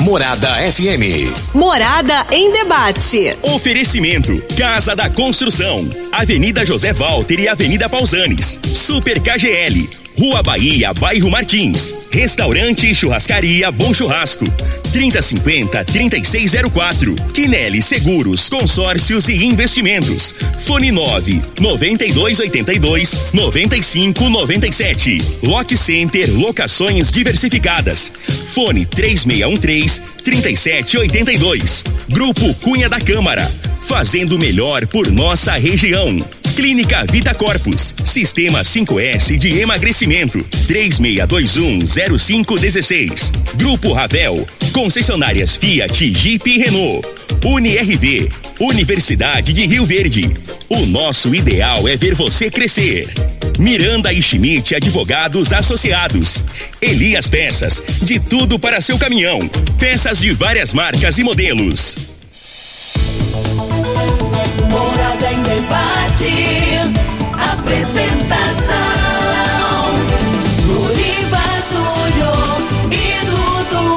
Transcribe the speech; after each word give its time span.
Morada 0.00 0.48
FM. 0.72 1.54
Morada 1.54 2.26
em 2.30 2.52
debate. 2.52 3.36
Oferecimento: 3.42 4.42
Casa 4.56 4.94
da 4.96 5.08
Construção, 5.08 5.88
Avenida 6.10 6.64
José 6.66 6.92
Walter 6.92 7.38
e 7.40 7.48
Avenida 7.48 7.88
Pausanes. 7.88 8.58
Super 8.72 9.20
KGL. 9.20 10.01
Rua 10.18 10.42
Bahia, 10.42 10.92
Bairro 10.94 11.30
Martins. 11.30 11.94
Restaurante 12.10 12.90
e 12.90 12.94
Churrascaria 12.94 13.70
Bom 13.70 13.92
Churrasco. 13.94 14.44
3050-3604. 14.92 17.32
Quinelli 17.32 17.80
Seguros, 17.80 18.48
Consórcios 18.48 19.28
e 19.28 19.44
Investimentos. 19.44 20.34
Fone 20.60 20.90
9 20.92 21.42
9282 21.60 23.16
9597. 23.32 25.22
Lock 25.42 25.76
Center 25.76 26.30
Locações 26.32 27.10
Diversificadas. 27.10 28.12
Fone 28.52 28.86
3613 28.86 30.00
3782. 30.22 31.82
Grupo 32.08 32.54
Cunha 32.56 32.88
da 32.88 33.00
Câmara. 33.00 33.50
Fazendo 33.80 34.38
melhor 34.38 34.86
por 34.86 35.10
nossa 35.10 35.54
região. 35.54 36.24
Clínica 36.52 37.04
Vita 37.10 37.34
Corpus. 37.34 37.94
Sistema 38.04 38.62
5S 38.62 39.36
de 39.38 39.58
emagrecimento. 39.60 40.38
36210516. 40.68 43.32
Grupo 43.54 43.92
Ravel. 43.92 44.46
Concessionárias 44.72 45.56
Fiat, 45.56 46.12
Jeep 46.12 46.48
e 46.48 46.58
Renault. 46.58 47.08
UniRV. 47.44 48.30
Universidade 48.60 49.52
de 49.52 49.66
Rio 49.66 49.84
Verde. 49.84 50.30
O 50.68 50.86
nosso 50.86 51.34
ideal 51.34 51.88
é 51.88 51.96
ver 51.96 52.14
você 52.14 52.48
crescer. 52.50 53.08
Miranda 53.58 54.12
e 54.12 54.22
Schmidt 54.22 54.74
Advogados 54.74 55.52
Associados. 55.52 56.44
Elias 56.80 57.28
Peças. 57.28 57.82
De 58.02 58.20
tudo 58.20 58.58
para 58.58 58.80
seu 58.80 58.98
caminhão. 58.98 59.40
Peças 59.78 60.18
de 60.20 60.32
várias 60.32 60.74
marcas 60.74 61.18
e 61.18 61.24
modelos. 61.24 61.96
Debate. 65.72 66.92
Apresentação: 67.54 68.76
Luriva 70.66 71.44
Júnior 71.66 72.60
e 72.90 73.24
Dudu. 73.24 73.88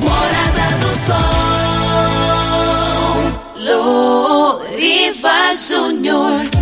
Morada 0.00 0.68
do 0.80 0.92
Sol. 1.04 1.28
Luriva 4.56 5.38
Júnior. 5.52 6.59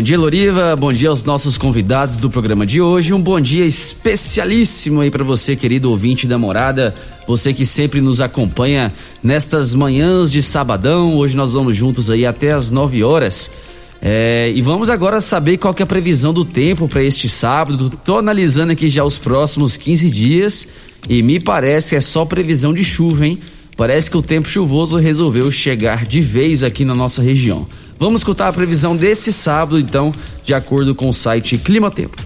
Bom 0.00 0.04
dia, 0.04 0.18
Loriva. 0.18 0.74
Bom 0.76 0.90
dia 0.90 1.10
aos 1.10 1.22
nossos 1.24 1.58
convidados 1.58 2.16
do 2.16 2.30
programa 2.30 2.64
de 2.64 2.80
hoje. 2.80 3.12
Um 3.12 3.20
bom 3.20 3.38
dia 3.38 3.66
especialíssimo 3.66 5.02
aí 5.02 5.10
para 5.10 5.22
você, 5.22 5.54
querido 5.54 5.90
ouvinte 5.90 6.26
da 6.26 6.38
morada. 6.38 6.94
Você 7.26 7.52
que 7.52 7.66
sempre 7.66 8.00
nos 8.00 8.22
acompanha 8.22 8.94
nestas 9.22 9.74
manhãs 9.74 10.32
de 10.32 10.42
sabadão. 10.42 11.18
Hoje 11.18 11.36
nós 11.36 11.52
vamos 11.52 11.76
juntos 11.76 12.10
aí 12.10 12.24
até 12.24 12.50
as 12.50 12.70
9 12.70 13.04
horas. 13.04 13.50
É, 14.00 14.50
e 14.54 14.62
vamos 14.62 14.88
agora 14.88 15.20
saber 15.20 15.58
qual 15.58 15.74
que 15.74 15.82
é 15.82 15.84
a 15.84 15.86
previsão 15.86 16.32
do 16.32 16.46
tempo 16.46 16.88
para 16.88 17.04
este 17.04 17.28
sábado. 17.28 17.92
Tô 18.02 18.16
analisando 18.16 18.72
aqui 18.72 18.88
já 18.88 19.04
os 19.04 19.18
próximos 19.18 19.76
15 19.76 20.08
dias 20.08 20.66
e 21.10 21.22
me 21.22 21.38
parece 21.38 21.90
que 21.90 21.96
é 21.96 22.00
só 22.00 22.24
previsão 22.24 22.72
de 22.72 22.82
chuva, 22.82 23.26
hein? 23.26 23.38
Parece 23.76 24.10
que 24.10 24.16
o 24.16 24.22
tempo 24.22 24.48
chuvoso 24.48 24.96
resolveu 24.96 25.52
chegar 25.52 26.06
de 26.06 26.22
vez 26.22 26.64
aqui 26.64 26.86
na 26.86 26.94
nossa 26.94 27.20
região. 27.20 27.66
Vamos 28.00 28.22
escutar 28.22 28.48
a 28.48 28.52
previsão 28.54 28.96
desse 28.96 29.30
sábado, 29.30 29.78
então, 29.78 30.10
de 30.42 30.54
acordo 30.54 30.94
com 30.94 31.10
o 31.10 31.12
site 31.12 31.58
Clima 31.58 31.90
Tempo. 31.90 32.16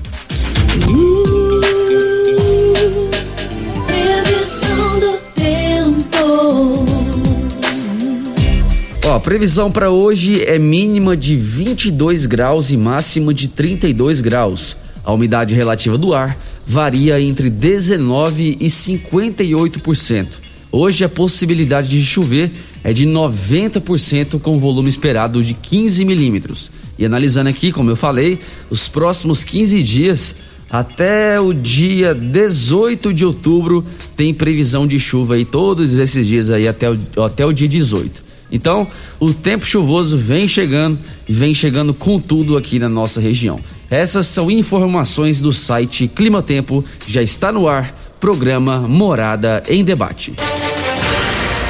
Ó, 9.04 9.18
previsão 9.18 9.68
para 9.68 9.90
hoje 9.90 10.44
é 10.44 10.60
mínima 10.60 11.16
de 11.16 11.34
22 11.34 12.24
graus 12.24 12.70
e 12.70 12.76
máxima 12.76 13.34
de 13.34 13.48
32 13.48 14.20
graus. 14.20 14.76
A 15.02 15.12
umidade 15.12 15.56
relativa 15.56 15.98
do 15.98 16.14
ar 16.14 16.38
varia 16.64 17.20
entre 17.20 17.50
19 17.50 18.58
e 18.60 18.66
58%. 18.66 20.28
Hoje 20.70 21.04
a 21.04 21.08
possibilidade 21.08 21.88
de 21.88 22.06
chover 22.06 22.52
é 22.84 22.92
de 22.92 23.06
90% 23.06 24.38
com 24.38 24.58
volume 24.58 24.90
esperado 24.90 25.42
de 25.42 25.54
15 25.54 26.04
milímetros. 26.04 26.70
E 26.98 27.04
analisando 27.04 27.48
aqui, 27.48 27.72
como 27.72 27.90
eu 27.90 27.96
falei, 27.96 28.38
os 28.70 28.86
próximos 28.86 29.42
15 29.42 29.82
dias 29.82 30.36
até 30.70 31.40
o 31.40 31.52
dia 31.52 32.14
18 32.14 33.12
de 33.12 33.24
outubro 33.24 33.84
tem 34.16 34.34
previsão 34.34 34.86
de 34.86 34.98
chuva 35.00 35.34
aí 35.34 35.44
todos 35.44 35.94
esses 35.94 36.26
dias 36.26 36.50
aí 36.50 36.68
até 36.68 36.90
o, 36.90 36.98
até 37.24 37.46
o 37.46 37.52
dia 37.52 37.68
18. 37.68 38.22
Então, 38.52 38.86
o 39.18 39.32
tempo 39.32 39.64
chuvoso 39.64 40.16
vem 40.18 40.46
chegando 40.46 40.98
e 41.28 41.32
vem 41.32 41.54
chegando 41.54 41.94
com 41.94 42.20
tudo 42.20 42.56
aqui 42.56 42.78
na 42.78 42.88
nossa 42.88 43.20
região. 43.20 43.58
Essas 43.90 44.26
são 44.26 44.50
informações 44.50 45.40
do 45.40 45.52
site 45.52 46.06
Clima 46.08 46.42
Tempo, 46.42 46.84
já 47.06 47.22
está 47.22 47.50
no 47.50 47.66
ar, 47.66 47.96
programa 48.20 48.80
Morada 48.80 49.62
em 49.68 49.82
Debate. 49.82 50.34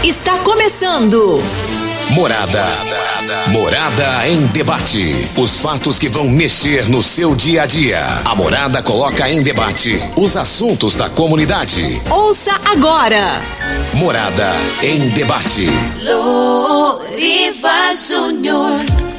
Está 0.04 0.38
começando. 0.40 1.42
Morada. 2.10 2.62
Morada 3.48 4.28
em 4.28 4.44
debate. 4.48 5.30
Os 5.34 5.62
fatos 5.62 5.98
que 5.98 6.10
vão 6.10 6.28
mexer 6.28 6.90
no 6.90 7.02
seu 7.02 7.34
dia 7.34 7.62
a 7.62 7.66
dia. 7.66 8.04
A 8.22 8.34
Morada 8.34 8.82
coloca 8.82 9.26
em 9.30 9.42
debate 9.42 9.98
os 10.14 10.36
assuntos 10.36 10.94
da 10.94 11.08
comunidade. 11.08 12.02
Ouça 12.10 12.52
agora. 12.66 13.40
Morada 13.94 14.52
em 14.82 15.08
debate. 15.08 15.68
Loriva 16.02 17.94
Júnior. 17.94 19.13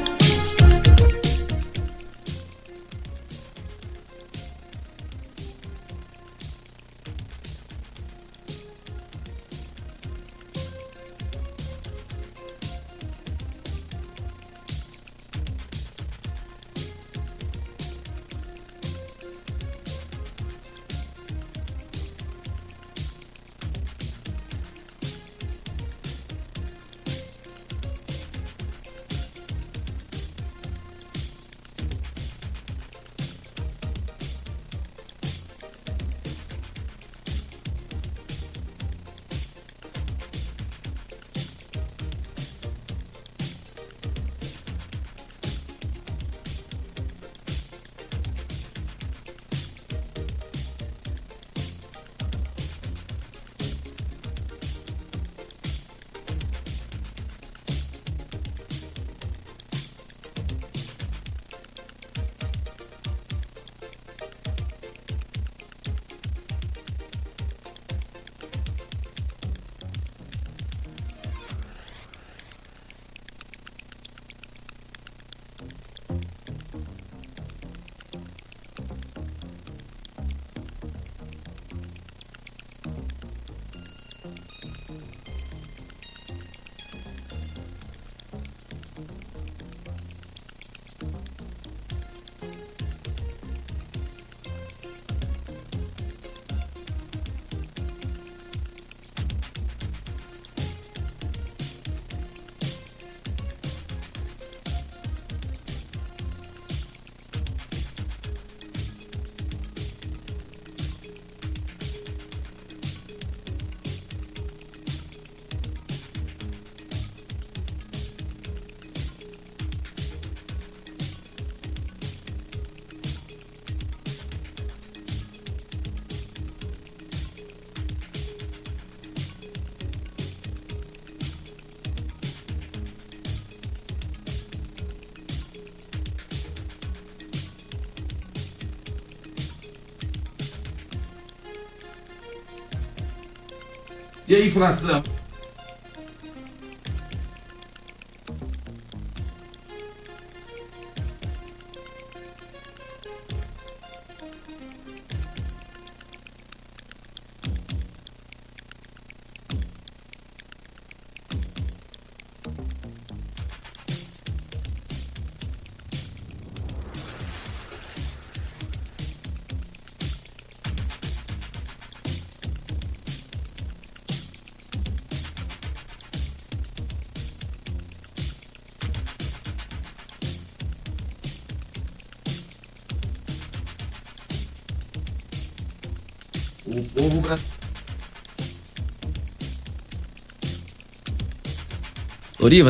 E 144.28 144.34
a 144.34 144.44
inflação? 144.44 145.02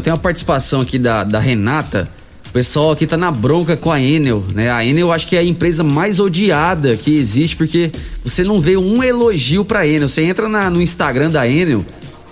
Tem 0.00 0.12
uma 0.12 0.18
participação 0.18 0.80
aqui 0.80 0.98
da, 0.98 1.24
da 1.24 1.38
Renata. 1.38 2.08
O 2.48 2.50
pessoal 2.56 2.92
aqui 2.92 3.06
tá 3.06 3.16
na 3.16 3.30
bronca 3.30 3.76
com 3.76 3.90
a 3.92 4.00
Enel, 4.00 4.42
né? 4.54 4.70
A 4.70 4.82
Enel 4.84 5.08
eu 5.08 5.12
acho 5.12 5.26
que 5.26 5.36
é 5.36 5.40
a 5.40 5.44
empresa 5.44 5.84
mais 5.84 6.18
odiada 6.18 6.96
que 6.96 7.14
existe, 7.14 7.54
porque 7.56 7.90
você 8.24 8.42
não 8.42 8.58
vê 8.60 8.76
um 8.78 9.02
elogio 9.02 9.64
pra 9.64 9.86
Enel. 9.86 10.08
Você 10.08 10.22
entra 10.22 10.48
na- 10.48 10.70
no 10.70 10.80
Instagram 10.80 11.28
da 11.30 11.46
Enel 11.46 11.84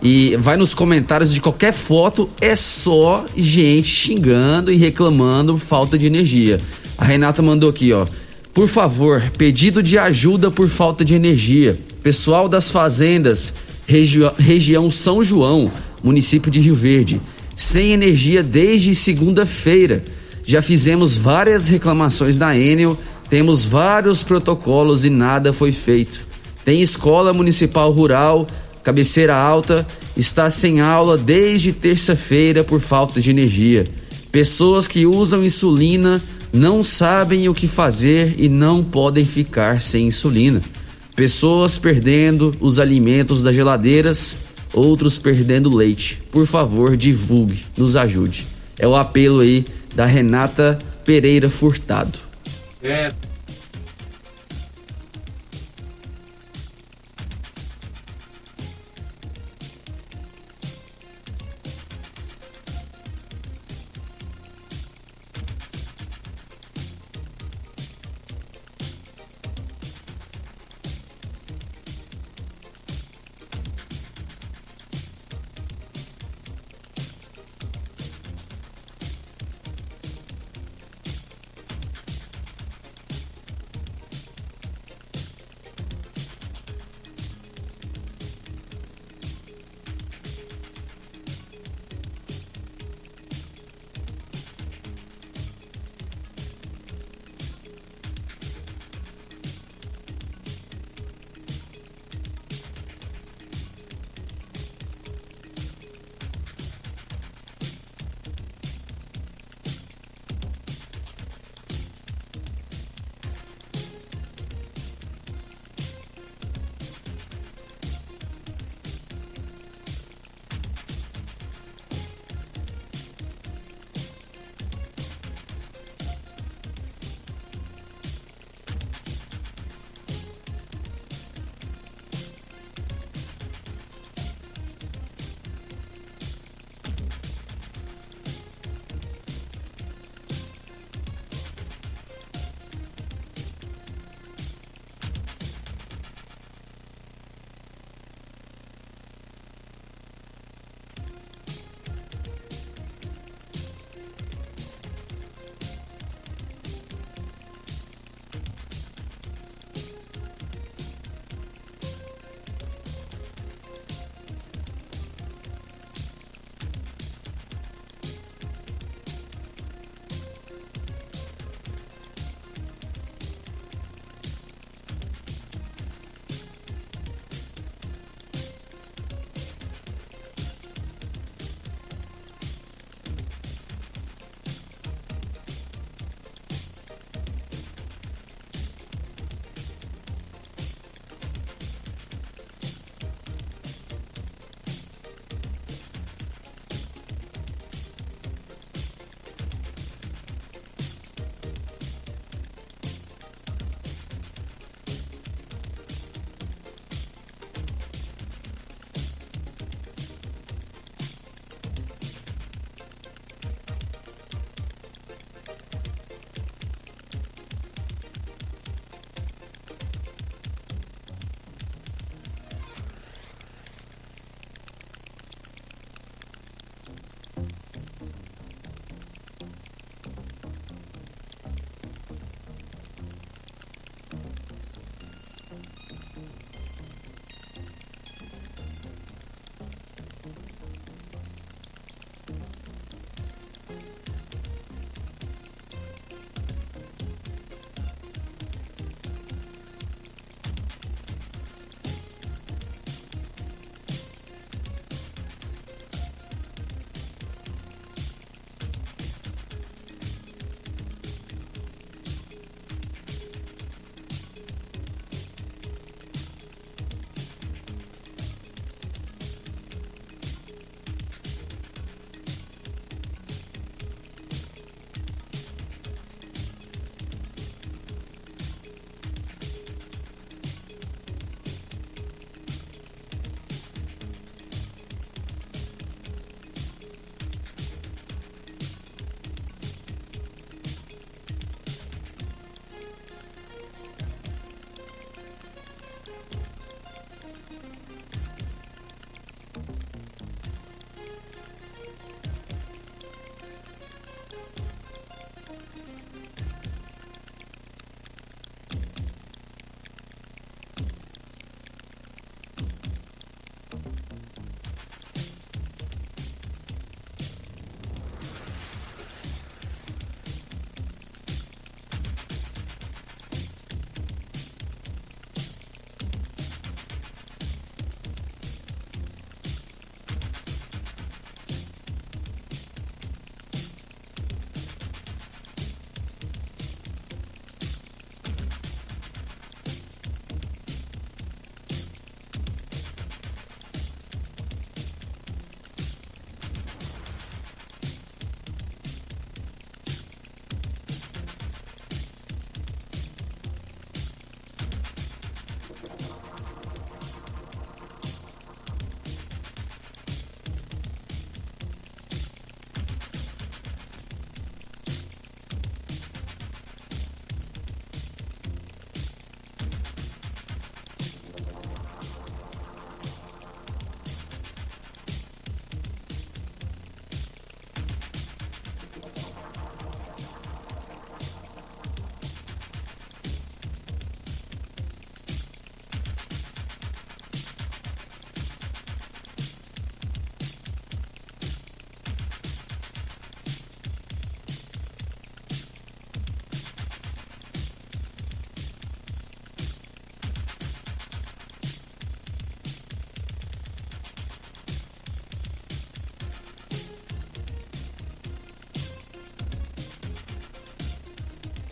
e 0.02 0.34
vai 0.36 0.56
nos 0.56 0.72
comentários 0.72 1.32
de 1.32 1.40
qualquer 1.40 1.72
foto, 1.74 2.28
é 2.40 2.56
só 2.56 3.24
gente 3.36 3.88
xingando 3.88 4.72
e 4.72 4.76
reclamando 4.76 5.58
falta 5.58 5.98
de 5.98 6.06
energia. 6.06 6.58
A 6.96 7.04
Renata 7.04 7.42
mandou 7.42 7.68
aqui, 7.68 7.92
ó. 7.92 8.06
Por 8.54 8.68
favor, 8.68 9.22
pedido 9.36 9.82
de 9.82 9.98
ajuda 9.98 10.50
por 10.50 10.68
falta 10.68 11.04
de 11.04 11.14
energia. 11.14 11.76
Pessoal 12.02 12.48
das 12.48 12.70
fazendas, 12.70 13.52
regi 13.86 14.20
região 14.38 14.90
São 14.90 15.22
João, 15.24 15.70
município 16.02 16.50
de 16.52 16.60
Rio 16.60 16.74
Verde, 16.74 17.20
sem 17.56 17.92
energia 17.92 18.42
desde 18.42 18.94
segunda-feira. 18.94 20.04
Já 20.44 20.60
fizemos 20.60 21.16
várias 21.16 21.68
reclamações 21.68 22.36
na 22.36 22.56
Enel, 22.56 22.98
temos 23.30 23.64
vários 23.64 24.22
protocolos 24.22 25.04
e 25.04 25.10
nada 25.10 25.52
foi 25.52 25.72
feito. 25.72 26.26
Tem 26.64 26.82
escola 26.82 27.32
municipal 27.32 27.90
rural, 27.90 28.46
cabeceira 28.82 29.34
alta, 29.34 29.86
está 30.16 30.48
sem 30.50 30.80
aula 30.80 31.16
desde 31.16 31.72
terça-feira 31.72 32.62
por 32.62 32.80
falta 32.80 33.20
de 33.20 33.30
energia. 33.30 33.84
Pessoas 34.30 34.86
que 34.86 35.06
usam 35.06 35.44
insulina 35.44 36.20
não 36.52 36.84
sabem 36.84 37.48
o 37.48 37.54
que 37.54 37.66
fazer 37.66 38.34
e 38.38 38.48
não 38.48 38.84
podem 38.84 39.24
ficar 39.24 39.80
sem 39.80 40.06
insulina. 40.06 40.62
Pessoas 41.16 41.78
perdendo 41.78 42.54
os 42.60 42.78
alimentos 42.78 43.42
das 43.42 43.54
geladeiras, 43.54 44.43
outros 44.74 45.18
perdendo 45.18 45.74
leite. 45.74 46.20
Por 46.30 46.46
favor, 46.46 46.96
divulgue, 46.96 47.64
nos 47.76 47.96
ajude. 47.96 48.46
É 48.78 48.86
o 48.86 48.96
apelo 48.96 49.40
aí 49.40 49.64
da 49.94 50.04
Renata 50.04 50.78
Pereira 51.04 51.48
Furtado. 51.48 52.18
É, 52.82 53.12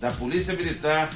da 0.02 0.10
Polícia 0.10 0.52
Militar. 0.52 1.08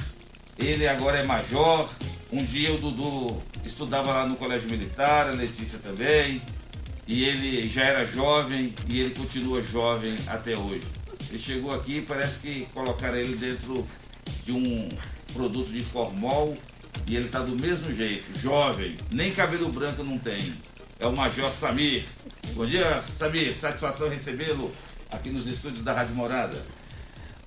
Ele 0.57 0.87
agora 0.87 1.17
é 1.17 1.23
major. 1.23 1.89
Um 2.31 2.43
dia 2.43 2.73
o 2.73 2.77
Dudu 2.77 3.43
estudava 3.65 4.13
lá 4.13 4.25
no 4.25 4.37
Colégio 4.37 4.69
Militar, 4.69 5.27
a 5.27 5.31
Letícia 5.31 5.77
também. 5.77 6.41
E 7.05 7.25
ele 7.25 7.69
já 7.69 7.83
era 7.83 8.05
jovem 8.05 8.73
e 8.89 9.01
ele 9.01 9.13
continua 9.13 9.61
jovem 9.61 10.15
até 10.27 10.57
hoje. 10.57 10.87
Ele 11.29 11.39
chegou 11.39 11.75
aqui 11.75 12.01
parece 12.01 12.39
que 12.39 12.65
colocaram 12.73 13.17
ele 13.17 13.35
dentro 13.35 13.85
de 14.45 14.53
um 14.53 14.87
produto 15.33 15.69
de 15.69 15.81
formol 15.81 16.57
e 17.09 17.15
ele 17.15 17.25
está 17.25 17.39
do 17.39 17.55
mesmo 17.59 17.93
jeito, 17.93 18.37
jovem, 18.39 18.95
nem 19.13 19.31
cabelo 19.31 19.69
branco 19.69 20.03
não 20.03 20.17
tem. 20.17 20.53
É 20.99 21.07
o 21.07 21.15
Major 21.15 21.51
Samir. 21.51 22.05
Bom 22.53 22.65
dia, 22.65 23.01
Samir. 23.03 23.55
Satisfação 23.55 24.09
recebê-lo 24.09 24.71
aqui 25.11 25.29
nos 25.29 25.45
estúdios 25.45 25.83
da 25.83 25.93
Rádio 25.93 26.15
Morada. 26.15 26.57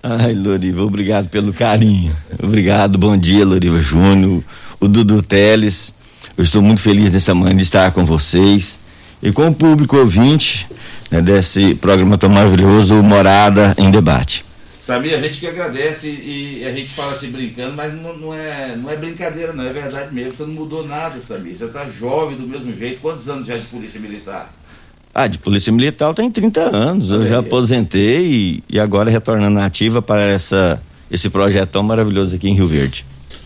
Ai, 0.03 0.33
Loriva, 0.33 0.81
obrigado 0.81 1.29
pelo 1.29 1.53
carinho. 1.53 2.15
Obrigado, 2.41 2.97
bom 2.97 3.15
dia, 3.15 3.45
Loriva 3.45 3.79
Júnior, 3.79 4.43
o 4.79 4.87
Dudu 4.87 5.21
Teles. 5.21 5.93
Eu 6.35 6.43
estou 6.43 6.59
muito 6.59 6.81
feliz 6.81 7.11
nessa 7.11 7.35
manhã 7.35 7.55
de 7.55 7.61
estar 7.61 7.91
com 7.91 8.03
vocês 8.03 8.79
e 9.21 9.31
com 9.31 9.47
o 9.47 9.53
público 9.53 9.95
ouvinte 9.95 10.67
né, 11.11 11.21
desse 11.21 11.75
programa 11.75 12.17
tão 12.17 12.31
maravilhoso, 12.31 12.95
Morada 13.03 13.75
em 13.77 13.91
Debate. 13.91 14.43
Samir, 14.81 15.13
a 15.13 15.21
gente 15.21 15.39
que 15.39 15.45
agradece 15.45 16.07
e 16.07 16.65
a 16.65 16.71
gente 16.71 16.89
fala 16.89 17.11
assim 17.11 17.29
brincando, 17.29 17.75
mas 17.75 17.93
não, 17.93 18.17
não, 18.17 18.33
é, 18.33 18.75
não 18.75 18.89
é 18.89 18.95
brincadeira, 18.95 19.53
não, 19.53 19.63
é 19.63 19.71
verdade 19.71 20.11
mesmo. 20.11 20.33
Você 20.35 20.43
não 20.43 20.53
mudou 20.53 20.87
nada, 20.87 21.21
Samir. 21.21 21.55
Você 21.55 21.65
está 21.65 21.87
jovem 21.87 22.35
do 22.35 22.47
mesmo 22.47 22.75
jeito. 22.75 22.99
Quantos 23.01 23.29
anos 23.29 23.45
já 23.45 23.55
de 23.55 23.65
polícia 23.65 24.01
militar? 24.01 24.51
Ah, 25.13 25.27
de 25.27 25.37
polícia 25.37 25.71
militar 25.73 26.07
eu 26.07 26.13
tenho 26.13 26.31
30 26.31 26.61
anos. 26.75 27.09
Eu 27.09 27.27
já 27.27 27.39
aposentei 27.39 28.25
e, 28.25 28.63
e 28.69 28.79
agora 28.79 29.11
retornando 29.11 29.59
à 29.59 29.65
ativa 29.65 30.01
para 30.01 30.23
essa, 30.23 30.81
esse 31.09 31.29
projeto 31.29 31.69
tão 31.69 31.83
maravilhoso 31.83 32.35
aqui 32.35 32.47
em 32.47 32.53
Rio 32.53 32.67
Verde. 32.67 33.05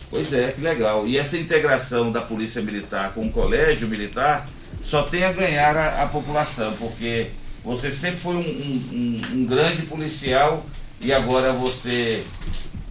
Pois 0.10 0.31
é, 0.31 0.51
que 0.51 0.62
legal. 0.62 1.07
E 1.07 1.17
essa 1.17 1.38
integração 1.38 2.12
da 2.12 2.22
polícia 2.22 2.62
militar 2.62 3.13
com 3.13 3.22
o 3.22 3.31
colégio 3.31 3.88
militar 3.88 4.48
só 4.84 5.01
tem 5.01 5.24
a 5.24 5.31
ganhar 5.31 5.75
a, 5.75 6.03
a 6.03 6.07
população, 6.07 6.74
porque 6.74 7.27
você 7.63 7.91
sempre 7.91 8.17
foi 8.17 8.36
um, 8.36 8.39
um, 8.39 8.81
um, 8.93 9.22
um 9.39 9.45
grande 9.45 9.81
policial 9.81 10.63
e 11.01 11.12
agora 11.12 11.51
você 11.51 12.24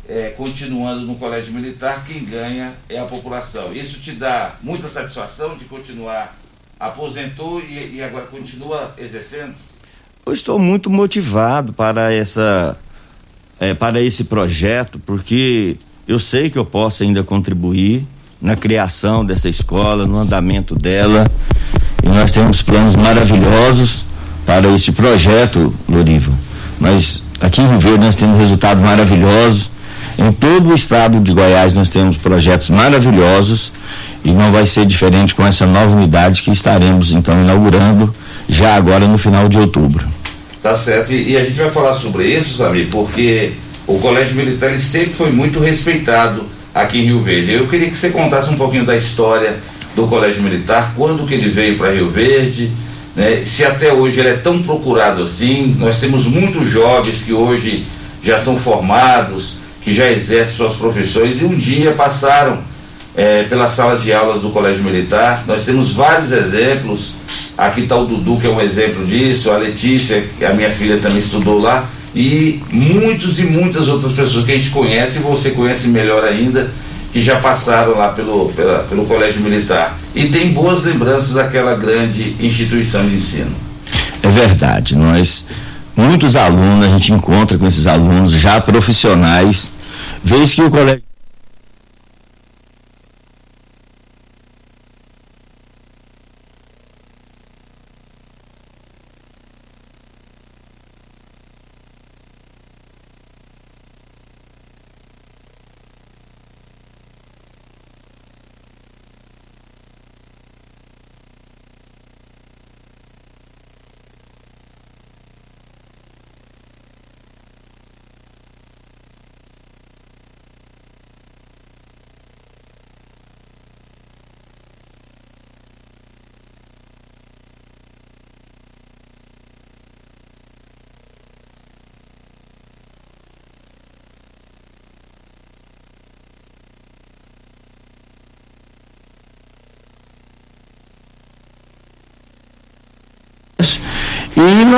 é, 0.09 0.31
continuando 0.31 1.07
no 1.07 1.15
colégio 1.15 1.53
militar, 1.55 2.05
quem 2.05 2.25
ganha 2.25 2.75
é 2.89 2.99
a 2.99 3.05
população. 3.05 3.73
Isso 3.73 4.01
te 4.01 4.13
dá 4.13 4.57
muita 4.61 4.89
satisfação 4.89 5.57
de 5.57 5.65
continuar 5.65 6.37
aposentou 6.79 7.61
e, 7.61 7.97
e 7.97 8.03
agora 8.03 8.27
continua 8.27 8.95
exercendo? 8.99 9.55
Eu 10.27 10.33
estou 10.33 10.59
muito 10.59 10.89
motivado 10.89 11.73
para 11.73 12.13
essa 12.13 12.77
é, 13.61 13.75
para 13.75 14.01
esse 14.01 14.25
projeto, 14.25 14.99
porque 14.99 15.77
eu 16.07 16.19
sei 16.19 16.51
que 16.51 16.59
eu 16.59 16.65
posso 16.65 17.03
ainda 17.03 17.23
contribuir 17.23 18.05
na 18.41 18.57
criação 18.57 19.25
dessa 19.25 19.49
escola, 19.49 20.07
no 20.07 20.19
andamento 20.19 20.75
dela. 20.75 21.31
E 22.03 22.09
nós 22.09 22.31
temos 22.31 22.61
planos 22.61 22.97
maravilhosos 22.97 24.05
para 24.45 24.69
esse 24.69 24.93
projeto, 24.93 25.73
Loriva. 25.89 26.33
Mas 26.79 27.23
aqui 27.41 27.63
em 27.63 27.69
Rio 27.69 27.81
Verde 27.81 28.05
nós 28.05 28.15
temos 28.15 28.39
resultados 28.39 28.83
maravilhosos. 28.85 29.71
Em 30.19 30.31
todo 30.33 30.71
o 30.71 30.75
estado 30.75 31.19
de 31.21 31.33
Goiás 31.33 31.75
nós 31.75 31.89
temos 31.89 32.17
projetos 32.17 32.71
maravilhosos 32.71 33.73
e 34.25 34.31
não 34.31 34.53
vai 34.53 34.65
ser 34.65 34.87
diferente 34.87 35.35
com 35.35 35.45
essa 35.45 35.67
nova 35.67 35.97
unidade 35.97 36.43
que 36.43 36.51
estaremos 36.51 37.13
então 37.13 37.41
inaugurando 37.41 38.15
já 38.49 38.77
agora 38.77 39.09
no 39.09 39.19
final 39.19 39.49
de 39.49 39.59
outubro. 39.59 40.07
Tá 40.63 40.75
certo. 40.75 41.13
E, 41.13 41.33
e 41.33 41.37
a 41.37 41.43
gente 41.43 41.57
vai 41.57 41.71
falar 41.71 41.95
sobre 41.95 42.27
isso, 42.27 42.57
sabe? 42.57 42.87
Porque 42.87 43.53
o 43.87 43.99
Colégio 43.99 44.35
Militar 44.35 44.79
sempre 44.79 45.13
foi 45.13 45.31
muito 45.31 45.61
respeitado 45.61 46.45
aqui 46.75 46.99
em 46.99 47.05
Rio 47.05 47.21
Verde. 47.21 47.53
Eu 47.53 47.67
queria 47.67 47.91
que 47.91 47.97
você 47.97 48.11
contasse 48.11 48.51
um 48.51 48.57
pouquinho 48.57 48.85
da 48.85 48.97
história 48.97 49.57
do 49.95 50.07
Colégio 50.07 50.43
Militar, 50.43 50.93
quando 50.97 51.27
que 51.27 51.35
ele 51.35 51.49
veio 51.49 51.77
para 51.77 51.93
Rio 51.93 52.09
Verde, 52.09 52.71
né? 53.15 53.43
se 53.45 53.65
até 53.65 53.93
hoje 53.93 54.21
ele 54.21 54.31
é 54.31 54.35
tão 54.37 54.63
procurado 54.63 55.23
assim. 55.23 55.77
Nós 55.79 56.01
temos 56.01 56.27
muitos 56.27 56.69
jovens 56.69 57.23
que 57.23 57.33
hoje 57.33 57.85
já 58.23 58.41
são 58.41 58.57
formados, 58.57 59.57
que 59.85 59.93
já 59.93 60.11
exercem 60.11 60.57
suas 60.57 60.75
profissões 60.75 61.43
e 61.43 61.45
um 61.45 61.55
dia 61.55 61.93
passaram 61.93 62.59
é, 63.15 63.45
pelas 63.45 63.73
salas 63.73 64.03
de 64.03 64.13
aulas 64.13 64.41
do 64.41 64.49
Colégio 64.49 64.83
Militar. 64.83 65.45
Nós 65.47 65.65
temos 65.65 65.93
vários 65.93 66.33
exemplos. 66.33 67.13
Aqui 67.57 67.83
está 67.83 67.97
o 67.97 68.07
Dudu, 68.07 68.41
que 68.41 68.47
é 68.47 68.51
um 68.51 68.61
exemplo 68.61 69.05
disso, 69.05 69.51
a 69.51 69.59
Letícia, 69.59 70.25
que 70.39 70.45
a 70.45 70.53
minha 70.53 70.71
filha 70.71 70.99
também 70.99 71.19
estudou 71.19 71.61
lá, 71.61 71.89
e 72.13 72.61
muitos 72.71 73.39
e 73.39 73.45
muitas 73.45 73.89
outras 73.89 74.13
pessoas 74.13 74.45
que 74.45 74.53
a 74.53 74.57
gente 74.57 74.71
conhece, 74.71 75.19
e 75.19 75.23
você 75.23 75.51
conhece 75.51 75.87
melhor 75.89 76.25
ainda, 76.25 76.69
que 77.13 77.21
já 77.21 77.37
passaram 77.37 77.97
lá 77.97 78.09
pelo, 78.09 78.49
pela, 78.57 78.81
pelo 78.81 79.05
Colégio 79.05 79.41
Militar. 79.41 79.97
E 80.17 80.27
tem 80.27 80.53
boas 80.53 80.83
lembranças 80.83 81.35
daquela 81.35 81.77
grande 81.77 82.35
instituição 82.41 83.09
de 83.09 83.15
ensino. 83.15 83.55
É 84.21 84.29
verdade, 84.29 84.97
nós 84.97 85.45
muitos 85.97 86.37
alunos, 86.37 86.87
a 86.87 86.91
gente 86.91 87.13
encontra 87.13 87.57
com 87.57 87.67
esses 87.67 87.87
alunos 87.87 88.33
já 88.33 88.61
profissionais, 88.61 89.71
vez 90.23 90.55
que 90.55 90.63
o 90.63 90.71
colégio 90.71 91.04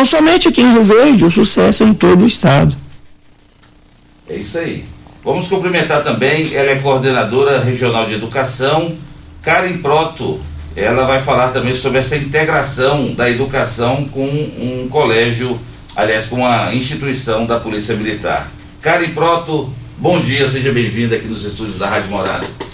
somente 0.06 0.48
aqui 0.48 0.62
em 0.62 0.72
Rio 0.72 0.82
Verde, 0.82 1.24
o 1.24 1.30
sucesso 1.30 1.82
é 1.82 1.86
em 1.86 1.94
todo 1.94 2.22
o 2.22 2.26
estado. 2.26 2.74
É 4.28 4.36
isso 4.36 4.58
aí. 4.58 4.84
Vamos 5.24 5.48
cumprimentar 5.48 6.02
também, 6.04 6.54
ela 6.54 6.70
é 6.70 6.76
coordenadora 6.76 7.60
regional 7.60 8.06
de 8.06 8.14
educação, 8.14 8.96
Karen 9.42 9.78
Proto. 9.78 10.40
Ela 10.76 11.04
vai 11.04 11.20
falar 11.20 11.48
também 11.48 11.74
sobre 11.74 11.98
essa 11.98 12.16
integração 12.16 13.12
da 13.14 13.28
educação 13.28 14.04
com 14.04 14.24
um 14.24 14.88
colégio, 14.90 15.58
aliás, 15.96 16.26
com 16.26 16.36
uma 16.36 16.72
instituição 16.74 17.46
da 17.46 17.58
Polícia 17.58 17.96
Militar. 17.96 18.48
Karen 18.80 19.10
Proto, 19.10 19.72
bom 19.98 20.20
dia, 20.20 20.46
seja 20.46 20.70
bem-vinda 20.70 21.16
aqui 21.16 21.26
nos 21.26 21.44
estúdios 21.44 21.78
da 21.78 21.88
Rádio 21.88 22.10
Morada. 22.10 22.65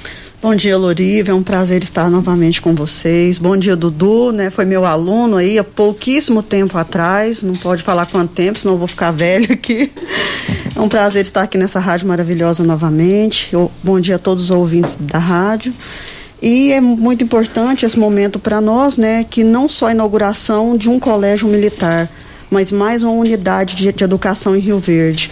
Bom 0.42 0.56
dia, 0.56 0.76
Loriva. 0.76 1.30
É 1.30 1.34
um 1.34 1.42
prazer 1.44 1.84
estar 1.84 2.10
novamente 2.10 2.60
com 2.60 2.74
vocês. 2.74 3.38
Bom 3.38 3.56
dia, 3.56 3.76
Dudu, 3.76 4.32
né? 4.32 4.50
Foi 4.50 4.64
meu 4.64 4.84
aluno 4.84 5.36
aí 5.36 5.56
há 5.56 5.62
pouquíssimo 5.62 6.42
tempo 6.42 6.76
atrás. 6.76 7.44
Não 7.44 7.54
pode 7.54 7.80
falar 7.80 8.06
quanto 8.06 8.32
tempo, 8.32 8.58
senão 8.58 8.74
eu 8.74 8.78
vou 8.78 8.88
ficar 8.88 9.12
velho 9.14 9.52
aqui. 9.52 9.92
É 10.74 10.80
um 10.80 10.88
prazer 10.88 11.22
estar 11.22 11.42
aqui 11.42 11.56
nessa 11.56 11.78
rádio 11.78 12.08
maravilhosa 12.08 12.64
novamente. 12.64 13.50
Eu, 13.52 13.70
bom 13.84 14.00
dia 14.00 14.16
a 14.16 14.18
todos 14.18 14.42
os 14.42 14.50
ouvintes 14.50 14.96
da 14.98 15.20
rádio. 15.20 15.72
E 16.42 16.72
é 16.72 16.80
muito 16.80 17.22
importante 17.22 17.86
esse 17.86 17.96
momento 17.96 18.40
para 18.40 18.60
nós, 18.60 18.96
né? 18.96 19.24
Que 19.30 19.44
não 19.44 19.68
só 19.68 19.86
a 19.86 19.92
inauguração 19.92 20.76
de 20.76 20.90
um 20.90 20.98
colégio 20.98 21.46
militar, 21.46 22.10
mas 22.50 22.72
mais 22.72 23.04
uma 23.04 23.12
unidade 23.12 23.76
de, 23.76 23.92
de 23.92 24.02
educação 24.02 24.56
em 24.56 24.58
Rio 24.58 24.80
Verde 24.80 25.30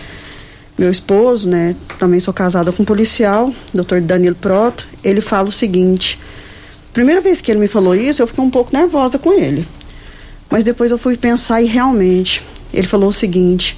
meu 0.81 0.91
esposo, 0.91 1.47
né, 1.47 1.77
também 1.99 2.19
sou 2.21 2.33
casada 2.33 2.73
com 2.73 2.83
um 2.83 2.87
policial, 2.87 3.53
Dr. 3.75 4.01
Danilo 4.01 4.35
Proto, 4.35 4.89
ele 5.05 5.21
fala 5.21 5.51
o 5.51 5.53
seguinte: 5.53 6.19
primeira 6.91 7.21
vez 7.21 7.43
que 7.43 7.51
ele 7.51 7.61
me 7.61 7.69
falou 7.69 7.95
isso, 7.95 8.23
eu 8.23 8.27
fiquei 8.27 8.43
um 8.43 8.49
pouco 8.49 8.75
nervosa 8.75 9.19
com 9.19 9.31
ele. 9.31 9.69
Mas 10.49 10.65
depois 10.65 10.91
eu 10.91 10.97
fui 10.97 11.19
pensar 11.19 11.61
e 11.61 11.67
realmente, 11.67 12.43
ele 12.73 12.87
falou 12.87 13.11
o 13.11 13.13
seguinte: 13.13 13.77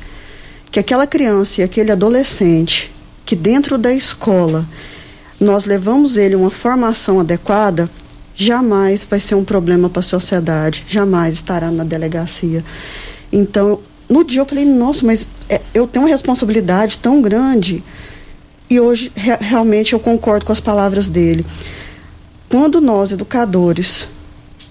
que 0.70 0.78
aquela 0.78 1.04
criança 1.04 1.60
e 1.60 1.64
aquele 1.64 1.90
adolescente 1.90 2.88
que 3.26 3.34
dentro 3.34 3.76
da 3.76 3.92
escola 3.92 4.64
nós 5.40 5.64
levamos 5.64 6.16
ele 6.16 6.36
uma 6.36 6.50
formação 6.52 7.18
adequada, 7.18 7.90
jamais 8.36 9.02
vai 9.02 9.18
ser 9.18 9.34
um 9.34 9.44
problema 9.44 9.90
para 9.90 9.98
a 9.98 10.04
sociedade, 10.04 10.84
jamais 10.86 11.34
estará 11.34 11.68
na 11.68 11.82
delegacia. 11.82 12.64
Então, 13.32 13.80
no 14.12 14.24
dia 14.24 14.40
eu 14.40 14.46
falei, 14.46 14.64
nossa, 14.64 15.06
mas 15.06 15.26
é, 15.48 15.60
eu 15.72 15.86
tenho 15.86 16.04
uma 16.04 16.10
responsabilidade 16.10 16.98
tão 16.98 17.22
grande. 17.22 17.82
E 18.68 18.80
hoje 18.80 19.12
re 19.14 19.36
realmente 19.40 19.92
eu 19.92 20.00
concordo 20.00 20.44
com 20.44 20.52
as 20.52 20.60
palavras 20.60 21.08
dele. 21.08 21.44
Quando 22.48 22.80
nós, 22.80 23.12
educadores, 23.12 24.06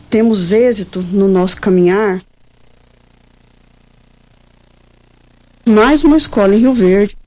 temos 0.09 0.51
êxito 0.51 1.01
no 1.11 1.27
nosso 1.27 1.59
caminhar, 1.59 2.21
mais 5.65 6.03
uma 6.03 6.17
escola 6.17 6.55
em 6.55 6.59
Rio 6.59 6.73
Verde 6.73 7.17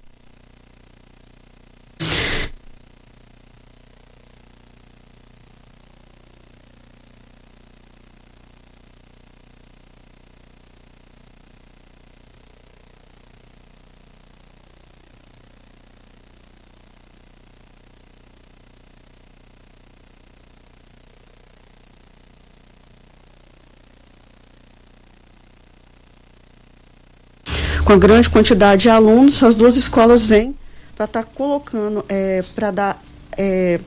com 27.85 27.93
a 27.93 27.97
grande 27.97 28.31
quantidade 28.31 28.83
de 28.83 28.89
alunos, 28.89 29.43
as 29.43 29.55
duas 29.55 29.77
escolas 29.77 30.25
vêm 30.25 30.55
para 30.97 31.05
estar 31.05 31.23
tá 31.23 31.29
colocando, 31.35 32.05
é, 32.09 32.43
para 32.55 32.71
dar 32.71 33.03
é, 33.37 33.79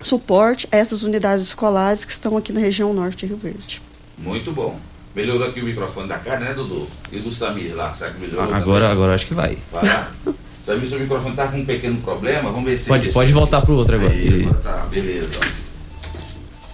suporte 0.00 0.68
a 0.72 0.76
essas 0.76 1.02
unidades 1.02 1.46
escolares 1.46 2.04
que 2.04 2.12
estão 2.12 2.36
aqui 2.36 2.52
na 2.52 2.60
região 2.60 2.92
norte 2.92 3.18
de 3.18 3.26
Rio 3.26 3.36
Verde. 3.36 3.80
Muito 4.18 4.50
bom. 4.52 4.78
Melhorou 5.14 5.48
aqui 5.48 5.60
o 5.60 5.64
microfone 5.64 6.08
da 6.08 6.18
cara, 6.18 6.40
né, 6.40 6.54
Dudu? 6.54 6.86
E 7.12 7.18
do 7.18 7.32
Samir 7.32 7.74
lá, 7.74 7.94
será 7.94 8.10
que 8.10 8.20
melhorou? 8.20 8.54
Agora, 8.54 8.90
agora 8.90 9.14
acho 9.14 9.26
que 9.26 9.34
vai. 9.34 9.56
Vai 9.72 9.86
lá. 9.86 10.12
Samir, 10.62 10.88
seu 10.88 10.98
microfone 10.98 11.30
está 11.30 11.48
com 11.48 11.58
um 11.58 11.64
pequeno 11.64 12.00
problema, 12.00 12.50
vamos 12.50 12.64
ver 12.64 12.76
se... 12.76 12.88
Pode, 12.88 13.10
pode 13.10 13.32
voltar 13.32 13.62
para 13.62 13.72
o 13.72 13.76
outro 13.76 13.94
agora. 13.94 14.12
Aí, 14.12 14.44
agora 14.44 14.58
tá, 14.58 14.86
beleza. 14.90 15.38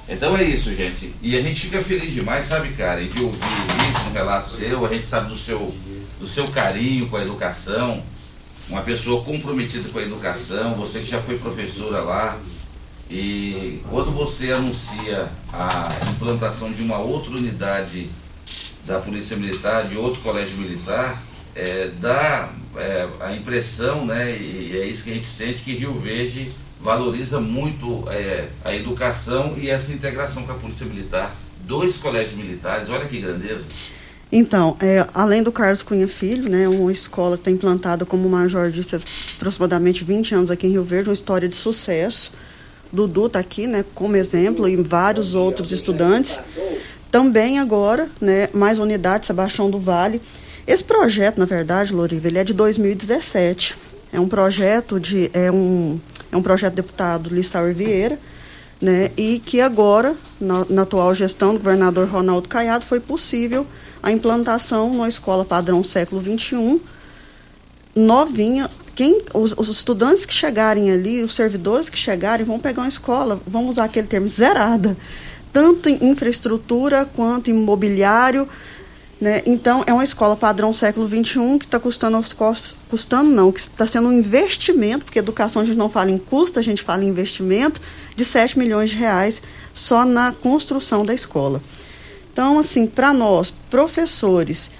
Então 0.08 0.36
é 0.36 0.44
isso, 0.44 0.74
gente. 0.74 1.14
E 1.22 1.36
a 1.36 1.42
gente 1.42 1.60
fica 1.60 1.80
feliz 1.80 2.12
demais, 2.12 2.46
sabe, 2.46 2.70
cara, 2.70 3.02
de 3.02 3.22
ouvir 3.22 3.38
isso, 3.38 4.08
um 4.08 4.12
relato 4.12 4.50
seu, 4.50 4.84
a 4.84 4.88
gente 4.88 5.06
sabe 5.06 5.28
do 5.28 5.38
seu 5.38 5.72
do 6.24 6.30
seu 6.30 6.48
carinho 6.48 7.06
com 7.06 7.18
a 7.18 7.22
educação, 7.22 8.02
uma 8.70 8.80
pessoa 8.80 9.22
comprometida 9.22 9.90
com 9.90 9.98
a 9.98 10.02
educação, 10.02 10.72
você 10.72 11.00
que 11.00 11.06
já 11.06 11.20
foi 11.20 11.38
professora 11.38 12.00
lá, 12.00 12.38
e 13.10 13.82
quando 13.90 14.10
você 14.10 14.50
anuncia 14.50 15.28
a 15.52 15.90
implantação 16.10 16.72
de 16.72 16.82
uma 16.82 16.96
outra 16.96 17.32
unidade 17.32 18.08
da 18.86 18.98
Polícia 19.00 19.36
Militar, 19.36 19.86
de 19.86 19.98
outro 19.98 20.22
colégio 20.22 20.56
militar, 20.56 21.22
é, 21.54 21.90
dá 22.00 22.48
é, 22.78 23.06
a 23.20 23.32
impressão, 23.34 24.06
né, 24.06 24.34
e 24.34 24.78
é 24.80 24.86
isso 24.86 25.04
que 25.04 25.10
a 25.10 25.14
gente 25.14 25.28
sente, 25.28 25.62
que 25.62 25.74
Rio 25.74 25.92
Verde 25.92 26.50
valoriza 26.80 27.38
muito 27.38 28.02
é, 28.08 28.48
a 28.64 28.74
educação 28.74 29.54
e 29.58 29.68
essa 29.68 29.92
integração 29.92 30.44
com 30.44 30.52
a 30.52 30.56
Polícia 30.56 30.86
Militar. 30.86 31.30
Dois 31.66 31.98
colégios 31.98 32.34
militares, 32.34 32.88
olha 32.88 33.06
que 33.06 33.20
grandeza. 33.20 33.64
Então, 34.36 34.76
é, 34.80 35.06
além 35.14 35.44
do 35.44 35.52
Carlos 35.52 35.84
Cunha 35.84 36.08
Filho, 36.08 36.50
né, 36.50 36.66
uma 36.66 36.90
escola 36.90 37.36
que 37.36 37.42
está 37.42 37.52
implantada 37.52 38.04
como 38.04 38.28
Major 38.28 38.68
disse 38.68 38.98
aproximadamente 39.36 40.02
20 40.02 40.34
anos 40.34 40.50
aqui 40.50 40.66
em 40.66 40.70
Rio 40.70 40.82
Verde, 40.82 41.08
uma 41.08 41.14
história 41.14 41.48
de 41.48 41.54
sucesso. 41.54 42.32
Dudu 42.92 43.26
está 43.26 43.38
aqui, 43.38 43.68
né, 43.68 43.84
como 43.94 44.16
exemplo, 44.16 44.68
e 44.68 44.74
vários 44.74 45.34
outros 45.34 45.70
estudantes. 45.70 46.40
Também 47.12 47.60
agora, 47.60 48.08
né, 48.20 48.48
mais 48.52 48.80
unidade, 48.80 49.24
Sebastião 49.24 49.70
do 49.70 49.78
Vale. 49.78 50.20
Esse 50.66 50.82
projeto, 50.82 51.38
na 51.38 51.44
verdade, 51.44 51.92
Loriva, 51.92 52.26
ele 52.26 52.38
é 52.38 52.42
de 52.42 52.54
2017. 52.54 53.76
É 54.12 54.18
um 54.18 54.26
projeto 54.26 54.98
de 54.98 55.30
é 55.32 55.48
um 55.48 56.00
é 56.32 56.36
um 56.36 56.42
projeto 56.42 56.72
do 56.72 56.76
deputado 56.82 57.32
Lissauer 57.32 57.72
Vieira, 57.72 58.18
né, 58.82 59.12
e 59.16 59.38
que 59.38 59.60
agora, 59.60 60.16
na, 60.40 60.66
na 60.68 60.82
atual 60.82 61.14
gestão 61.14 61.52
do 61.52 61.58
governador 61.58 62.08
Ronaldo 62.08 62.48
Caiado, 62.48 62.84
foi 62.84 62.98
possível 62.98 63.64
a 64.04 64.12
implantação 64.12 64.90
numa 64.90 65.08
escola 65.08 65.46
padrão 65.46 65.82
século 65.82 66.22
XXI, 66.22 66.78
novinha. 67.96 68.70
Quem, 68.94 69.22
os, 69.32 69.54
os, 69.56 69.68
estudantes 69.68 70.26
que 70.26 70.34
chegarem 70.34 70.92
ali, 70.92 71.24
os 71.24 71.34
servidores 71.34 71.88
que 71.88 71.96
chegarem, 71.96 72.44
vão 72.44 72.60
pegar 72.60 72.82
uma 72.82 72.88
escola, 72.88 73.40
vamos 73.46 73.70
usar 73.70 73.84
aquele 73.84 74.06
termo, 74.06 74.28
zerada. 74.28 74.94
Tanto 75.52 75.88
em 75.88 76.10
infraestrutura 76.10 77.06
quanto 77.06 77.50
em 77.50 77.54
mobiliário. 77.54 78.46
Né? 79.20 79.40
Então, 79.46 79.82
é 79.86 79.92
uma 79.92 80.04
escola 80.04 80.36
padrão 80.36 80.74
século 80.74 81.08
XXI 81.08 81.58
que 81.58 81.64
está 81.64 81.80
custando 81.80 82.16
aos 82.18 82.32
custos, 82.34 82.76
custando 82.90 83.30
não, 83.30 83.50
que 83.50 83.60
está 83.60 83.86
sendo 83.86 84.08
um 84.08 84.12
investimento, 84.12 85.06
porque 85.06 85.18
educação 85.18 85.62
a 85.62 85.64
gente 85.64 85.78
não 85.78 85.88
fala 85.88 86.10
em 86.10 86.18
custo, 86.18 86.58
a 86.58 86.62
gente 86.62 86.82
fala 86.82 87.02
em 87.04 87.08
investimento, 87.08 87.80
de 88.14 88.24
7 88.24 88.58
milhões 88.58 88.90
de 88.90 88.96
reais 88.96 89.40
só 89.72 90.04
na 90.04 90.30
construção 90.32 91.04
da 91.04 91.14
escola. 91.14 91.60
Então, 92.34 92.58
assim, 92.58 92.84
para 92.84 93.14
nós, 93.14 93.48
professores, 93.70 94.72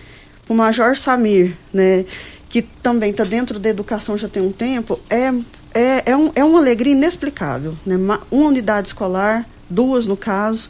o 0.49 0.55
Major 0.55 0.97
Samir, 0.97 1.57
né, 1.73 2.05
que 2.49 2.63
também 2.63 3.13
está 3.13 3.23
dentro 3.23 3.61
da 3.61 3.69
educação 3.69 4.19
já 4.19 4.29
tem 4.29 4.43
um 4.43 4.51
tempo, 4.51 4.99
é, 5.09 5.33
é, 5.73 6.03
é, 6.11 6.17
um, 6.17 6.33
é 6.35 6.45
uma 6.45 6.59
alegria 6.59 6.95
inexplicável. 6.95 7.77
Né? 7.87 7.95
Uma 7.95 8.21
unidade 8.29 8.89
escolar, 8.89 9.47
duas 9.71 10.05
no 10.05 10.17
caso, 10.17 10.69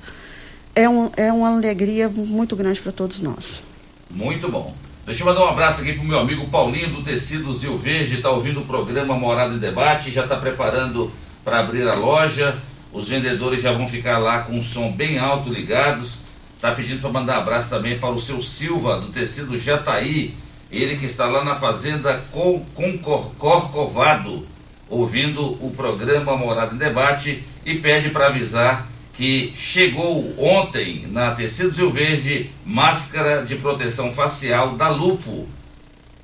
é, 0.75 0.87
um, 0.87 1.11
é 1.17 1.33
uma 1.33 1.55
alegria 1.55 2.07
muito 2.07 2.55
grande 2.55 2.79
para 2.83 2.93
todos 2.93 3.19
nós. 3.19 3.63
Muito 4.11 4.51
bom. 4.51 4.75
Deixa 5.07 5.23
eu 5.23 5.27
mandar 5.27 5.43
um 5.47 5.49
abraço 5.49 5.81
aqui 5.81 5.95
pro 5.95 6.05
meu 6.05 6.19
amigo 6.19 6.47
Paulinho 6.49 6.91
do 6.91 7.03
Tecidos 7.03 7.63
Rio 7.63 7.79
Verde, 7.79 8.17
está 8.17 8.29
ouvindo 8.29 8.61
o 8.61 8.67
programa 8.67 9.17
Morada 9.17 9.55
em 9.55 9.59
Debate, 9.59 10.11
já 10.11 10.25
está 10.25 10.37
preparando 10.37 11.11
para 11.43 11.61
abrir 11.61 11.89
a 11.89 11.95
loja. 11.95 12.59
Os 12.93 13.09
vendedores 13.09 13.63
já 13.63 13.73
vão 13.73 13.89
ficar 13.89 14.19
lá 14.19 14.41
com 14.41 14.59
o 14.59 14.63
som 14.63 14.93
bem 14.93 15.19
alto 15.19 15.49
ligados. 15.49 16.24
Está 16.65 16.75
pedindo 16.75 17.03
para 17.03 17.11
mandar 17.11 17.37
abraço 17.37 17.69
também 17.69 17.99
para 17.99 18.09
o 18.09 18.19
seu 18.19 18.41
Silva, 18.41 18.99
do 18.99 19.09
tecido 19.09 19.59
Jataí. 19.59 20.35
Ele 20.73 20.97
que 20.97 21.05
está 21.05 21.27
lá 21.27 21.45
na 21.45 21.57
fazenda 21.57 22.25
com, 22.33 22.65
com 22.75 22.97
Corcovado, 23.37 24.47
ouvindo 24.89 25.43
o 25.63 25.75
programa 25.77 26.35
Morada 26.39 26.75
em 26.75 26.79
Debate 26.79 27.45
e 27.67 27.75
pede 27.75 28.09
para 28.09 28.29
avisar 28.29 28.89
que 29.13 29.53
chegou 29.55 30.35
ontem 30.39 31.07
na 31.11 31.33
Tecidos 31.33 31.77
Rio 31.77 31.91
Verde 31.91 32.49
máscara 32.65 33.45
de 33.45 33.57
proteção 33.57 34.11
facial 34.11 34.71
da 34.71 34.89
Lupo. 34.89 35.47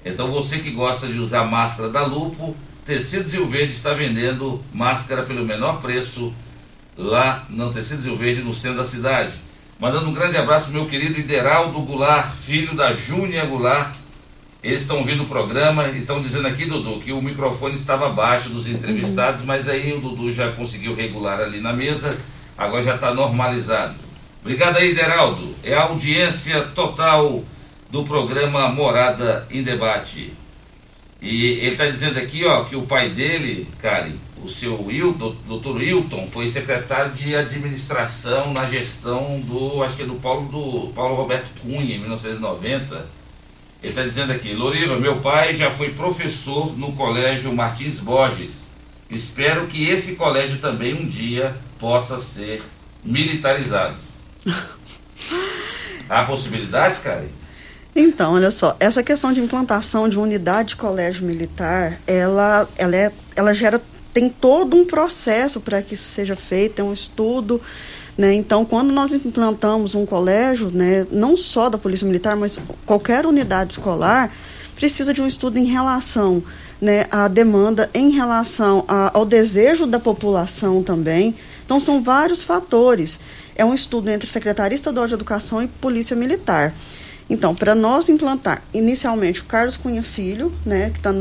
Então 0.02 0.28
você 0.28 0.56
que 0.56 0.70
gosta 0.70 1.06
de 1.06 1.18
usar 1.18 1.44
máscara 1.44 1.90
da 1.90 2.06
Lupo, 2.06 2.56
Tecidos 2.86 3.34
Rio 3.34 3.46
Verde 3.46 3.74
está 3.74 3.92
vendendo 3.92 4.58
máscara 4.72 5.22
pelo 5.22 5.44
menor 5.44 5.82
preço 5.82 6.32
lá 6.96 7.44
no 7.50 7.70
Tecidos 7.70 8.06
Rio 8.06 8.16
Verde, 8.16 8.40
no 8.40 8.54
centro 8.54 8.78
da 8.78 8.84
cidade. 8.86 9.49
Mandando 9.80 10.10
um 10.10 10.12
grande 10.12 10.36
abraço 10.36 10.70
meu 10.70 10.84
querido 10.84 11.18
Ideraldo 11.18 11.80
Goulart, 11.80 12.34
filho 12.34 12.74
da 12.74 12.92
Júnia 12.92 13.46
Goulart. 13.46 13.94
Eles 14.62 14.82
estão 14.82 14.98
ouvindo 14.98 15.22
o 15.22 15.26
programa 15.26 15.88
e 15.88 16.00
estão 16.00 16.20
dizendo 16.20 16.46
aqui, 16.46 16.66
Dudu, 16.66 17.00
que 17.00 17.14
o 17.14 17.22
microfone 17.22 17.76
estava 17.76 18.08
abaixo 18.08 18.50
dos 18.50 18.68
entrevistados, 18.68 19.42
mas 19.42 19.70
aí 19.70 19.94
o 19.94 20.00
Dudu 20.00 20.30
já 20.30 20.52
conseguiu 20.52 20.94
regular 20.94 21.40
ali 21.40 21.62
na 21.62 21.72
mesa, 21.72 22.14
agora 22.58 22.82
já 22.82 22.96
está 22.96 23.14
normalizado. 23.14 23.94
Obrigado 24.42 24.76
aí, 24.76 24.90
Ideraldo. 24.90 25.54
É 25.64 25.72
a 25.72 25.84
audiência 25.84 26.60
total 26.74 27.42
do 27.90 28.04
programa 28.04 28.68
Morada 28.68 29.48
em 29.50 29.62
Debate. 29.62 30.30
E 31.22 31.52
ele 31.52 31.72
está 31.72 31.86
dizendo 31.86 32.18
aqui, 32.18 32.44
ó, 32.44 32.64
que 32.64 32.76
o 32.76 32.82
pai 32.82 33.08
dele, 33.08 33.66
Karen, 33.80 34.12
o 34.44 34.48
seu 34.48 34.80
Wilton, 34.84 35.34
doutor 35.46 35.76
Wilton, 35.76 36.28
foi 36.30 36.48
secretário 36.48 37.12
de 37.12 37.34
administração 37.34 38.52
na 38.52 38.66
gestão 38.66 39.40
do, 39.40 39.82
acho 39.82 39.96
que 39.96 40.02
é 40.02 40.06
do 40.06 40.14
Paulo, 40.14 40.48
do 40.48 40.92
Paulo 40.92 41.14
Roberto 41.14 41.48
Cunha, 41.60 41.96
em 41.96 41.98
1990. 41.98 43.20
Ele 43.82 43.90
está 43.90 44.02
dizendo 44.02 44.32
aqui, 44.32 44.52
Loriva, 44.52 44.96
meu 44.96 45.16
pai 45.20 45.54
já 45.54 45.70
foi 45.70 45.90
professor 45.90 46.76
no 46.76 46.92
colégio 46.92 47.54
Martins 47.54 48.00
Borges. 48.00 48.66
Espero 49.10 49.66
que 49.66 49.88
esse 49.88 50.14
colégio 50.14 50.58
também 50.58 50.94
um 50.94 51.06
dia 51.06 51.54
possa 51.78 52.18
ser 52.18 52.62
militarizado. 53.04 53.96
Há 56.08 56.24
possibilidades, 56.24 56.98
Karen? 56.98 57.28
Então, 57.94 58.34
olha 58.34 58.50
só, 58.50 58.76
essa 58.78 59.02
questão 59.02 59.32
de 59.32 59.40
implantação 59.40 60.08
de 60.08 60.18
unidade 60.18 60.70
de 60.70 60.76
colégio 60.76 61.24
militar, 61.24 61.98
ela, 62.06 62.68
ela, 62.76 62.96
é, 62.96 63.12
ela 63.34 63.52
gera, 63.52 63.80
tem 64.12 64.28
todo 64.28 64.76
um 64.76 64.84
processo 64.84 65.60
para 65.60 65.82
que 65.82 65.94
isso 65.94 66.08
seja 66.08 66.36
feito, 66.36 66.76
tem 66.76 66.84
um 66.84 66.92
estudo, 66.92 67.60
né? 68.16 68.34
Então, 68.34 68.64
quando 68.64 68.92
nós 68.92 69.12
implantamos 69.14 69.94
um 69.94 70.04
colégio, 70.04 70.70
né, 70.70 71.06
não 71.10 71.36
só 71.36 71.70
da 71.70 71.78
Polícia 71.78 72.06
Militar, 72.06 72.36
mas 72.36 72.60
qualquer 72.84 73.24
unidade 73.24 73.72
escolar, 73.72 74.30
precisa 74.76 75.14
de 75.14 75.22
um 75.22 75.26
estudo 75.26 75.58
em 75.58 75.64
relação 75.64 76.42
né, 76.80 77.06
à 77.10 77.28
demanda, 77.28 77.88
em 77.94 78.10
relação 78.10 78.84
a, 78.88 79.16
ao 79.16 79.24
desejo 79.24 79.86
da 79.86 80.00
população 80.00 80.82
também. 80.82 81.34
Então, 81.64 81.78
são 81.78 82.02
vários 82.02 82.42
fatores. 82.42 83.20
É 83.54 83.64
um 83.64 83.74
estudo 83.74 84.10
entre 84.10 84.28
Secretaria 84.28 84.74
Estadual 84.74 85.06
de 85.06 85.14
Educação 85.14 85.62
e 85.62 85.68
Polícia 85.68 86.16
Militar. 86.16 86.74
Então, 87.30 87.54
para 87.54 87.76
nós 87.76 88.08
implantar 88.08 88.60
inicialmente 88.74 89.40
o 89.40 89.44
Carlos 89.44 89.76
Cunha 89.76 90.02
Filho, 90.02 90.52
né, 90.66 90.90
que 90.90 90.98
está 90.98 91.12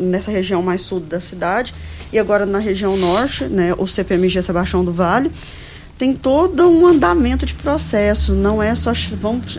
nessa 0.00 0.30
região 0.30 0.62
mais 0.62 0.80
sul 0.80 0.98
da 0.98 1.20
cidade, 1.20 1.74
e 2.10 2.18
agora 2.18 2.46
na 2.46 2.58
região 2.58 2.96
norte, 2.96 3.44
né, 3.44 3.74
o 3.76 3.86
CPMG 3.86 4.40
Sebastião 4.40 4.82
do 4.82 4.90
Vale, 4.90 5.30
tem 5.98 6.14
todo 6.16 6.66
um 6.70 6.86
andamento 6.86 7.44
de 7.44 7.52
processo, 7.54 8.32
não 8.32 8.62
é 8.62 8.74
só 8.74 8.94
vamos 9.20 9.58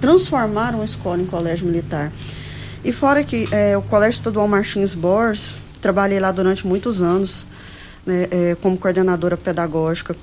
transformar 0.00 0.76
uma 0.76 0.84
escola 0.84 1.20
em 1.20 1.26
colégio 1.26 1.66
militar. 1.66 2.12
E 2.84 2.92
fora 2.92 3.24
que 3.24 3.48
é, 3.50 3.76
o 3.76 3.82
Colégio 3.82 4.18
Estadual 4.18 4.46
Martins 4.46 4.94
Bors, 4.94 5.54
trabalhei 5.80 6.20
lá 6.20 6.30
durante 6.30 6.64
muitos 6.64 7.02
anos 7.02 7.44
né, 8.06 8.28
é, 8.30 8.56
como 8.62 8.78
coordenadora 8.78 9.36
pedagógica. 9.36 10.14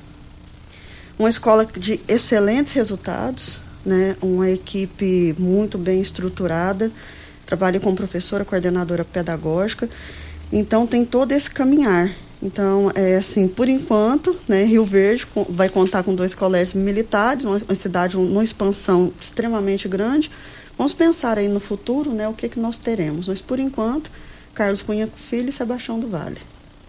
Uma 1.20 1.30
escola 1.30 1.66
de 1.66 2.00
excelentes 2.08 2.72
resultados, 2.72 3.60
né, 3.86 4.15
uma 4.22 4.50
equipe 4.50 5.36
muito 5.38 5.78
bem 5.78 6.02
estruturada. 6.02 6.91
Trabalho 7.46 7.80
com 7.82 7.94
professora, 7.96 8.46
coordenadora 8.46 9.04
pedagógica. 9.04 9.89
Então, 10.52 10.88
tem 10.88 11.06
todo 11.06 11.32
esse 11.32 11.50
caminhar. 11.50 12.12
Então, 12.41 12.91
é 12.96 13.17
assim, 13.17 13.48
por 13.48 13.70
enquanto, 13.70 14.36
né, 14.48 14.63
Rio 14.63 14.84
Verde 14.84 15.28
vai 15.50 15.70
contar 15.70 16.04
com 16.04 16.15
dois 16.15 16.34
colégios 16.34 16.74
militares, 16.74 17.46
uma, 17.46 17.58
uma 17.58 17.76
cidade 17.76 18.17
numa 18.17 18.44
expansão 18.44 19.12
extremamente 19.20 19.88
grande. 19.88 20.32
Vamos 20.78 20.94
pensar 20.94 21.38
aí 21.38 21.48
no 21.48 21.60
futuro, 21.60 22.12
né, 22.12 22.28
o 22.28 22.34
que, 22.34 22.50
que 22.50 22.60
nós 22.60 22.78
teremos. 22.78 23.28
Mas, 23.28 23.41
por 23.41 23.60
enquanto, 23.60 24.10
Carlos 24.54 24.82
Cunha 24.82 25.08
Filho 25.08 25.50
e 25.50 25.54
Sebastião 25.54 26.00
do 26.00 26.08
Vale. 26.08 26.38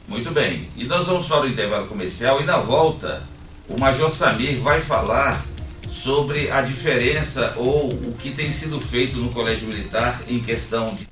Muito 0.09 0.31
bem. 0.31 0.69
E 0.77 0.85
nós 0.85 1.07
vamos 1.07 1.27
para 1.27 1.43
o 1.43 1.49
intervalo 1.49 1.87
comercial 1.87 2.41
e 2.41 2.45
na 2.45 2.59
volta, 2.59 3.23
o 3.69 3.79
Major 3.79 4.11
Samir 4.11 4.61
vai 4.61 4.81
falar 4.81 5.45
sobre 5.93 6.51
a 6.51 6.63
diferença 6.63 7.55
ou 7.57 7.89
o 7.89 8.15
que 8.21 8.31
tem 8.31 8.51
sido 8.51 8.81
feito 8.81 9.19
no 9.19 9.31
Colégio 9.31 9.69
Militar 9.69 10.21
em 10.27 10.41
questão 10.41 10.95
de 10.95 11.07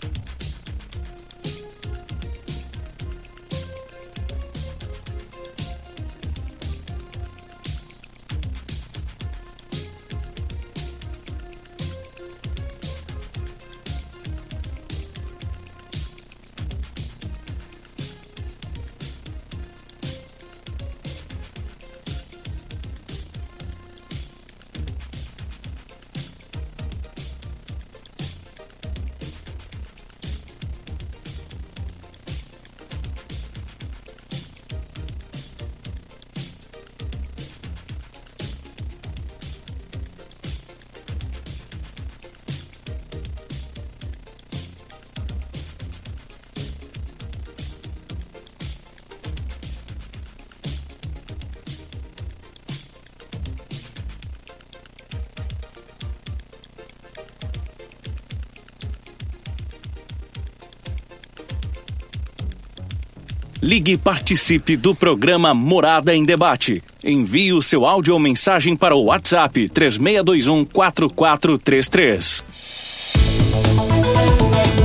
Ligue 63.70 63.92
e 63.92 63.96
participe 63.96 64.76
do 64.76 64.96
programa 64.96 65.54
Morada 65.54 66.12
em 66.12 66.24
Debate. 66.24 66.82
Envie 67.04 67.52
o 67.52 67.62
seu 67.62 67.86
áudio 67.86 68.14
ou 68.14 68.18
mensagem 68.18 68.76
para 68.76 68.96
o 68.96 69.04
WhatsApp 69.04 69.68
3621 69.68 70.64
4433. 70.64 72.42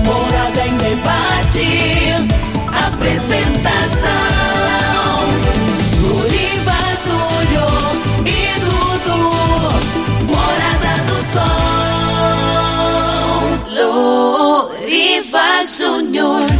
Morada 0.06 0.68
em 0.68 0.78
Debate. 0.78 1.66
Apresentação: 2.94 4.12
Luriva 6.04 6.78
Júnior 7.04 7.90
e 8.24 8.54
Dudu. 8.60 9.34
Morada 10.28 10.94
do 11.08 11.18
Sol. 11.34 11.50
Luriva 14.78 15.64
Júnior. 15.64 16.55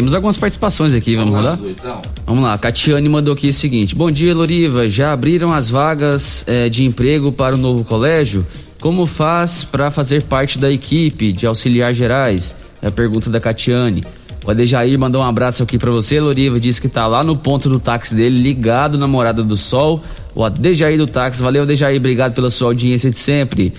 Temos 0.00 0.14
algumas 0.14 0.38
participações 0.38 0.94
aqui, 0.94 1.14
vamos, 1.14 1.42
vamos 1.42 1.44
lá? 1.44 1.58
Então. 1.62 2.02
Vamos 2.24 2.42
lá, 2.42 2.54
a 2.54 2.58
Catiane 2.58 3.06
mandou 3.06 3.34
aqui 3.34 3.50
o 3.50 3.54
seguinte: 3.54 3.94
Bom 3.94 4.10
dia, 4.10 4.34
Loriva. 4.34 4.88
Já 4.88 5.12
abriram 5.12 5.52
as 5.52 5.68
vagas 5.68 6.42
é, 6.46 6.70
de 6.70 6.86
emprego 6.86 7.30
para 7.30 7.54
o 7.54 7.58
novo 7.58 7.84
colégio? 7.84 8.46
Como 8.80 9.04
faz 9.04 9.62
para 9.62 9.90
fazer 9.90 10.22
parte 10.22 10.58
da 10.58 10.72
equipe 10.72 11.34
de 11.34 11.46
auxiliar 11.46 11.92
gerais? 11.92 12.54
É 12.80 12.86
a 12.86 12.90
pergunta 12.90 13.28
da 13.28 13.38
Catiane. 13.38 14.02
O 14.42 14.50
Adejair 14.50 14.98
mandou 14.98 15.20
um 15.20 15.24
abraço 15.24 15.62
aqui 15.62 15.76
para 15.76 15.90
você, 15.90 16.18
Loriva, 16.18 16.58
disse 16.58 16.80
que 16.80 16.88
tá 16.88 17.06
lá 17.06 17.22
no 17.22 17.36
ponto 17.36 17.68
do 17.68 17.78
táxi 17.78 18.14
dele, 18.14 18.42
ligado 18.42 18.96
na 18.96 19.06
Morada 19.06 19.42
do 19.42 19.54
Sol. 19.54 20.02
O 20.34 20.42
Adejair 20.42 20.96
do 20.96 21.06
táxi, 21.06 21.42
valeu 21.42 21.64
Adejair, 21.64 21.98
obrigado 21.98 22.32
pela 22.32 22.48
sua 22.48 22.68
audiência 22.68 23.10
de 23.10 23.18
sempre. 23.18 23.74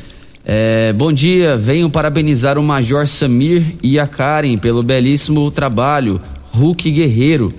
É, 0.53 0.91
bom 0.91 1.13
dia, 1.13 1.55
venho 1.55 1.89
parabenizar 1.89 2.57
o 2.57 2.61
Major 2.61 3.07
Samir 3.07 3.63
e 3.81 3.97
a 3.97 4.05
Karen 4.05 4.57
pelo 4.57 4.83
belíssimo 4.83 5.49
trabalho. 5.49 6.19
Hulk 6.51 6.91
Guerreiro, 6.91 7.53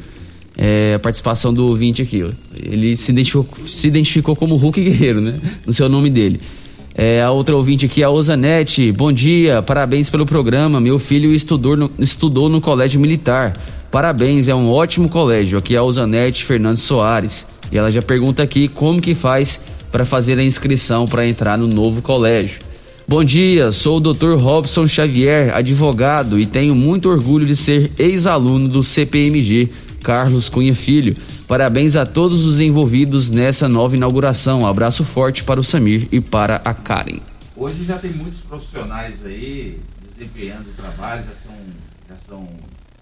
é, 0.58 0.92
a 0.96 0.98
participação 0.98 1.54
do 1.54 1.68
ouvinte 1.68 2.02
aqui. 2.02 2.22
Ele 2.54 2.94
se 2.94 3.10
identificou, 3.10 3.66
se 3.66 3.88
identificou 3.88 4.36
como 4.36 4.56
Hulk 4.56 4.78
Guerreiro, 4.78 5.22
né? 5.22 5.40
No 5.64 5.72
seu 5.72 5.88
nome 5.88 6.10
dele. 6.10 6.38
É, 6.94 7.22
a 7.22 7.30
outra 7.30 7.56
ouvinte 7.56 7.86
aqui, 7.86 8.02
a 8.02 8.10
Osanete. 8.10 8.92
Bom 8.92 9.10
dia, 9.10 9.62
parabéns 9.62 10.10
pelo 10.10 10.26
programa. 10.26 10.78
Meu 10.78 10.98
filho 10.98 11.34
estudou 11.34 11.74
no, 11.74 11.90
estudou 11.98 12.50
no 12.50 12.60
Colégio 12.60 13.00
Militar. 13.00 13.54
Parabéns, 13.90 14.48
é 14.48 14.54
um 14.54 14.68
ótimo 14.68 15.08
colégio. 15.08 15.56
Aqui 15.56 15.74
é 15.74 15.78
a 15.78 15.82
Osanete 15.82 16.44
Fernandes 16.44 16.82
Soares. 16.82 17.46
E 17.72 17.78
ela 17.78 17.90
já 17.90 18.02
pergunta 18.02 18.42
aqui 18.42 18.68
como 18.68 19.00
que 19.00 19.14
faz 19.14 19.62
para 19.90 20.04
fazer 20.04 20.38
a 20.38 20.44
inscrição 20.44 21.06
para 21.06 21.26
entrar 21.26 21.56
no 21.56 21.66
novo 21.66 22.02
colégio. 22.02 22.71
Bom 23.06 23.24
dia, 23.24 23.70
sou 23.72 23.98
o 23.98 24.00
Dr. 24.00 24.36
Robson 24.36 24.86
Xavier, 24.86 25.54
advogado, 25.54 26.38
e 26.38 26.46
tenho 26.46 26.74
muito 26.74 27.10
orgulho 27.10 27.44
de 27.44 27.56
ser 27.56 27.90
ex-aluno 27.98 28.68
do 28.68 28.82
CPMG 28.82 29.70
Carlos 30.02 30.48
Cunha 30.48 30.74
Filho. 30.74 31.16
Parabéns 31.46 31.96
a 31.96 32.06
todos 32.06 32.44
os 32.44 32.60
envolvidos 32.60 33.28
nessa 33.28 33.68
nova 33.68 33.96
inauguração. 33.96 34.60
Um 34.60 34.66
abraço 34.66 35.04
forte 35.04 35.44
para 35.44 35.60
o 35.60 35.64
Samir 35.64 36.08
e 36.10 36.20
para 36.20 36.56
a 36.64 36.72
Karen. 36.72 37.20
Hoje 37.56 37.84
já 37.84 37.98
tem 37.98 38.12
muitos 38.12 38.40
profissionais 38.40 39.24
aí 39.26 39.78
desempenhando 40.16 40.70
o 40.70 40.72
trabalho, 40.72 41.24
já 41.24 41.34
são, 41.34 41.52
já 42.08 42.16
são 42.16 42.48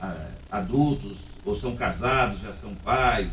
ah, 0.01 0.29
adultos, 0.51 1.19
ou 1.45 1.55
são 1.55 1.77
casados, 1.77 2.41
já 2.41 2.53
são 2.53 2.71
pais, 2.85 3.31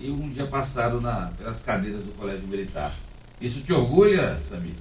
e 0.00 0.10
um 0.10 0.28
dia 0.28 0.46
passaram 0.46 1.00
na, 1.00 1.30
pelas 1.36 1.60
cadeiras 1.60 2.02
do 2.02 2.12
Colégio 2.12 2.48
Militar. 2.48 2.92
Isso 3.40 3.60
te 3.60 3.72
orgulha, 3.72 4.38
Samir? 4.40 4.74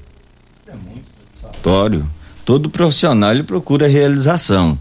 Isso 0.59 0.71
é 0.71 0.75
muito 0.75 1.16
satisfatório. 1.37 2.05
Todo 2.45 2.69
profissional 2.69 3.31
ele 3.31 3.43
procura 3.43 3.87
realização. 3.87 4.77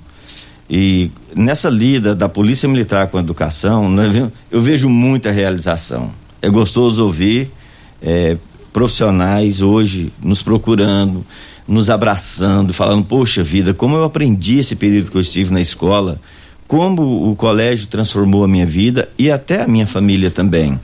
E 0.68 1.10
nessa 1.34 1.68
lida 1.68 2.14
da 2.14 2.28
Polícia 2.28 2.68
Militar 2.68 3.08
com 3.08 3.18
a 3.18 3.20
educação, 3.20 3.88
eu 4.50 4.62
vejo 4.62 4.88
muita 4.88 5.30
realização. 5.30 6.10
É 6.42 6.48
gostoso 6.48 7.04
ouvir 7.04 7.50
é, 8.02 8.36
profissionais 8.72 9.62
hoje 9.62 10.12
nos 10.22 10.42
procurando, 10.42 11.24
nos 11.68 11.88
abraçando, 11.88 12.72
falando: 12.72 13.04
Poxa 13.04 13.42
vida, 13.42 13.72
como 13.74 13.96
eu 13.96 14.04
aprendi 14.04 14.58
esse 14.58 14.74
período 14.74 15.10
que 15.10 15.16
eu 15.16 15.20
estive 15.20 15.52
na 15.52 15.60
escola, 15.60 16.20
como 16.66 17.30
o 17.30 17.36
colégio 17.36 17.86
transformou 17.86 18.42
a 18.42 18.48
minha 18.48 18.66
vida 18.66 19.08
e 19.18 19.30
até 19.30 19.62
a 19.62 19.68
minha 19.68 19.86
família 19.86 20.30
também. 20.30 20.78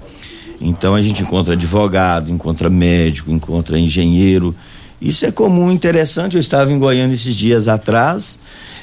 Então 0.61 0.95
a 0.95 1.03
gente 1.03 1.25
encontra 1.25 1.55
advogado, 1.55 2.31
encontra 2.31 2.71
médico, 2.71 3.33
encontra 3.33 3.77
engenheiro. 3.79 4.55
Isso 5.03 5.27
é 5.27 5.33
comum, 5.33 5.73
interessante. 5.73 6.37
Eu 6.37 6.41
estava 6.41 6.73
em 6.73 6.79
Goiânia 6.79 7.15
esses 7.15 7.35
dias 7.35 7.67
atrás 7.67 8.39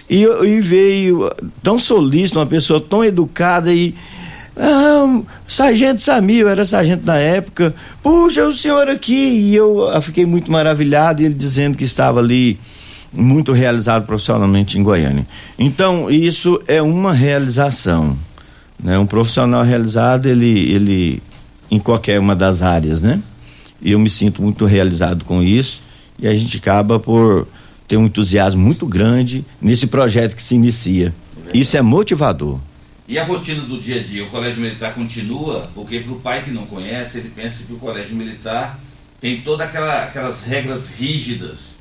e, 0.10 0.24
e 0.24 0.60
veio 0.60 1.32
tão 1.64 1.80
solícito, 1.80 2.38
uma 2.40 2.46
pessoa 2.46 2.82
tão 2.82 3.04
educada 3.04 3.74
e. 3.74 3.96
Ah, 4.58 5.22
sargento 5.48 6.02
Samir, 6.02 6.42
eu 6.42 6.50
era 6.50 6.66
sargento 6.66 7.06
na 7.06 7.16
época. 7.16 7.74
Puxa, 8.04 8.46
o 8.46 8.54
senhor 8.54 8.90
aqui. 8.90 9.14
E 9.14 9.56
eu 9.56 9.88
fiquei 10.02 10.26
muito 10.26 10.52
maravilhado, 10.52 11.24
ele 11.24 11.34
dizendo 11.34 11.78
que 11.78 11.86
estava 11.86 12.20
ali 12.20 12.60
muito 13.14 13.54
realizado 13.54 14.06
profissionalmente 14.06 14.78
em 14.78 14.84
Goiânia. 14.84 15.26
Então, 15.58 16.12
isso 16.12 16.62
é 16.68 16.82
uma 16.82 17.14
realização. 17.14 18.18
Né? 18.78 19.00
Um 19.00 19.06
profissional 19.06 19.64
realizado, 19.64 20.26
ele, 20.28 20.72
ele 20.72 21.24
em 21.72 21.80
qualquer 21.80 22.20
uma 22.20 22.36
das 22.36 22.62
áreas, 22.62 23.02
né? 23.02 23.22
E 23.82 23.92
eu 23.92 24.00
me 24.00 24.10
sinto 24.10 24.42
muito 24.42 24.66
realizado 24.66 25.24
com 25.24 25.42
isso. 25.42 25.82
E 26.22 26.28
a 26.28 26.34
gente 26.34 26.58
acaba 26.58 27.00
por 27.00 27.48
tem 27.88 27.98
um 27.98 28.06
entusiasmo 28.06 28.62
muito 28.62 28.86
grande 28.86 29.44
nesse 29.60 29.88
projeto 29.88 30.36
que 30.36 30.44
se 30.44 30.54
inicia. 30.54 31.14
Isso 31.52 31.76
é 31.76 31.82
motivador. 31.82 32.60
E 33.08 33.18
a 33.18 33.24
rotina 33.24 33.64
do 33.64 33.80
dia 33.80 34.00
a 34.00 34.04
dia? 34.04 34.24
O 34.24 34.30
colégio 34.30 34.62
militar 34.62 34.94
continua? 34.94 35.68
Porque 35.74 36.00
para 36.00 36.12
o 36.12 36.20
pai 36.20 36.44
que 36.44 36.52
não 36.52 36.68
conhece, 36.68 37.18
ele 37.18 37.32
pensa 37.36 37.66
que 37.66 37.74
o 37.74 37.78
colégio 37.78 38.16
militar 38.16 38.80
tem 39.20 39.42
todas 39.42 39.68
aquela, 39.68 40.04
aquelas 40.04 40.44
regras 40.44 40.92
rígidas 40.92 41.80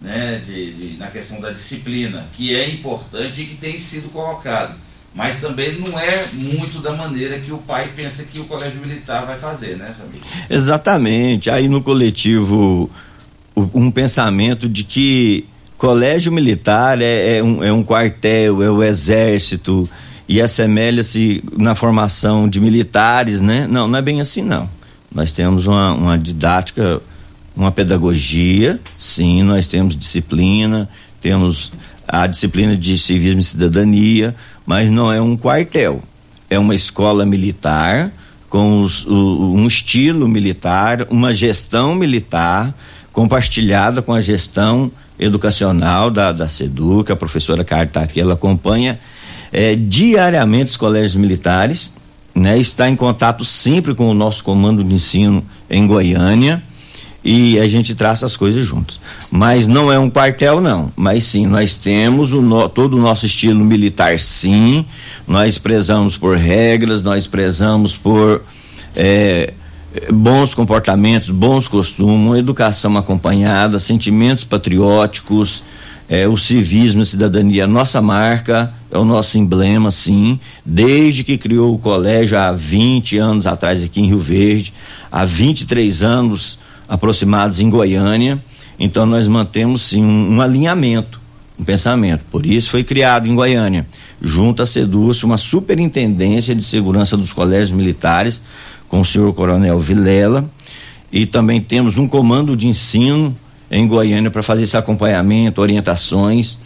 né, 0.00 0.40
de, 0.46 0.72
de, 0.72 0.96
na 0.96 1.08
questão 1.08 1.38
da 1.38 1.50
disciplina, 1.50 2.26
que 2.32 2.54
é 2.56 2.70
importante 2.70 3.42
e 3.42 3.44
que 3.44 3.56
tem 3.56 3.78
sido 3.78 4.10
colocado. 4.10 4.74
Mas 5.14 5.40
também 5.40 5.78
não 5.78 6.00
é 6.00 6.26
muito 6.32 6.80
da 6.80 6.92
maneira 6.92 7.38
que 7.38 7.52
o 7.52 7.58
pai 7.58 7.90
pensa 7.94 8.24
que 8.24 8.40
o 8.40 8.44
colégio 8.44 8.80
militar 8.80 9.26
vai 9.26 9.38
fazer, 9.38 9.76
né, 9.76 9.84
Samir? 9.86 10.22
Exatamente. 10.48 11.50
Aí 11.50 11.68
no 11.68 11.82
coletivo 11.82 12.90
um 13.56 13.90
pensamento 13.90 14.68
de 14.68 14.84
que 14.84 15.44
colégio 15.76 16.30
militar 16.30 17.00
é, 17.02 17.38
é, 17.38 17.42
um, 17.42 17.62
é 17.62 17.72
um 17.72 17.82
quartel, 17.82 18.62
é 18.62 18.70
o 18.70 18.82
exército 18.82 19.88
e 20.28 20.40
assemelha-se 20.40 21.42
na 21.58 21.74
formação 21.74 22.48
de 22.48 22.60
militares, 22.60 23.40
né? 23.40 23.66
Não, 23.68 23.88
não 23.88 23.98
é 23.98 24.02
bem 24.02 24.20
assim 24.20 24.42
não. 24.42 24.68
Nós 25.12 25.32
temos 25.32 25.66
uma, 25.66 25.92
uma 25.92 26.18
didática, 26.18 27.02
uma 27.54 27.70
pedagogia, 27.70 28.80
sim, 28.96 29.42
nós 29.42 29.66
temos 29.66 29.94
disciplina, 29.94 30.88
temos 31.20 31.72
a 32.06 32.26
disciplina 32.26 32.76
de 32.76 32.96
civismo 32.96 33.40
e 33.40 33.44
cidadania, 33.44 34.34
mas 34.64 34.90
não 34.90 35.12
é 35.12 35.20
um 35.20 35.36
quartel. 35.36 36.00
É 36.48 36.58
uma 36.58 36.74
escola 36.74 37.26
militar 37.26 38.12
com 38.48 38.82
os, 38.82 39.04
o, 39.06 39.54
um 39.54 39.66
estilo 39.66 40.28
militar, 40.28 41.06
uma 41.10 41.34
gestão 41.34 41.94
militar, 41.94 42.74
compartilhada 43.12 44.00
com 44.02 44.12
a 44.12 44.20
gestão 44.20 44.90
educacional 45.18 46.10
da, 46.10 46.32
da 46.32 46.48
SEDUC, 46.48 47.12
a 47.12 47.16
professora 47.16 47.62
Carta 47.62 47.86
está 47.86 48.00
aqui, 48.02 48.20
ela 48.20 48.34
acompanha 48.34 48.98
é, 49.52 49.74
diariamente 49.76 50.70
os 50.70 50.76
colégios 50.76 51.14
militares, 51.14 51.92
né, 52.34 52.58
está 52.58 52.88
em 52.88 52.96
contato 52.96 53.44
sempre 53.44 53.94
com 53.94 54.08
o 54.08 54.14
nosso 54.14 54.42
comando 54.42 54.82
de 54.82 54.94
ensino 54.94 55.44
em 55.68 55.86
Goiânia 55.86 56.62
e 57.24 57.58
a 57.60 57.68
gente 57.68 57.94
traça 57.94 58.26
as 58.26 58.34
coisas 58.34 58.64
juntos. 58.64 58.98
Mas 59.30 59.66
não 59.66 59.92
é 59.92 59.98
um 59.98 60.10
quartel, 60.10 60.60
não. 60.60 60.90
Mas 60.96 61.24
sim, 61.24 61.46
nós 61.46 61.74
temos 61.74 62.32
o 62.32 62.42
no, 62.42 62.68
todo 62.68 62.96
o 62.96 63.00
nosso 63.00 63.26
estilo 63.26 63.64
militar, 63.64 64.18
sim. 64.18 64.84
Nós 65.26 65.58
prezamos 65.58 66.16
por 66.16 66.36
regras, 66.36 67.02
nós 67.02 67.26
prezamos 67.26 67.96
por 67.96 68.42
é, 68.96 69.52
bons 70.10 70.54
comportamentos, 70.54 71.30
bons 71.30 71.68
costumes, 71.68 72.38
educação 72.38 72.96
acompanhada, 72.96 73.78
sentimentos 73.78 74.44
patrióticos, 74.44 75.62
é, 76.08 76.26
o 76.28 76.36
civismo, 76.36 77.02
a 77.02 77.04
cidadania, 77.04 77.64
a 77.64 77.66
nossa 77.66 78.00
marca, 78.02 78.72
é 78.90 78.98
o 78.98 79.04
nosso 79.04 79.38
emblema, 79.38 79.90
sim, 79.90 80.38
desde 80.64 81.24
que 81.24 81.38
criou 81.38 81.74
o 81.74 81.78
colégio 81.78 82.38
há 82.38 82.52
20 82.52 83.18
anos 83.18 83.46
atrás 83.46 83.82
aqui 83.82 84.00
em 84.00 84.06
Rio 84.06 84.18
Verde, 84.18 84.74
há 85.10 85.24
23 85.24 86.02
anos 86.02 86.58
aproximados 86.88 87.60
em 87.60 87.70
Goiânia. 87.70 88.42
Então 88.78 89.06
nós 89.06 89.28
mantemos 89.28 89.82
sim 89.82 90.04
um, 90.04 90.34
um 90.34 90.40
alinhamento, 90.40 91.20
um 91.58 91.64
pensamento. 91.64 92.24
Por 92.30 92.44
isso 92.44 92.70
foi 92.70 92.84
criado 92.84 93.26
em 93.26 93.34
Goiânia, 93.34 93.86
junto 94.20 94.62
à 94.62 94.66
SEDUS, 94.66 95.22
uma 95.22 95.38
superintendência 95.38 96.54
de 96.54 96.62
segurança 96.62 97.16
dos 97.16 97.32
colégios 97.32 97.70
militares, 97.70 98.42
com 98.92 99.00
o 99.00 99.04
senhor 99.06 99.32
Coronel 99.32 99.78
Vilela 99.78 100.44
e 101.10 101.24
também 101.24 101.62
temos 101.62 101.96
um 101.96 102.06
comando 102.06 102.54
de 102.54 102.68
ensino 102.68 103.34
em 103.70 103.88
Goiânia 103.88 104.30
para 104.30 104.42
fazer 104.42 104.64
esse 104.64 104.76
acompanhamento, 104.76 105.62
orientações. 105.62 106.58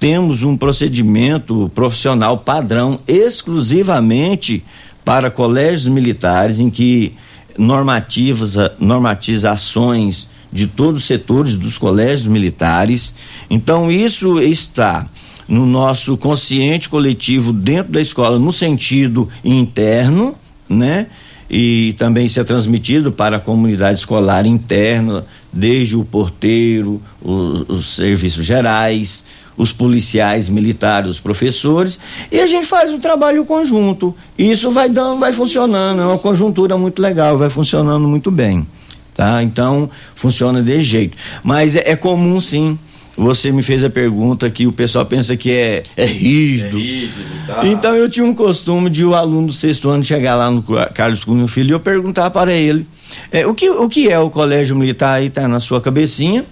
Temos 0.00 0.42
um 0.42 0.56
procedimento 0.56 1.70
profissional 1.74 2.38
padrão 2.38 2.98
exclusivamente 3.06 4.64
para 5.04 5.30
colégios 5.30 5.86
militares 5.86 6.58
em 6.58 6.70
que 6.70 7.12
normativas, 7.58 8.56
normatiza 8.80 9.50
ações 9.50 10.30
de 10.50 10.66
todos 10.66 11.02
os 11.02 11.06
setores 11.06 11.56
dos 11.56 11.76
colégios 11.76 12.26
militares. 12.26 13.12
Então 13.50 13.92
isso 13.92 14.40
está 14.40 15.06
no 15.46 15.66
nosso 15.66 16.16
consciente 16.16 16.88
coletivo 16.88 17.52
dentro 17.52 17.92
da 17.92 18.00
escola 18.00 18.38
no 18.38 18.50
sentido 18.50 19.28
interno, 19.44 20.34
né? 20.66 21.08
E 21.48 21.94
também 21.98 22.28
ser 22.28 22.44
transmitido 22.44 23.12
para 23.12 23.36
a 23.36 23.40
comunidade 23.40 23.98
escolar 23.98 24.46
interna, 24.46 25.24
desde 25.52 25.96
o 25.96 26.04
porteiro, 26.04 27.00
os, 27.22 27.68
os 27.68 27.94
serviços 27.94 28.44
gerais, 28.44 29.24
os 29.56 29.72
policiais 29.72 30.48
militares, 30.48 31.12
os 31.12 31.20
professores, 31.20 31.98
e 32.30 32.40
a 32.40 32.46
gente 32.46 32.66
faz 32.66 32.92
um 32.92 32.98
trabalho 32.98 33.44
conjunto. 33.44 34.14
E 34.36 34.50
isso 34.50 34.70
vai 34.70 34.88
dando, 34.88 35.20
vai 35.20 35.32
funcionando, 35.32 36.02
é 36.02 36.06
uma 36.06 36.18
conjuntura 36.18 36.76
muito 36.76 37.00
legal, 37.00 37.38
vai 37.38 37.48
funcionando 37.48 38.06
muito 38.06 38.30
bem. 38.30 38.66
Tá? 39.14 39.42
Então, 39.42 39.88
funciona 40.14 40.62
desse 40.62 40.82
jeito. 40.82 41.16
Mas 41.42 41.74
é, 41.74 41.92
é 41.92 41.96
comum 41.96 42.38
sim 42.38 42.78
você 43.16 43.50
me 43.50 43.62
fez 43.62 43.82
a 43.82 43.88
pergunta 43.88 44.50
que 44.50 44.66
o 44.66 44.72
pessoal 44.72 45.06
pensa 45.06 45.36
que 45.36 45.50
é, 45.50 45.82
é 45.96 46.04
rígido. 46.04 46.76
É 46.76 46.80
rígido, 46.80 47.46
tá. 47.46 47.66
Então 47.66 47.94
eu 47.94 48.08
tinha 48.08 48.26
um 48.26 48.34
costume 48.34 48.90
de 48.90 49.04
o 49.04 49.14
aluno 49.14 49.46
do 49.48 49.52
sexto 49.52 49.88
ano 49.88 50.04
chegar 50.04 50.34
lá 50.36 50.50
no 50.50 50.62
Carlos 50.92 51.24
Cunha 51.24 51.48
Filho 51.48 51.70
e 51.70 51.72
eu 51.72 51.80
perguntar 51.80 52.30
para 52.30 52.52
ele 52.52 52.86
é, 53.30 53.46
o, 53.46 53.54
que, 53.54 53.70
o 53.70 53.88
que 53.88 54.08
é 54.08 54.18
o 54.18 54.30
colégio 54.30 54.76
militar 54.76 55.14
aí 55.14 55.30
tá 55.30 55.46
na 55.48 55.60
sua 55.60 55.80
cabecinha. 55.80 56.44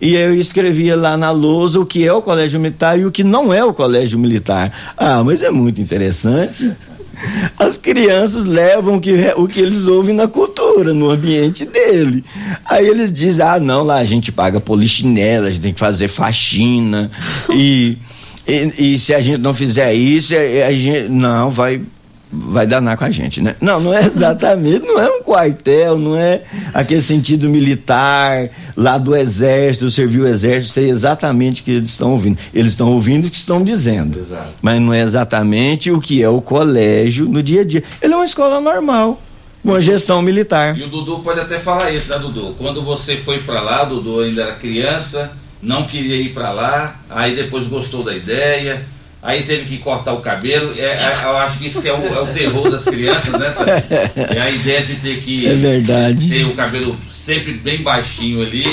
E 0.00 0.16
eu 0.16 0.34
escrevia 0.34 0.96
lá 0.96 1.16
na 1.16 1.30
lousa 1.30 1.78
o 1.78 1.86
que 1.86 2.06
é 2.06 2.12
o 2.12 2.20
colégio 2.20 2.58
militar 2.60 2.98
e 2.98 3.06
o 3.06 3.12
que 3.12 3.22
não 3.22 3.54
é 3.54 3.64
o 3.64 3.72
colégio 3.72 4.18
militar. 4.18 4.92
Ah, 4.96 5.22
mas 5.22 5.42
é 5.42 5.50
muito 5.50 5.80
interessante. 5.80 6.72
As 7.58 7.76
crianças 7.76 8.44
levam 8.44 8.96
o 8.96 9.00
que, 9.00 9.12
o 9.36 9.46
que 9.46 9.60
eles 9.60 9.86
ouvem 9.86 10.14
na 10.14 10.28
cultura, 10.28 10.92
no 10.92 11.10
ambiente 11.10 11.64
dele. 11.64 12.24
Aí 12.64 12.86
eles 12.86 13.12
dizem: 13.12 13.44
ah, 13.44 13.60
não, 13.60 13.82
lá 13.82 13.96
a 13.96 14.04
gente 14.04 14.32
paga 14.32 14.60
polichinela, 14.60 15.48
a 15.48 15.50
gente 15.50 15.62
tem 15.62 15.72
que 15.72 15.80
fazer 15.80 16.08
faxina. 16.08 17.10
e, 17.52 17.96
e, 18.46 18.94
e 18.94 18.98
se 18.98 19.14
a 19.14 19.20
gente 19.20 19.38
não 19.38 19.54
fizer 19.54 19.92
isso, 19.94 20.34
a 20.34 20.72
gente. 20.72 21.08
Não, 21.08 21.50
vai 21.50 21.80
vai 22.34 22.66
danar 22.66 22.96
com 22.96 23.04
a 23.04 23.10
gente, 23.10 23.40
né? 23.40 23.54
Não, 23.60 23.80
não 23.80 23.94
é 23.94 24.04
exatamente, 24.04 24.84
não 24.84 25.00
é 25.00 25.08
um 25.08 25.22
quartel, 25.22 25.98
não 25.98 26.16
é 26.16 26.42
aquele 26.72 27.02
sentido 27.02 27.48
militar 27.48 28.48
lá 28.76 28.98
do 28.98 29.14
exército, 29.14 29.90
servir 29.90 30.20
o 30.20 30.26
exército, 30.26 30.72
sei 30.72 30.90
exatamente 30.90 31.62
o 31.62 31.64
que 31.64 31.70
eles 31.70 31.90
estão 31.90 32.12
ouvindo. 32.12 32.38
Eles 32.52 32.72
estão 32.72 32.92
ouvindo 32.92 33.26
o 33.26 33.30
que 33.30 33.36
estão 33.36 33.62
dizendo, 33.62 34.18
Exato. 34.18 34.54
mas 34.60 34.80
não 34.80 34.92
é 34.92 35.00
exatamente 35.00 35.90
o 35.90 36.00
que 36.00 36.22
é 36.22 36.28
o 36.28 36.40
colégio 36.40 37.28
no 37.28 37.42
dia 37.42 37.62
a 37.62 37.64
dia. 37.64 37.84
Ele 38.02 38.12
é 38.12 38.16
uma 38.16 38.24
escola 38.24 38.60
normal, 38.60 39.20
uma 39.62 39.80
gestão 39.80 40.20
militar. 40.20 40.76
E 40.76 40.82
o 40.82 40.88
Dudu 40.88 41.20
pode 41.20 41.40
até 41.40 41.58
falar 41.58 41.90
isso, 41.90 42.10
né, 42.10 42.18
Dudu? 42.18 42.54
Quando 42.58 42.82
você 42.82 43.16
foi 43.16 43.38
para 43.38 43.60
lá, 43.60 43.84
Dudu 43.84 44.20
ainda 44.20 44.42
era 44.42 44.52
criança, 44.52 45.32
não 45.62 45.84
queria 45.84 46.16
ir 46.16 46.30
para 46.30 46.52
lá, 46.52 47.00
aí 47.08 47.34
depois 47.34 47.66
gostou 47.66 48.02
da 48.02 48.14
ideia, 48.14 48.84
aí 49.24 49.42
teve 49.42 49.64
que 49.64 49.78
cortar 49.78 50.12
o 50.12 50.20
cabelo. 50.20 50.74
É, 50.78 50.82
é, 50.94 51.20
eu 51.24 51.36
acho 51.38 51.58
que 51.58 51.66
isso 51.66 51.80
que 51.82 51.88
é, 51.88 51.92
o, 51.94 52.14
é 52.14 52.20
o 52.20 52.26
terror 52.26 52.70
das 52.70 52.84
crianças, 52.84 53.32
né? 53.32 53.52
É 54.36 54.40
a 54.40 54.50
ideia 54.50 54.82
de 54.82 54.96
ter 54.96 55.20
que 55.22 55.46
É 55.46 55.54
verdade. 55.54 56.28
ter 56.28 56.44
o 56.44 56.54
cabelo 56.54 56.94
sempre 57.08 57.54
bem 57.54 57.82
baixinho 57.82 58.42
ali, 58.42 58.64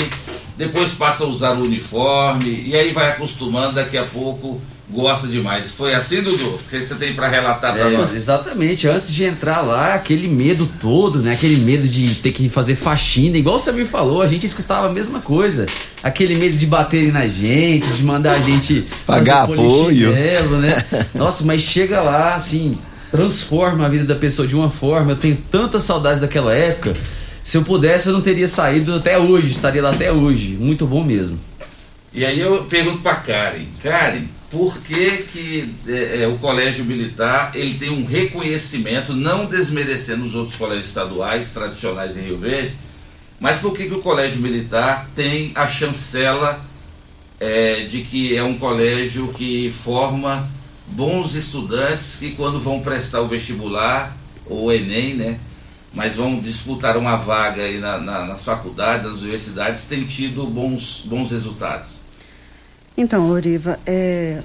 depois 0.56 0.90
passa 0.92 1.24
a 1.24 1.26
usar 1.26 1.52
o 1.52 1.62
uniforme, 1.64 2.64
e 2.66 2.76
aí 2.76 2.92
vai 2.92 3.08
acostumando, 3.08 3.72
daqui 3.72 3.96
a 3.96 4.04
pouco 4.04 4.60
gosta 4.92 5.26
demais. 5.26 5.70
Foi 5.70 5.94
assim, 5.94 6.20
Dudu? 6.22 6.46
O 6.54 6.58
que 6.68 6.80
você 6.82 6.94
tem 6.96 7.14
para 7.14 7.26
relatar 7.28 7.72
para 7.74 7.88
É, 7.90 7.96
nós? 7.96 8.14
exatamente, 8.14 8.86
antes 8.86 9.12
de 9.12 9.24
entrar 9.24 9.60
lá, 9.62 9.94
aquele 9.94 10.28
medo 10.28 10.68
todo, 10.80 11.20
né? 11.20 11.32
Aquele 11.32 11.56
medo 11.64 11.88
de 11.88 12.14
ter 12.16 12.30
que 12.32 12.48
fazer 12.48 12.74
faxina, 12.74 13.36
igual 13.38 13.56
o 13.56 13.58
Samir 13.58 13.86
falou, 13.86 14.20
a 14.22 14.26
gente 14.26 14.44
escutava 14.46 14.88
a 14.88 14.92
mesma 14.92 15.20
coisa. 15.20 15.66
Aquele 16.02 16.34
medo 16.34 16.56
de 16.56 16.66
baterem 16.66 17.10
na 17.10 17.26
gente, 17.26 17.88
de 17.88 18.02
mandar 18.04 18.32
a 18.34 18.38
gente 18.38 18.84
Pagar 19.06 19.46
fazer 19.46 19.52
apoio. 19.60 19.84
polichinelo, 20.12 20.58
né? 20.58 20.84
Nossa, 21.14 21.44
mas 21.44 21.62
chega 21.62 22.00
lá, 22.02 22.34
assim, 22.34 22.76
transforma 23.10 23.86
a 23.86 23.88
vida 23.88 24.04
da 24.04 24.14
pessoa 24.16 24.46
de 24.46 24.54
uma 24.54 24.70
forma. 24.70 25.12
Eu 25.12 25.16
tenho 25.16 25.36
tantas 25.50 25.82
saudades 25.84 26.20
daquela 26.20 26.54
época. 26.54 26.92
Se 27.44 27.56
eu 27.56 27.62
pudesse, 27.62 28.06
eu 28.08 28.12
não 28.12 28.20
teria 28.20 28.46
saído 28.46 28.94
até 28.94 29.18
hoje, 29.18 29.50
estaria 29.50 29.82
lá 29.82 29.90
até 29.90 30.12
hoje. 30.12 30.56
Muito 30.60 30.86
bom 30.86 31.02
mesmo. 31.02 31.38
E 32.14 32.24
aí 32.24 32.38
eu 32.38 32.64
pergunto 32.64 32.98
para 32.98 33.14
Karen, 33.16 33.64
Karen, 33.82 34.24
por 34.52 34.78
que, 34.82 35.22
que 35.32 35.74
é, 35.88 36.24
é, 36.24 36.28
o 36.28 36.36
colégio 36.36 36.84
militar 36.84 37.52
ele 37.54 37.78
tem 37.78 37.88
um 37.88 38.04
reconhecimento, 38.04 39.14
não 39.14 39.46
desmerecendo 39.46 40.26
os 40.26 40.34
outros 40.34 40.54
colégios 40.56 40.88
estaduais 40.88 41.52
tradicionais 41.54 42.18
em 42.18 42.20
Rio 42.20 42.36
Verde, 42.36 42.74
mas 43.40 43.56
por 43.56 43.74
que, 43.74 43.86
que 43.86 43.94
o 43.94 44.02
colégio 44.02 44.42
militar 44.42 45.08
tem 45.16 45.52
a 45.54 45.66
chancela 45.66 46.62
é, 47.40 47.84
de 47.86 48.02
que 48.02 48.36
é 48.36 48.42
um 48.44 48.58
colégio 48.58 49.32
que 49.32 49.72
forma 49.72 50.46
bons 50.86 51.34
estudantes 51.34 52.16
que 52.16 52.32
quando 52.32 52.60
vão 52.60 52.80
prestar 52.80 53.22
o 53.22 53.26
vestibular 53.26 54.14
ou 54.44 54.64
o 54.64 54.72
Enem, 54.72 55.14
né? 55.14 55.40
Mas 55.94 56.16
vão 56.16 56.38
disputar 56.38 56.96
uma 56.98 57.16
vaga 57.16 57.62
aí 57.62 57.78
na, 57.78 57.98
na, 57.98 58.26
nas 58.26 58.44
faculdades, 58.44 59.06
nas 59.06 59.20
universidades, 59.20 59.84
tem 59.86 60.04
tido 60.04 60.44
bons, 60.44 61.02
bons 61.06 61.30
resultados. 61.30 61.91
Então, 62.96 63.30
Oriva, 63.30 63.78
é, 63.86 64.40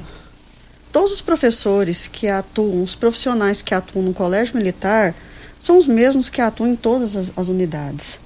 todos 0.91 1.12
os 1.12 1.22
professores 1.22 2.08
que 2.08 2.28
atuam, 2.28 2.84
os 2.84 2.95
profissionais 2.95 3.62
que 3.62 3.74
atuam 3.74 4.06
no 4.06 4.14
colégio 4.14 4.56
militar, 4.56 5.14
são 5.60 5.78
os 5.78 5.88
mesmos 5.88 6.30
que 6.30 6.41
atuam 6.41 6.70
em 6.72 6.76
todas 6.76 7.16
as, 7.16 7.32
as 7.36 7.48
unidades. 7.50 8.20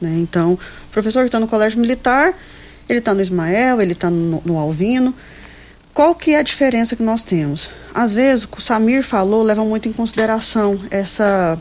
Né? 0.00 0.10
Então, 0.18 0.52
o 0.52 0.58
professor 0.92 1.20
que 1.20 1.28
está 1.28 1.40
no 1.40 1.48
colégio 1.48 1.78
militar, 1.80 2.34
ele 2.88 2.98
está 3.00 3.14
no 3.14 3.20
Ismael, 3.20 3.80
ele 3.80 3.92
está 3.92 4.10
no, 4.10 4.40
no 4.44 4.58
Alvino. 4.58 5.14
Qual 5.92 6.14
que 6.14 6.32
é 6.32 6.38
a 6.38 6.42
diferença 6.42 6.94
que 6.96 7.02
nós 7.02 7.22
temos? 7.22 7.68
Às 7.94 8.12
vezes, 8.14 8.44
o 8.44 8.48
que 8.48 8.58
o 8.58 8.60
Samir 8.60 9.02
falou 9.02 9.42
leva 9.42 9.64
muito 9.64 9.88
em 9.88 9.92
consideração 9.92 10.78
essa, 10.90 11.58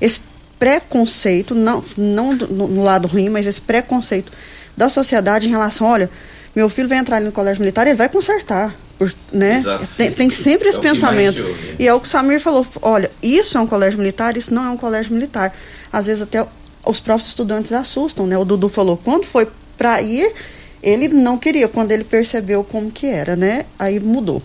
esse 0.00 0.20
preconceito, 0.58 1.54
não, 1.54 1.84
não 1.96 2.34
do- 2.36 2.48
no, 2.48 2.66
no 2.68 2.82
lado 2.82 3.06
ruim, 3.06 3.28
mas 3.28 3.46
esse 3.46 3.60
preconceito 3.60 4.32
da 4.76 4.88
sociedade 4.88 5.46
em 5.46 5.50
relação, 5.50 5.86
olha, 5.86 6.10
meu 6.54 6.68
filho 6.68 6.88
vai 6.88 6.98
entrar 6.98 7.16
ali 7.16 7.26
no 7.26 7.32
colégio 7.32 7.60
militar, 7.60 7.86
ele 7.86 7.96
vai 7.96 8.08
consertar. 8.08 8.74
por- 8.98 9.12
né? 9.32 9.60
Tem, 9.96 10.12
tem 10.12 10.30
sempre 10.30 10.68
É 10.68 10.70
esse 10.70 10.78
mais 10.78 10.92
pensamento. 10.92 11.42
ouve? 11.42 11.74
E 11.80 11.88
é 11.88 11.92
o 11.92 11.98
que 12.00 12.06
o 12.06 12.10
Samir 12.10 12.38
falou, 12.40 12.64
olha, 12.80 13.10
isso 13.20 13.58
é 13.58 13.60
um 13.60 13.66
colégio 13.66 13.98
militar, 13.98 14.36
isso 14.36 14.54
não 14.54 14.64
é 14.64 14.70
um 14.70 14.76
colégio 14.76 15.12
militar. 15.12 15.52
Às 15.92 16.06
vezes 16.06 16.22
até 16.22 16.46
os 16.86 17.00
próprios 17.00 17.26
estudantes 17.28 17.72
assustam, 17.72 18.24
né? 18.26 18.38
O 18.38 18.44
Dudu 18.44 18.68
falou, 18.68 18.96
quando 18.96 19.24
foi 19.24 19.48
para 19.76 20.00
ir, 20.00 20.32
ele 20.80 21.08
não 21.08 21.36
queria, 21.36 21.66
quando 21.66 21.90
ele 21.90 22.04
percebeu 22.04 22.62
como 22.62 22.88
que 22.90 23.06
era, 23.06 23.34
né? 23.34 23.64
Aí 23.78 23.98
mudou. 23.98 24.40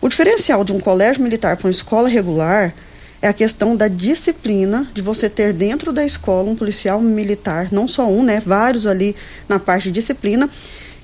O 0.00 0.08
diferencial 0.08 0.64
de 0.64 0.72
um 0.72 0.80
colégio 0.80 1.22
militar 1.22 1.56
para 1.58 1.66
uma 1.66 1.70
escola 1.70 2.08
regular 2.08 2.72
é 3.20 3.28
a 3.28 3.32
questão 3.32 3.76
da 3.76 3.88
disciplina 3.88 4.86
de 4.94 5.02
você 5.02 5.28
ter 5.28 5.52
dentro 5.52 5.92
da 5.92 6.04
escola 6.04 6.50
um 6.50 6.56
policial 6.56 6.98
militar, 7.00 7.68
não 7.70 7.86
só 7.86 8.06
um, 8.08 8.22
né? 8.22 8.40
Vários 8.44 8.86
ali 8.86 9.14
na 9.48 9.58
parte 9.58 9.84
de 9.84 10.00
disciplina. 10.00 10.48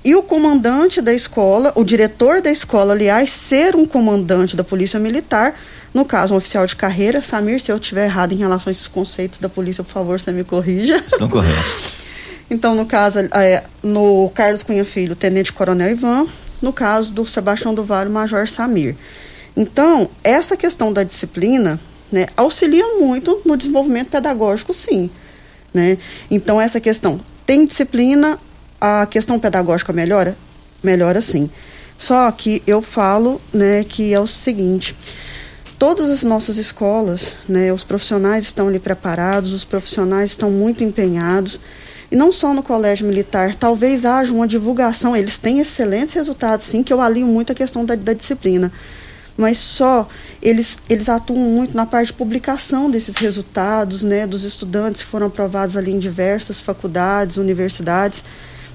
E 0.03 0.15
o 0.15 0.23
comandante 0.23 1.01
da 1.01 1.13
escola, 1.13 1.73
o 1.75 1.83
diretor 1.83 2.41
da 2.41 2.51
escola, 2.51 2.93
aliás, 2.93 3.31
ser 3.31 3.75
um 3.75 3.85
comandante 3.85 4.55
da 4.55 4.63
polícia 4.63 4.99
militar, 4.99 5.59
no 5.93 6.05
caso, 6.05 6.33
um 6.33 6.37
oficial 6.37 6.65
de 6.65 6.75
carreira. 6.75 7.21
Samir, 7.21 7.59
se 7.59 7.71
eu 7.71 7.77
estiver 7.77 8.05
errado 8.05 8.31
em 8.31 8.37
relação 8.37 8.69
a 8.69 8.71
esses 8.71 8.87
conceitos 8.87 9.39
da 9.39 9.49
polícia, 9.49 9.83
por 9.83 9.91
favor, 9.91 10.19
você 10.19 10.31
me 10.31 10.43
corrija. 10.43 11.03
Estão 11.05 11.27
corretos. 11.27 11.99
Então, 12.49 12.73
no 12.73 12.85
caso, 12.85 13.19
é, 13.19 13.63
no 13.83 14.31
Carlos 14.33 14.63
Cunha 14.63 14.85
Filho, 14.85 15.15
Tenente 15.15 15.53
Coronel 15.53 15.91
Ivan, 15.91 16.27
no 16.61 16.73
caso 16.73 17.13
do 17.13 17.27
Sebastião 17.27 17.73
do 17.73 17.83
Vale, 17.83 18.09
Major 18.09 18.47
Samir. 18.47 18.95
Então, 19.55 20.09
essa 20.23 20.57
questão 20.57 20.91
da 20.91 21.03
disciplina 21.03 21.79
né, 22.11 22.27
auxilia 22.35 22.85
muito 22.99 23.41
no 23.45 23.55
desenvolvimento 23.55 24.09
pedagógico, 24.09 24.73
sim. 24.73 25.09
Né? 25.73 25.97
Então, 26.31 26.59
essa 26.59 26.79
questão, 26.79 27.19
tem 27.45 27.65
disciplina, 27.65 28.39
a 28.79 29.05
questão 29.05 29.39
pedagógica 29.39 29.91
melhora? 29.93 30.35
Melhora 30.83 31.21
sim. 31.21 31.49
Só 31.97 32.31
que 32.31 32.63
eu 32.65 32.81
falo 32.81 33.41
né, 33.53 33.83
que 33.83 34.13
é 34.13 34.19
o 34.19 34.27
seguinte, 34.27 34.95
todas 35.77 36.09
as 36.09 36.23
nossas 36.23 36.57
escolas, 36.57 37.33
né, 37.47 37.73
os 37.73 37.83
profissionais 37.83 38.45
estão 38.45 38.69
ali 38.69 38.79
preparados, 38.79 39.51
os 39.51 39.65
profissionais 39.65 40.31
estão 40.31 40.49
muito 40.49 40.83
empenhados, 40.83 41.59
e 42.11 42.15
não 42.15 42.31
só 42.31 42.53
no 42.53 42.63
colégio 42.63 43.05
militar, 43.05 43.53
talvez 43.53 44.03
haja 44.03 44.33
uma 44.33 44.47
divulgação, 44.47 45.15
eles 45.15 45.37
têm 45.37 45.59
excelentes 45.59 46.13
resultados, 46.13 46.65
sim, 46.65 46.83
que 46.83 46.91
eu 46.91 46.99
alio 46.99 47.27
muito 47.27 47.51
a 47.51 47.55
questão 47.55 47.85
da, 47.85 47.95
da 47.95 48.13
disciplina, 48.13 48.71
mas 49.37 49.57
só 49.57 50.07
eles, 50.41 50.79
eles 50.89 51.07
atuam 51.07 51.39
muito 51.39 51.75
na 51.75 51.85
parte 51.85 52.07
de 52.07 52.13
publicação 52.13 52.89
desses 52.89 53.15
resultados, 53.17 54.03
né, 54.03 54.25
dos 54.25 54.43
estudantes 54.43 55.03
que 55.03 55.09
foram 55.09 55.27
aprovados 55.27 55.77
ali 55.77 55.91
em 55.91 55.99
diversas 55.99 56.59
faculdades, 56.59 57.37
universidades, 57.37 58.23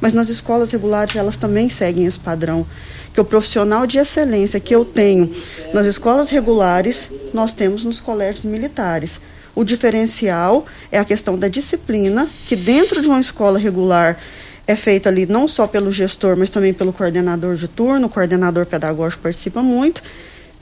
mas 0.04 0.12
nas 0.12 0.28
escolas 0.28 0.70
regulares 0.70 1.16
elas 1.16 1.38
também 1.38 1.70
seguem 1.70 2.04
esse 2.04 2.18
padrão. 2.18 2.66
Que 3.14 3.22
o 3.22 3.24
profissional 3.24 3.86
de 3.86 3.96
excelência 3.96 4.60
que 4.60 4.74
eu 4.74 4.84
tenho 4.84 5.34
nas 5.72 5.86
escolas 5.86 6.28
regulares, 6.28 7.08
nós 7.32 7.54
temos 7.54 7.86
nos 7.86 8.02
colégios 8.02 8.44
militares. 8.44 9.18
O 9.54 9.64
diferencial 9.64 10.66
é 10.92 10.98
a 10.98 11.06
questão 11.06 11.38
da 11.38 11.48
disciplina, 11.48 12.28
que 12.46 12.54
dentro 12.54 13.00
de 13.00 13.08
uma 13.08 13.18
escola 13.18 13.58
regular 13.58 14.18
é 14.66 14.76
feita 14.76 15.08
ali 15.08 15.24
não 15.24 15.48
só 15.48 15.66
pelo 15.66 15.90
gestor, 15.90 16.36
mas 16.36 16.50
também 16.50 16.74
pelo 16.74 16.92
coordenador 16.92 17.56
de 17.56 17.66
turno, 17.66 18.06
o 18.06 18.10
coordenador 18.10 18.66
pedagógico 18.66 19.22
participa 19.22 19.62
muito, 19.62 20.02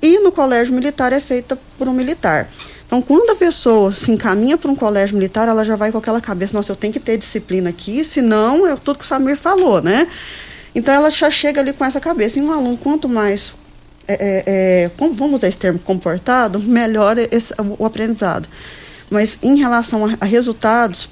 e 0.01 0.21
no 0.21 0.31
colégio 0.31 0.73
militar 0.73 1.13
é 1.13 1.19
feita 1.19 1.59
por 1.77 1.89
um 1.89 1.93
militar. 1.93 2.49
Então, 2.93 3.01
quando 3.01 3.31
a 3.31 3.37
pessoa 3.37 3.91
se 3.91 4.11
encaminha 4.13 4.59
para 4.59 4.71
um 4.71 4.75
colégio 4.75 5.17
militar, 5.17 5.49
ela 5.49 5.65
já 5.65 5.77
vai 5.77 5.91
com 5.91 5.97
aquela 5.97 6.21
cabeça, 6.21 6.53
nossa, 6.53 6.73
eu 6.73 6.77
tenho 6.77 6.93
que 6.93 7.01
ter 7.01 7.17
disciplina 7.17 7.71
aqui, 7.71 8.05
senão 8.05 8.67
é 8.67 8.77
tudo 8.77 8.99
que 8.99 9.05
o 9.05 9.09
Samir 9.09 9.35
falou, 9.35 9.81
né? 9.81 10.07
Então, 10.75 10.93
ela 10.93 11.11
já 11.11 11.31
chega 11.31 11.63
ali 11.63 11.73
com 11.73 11.87
essa 11.87 11.99
cabeça. 11.99 12.39
E 12.39 12.43
um 12.43 12.53
aluno, 12.53 12.77
quanto 12.77 13.09
mais, 13.09 13.55
é, 14.07 14.13
é, 14.13 14.45
é, 14.47 14.91
vamos 14.99 15.37
usar 15.37 15.49
esse 15.49 15.57
termo, 15.57 15.79
comportado, 15.79 16.61
melhor 16.61 17.17
esse, 17.17 17.55
o, 17.55 17.83
o 17.83 17.87
aprendizado. 17.87 18.47
Mas, 19.09 19.39
em 19.43 19.57
relação 19.57 20.05
a, 20.05 20.15
a 20.21 20.27
resultados, 20.27 21.09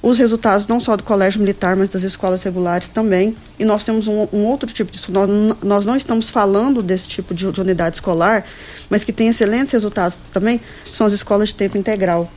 os 0.00 0.18
resultados 0.18 0.66
não 0.66 0.78
só 0.78 0.96
do 0.96 1.02
colégio 1.02 1.40
militar, 1.40 1.74
mas 1.74 1.90
das 1.90 2.02
escolas 2.02 2.42
regulares 2.42 2.88
também. 2.88 3.36
E 3.58 3.64
nós 3.64 3.84
temos 3.84 4.06
um, 4.06 4.28
um 4.32 4.44
outro 4.44 4.72
tipo 4.72 4.90
de 4.92 5.00
nós, 5.10 5.28
nós 5.62 5.86
não 5.86 5.96
estamos 5.96 6.30
falando 6.30 6.82
desse 6.82 7.08
tipo 7.08 7.34
de, 7.34 7.50
de 7.50 7.60
unidade 7.60 7.96
escolar, 7.96 8.44
mas 8.88 9.04
que 9.04 9.12
tem 9.12 9.28
excelentes 9.28 9.72
resultados 9.72 10.16
também, 10.32 10.60
são 10.92 11.06
as 11.06 11.12
escolas 11.12 11.48
de 11.48 11.54
tempo 11.54 11.76
integral. 11.76 12.30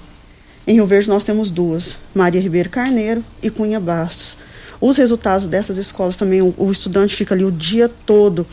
Em 0.66 0.74
Rio 0.74 0.88
Verde 0.88 1.10
nós 1.10 1.24
temos 1.24 1.50
duas, 1.50 1.98
Maria 2.14 2.42
Ribeiro 2.42 2.70
Carneiro 2.70 3.24
e 3.42 3.50
Cunha 3.50 3.80
Bastos. 3.80 4.38
Os 4.80 4.98
resultados 4.98 5.46
dessas 5.46 5.78
escolas 5.78 6.16
também, 6.16 6.42
o, 6.42 6.54
o 6.58 6.72
estudante 6.72 7.16
fica 7.16 7.36
ali 7.36 7.46
o 7.46 7.52
dia 7.52 7.88
todo, 7.88 8.48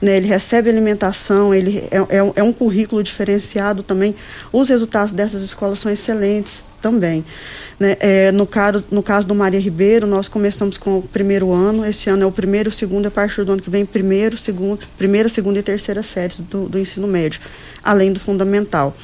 né, 0.00 0.16
ele 0.16 0.28
recebe 0.28 0.70
alimentação, 0.70 1.52
ele 1.52 1.78
é, 1.90 1.96
é, 1.96 2.32
é 2.36 2.42
um 2.42 2.52
currículo 2.52 3.02
diferenciado 3.02 3.82
também. 3.82 4.14
Os 4.52 4.68
resultados 4.68 5.12
dessas 5.12 5.42
escolas 5.42 5.80
são 5.80 5.90
excelentes 5.90 6.62
também. 6.80 7.24
Né? 7.82 7.96
É, 7.98 8.30
no, 8.30 8.46
caso, 8.46 8.84
no 8.92 9.02
caso 9.02 9.26
do 9.26 9.34
Maria 9.34 9.58
Ribeiro, 9.58 10.06
nós 10.06 10.28
começamos 10.28 10.78
com 10.78 10.98
o 10.98 11.02
primeiro 11.02 11.50
ano, 11.50 11.84
esse 11.84 12.08
ano 12.08 12.22
é 12.22 12.26
o 12.26 12.30
primeiro, 12.30 12.70
o 12.70 12.72
segundo, 12.72 13.06
a 13.06 13.10
partir 13.10 13.42
do 13.42 13.50
ano 13.50 13.60
que 13.60 13.68
vem, 13.68 13.84
primeiro, 13.84 14.38
segundo, 14.38 14.78
primeira, 14.96 15.28
segunda 15.28 15.58
e 15.58 15.64
terceira 15.64 16.00
séries 16.00 16.38
do, 16.38 16.68
do 16.68 16.78
ensino 16.78 17.08
médio, 17.08 17.40
além 17.82 18.12
do 18.12 18.20
fundamental. 18.20 18.96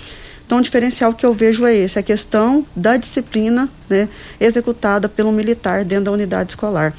Então, 0.46 0.58
o 0.58 0.62
diferencial 0.62 1.12
que 1.12 1.26
eu 1.26 1.34
vejo 1.34 1.66
é 1.66 1.74
esse, 1.74 1.98
a 1.98 2.04
questão 2.04 2.64
da 2.76 2.96
disciplina 2.96 3.68
né, 3.90 4.08
executada 4.40 5.08
pelo 5.08 5.32
militar 5.32 5.84
dentro 5.84 6.04
da 6.04 6.12
unidade 6.12 6.50
escolar. 6.50 6.94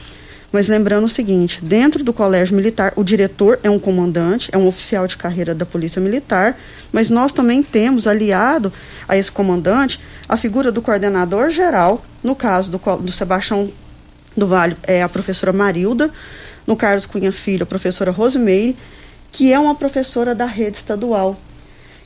Mas 0.51 0.67
lembrando 0.67 1.05
o 1.05 1.09
seguinte: 1.09 1.59
dentro 1.63 2.03
do 2.03 2.13
colégio 2.13 2.55
militar, 2.55 2.93
o 2.95 3.03
diretor 3.03 3.59
é 3.63 3.69
um 3.69 3.79
comandante, 3.79 4.49
é 4.51 4.57
um 4.57 4.67
oficial 4.67 5.07
de 5.07 5.17
carreira 5.17 5.53
da 5.53 5.65
Polícia 5.65 6.01
Militar, 6.01 6.57
mas 6.91 7.09
nós 7.09 7.31
também 7.31 7.61
temos 7.61 8.07
aliado 8.07 8.71
a 9.07 9.17
esse 9.17 9.31
comandante 9.31 9.99
a 10.27 10.37
figura 10.37 10.71
do 10.71 10.81
coordenador 10.81 11.49
geral, 11.49 12.03
no 12.23 12.35
caso 12.35 12.69
do, 12.69 12.77
do 12.97 13.11
Sebastião 13.11 13.71
do 14.37 14.45
Vale, 14.45 14.77
é 14.83 15.01
a 15.01 15.09
professora 15.09 15.51
Marilda, 15.51 16.11
no 16.67 16.75
Carlos 16.75 17.07
Cunha 17.07 17.31
Filho, 17.31 17.63
a 17.63 17.65
professora 17.65 18.11
Rosemeire, 18.11 18.77
que 19.31 19.51
é 19.51 19.59
uma 19.59 19.73
professora 19.73 20.35
da 20.35 20.45
rede 20.45 20.77
estadual, 20.77 21.35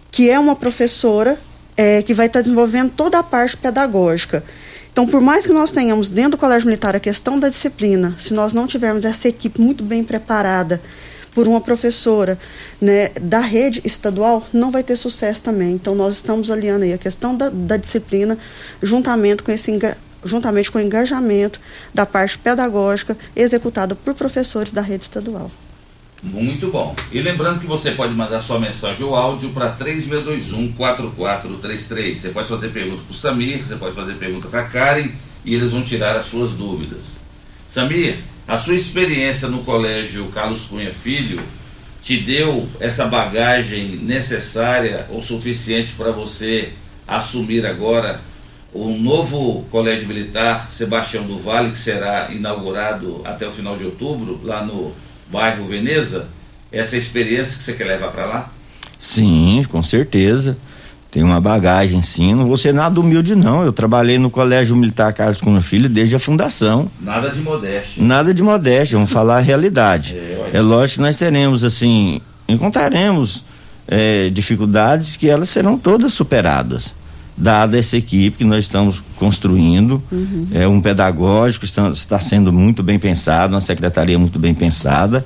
que 0.10 0.30
é 0.30 0.40
uma 0.40 0.56
professora 0.56 1.38
é, 1.76 2.02
que 2.02 2.14
vai 2.14 2.28
estar 2.28 2.42
desenvolvendo 2.42 2.92
toda 2.92 3.20
a 3.20 3.24
parte 3.24 3.58
pedagógica. 3.58 4.44
Então, 4.94 5.08
por 5.08 5.20
mais 5.20 5.48
que 5.48 5.52
nós 5.52 5.72
tenhamos 5.72 6.08
dentro 6.08 6.32
do 6.32 6.38
Colégio 6.38 6.68
Militar 6.68 6.96
a 6.96 7.00
questão 7.00 7.40
da 7.40 7.50
disciplina, 7.50 8.16
se 8.20 8.32
nós 8.32 8.54
não 8.54 8.68
tivermos 8.68 9.04
essa 9.04 9.28
equipe 9.28 9.60
muito 9.60 9.84
bem 9.84 10.04
preparada 10.04 10.80
por 11.34 11.48
uma 11.48 11.60
professora 11.60 12.38
né, 12.80 13.10
da 13.20 13.40
rede 13.40 13.82
estadual, 13.84 14.46
não 14.54 14.70
vai 14.70 14.84
ter 14.84 14.96
sucesso 14.96 15.42
também. 15.42 15.72
Então, 15.74 15.96
nós 15.96 16.14
estamos 16.14 16.52
aliando 16.52 16.84
aí 16.84 16.94
a 16.94 16.98
questão 17.00 17.36
da, 17.36 17.50
da 17.50 17.76
disciplina 17.76 18.38
juntamente 18.84 19.42
com 19.42 19.52
esse 19.52 19.72
juntamente 20.24 20.72
com 20.72 20.78
o 20.78 20.82
engajamento 20.82 21.60
da 21.92 22.06
parte 22.06 22.38
pedagógica 22.38 23.18
executada 23.36 23.96
por 23.96 24.14
professores 24.14 24.72
da 24.72 24.82
rede 24.82 25.06
estadual. 25.06 25.50
Muito 26.24 26.72
bom. 26.72 26.96
E 27.12 27.20
lembrando 27.20 27.60
que 27.60 27.68
você 27.68 27.92
pode 27.92 28.14
mandar 28.14 28.42
sua 28.42 28.58
mensagem 28.58 29.04
ou 29.04 29.14
áudio 29.14 29.50
para 29.50 29.76
3621-4433. 29.76 32.16
Você 32.16 32.30
pode 32.30 32.48
fazer 32.48 32.70
pergunta 32.70 33.02
para 33.04 33.12
o 33.12 33.16
Samir, 33.16 33.62
você 33.62 33.76
pode 33.76 33.94
fazer 33.94 34.14
pergunta 34.14 34.48
para 34.48 34.62
a 34.62 34.66
Karen 34.66 35.10
e 35.44 35.54
eles 35.54 35.72
vão 35.72 35.84
tirar 35.84 36.16
as 36.16 36.28
suas 36.28 36.52
dúvidas. 36.52 37.02
Samir, 37.68 38.20
a 38.48 38.58
sua 38.58 38.76
experiência 38.76 39.50
no 39.50 39.66
colégio 39.66 40.28
Carlos 40.28 40.64
Cunha 40.66 40.92
Filho 40.92 41.42
te 42.02 42.16
deu 42.18 42.70
essa 42.80 43.06
bagagem 43.06 43.98
necessária 43.98 45.06
ou 45.10 45.22
suficiente 45.22 45.92
para 45.98 46.12
você 46.12 46.72
assumir 47.06 47.66
agora 47.66 48.22
o 48.74 48.90
novo 48.90 49.64
colégio 49.70 50.08
militar 50.08 50.70
Sebastião 50.72 51.26
do 51.26 51.38
Vale, 51.38 51.72
que 51.72 51.80
será 51.80 52.30
inaugurado 52.32 53.22
até 53.26 53.46
o 53.48 53.52
final 53.52 53.78
de 53.78 53.86
outubro, 53.86 54.40
lá 54.44 54.66
no 54.66 54.94
bairro 55.34 55.66
Veneza, 55.66 56.28
essa 56.72 56.96
experiência 56.96 57.58
que 57.58 57.64
você 57.64 57.74
quer 57.74 57.86
levar 57.86 58.10
para 58.10 58.26
lá? 58.26 58.50
Sim, 59.00 59.66
com 59.70 59.82
certeza. 59.82 60.56
Tem 61.12 61.24
uma 61.24 61.42
bagagem, 61.42 62.02
sim. 62.02 62.34
Não 62.34 62.48
vou 62.48 62.58
ser 62.58 62.74
nada 62.74 63.00
humilde, 63.00 63.36
não. 63.36 63.64
Eu 63.64 63.74
trabalhei 63.74 64.18
no 64.18 64.30
Colégio 64.30 64.76
Militar 64.76 65.14
Carlos 65.14 65.42
Cunha 65.42 65.62
Filho 65.62 65.90
desde 65.90 66.16
a 66.16 66.20
fundação. 66.20 66.90
Nada 67.02 67.30
de 67.30 67.42
modéstia. 67.42 68.04
Nada 68.04 68.34
de 68.34 68.42
modéstia, 68.42 68.98
vamos 68.98 69.12
falar 69.12 69.38
a 69.38 69.42
realidade. 69.42 70.16
É, 70.16 70.52
é, 70.54 70.62
lógico 70.62 70.98
que 70.98 71.02
nós 71.02 71.16
teremos, 71.16 71.64
assim, 71.64 72.22
encontraremos 72.48 73.44
é, 73.88 74.30
dificuldades 74.30 75.16
que 75.16 75.30
elas 75.30 75.50
serão 75.50 75.78
todas 75.78 76.14
superadas. 76.14 76.94
Dada 77.36 77.78
essa 77.78 77.98
equipe 77.98 78.38
que 78.38 78.44
nós 78.44 78.66
estamos 78.66 79.02
construindo, 79.16 80.02
uhum. 80.12 80.48
é 80.54 80.68
um 80.68 80.80
pedagógico, 80.80 81.66
está, 81.66 81.90
está 81.90 82.20
sendo 82.20 82.54
muito 82.54 82.84
bem 82.84 83.00
pensado, 83.00 83.56
uma 83.56 83.62
secretaria 83.62 84.20
muito 84.20 84.38
bem 84.38 84.54
pensada. 84.54 85.26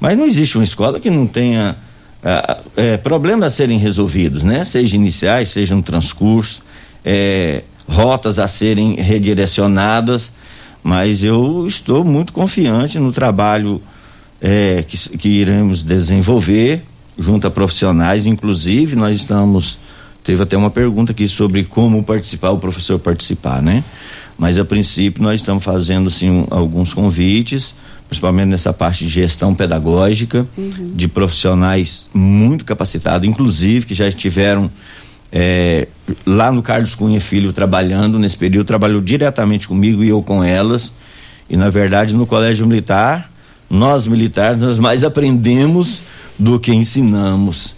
Mas 0.00 0.18
não 0.18 0.26
existe 0.26 0.58
uma 0.58 0.64
escola 0.64 0.98
que 0.98 1.08
não 1.08 1.26
tenha 1.26 1.76
é, 2.22 2.56
é, 2.76 2.96
problemas 2.96 3.46
a 3.46 3.50
serem 3.50 3.78
resolvidos, 3.78 4.42
né? 4.42 4.64
Seja 4.64 4.96
iniciais, 4.96 5.50
seja 5.50 5.74
no 5.76 5.82
transcurso, 5.82 6.62
é, 7.04 7.62
rotas 7.88 8.38
a 8.40 8.48
serem 8.48 8.96
redirecionadas, 8.96 10.32
mas 10.82 11.22
eu 11.22 11.64
estou 11.68 12.04
muito 12.04 12.32
confiante 12.32 12.98
no 12.98 13.12
trabalho 13.12 13.80
é, 14.40 14.84
que, 14.86 14.96
que 15.16 15.28
iremos 15.28 15.84
desenvolver 15.84 16.82
junto 17.18 17.46
a 17.46 17.50
profissionais, 17.50 18.26
inclusive 18.26 18.96
nós 18.96 19.16
estamos 19.16 19.78
Teve 20.26 20.42
até 20.42 20.56
uma 20.56 20.70
pergunta 20.70 21.12
aqui 21.12 21.28
sobre 21.28 21.62
como 21.62 22.02
participar, 22.02 22.50
o 22.50 22.58
professor 22.58 22.98
participar, 22.98 23.62
né? 23.62 23.84
Mas 24.36 24.58
a 24.58 24.64
princípio 24.64 25.22
nós 25.22 25.40
estamos 25.40 25.62
fazendo 25.62 26.10
sim 26.10 26.44
alguns 26.50 26.92
convites, 26.92 27.72
principalmente 28.08 28.48
nessa 28.48 28.72
parte 28.72 29.04
de 29.04 29.10
gestão 29.10 29.54
pedagógica, 29.54 30.44
uhum. 30.58 30.90
de 30.96 31.06
profissionais 31.06 32.10
muito 32.12 32.64
capacitados, 32.64 33.26
inclusive 33.26 33.86
que 33.86 33.94
já 33.94 34.08
estiveram 34.08 34.68
é, 35.30 35.86
lá 36.26 36.50
no 36.50 36.60
Carlos 36.60 36.96
Cunha 36.96 37.20
Filho 37.20 37.52
trabalhando 37.52 38.18
nesse 38.18 38.36
período, 38.36 38.66
trabalhou 38.66 39.00
diretamente 39.00 39.68
comigo 39.68 40.02
e 40.02 40.08
eu 40.08 40.20
com 40.24 40.42
elas. 40.42 40.92
E 41.48 41.56
na 41.56 41.70
verdade 41.70 42.16
no 42.16 42.26
Colégio 42.26 42.66
Militar, 42.66 43.30
nós 43.70 44.08
militares, 44.08 44.58
nós 44.58 44.80
mais 44.80 45.04
aprendemos 45.06 46.02
do 46.36 46.58
que 46.58 46.74
ensinamos. 46.74 47.76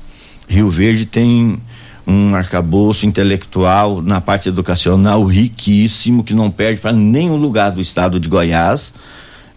Rio 0.48 0.70
Verde 0.70 1.04
tem 1.04 1.60
um 2.08 2.34
arcabouço 2.34 3.04
intelectual 3.04 4.00
na 4.00 4.18
parte 4.18 4.48
educacional 4.48 5.22
riquíssimo, 5.24 6.24
que 6.24 6.32
não 6.32 6.50
perde 6.50 6.80
para 6.80 6.92
nenhum 6.92 7.36
lugar 7.36 7.70
do 7.70 7.82
estado 7.82 8.18
de 8.18 8.30
Goiás. 8.30 8.94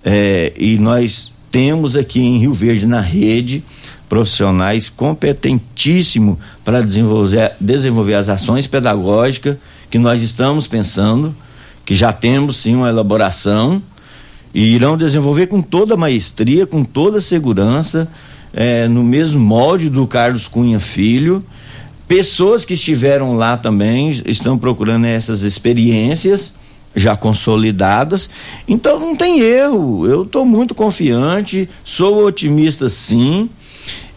É, 0.03 0.51
e 0.57 0.77
nós 0.77 1.31
temos 1.49 1.95
aqui 1.95 2.19
em 2.19 2.39
Rio 2.39 2.53
Verde, 2.53 2.85
na 2.85 2.99
rede, 2.99 3.63
profissionais 4.09 4.89
competentíssimos 4.89 6.37
para 6.65 6.81
desenvolver, 6.81 7.53
desenvolver 7.57 8.15
as 8.15 8.27
ações 8.27 8.67
pedagógicas 8.67 9.55
que 9.89 9.97
nós 9.97 10.21
estamos 10.21 10.67
pensando, 10.67 11.33
que 11.85 11.95
já 11.95 12.11
temos 12.11 12.57
sim 12.57 12.75
uma 12.75 12.89
elaboração, 12.89 13.81
e 14.53 14.75
irão 14.75 14.97
desenvolver 14.97 15.47
com 15.47 15.61
toda 15.61 15.95
maestria, 15.95 16.65
com 16.65 16.83
toda 16.83 17.21
segurança, 17.21 18.09
é, 18.53 18.89
no 18.89 19.01
mesmo 19.01 19.39
molde 19.39 19.89
do 19.89 20.05
Carlos 20.05 20.49
Cunha 20.49 20.81
Filho 20.81 21.41
Pessoas 22.11 22.65
que 22.65 22.73
estiveram 22.73 23.37
lá 23.37 23.55
também 23.55 24.11
estão 24.25 24.57
procurando 24.57 25.05
essas 25.05 25.43
experiências 25.43 26.55
já 26.93 27.15
consolidadas. 27.15 28.29
Então 28.67 28.99
não 28.99 29.15
tem 29.15 29.39
erro. 29.39 30.05
Eu 30.05 30.23
estou 30.23 30.43
muito 30.43 30.75
confiante, 30.75 31.69
sou 31.85 32.25
otimista 32.25 32.89
sim. 32.89 33.49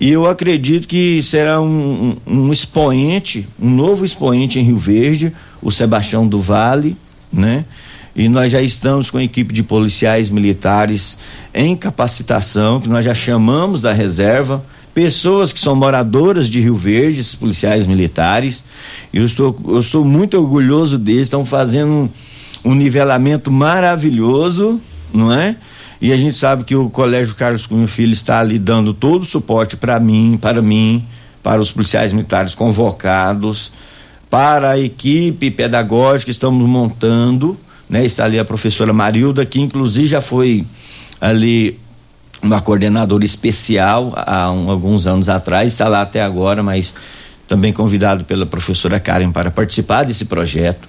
E 0.00 0.10
eu 0.10 0.28
acredito 0.28 0.88
que 0.88 1.22
será 1.22 1.60
um, 1.60 2.16
um, 2.26 2.46
um, 2.46 2.52
expoente, 2.52 3.46
um 3.62 3.70
novo 3.70 4.04
expoente 4.04 4.58
em 4.58 4.64
Rio 4.64 4.76
Verde, 4.76 5.32
o 5.62 5.70
Sebastião 5.70 6.26
do 6.26 6.40
Vale, 6.40 6.96
né? 7.32 7.64
E 8.16 8.28
nós 8.28 8.50
já 8.50 8.60
estamos 8.60 9.08
com 9.08 9.18
a 9.18 9.22
equipe 9.22 9.54
de 9.54 9.62
policiais 9.62 10.28
militares 10.30 11.16
em 11.54 11.76
capacitação, 11.76 12.80
que 12.80 12.88
nós 12.88 13.04
já 13.04 13.14
chamamos 13.14 13.80
da 13.80 13.92
reserva 13.92 14.64
pessoas 14.94 15.52
que 15.52 15.58
são 15.58 15.74
moradoras 15.74 16.48
de 16.48 16.60
Rio 16.60 16.76
Verde, 16.76 17.20
esses 17.20 17.34
policiais 17.34 17.86
militares. 17.86 18.62
Eu 19.12 19.24
estou, 19.24 19.60
eu 19.66 19.80
estou 19.80 20.04
muito 20.04 20.38
orgulhoso 20.38 20.96
deles, 20.96 21.22
estão 21.22 21.44
fazendo 21.44 21.90
um, 22.64 22.70
um 22.70 22.74
nivelamento 22.74 23.50
maravilhoso, 23.50 24.80
não 25.12 25.32
é? 25.32 25.56
E 26.00 26.12
a 26.12 26.16
gente 26.16 26.36
sabe 26.36 26.64
que 26.64 26.76
o 26.76 26.88
Colégio 26.88 27.34
Carlos 27.34 27.66
Cunha 27.66 27.88
Filho 27.88 28.12
está 28.12 28.38
ali 28.38 28.58
dando 28.58 28.94
todo 28.94 29.22
o 29.22 29.26
suporte 29.26 29.76
para 29.76 29.98
mim, 29.98 30.38
para 30.40 30.62
mim, 30.62 31.04
para 31.42 31.60
os 31.60 31.70
policiais 31.70 32.12
militares 32.12 32.54
convocados, 32.54 33.72
para 34.30 34.70
a 34.70 34.78
equipe 34.78 35.50
pedagógica 35.50 36.26
que 36.26 36.30
estamos 36.30 36.68
montando, 36.68 37.56
né? 37.88 38.04
Está 38.04 38.24
ali 38.24 38.38
a 38.38 38.44
professora 38.44 38.92
Marilda, 38.92 39.44
que 39.44 39.60
inclusive 39.60 40.06
já 40.06 40.20
foi 40.20 40.64
ali 41.20 41.78
uma 42.44 42.60
coordenadora 42.60 43.24
especial 43.24 44.12
há 44.14 44.50
um, 44.50 44.70
alguns 44.70 45.06
anos 45.06 45.28
atrás, 45.28 45.72
está 45.72 45.88
lá 45.88 46.02
até 46.02 46.22
agora, 46.22 46.62
mas 46.62 46.94
também 47.48 47.72
convidado 47.72 48.24
pela 48.24 48.46
professora 48.46 49.00
Karen 49.00 49.30
para 49.32 49.50
participar 49.50 50.04
desse 50.04 50.24
projeto. 50.26 50.88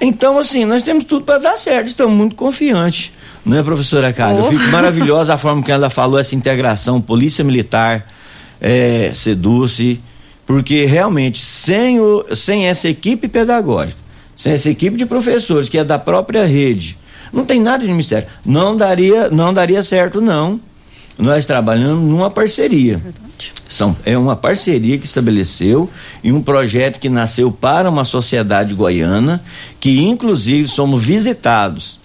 Então, 0.00 0.38
assim, 0.38 0.64
nós 0.64 0.82
temos 0.82 1.04
tudo 1.04 1.24
para 1.24 1.38
dar 1.38 1.58
certo, 1.58 1.88
estamos 1.88 2.14
muito 2.14 2.34
confiantes. 2.34 3.12
Não 3.44 3.56
é, 3.58 3.62
professora? 3.62 4.14
Eu 4.18 4.40
Oh. 4.40 4.44
fico 4.44 4.64
maravilhosa 4.68 5.34
a 5.34 5.38
forma 5.38 5.62
que 5.62 5.72
ela 5.72 5.90
falou, 5.90 6.18
essa 6.18 6.34
integração, 6.34 7.00
polícia 7.00 7.44
militar, 7.44 8.06
é, 8.60 9.10
Seduce, 9.14 10.00
porque 10.46 10.84
realmente, 10.84 11.40
sem, 11.40 12.00
o, 12.00 12.24
sem 12.34 12.66
essa 12.66 12.88
equipe 12.88 13.28
pedagógica, 13.28 13.98
sem 14.36 14.52
essa 14.52 14.68
equipe 14.70 14.96
de 14.96 15.06
professores, 15.06 15.68
que 15.68 15.78
é 15.78 15.84
da 15.84 15.98
própria 15.98 16.44
rede, 16.44 16.96
não 17.32 17.44
tem 17.44 17.60
nada 17.60 17.86
de 17.86 17.92
mistério. 17.92 18.26
Não 18.44 18.76
daria, 18.76 19.28
não 19.30 19.54
daria 19.54 19.82
certo, 19.82 20.20
não. 20.20 20.60
Nós 21.20 21.46
trabalhamos 21.46 22.08
numa 22.08 22.30
parceria. 22.30 23.00
São, 23.68 23.96
é 24.04 24.18
uma 24.18 24.34
parceria 24.34 24.98
que 24.98 25.06
estabeleceu 25.06 25.88
e 26.24 26.32
um 26.32 26.42
projeto 26.42 26.98
que 26.98 27.08
nasceu 27.08 27.52
para 27.52 27.88
uma 27.88 28.04
sociedade 28.04 28.74
goiana, 28.74 29.42
que 29.78 30.00
inclusive 30.00 30.66
somos 30.66 31.02
visitados 31.02 31.98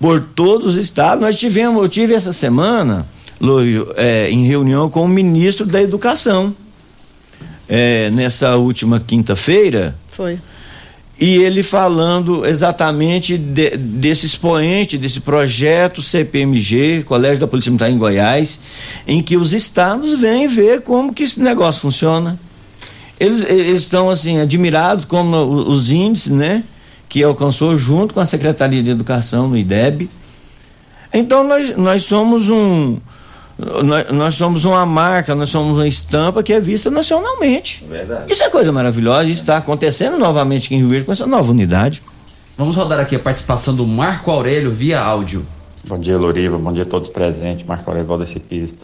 por 0.00 0.20
todos 0.20 0.74
os 0.74 0.76
estados. 0.76 1.22
Nós 1.22 1.36
tivemos, 1.36 1.82
eu 1.82 1.88
tive 1.88 2.14
essa 2.14 2.32
semana, 2.32 3.06
Lúcio, 3.40 3.92
é, 3.96 4.28
em 4.30 4.46
reunião 4.46 4.90
com 4.90 5.04
o 5.04 5.08
ministro 5.08 5.64
da 5.64 5.80
Educação. 5.80 6.54
É, 7.66 8.10
nessa 8.10 8.56
última 8.56 9.00
quinta-feira, 9.00 9.94
Foi. 10.10 10.38
E 11.18 11.36
ele 11.36 11.62
falando 11.62 12.44
exatamente 12.44 13.38
de- 13.38 13.76
desse 13.76 14.26
expoente, 14.26 14.98
desse 14.98 15.20
projeto 15.20 16.02
CPMG, 16.02 17.04
Colégio 17.06 17.38
da 17.40 17.46
Polícia 17.46 17.70
Militar 17.70 17.90
em 17.90 17.98
Goiás, 17.98 18.60
em 19.06 19.22
que 19.22 19.36
os 19.36 19.52
estados 19.52 20.18
vêm 20.20 20.46
ver 20.48 20.82
como 20.82 21.12
que 21.14 21.22
esse 21.22 21.40
negócio 21.40 21.80
funciona. 21.80 22.38
Eles, 23.18 23.42
eles 23.48 23.82
estão 23.82 24.10
assim 24.10 24.40
admirados 24.40 25.04
como 25.04 25.36
os 25.70 25.88
índices, 25.88 26.32
né, 26.32 26.64
que 27.08 27.22
alcançou 27.22 27.76
junto 27.76 28.12
com 28.12 28.18
a 28.20 28.26
Secretaria 28.26 28.82
de 28.82 28.90
Educação 28.90 29.48
no 29.48 29.56
IDEB. 29.56 30.10
Então 31.12 31.46
nós, 31.46 31.76
nós 31.76 32.02
somos 32.02 32.48
um 32.48 32.98
nós, 34.12 34.34
somos 34.34 34.64
uma 34.64 34.84
marca, 34.84 35.34
nós 35.34 35.48
somos 35.48 35.76
uma 35.76 35.86
estampa 35.86 36.42
que 36.42 36.52
é 36.52 36.60
vista 36.60 36.90
nacionalmente. 36.90 37.84
Verdade. 37.88 38.32
Isso 38.32 38.42
é 38.42 38.50
coisa 38.50 38.72
maravilhosa, 38.72 39.24
isso 39.24 39.42
está 39.42 39.58
acontecendo 39.58 40.18
novamente 40.18 40.66
aqui 40.66 40.74
em 40.74 40.78
Rio 40.78 40.88
Verde 40.88 41.06
com 41.06 41.12
essa 41.12 41.26
nova 41.26 41.52
unidade. 41.52 42.02
Vamos 42.56 42.76
rodar 42.76 43.00
aqui 43.00 43.16
a 43.16 43.18
participação 43.18 43.74
do 43.74 43.86
Marco 43.86 44.30
Aurélio 44.30 44.70
via 44.70 45.00
áudio. 45.00 45.44
Bom 45.86 45.98
dia, 45.98 46.16
Loriva. 46.16 46.56
Bom 46.56 46.72
dia 46.72 46.84
a 46.84 46.86
todos 46.86 47.08
presentes. 47.08 47.66
Marco 47.66 47.88
Aurélio 47.90 48.08
Valdeci 48.08 48.40
Pires. 48.40 48.74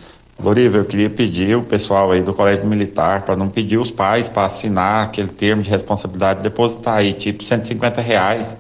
Loriva, 0.43 0.79
eu 0.79 0.85
queria 0.85 1.11
pedir 1.11 1.57
o 1.57 1.63
pessoal 1.63 2.11
aí 2.11 2.23
do 2.23 2.33
Colégio 2.33 2.67
Militar 2.67 3.23
para 3.23 3.37
não 3.37 3.49
pedir 3.49 3.79
os 3.79 3.91
pais 3.91 4.29
para 4.29 4.47
assinar 4.47 5.05
aquele 5.05 5.29
termo 5.29 5.63
de 5.63 5.69
responsabilidade, 5.69 6.43
depositar 6.43 6.97
aí 6.97 7.13
tipo 7.13 7.45
150 7.45 8.01
reais 8.01 8.57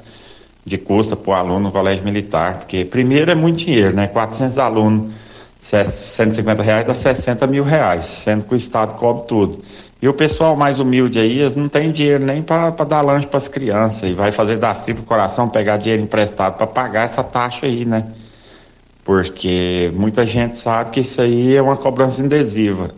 de 0.65 0.77
custa 0.77 1.17
para 1.17 1.31
o 1.31 1.35
aluno 1.35 1.61
no 1.61 1.73
Colégio 1.73 2.05
Militar, 2.05 2.59
porque 2.59 2.85
primeiro 2.85 3.31
é 3.31 3.35
muito 3.35 3.59
dinheiro, 3.59 3.97
né? 3.97 4.07
400 4.09 4.59
alunos, 4.59 5.13
150 5.61 6.63
reais 6.63 6.87
dá 6.87 6.95
60 6.95 7.47
mil 7.47 7.63
reais, 7.63 8.07
sendo 8.07 8.47
que 8.47 8.55
o 8.55 8.57
Estado 8.57 8.95
cobre 8.95 9.27
tudo. 9.29 9.61
E 10.01 10.09
o 10.09 10.15
pessoal 10.15 10.57
mais 10.57 10.81
humilde 10.81 11.19
aí, 11.19 11.41
eles 11.41 11.57
não 11.57 11.69
tem 11.69 11.93
dinheiro 11.93 12.25
nem 12.25 12.43
para 12.43 12.71
dar 12.71 13.03
lanche 13.03 13.27
para 13.27 13.37
as 13.37 13.49
crianças 13.49 14.09
e 14.09 14.15
vai 14.15 14.33
fazer 14.33 14.57
das 14.57 14.83
tripas 14.85 15.05
coração, 15.05 15.49
pegar 15.51 15.77
dinheiro 15.77 16.03
emprestado 16.03 16.57
para 16.57 16.67
pagar 16.67 17.05
essa 17.05 17.23
taxa 17.23 17.67
aí, 17.67 17.85
né? 17.85 18.07
Porque 19.05 19.91
muita 19.95 20.27
gente 20.27 20.57
sabe 20.57 20.91
que 20.91 21.01
isso 21.01 21.21
aí 21.21 21.55
é 21.55 21.61
uma 21.61 21.77
cobrança 21.77 22.23
indesiva, 22.23 22.91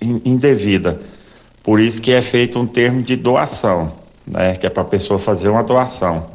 in- 0.00 0.22
indevida. 0.24 1.00
Por 1.62 1.78
isso 1.80 2.00
que 2.00 2.12
é 2.12 2.22
feito 2.22 2.58
um 2.58 2.66
termo 2.66 3.02
de 3.02 3.16
doação, 3.16 3.92
né? 4.26 4.54
Que 4.56 4.66
é 4.66 4.70
para 4.70 4.82
a 4.82 4.86
pessoa 4.86 5.18
fazer 5.18 5.50
uma 5.50 5.62
doação. 5.62 6.26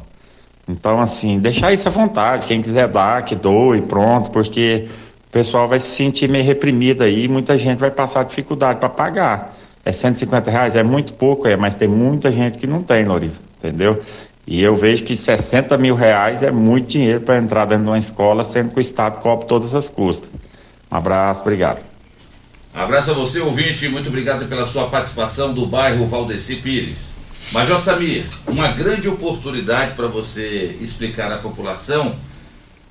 Então, 0.68 1.00
assim, 1.00 1.38
deixar 1.40 1.72
isso 1.72 1.88
à 1.88 1.90
vontade. 1.90 2.46
Quem 2.46 2.62
quiser 2.62 2.86
dar, 2.88 3.24
que 3.24 3.34
doe, 3.34 3.82
pronto, 3.82 4.30
porque 4.30 4.86
o 5.03 5.03
pessoal 5.34 5.68
vai 5.68 5.80
se 5.80 5.88
sentir 5.88 6.28
meio 6.28 6.44
reprimido 6.44 7.02
aí, 7.02 7.26
muita 7.26 7.58
gente 7.58 7.78
vai 7.78 7.90
passar 7.90 8.22
dificuldade 8.22 8.78
para 8.78 8.88
pagar. 8.88 9.52
É 9.84 9.90
150 9.90 10.48
reais, 10.48 10.76
é 10.76 10.82
muito 10.84 11.12
pouco, 11.14 11.48
é, 11.48 11.56
mas 11.56 11.74
tem 11.74 11.88
muita 11.88 12.30
gente 12.30 12.56
que 12.56 12.68
não 12.68 12.84
tem, 12.84 13.04
Loriva, 13.04 13.34
entendeu? 13.58 14.00
E 14.46 14.62
eu 14.62 14.76
vejo 14.76 15.02
que 15.02 15.16
60 15.16 15.76
mil 15.76 15.96
reais 15.96 16.44
é 16.44 16.52
muito 16.52 16.86
dinheiro 16.86 17.20
para 17.20 17.36
entrar 17.36 17.64
dentro 17.64 17.82
de 17.82 17.90
uma 17.90 17.98
escola, 17.98 18.44
sendo 18.44 18.70
que 18.70 18.78
o 18.78 18.80
Estado 18.80 19.20
cobre 19.20 19.46
todas 19.46 19.74
as 19.74 19.88
custas. 19.88 20.30
Um 20.90 20.96
abraço, 20.96 21.40
obrigado. 21.40 21.82
Abraço 22.72 23.10
a 23.10 23.14
você, 23.14 23.40
ouvinte. 23.40 23.88
Muito 23.88 24.08
obrigado 24.08 24.48
pela 24.48 24.66
sua 24.66 24.88
participação 24.88 25.52
do 25.52 25.66
bairro 25.66 26.06
Valdeci 26.06 26.56
Pires. 26.56 27.12
Major 27.52 27.80
Samir, 27.80 28.24
uma 28.46 28.68
grande 28.68 29.08
oportunidade 29.08 29.94
para 29.94 30.06
você 30.06 30.76
explicar 30.80 31.32
à 31.32 31.38
população 31.38 32.14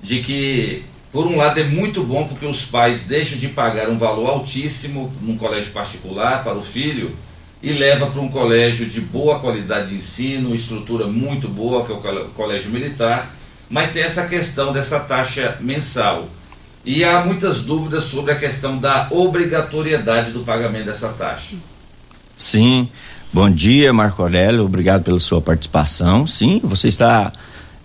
de 0.02 0.20
que, 0.20 0.84
por 1.14 1.28
um 1.28 1.36
lado, 1.36 1.60
é 1.60 1.62
muito 1.62 2.02
bom 2.02 2.26
porque 2.26 2.44
os 2.44 2.64
pais 2.64 3.04
deixam 3.04 3.38
de 3.38 3.46
pagar 3.46 3.88
um 3.88 3.96
valor 3.96 4.30
altíssimo 4.30 5.12
num 5.22 5.38
colégio 5.38 5.70
particular 5.70 6.42
para 6.42 6.56
o 6.58 6.62
filho 6.62 7.12
e 7.62 7.72
leva 7.72 8.08
para 8.08 8.20
um 8.20 8.28
colégio 8.28 8.84
de 8.84 9.00
boa 9.00 9.38
qualidade 9.38 9.90
de 9.90 9.94
ensino, 9.94 10.52
estrutura 10.56 11.06
muito 11.06 11.48
boa, 11.48 11.86
que 11.86 11.92
é 11.92 11.94
o 11.94 12.24
colégio 12.30 12.68
militar, 12.68 13.30
mas 13.70 13.92
tem 13.92 14.02
essa 14.02 14.26
questão 14.26 14.72
dessa 14.72 14.98
taxa 14.98 15.56
mensal. 15.60 16.28
E 16.84 17.04
há 17.04 17.24
muitas 17.24 17.60
dúvidas 17.60 18.04
sobre 18.04 18.32
a 18.32 18.36
questão 18.36 18.76
da 18.76 19.06
obrigatoriedade 19.08 20.32
do 20.32 20.40
pagamento 20.40 20.86
dessa 20.86 21.10
taxa. 21.10 21.54
Sim. 22.36 22.88
Bom 23.32 23.48
dia, 23.48 23.92
Marco 23.92 24.20
Aurélio. 24.20 24.64
Obrigado 24.64 25.04
pela 25.04 25.20
sua 25.20 25.40
participação. 25.40 26.26
Sim, 26.26 26.60
você 26.64 26.88
está 26.88 27.32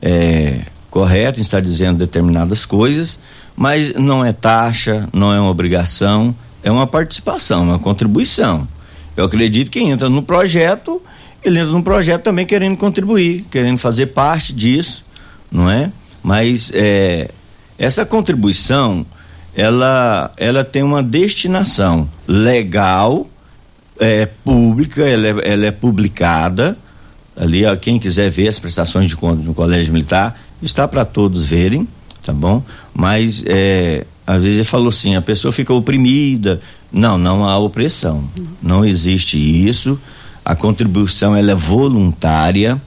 é, 0.01 0.61
correto 0.89 1.39
em 1.39 1.41
estar 1.41 1.61
dizendo 1.61 1.99
determinadas 1.99 2.65
coisas, 2.65 3.19
mas 3.55 3.93
não 3.95 4.23
é 4.23 4.31
taxa, 4.31 5.07
não 5.13 5.33
é 5.33 5.39
uma 5.39 5.49
obrigação, 5.49 6.33
é 6.63 6.71
uma 6.71 6.87
participação, 6.87 7.63
uma 7.63 7.79
contribuição. 7.79 8.67
Eu 9.15 9.25
acredito 9.25 9.69
que 9.69 9.79
entra 9.79 10.09
no 10.09 10.23
projeto, 10.23 11.01
ele 11.43 11.59
entra 11.59 11.71
no 11.71 11.83
projeto 11.83 12.23
também 12.23 12.45
querendo 12.45 12.77
contribuir, 12.77 13.45
querendo 13.51 13.77
fazer 13.77 14.07
parte 14.07 14.53
disso, 14.53 15.03
não 15.51 15.69
é? 15.69 15.91
Mas 16.23 16.71
é, 16.73 17.29
essa 17.77 18.05
contribuição, 18.05 19.05
ela, 19.55 20.31
ela 20.37 20.63
tem 20.63 20.83
uma 20.83 21.01
destinação 21.01 22.09
legal, 22.27 23.27
é 23.99 24.25
pública, 24.25 25.01
ela 25.01 25.27
é, 25.27 25.51
ela 25.53 25.65
é 25.65 25.71
publicada. 25.71 26.77
Ali, 27.35 27.65
ó, 27.65 27.75
quem 27.75 27.99
quiser 27.99 28.29
ver 28.29 28.49
as 28.49 28.59
prestações 28.59 29.07
de 29.07 29.15
conta 29.15 29.41
de 29.41 29.49
um 29.49 29.53
colégio 29.53 29.93
militar, 29.93 30.39
está 30.61 30.87
para 30.87 31.05
todos 31.05 31.43
verem, 31.43 31.87
tá 32.25 32.33
bom? 32.33 32.63
Mas 32.93 33.43
é, 33.45 34.05
às 34.25 34.43
vezes 34.43 34.57
ele 34.59 34.65
falou 34.65 34.89
assim, 34.89 35.15
a 35.15 35.21
pessoa 35.21 35.51
fica 35.51 35.73
oprimida. 35.73 36.59
Não, 36.91 37.17
não 37.17 37.45
há 37.45 37.57
opressão. 37.57 38.23
Não 38.61 38.85
existe 38.85 39.37
isso. 39.37 39.99
A 40.43 40.55
contribuição 40.55 41.35
ela 41.35 41.51
é 41.51 41.55
voluntária. 41.55 42.79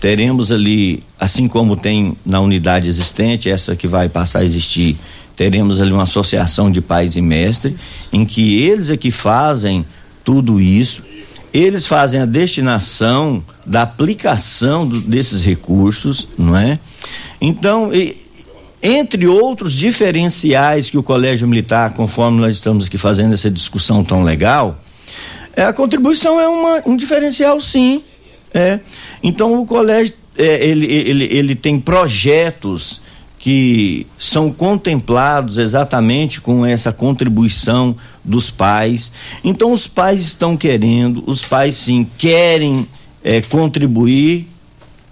Teremos 0.00 0.52
ali, 0.52 1.02
assim 1.18 1.48
como 1.48 1.76
tem 1.76 2.16
na 2.24 2.40
unidade 2.40 2.88
existente, 2.88 3.50
essa 3.50 3.74
que 3.74 3.88
vai 3.88 4.08
passar 4.08 4.40
a 4.40 4.44
existir, 4.44 4.96
teremos 5.36 5.80
ali 5.80 5.92
uma 5.92 6.04
associação 6.04 6.70
de 6.70 6.80
pais 6.80 7.16
e 7.16 7.20
mestres, 7.20 7.74
em 8.12 8.24
que 8.24 8.58
eles 8.58 8.90
é 8.90 8.96
que 8.96 9.10
fazem 9.10 9.84
tudo 10.24 10.60
isso. 10.60 11.02
Eles 11.58 11.86
fazem 11.88 12.20
a 12.20 12.24
destinação 12.26 13.42
da 13.66 13.82
aplicação 13.82 14.86
do- 14.86 15.00
desses 15.00 15.42
recursos, 15.44 16.28
não 16.38 16.56
é? 16.56 16.78
Então, 17.40 17.92
e- 17.92 18.16
entre 18.80 19.26
outros 19.26 19.72
diferenciais 19.72 20.88
que 20.88 20.96
o 20.96 21.02
Colégio 21.02 21.48
Militar, 21.48 21.94
conforme 21.94 22.40
nós 22.40 22.54
estamos 22.54 22.86
aqui 22.86 22.96
fazendo 22.96 23.34
essa 23.34 23.50
discussão 23.50 24.04
tão 24.04 24.22
legal, 24.22 24.80
é, 25.56 25.64
a 25.64 25.72
contribuição 25.72 26.38
é 26.38 26.46
uma, 26.46 26.82
um 26.86 26.96
diferencial, 26.96 27.60
sim. 27.60 28.02
É. 28.54 28.78
Então, 29.22 29.60
o 29.60 29.66
colégio 29.66 30.14
é, 30.36 30.64
ele, 30.64 30.86
ele, 30.86 31.24
ele 31.32 31.54
tem 31.56 31.80
projetos 31.80 33.00
que 33.38 34.06
são 34.18 34.50
contemplados 34.50 35.58
exatamente 35.58 36.40
com 36.40 36.66
essa 36.66 36.92
contribuição 36.92 37.96
dos 38.24 38.50
pais. 38.50 39.12
Então, 39.44 39.72
os 39.72 39.86
pais 39.86 40.20
estão 40.20 40.56
querendo, 40.56 41.22
os 41.26 41.44
pais 41.44 41.76
sim 41.76 42.06
querem 42.18 42.86
é, 43.22 43.40
contribuir, 43.40 44.48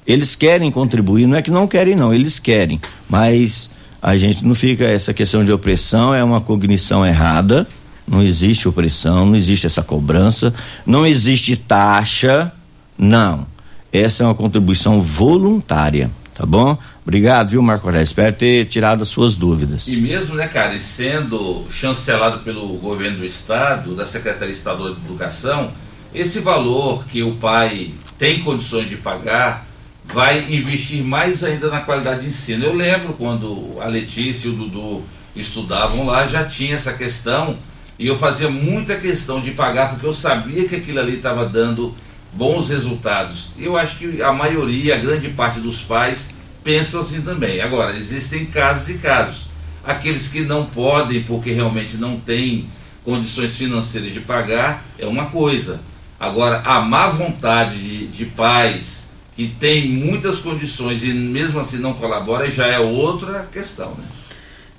eles 0.06 0.34
querem 0.34 0.70
contribuir, 0.70 1.26
não 1.26 1.36
é 1.36 1.42
que 1.42 1.50
não 1.50 1.66
querem, 1.66 1.94
não, 1.94 2.12
eles 2.12 2.38
querem, 2.38 2.80
mas 3.08 3.70
a 4.02 4.16
gente 4.16 4.44
não 4.44 4.54
fica, 4.54 4.84
essa 4.84 5.12
questão 5.14 5.44
de 5.44 5.52
opressão 5.52 6.14
é 6.14 6.22
uma 6.22 6.40
cognição 6.40 7.04
errada, 7.04 7.66
não 8.06 8.22
existe 8.22 8.68
opressão, 8.68 9.26
não 9.26 9.36
existe 9.36 9.66
essa 9.66 9.82
cobrança, 9.82 10.54
não 10.84 11.04
existe 11.04 11.56
taxa, 11.56 12.52
não. 12.96 13.46
Essa 13.92 14.22
é 14.22 14.26
uma 14.26 14.34
contribuição 14.34 15.00
voluntária, 15.00 16.10
tá 16.36 16.44
bom? 16.44 16.76
Obrigado, 17.02 17.50
viu, 17.50 17.62
Marco 17.62 17.86
Aurélio? 17.86 18.04
Espero 18.04 18.34
ter 18.34 18.66
tirado 18.66 19.02
as 19.02 19.08
suas 19.08 19.36
dúvidas. 19.36 19.88
E 19.88 19.96
mesmo, 19.96 20.34
né, 20.34 20.46
cara, 20.46 20.74
e 20.74 20.80
sendo 20.80 21.64
chancelado 21.70 22.40
pelo 22.40 22.66
governo 22.78 23.18
do 23.18 23.24
estado, 23.24 23.94
da 23.94 24.04
Secretaria 24.04 24.52
Estadual 24.52 24.94
de 24.94 25.04
Educação, 25.04 25.70
esse 26.14 26.40
valor 26.40 27.04
que 27.06 27.22
o 27.22 27.34
pai 27.34 27.90
tem 28.18 28.40
condições 28.40 28.88
de 28.88 28.96
pagar 28.96 29.66
vai 30.04 30.52
investir 30.54 31.02
mais 31.02 31.42
ainda 31.42 31.68
na 31.68 31.80
qualidade 31.80 32.22
de 32.22 32.28
ensino. 32.28 32.64
Eu 32.64 32.74
lembro 32.74 33.14
quando 33.14 33.76
a 33.80 33.86
Letícia 33.86 34.48
e 34.48 34.50
o 34.50 34.54
Dudu 34.54 35.02
estudavam 35.34 36.06
lá, 36.06 36.26
já 36.26 36.44
tinha 36.44 36.76
essa 36.76 36.92
questão 36.92 37.56
e 37.98 38.06
eu 38.06 38.16
fazia 38.16 38.48
muita 38.48 38.96
questão 38.96 39.40
de 39.40 39.50
pagar 39.50 39.90
porque 39.90 40.06
eu 40.06 40.14
sabia 40.14 40.68
que 40.68 40.76
aquilo 40.76 41.00
ali 41.00 41.16
estava 41.16 41.46
dando 41.46 41.94
bons 42.36 42.68
resultados. 42.68 43.48
Eu 43.58 43.76
acho 43.76 43.96
que 43.98 44.22
a 44.22 44.32
maioria, 44.32 44.94
a 44.94 44.98
grande 44.98 45.28
parte 45.30 45.58
dos 45.58 45.82
pais 45.82 46.28
pensam 46.62 47.00
assim 47.00 47.22
também. 47.22 47.60
Agora, 47.60 47.96
existem 47.96 48.46
casos 48.46 48.88
e 48.90 48.94
casos. 48.94 49.46
Aqueles 49.84 50.28
que 50.28 50.40
não 50.40 50.66
podem 50.66 51.22
porque 51.22 51.52
realmente 51.52 51.96
não 51.96 52.18
têm 52.18 52.66
condições 53.04 53.56
financeiras 53.56 54.12
de 54.12 54.20
pagar 54.20 54.84
é 54.98 55.06
uma 55.06 55.26
coisa. 55.26 55.80
Agora, 56.18 56.60
a 56.64 56.80
má 56.80 57.08
vontade 57.08 57.78
de, 57.78 58.06
de 58.08 58.24
pais 58.26 59.04
que 59.36 59.46
têm 59.60 59.88
muitas 59.88 60.38
condições 60.38 61.04
e 61.04 61.12
mesmo 61.12 61.60
assim 61.60 61.78
não 61.78 61.92
colabora 61.92 62.50
já 62.50 62.66
é 62.66 62.78
outra 62.78 63.46
questão, 63.52 63.90
né? 63.90 64.04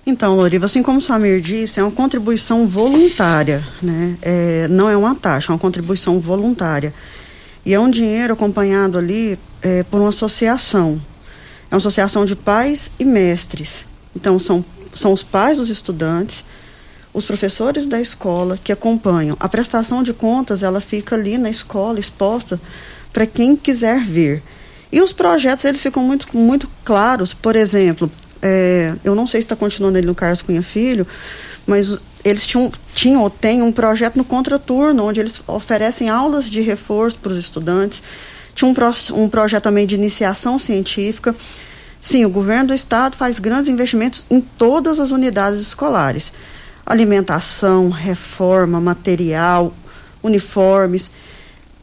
Então, 0.05 0.35
Loriva, 0.35 0.65
assim 0.65 0.81
como 0.81 0.99
o 0.99 1.01
Samir 1.01 1.41
disse, 1.41 1.81
é 1.81 1.83
uma 1.83 1.91
contribuição 1.91 2.65
voluntária, 2.65 3.61
né? 3.81 4.17
É, 4.21 4.67
não 4.69 4.89
é 4.89 4.95
uma 4.95 5.13
taxa, 5.13 5.51
é 5.51 5.53
uma 5.53 5.59
contribuição 5.59 6.19
voluntária. 6.19 6.93
E 7.67 7.73
é 7.73 7.79
um 7.81 7.91
dinheiro 7.91 8.31
acompanhado 8.31 8.97
ali 8.97 9.37
é, 9.61 9.83
por 9.83 9.99
uma 9.99 10.07
associação. 10.07 11.01
É 11.69 11.75
uma 11.75 11.79
associação 11.79 12.23
de 12.23 12.33
pais 12.33 12.89
e 12.97 13.03
mestres. 13.03 13.83
Então, 14.15 14.39
são, 14.39 14.63
são 14.93 15.11
os 15.11 15.21
pais 15.21 15.57
dos 15.57 15.69
estudantes, 15.69 16.45
os 17.13 17.25
professores 17.25 17.85
da 17.85 17.99
escola 17.99 18.57
que 18.63 18.71
acompanham. 18.71 19.35
A 19.37 19.49
prestação 19.49 20.01
de 20.01 20.13
contas, 20.13 20.63
ela 20.63 20.79
fica 20.79 21.15
ali 21.15 21.37
na 21.37 21.49
escola, 21.49 21.99
exposta 21.99 22.57
para 23.11 23.27
quem 23.27 23.53
quiser 23.53 23.99
ver. 23.99 24.41
E 24.89 25.01
os 25.01 25.11
projetos, 25.11 25.65
eles 25.65 25.83
ficam 25.83 26.01
muito, 26.01 26.25
muito 26.37 26.69
claros. 26.85 27.33
Por 27.33 27.57
exemplo, 27.57 28.09
é, 28.41 28.93
eu 29.03 29.13
não 29.13 29.27
sei 29.27 29.41
se 29.41 29.45
está 29.45 29.57
continuando 29.57 29.97
ele 29.97 30.07
no 30.07 30.15
Carlos 30.15 30.41
Cunha 30.41 30.63
Filho, 30.63 31.05
mas 31.65 31.99
eles 32.27 32.45
tinham, 32.45 32.71
tinham 32.93 33.21
ou 33.21 33.29
têm 33.29 33.61
um 33.61 33.71
projeto 33.71 34.15
no 34.15 34.23
contraturno, 34.23 35.03
onde 35.03 35.19
eles 35.19 35.41
oferecem 35.47 36.09
aulas 36.09 36.45
de 36.45 36.61
reforço 36.61 37.19
para 37.19 37.31
os 37.31 37.37
estudantes. 37.37 38.01
Tinha 38.53 38.69
um, 38.69 38.73
pro, 38.73 38.89
um 39.13 39.29
projeto 39.29 39.63
também 39.63 39.85
de 39.85 39.95
iniciação 39.95 40.57
científica. 40.57 41.35
Sim, 42.01 42.25
o 42.25 42.29
governo 42.29 42.67
do 42.67 42.73
estado 42.73 43.15
faz 43.15 43.39
grandes 43.39 43.69
investimentos 43.69 44.25
em 44.29 44.41
todas 44.41 44.99
as 44.99 45.11
unidades 45.11 45.61
escolares 45.61 46.31
alimentação, 46.87 47.89
reforma, 47.89 48.79
material, 48.79 49.73
uniformes. 50.23 51.11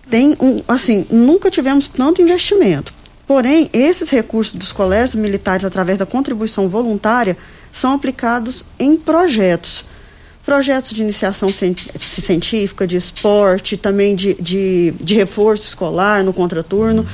Tem 0.09 0.35
um, 0.41 0.63
assim, 0.67 1.07
nunca 1.11 1.51
tivemos 1.51 1.91
tanto 1.91 2.23
investimento. 2.23 2.93
Porém, 3.27 3.69
esses 3.73 4.09
recursos 4.09 4.55
dos 4.55 4.73
colégios 4.73 5.15
militares, 5.15 5.65
através 5.65 5.99
da 5.99 6.07
contribuição 6.07 6.69
voluntária, 6.69 7.37
são 7.73 7.93
aplicados 7.93 8.65
em 8.79 8.97
projetos. 8.97 9.85
Projetos 10.45 10.91
de 10.91 11.03
iniciação 11.03 11.49
científica, 11.49 12.87
de 12.87 12.97
esporte, 12.97 13.77
também 13.77 14.15
de, 14.15 14.35
de, 14.35 14.93
de 15.01 15.15
reforço 15.15 15.63
escolar 15.65 16.23
no 16.23 16.33
contraturno. 16.33 17.07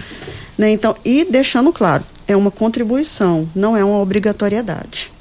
Né? 0.58 0.70
Então, 0.70 0.96
e 1.04 1.24
deixando 1.24 1.72
claro, 1.72 2.04
é 2.26 2.36
uma 2.36 2.50
contribuição, 2.50 3.48
não 3.54 3.76
é 3.76 3.84
uma 3.84 3.98
obrigatoriedade. 3.98 5.12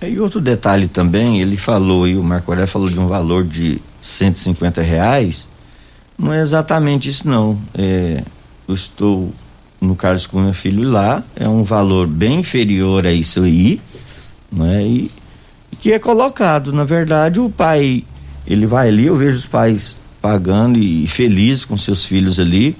E 0.00 0.18
outro 0.18 0.40
detalhe 0.40 0.88
também, 0.88 1.40
ele 1.40 1.56
falou, 1.56 2.08
e 2.08 2.16
o 2.16 2.22
Marco 2.22 2.50
Aurélio 2.50 2.70
falou 2.70 2.88
de 2.88 2.98
um 2.98 3.06
valor 3.06 3.44
de 3.44 3.80
150 4.00 4.82
reais, 4.82 5.48
não 6.18 6.32
é 6.32 6.40
exatamente 6.40 7.08
isso 7.08 7.28
não. 7.28 7.58
É, 7.74 8.22
eu 8.66 8.74
estou 8.74 9.32
no 9.80 9.96
Carlos 9.96 10.26
Cunha 10.26 10.52
Filho 10.52 10.88
lá, 10.88 11.22
é 11.36 11.48
um 11.48 11.64
valor 11.64 12.06
bem 12.06 12.40
inferior 12.40 13.06
a 13.06 13.12
isso 13.12 13.42
aí, 13.42 13.80
né? 14.50 14.84
E 14.84 15.10
que 15.82 15.92
é 15.92 15.98
colocado, 15.98 16.72
na 16.72 16.84
verdade, 16.84 17.40
o 17.40 17.50
pai, 17.50 18.04
ele 18.46 18.66
vai 18.66 18.86
ali, 18.86 19.06
eu 19.06 19.16
vejo 19.16 19.36
os 19.36 19.46
pais 19.46 19.96
pagando 20.22 20.78
e 20.78 21.08
felizes 21.08 21.64
com 21.64 21.76
seus 21.76 22.04
filhos 22.04 22.38
ali, 22.38 22.76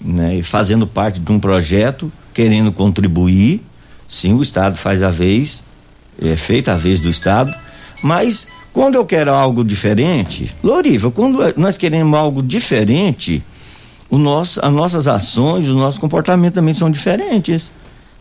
né? 0.00 0.36
E 0.36 0.44
fazendo 0.44 0.86
parte 0.86 1.18
de 1.18 1.32
um 1.32 1.40
projeto, 1.40 2.10
querendo 2.32 2.70
contribuir, 2.70 3.60
sim, 4.08 4.32
o 4.32 4.42
Estado 4.42 4.76
faz 4.76 5.02
a 5.02 5.10
vez, 5.10 5.60
é 6.22 6.36
feita 6.36 6.72
a 6.72 6.76
vez 6.76 7.00
do 7.00 7.08
Estado, 7.08 7.52
mas 8.00 8.46
quando 8.72 8.94
eu 8.94 9.04
quero 9.04 9.32
algo 9.32 9.64
diferente, 9.64 10.54
Loriva, 10.62 11.10
quando 11.10 11.40
nós 11.56 11.76
queremos 11.76 12.16
algo 12.16 12.44
diferente, 12.44 13.42
o 14.08 14.18
nosso, 14.18 14.64
as 14.64 14.72
nossas 14.72 15.08
ações, 15.08 15.68
o 15.68 15.74
nosso 15.74 15.98
comportamento 15.98 16.54
também 16.54 16.74
são 16.74 16.92
diferentes. 16.92 17.72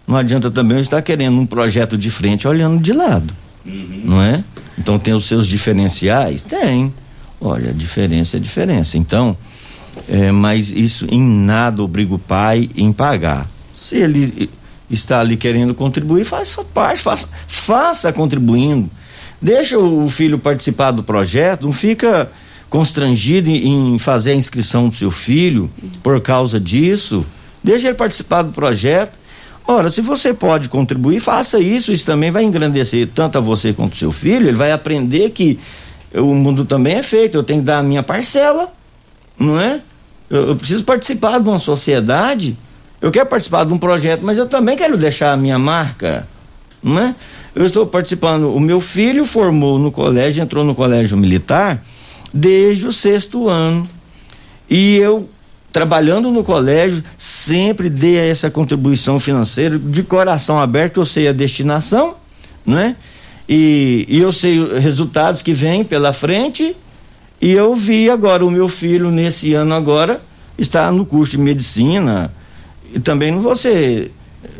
Não 0.07 0.17
adianta 0.17 0.49
também 0.49 0.77
eu 0.77 0.81
estar 0.81 1.03
querendo 1.03 1.39
um 1.39 1.45
projeto 1.45 1.95
de 1.95 2.09
frente 2.09 2.47
olhando 2.47 2.81
de 2.81 2.91
lado. 2.91 3.44
Uhum. 3.65 4.01
Não 4.05 4.21
é? 4.21 4.43
Então 4.77 4.99
tem 4.99 5.13
os 5.13 5.25
seus 5.25 5.47
diferenciais? 5.47 6.41
Tem. 6.41 6.93
Olha, 7.39 7.73
diferença 7.73 8.37
é 8.37 8.39
diferença. 8.39 8.97
Então, 8.97 9.35
é, 10.09 10.31
mas 10.31 10.69
isso 10.71 11.07
em 11.09 11.21
nada 11.21 11.81
obriga 11.81 12.13
o 12.13 12.19
pai 12.19 12.69
em 12.75 12.91
pagar. 12.91 13.47
Se 13.75 13.97
ele 13.97 14.49
está 14.89 15.19
ali 15.19 15.37
querendo 15.37 15.73
contribuir, 15.73 16.23
faça 16.23 16.63
parte, 16.63 17.01
faça, 17.01 17.29
faça 17.47 18.13
contribuindo. 18.13 18.89
Deixa 19.41 19.77
o 19.77 20.09
filho 20.09 20.39
participar 20.39 20.91
do 20.91 21.03
projeto, 21.03 21.63
não 21.65 21.73
fica 21.73 22.31
constrangido 22.69 23.49
em 23.49 23.99
fazer 23.99 24.31
a 24.31 24.35
inscrição 24.35 24.89
do 24.89 24.95
seu 24.95 25.11
filho 25.11 25.69
por 26.01 26.19
causa 26.21 26.59
disso. 26.59 27.25
Deixa 27.63 27.87
ele 27.87 27.95
participar 27.95 28.43
do 28.43 28.51
projeto. 28.51 29.17
Ora, 29.67 29.89
se 29.89 30.01
você 30.01 30.33
pode 30.33 30.69
contribuir, 30.69 31.19
faça 31.19 31.59
isso. 31.59 31.91
Isso 31.91 32.05
também 32.05 32.31
vai 32.31 32.43
engrandecer 32.43 33.09
tanto 33.13 33.37
a 33.37 33.41
você 33.41 33.73
quanto 33.73 33.97
seu 33.97 34.11
filho. 34.11 34.47
Ele 34.47 34.57
vai 34.57 34.71
aprender 34.71 35.31
que 35.31 35.59
o 36.13 36.33
mundo 36.33 36.65
também 36.65 36.95
é 36.95 37.03
feito. 37.03 37.37
Eu 37.37 37.43
tenho 37.43 37.59
que 37.61 37.65
dar 37.65 37.79
a 37.79 37.83
minha 37.83 38.03
parcela, 38.03 38.71
não 39.39 39.59
é? 39.59 39.81
Eu, 40.29 40.49
eu 40.49 40.55
preciso 40.55 40.83
participar 40.83 41.39
de 41.39 41.49
uma 41.49 41.59
sociedade 41.59 42.55
eu 43.05 43.11
quero 43.11 43.27
participar 43.27 43.65
de 43.65 43.71
um 43.71 43.77
projeto, 43.77 44.21
mas 44.23 44.37
eu 44.37 44.47
também 44.47 44.75
quero 44.75 44.97
deixar 44.97 45.31
a 45.31 45.37
minha 45.37 45.59
marca, 45.59 46.27
não 46.81 46.99
é? 46.99 47.15
Eu 47.53 47.65
estou 47.65 47.85
participando, 47.85 48.51
o 48.51 48.59
meu 48.59 48.79
filho 48.79 49.25
formou 49.25 49.77
no 49.77 49.91
colégio, 49.91 50.41
entrou 50.41 50.63
no 50.63 50.73
colégio 50.73 51.15
militar 51.15 51.83
desde 52.33 52.87
o 52.87 52.91
sexto 52.91 53.47
ano. 53.47 53.87
E 54.67 54.95
eu, 54.95 55.29
trabalhando 55.75 56.31
no 56.31 56.41
colégio, 56.41 57.03
sempre 57.17 57.89
dei 57.89 58.15
essa 58.15 58.49
contribuição 58.49 59.19
financeira 59.19 59.77
de 59.77 60.03
coração 60.03 60.57
aberto, 60.57 61.01
eu 61.01 61.05
sei 61.05 61.27
a 61.27 61.33
destinação, 61.33 62.15
né? 62.65 62.95
E, 63.47 64.05
e 64.07 64.21
eu 64.21 64.31
sei 64.31 64.57
os 64.57 64.81
resultados 64.81 65.41
que 65.41 65.51
vêm 65.51 65.83
pela 65.83 66.13
frente. 66.13 66.73
E 67.41 67.51
eu 67.51 67.75
vi 67.75 68.09
agora 68.09 68.45
o 68.45 68.49
meu 68.49 68.69
filho, 68.69 69.11
nesse 69.11 69.53
ano 69.53 69.73
agora, 69.73 70.21
está 70.57 70.89
no 70.89 71.05
curso 71.05 71.31
de 71.31 71.39
medicina 71.39 72.31
e 72.93 72.99
também 73.01 73.29
não 73.29 73.41
vou 73.41 73.53
ser, 73.53 74.13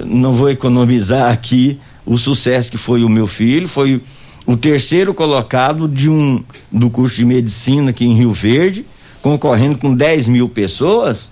não 0.03 0.34
vou 0.34 0.49
economizar 0.49 1.32
aqui 1.32 1.80
o 2.05 2.18
sucesso 2.18 2.70
que 2.70 2.78
foi 2.78 3.05
o 3.05 3.09
meu 3.09 3.26
filho, 3.26 3.70
foi 3.70 4.01
o 4.45 4.57
terceiro 4.57 5.13
colocado 5.13 5.88
de 5.88 6.09
um 6.09 6.43
do 6.70 6.89
curso 6.89 7.16
de 7.16 7.24
medicina 7.24 7.91
aqui 7.91 8.03
em 8.03 8.16
Rio 8.16 8.34
Verde, 8.34 8.86
concorrendo 9.26 9.80
com 9.80 9.96
10 9.96 10.28
mil 10.28 10.48
pessoas. 10.48 11.32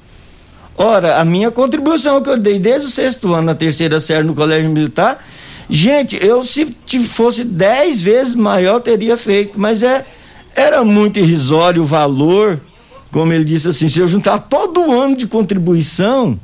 Ora, 0.76 1.20
a 1.20 1.24
minha 1.24 1.52
contribuição 1.52 2.24
que 2.24 2.30
eu 2.32 2.40
dei 2.40 2.58
desde 2.58 2.88
o 2.88 2.90
sexto 2.90 3.32
ano 3.36 3.44
na 3.44 3.54
terceira 3.54 4.00
série 4.00 4.24
no 4.24 4.34
Colégio 4.34 4.68
Militar, 4.68 5.24
gente, 5.70 6.18
eu 6.20 6.42
se 6.42 6.66
fosse 7.08 7.44
10 7.44 8.02
vezes 8.02 8.34
maior 8.34 8.80
teria 8.80 9.16
feito, 9.16 9.60
mas 9.60 9.84
é 9.84 10.04
era 10.56 10.84
muito 10.84 11.20
irrisório 11.20 11.84
o 11.84 11.86
valor, 11.86 12.60
como 13.12 13.32
ele 13.32 13.44
disse 13.44 13.68
assim, 13.68 13.88
se 13.88 14.00
eu 14.00 14.08
juntar 14.08 14.40
todo 14.40 14.82
o 14.82 15.00
ano 15.00 15.16
de 15.16 15.28
contribuição, 15.28 16.40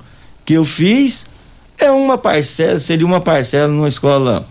que 0.46 0.54
eu 0.54 0.64
fiz 0.64 1.26
é 1.80 1.90
uma 1.90 2.16
parcela, 2.16 2.78
seria 2.78 3.08
uma 3.08 3.22
parcela 3.22 3.74
numa 3.74 3.88
escola 3.88 4.48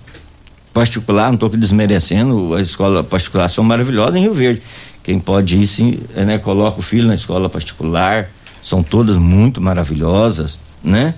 particular, 0.75 1.29
não 1.29 1.35
estou 1.35 1.49
desmerecendo, 1.51 2.55
as 2.55 2.71
escolas 2.71 3.07
particulares 3.07 3.53
são 3.53 3.63
maravilhosas 3.63 4.17
em 4.17 4.23
Rio 4.23 4.35
Verde. 4.35 4.63
Quem 5.09 5.19
pode 5.19 5.57
ir, 5.57 5.67
sim, 5.67 6.01
é, 6.15 6.23
né, 6.23 6.37
coloca 6.37 6.81
o 6.81 6.83
filho 6.83 7.09
na 7.09 7.15
escola 7.15 7.49
particular, 7.49 8.29
são 8.63 8.83
todas 8.83 9.17
muito 9.17 9.59
maravilhosas, 9.59 10.59
né? 10.85 11.15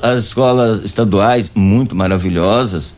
As 0.00 0.24
escolas 0.24 0.80
estaduais, 0.82 1.50
muito 1.54 1.94
maravilhosas. 1.94 2.94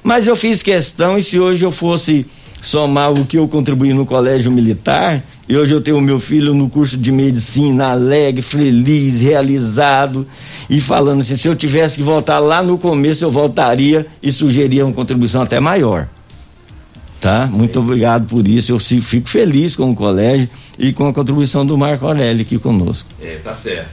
Mas 0.00 0.28
eu 0.28 0.36
fiz 0.36 0.62
questão, 0.62 1.18
e 1.18 1.24
se 1.24 1.40
hoje 1.40 1.64
eu 1.64 1.72
fosse 1.72 2.24
somar 2.62 3.12
o 3.12 3.26
que 3.26 3.36
eu 3.36 3.48
contribuí 3.48 3.92
no 3.92 4.06
colégio 4.06 4.52
militar, 4.52 5.24
e 5.48 5.56
hoje 5.56 5.74
eu 5.74 5.80
tenho 5.80 5.98
o 5.98 6.00
meu 6.00 6.20
filho 6.20 6.54
no 6.54 6.70
curso 6.70 6.96
de 6.96 7.10
medicina, 7.10 7.88
alegre, 7.88 8.42
feliz, 8.42 9.20
realizado, 9.20 10.24
e 10.68 10.80
falando 10.80 11.22
assim, 11.22 11.36
se 11.36 11.48
eu 11.48 11.56
tivesse 11.56 11.96
que 11.96 12.02
voltar 12.04 12.38
lá 12.38 12.62
no 12.62 12.78
começo, 12.78 13.24
eu 13.24 13.30
voltaria 13.32 14.06
e 14.22 14.30
sugeria 14.30 14.86
uma 14.86 14.94
contribuição 14.94 15.42
até 15.42 15.58
maior. 15.58 16.06
Tá? 17.20 17.46
Muito 17.46 17.78
obrigado 17.78 18.26
por 18.26 18.48
isso, 18.48 18.72
eu 18.72 18.78
fico 18.78 19.28
feliz 19.28 19.76
com 19.76 19.90
o 19.90 19.94
colégio 19.94 20.48
e 20.78 20.90
com 20.92 21.06
a 21.06 21.12
contribuição 21.12 21.66
do 21.66 21.76
Marco 21.76 22.06
Aurélio 22.06 22.40
aqui 22.40 22.58
conosco. 22.58 23.08
É, 23.22 23.36
tá 23.44 23.52
certo. 23.52 23.90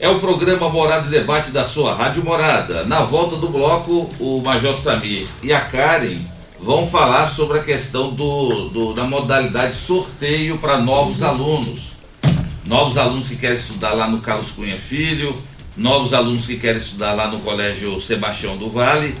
É 0.00 0.08
o 0.08 0.18
programa 0.18 0.68
Morada 0.68 1.06
e 1.06 1.10
Debate 1.10 1.50
da 1.50 1.64
sua 1.64 1.94
Rádio 1.94 2.24
Morada. 2.24 2.82
Na 2.84 3.02
volta 3.02 3.36
do 3.36 3.48
bloco, 3.48 4.08
o 4.18 4.40
Major 4.40 4.74
Samir 4.74 5.28
e 5.42 5.52
a 5.52 5.60
Karen 5.60 6.16
vão 6.58 6.86
falar 6.86 7.28
sobre 7.28 7.58
a 7.58 7.62
questão 7.62 8.10
do, 8.10 8.68
do 8.68 8.94
da 8.94 9.04
modalidade 9.04 9.74
sorteio 9.74 10.58
para 10.58 10.78
novos 10.78 11.22
alunos. 11.22 11.92
Novos 12.66 12.96
alunos 12.96 13.28
que 13.28 13.36
querem 13.36 13.56
estudar 13.56 13.92
lá 13.92 14.08
no 14.08 14.18
Carlos 14.18 14.50
Cunha 14.52 14.78
Filho, 14.78 15.36
novos 15.76 16.14
alunos 16.14 16.46
que 16.46 16.56
querem 16.56 16.80
estudar 16.80 17.14
lá 17.14 17.28
no 17.28 17.38
Colégio 17.40 18.00
Sebastião 18.00 18.56
do 18.56 18.68
Vale. 18.68 19.14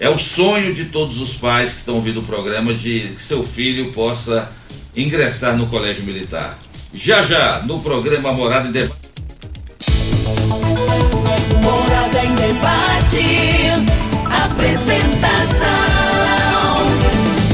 É 0.00 0.08
o 0.08 0.18
sonho 0.18 0.72
de 0.72 0.86
todos 0.86 1.20
os 1.20 1.36
pais 1.36 1.72
que 1.72 1.80
estão 1.80 1.96
ouvindo 1.96 2.20
o 2.20 2.22
programa 2.22 2.72
de 2.72 3.12
que 3.14 3.20
seu 3.20 3.42
filho 3.42 3.92
possa 3.92 4.50
ingressar 4.96 5.54
no 5.54 5.66
Colégio 5.66 6.04
Militar. 6.04 6.58
Já 6.94 7.20
já, 7.20 7.60
no 7.66 7.80
programa 7.80 8.32
Morada 8.32 8.66
em 8.66 8.72
Debate. 8.72 8.98
Morada 11.62 12.24
em 12.24 12.34
debate. 12.34 13.76
Apresentação: 14.46 15.68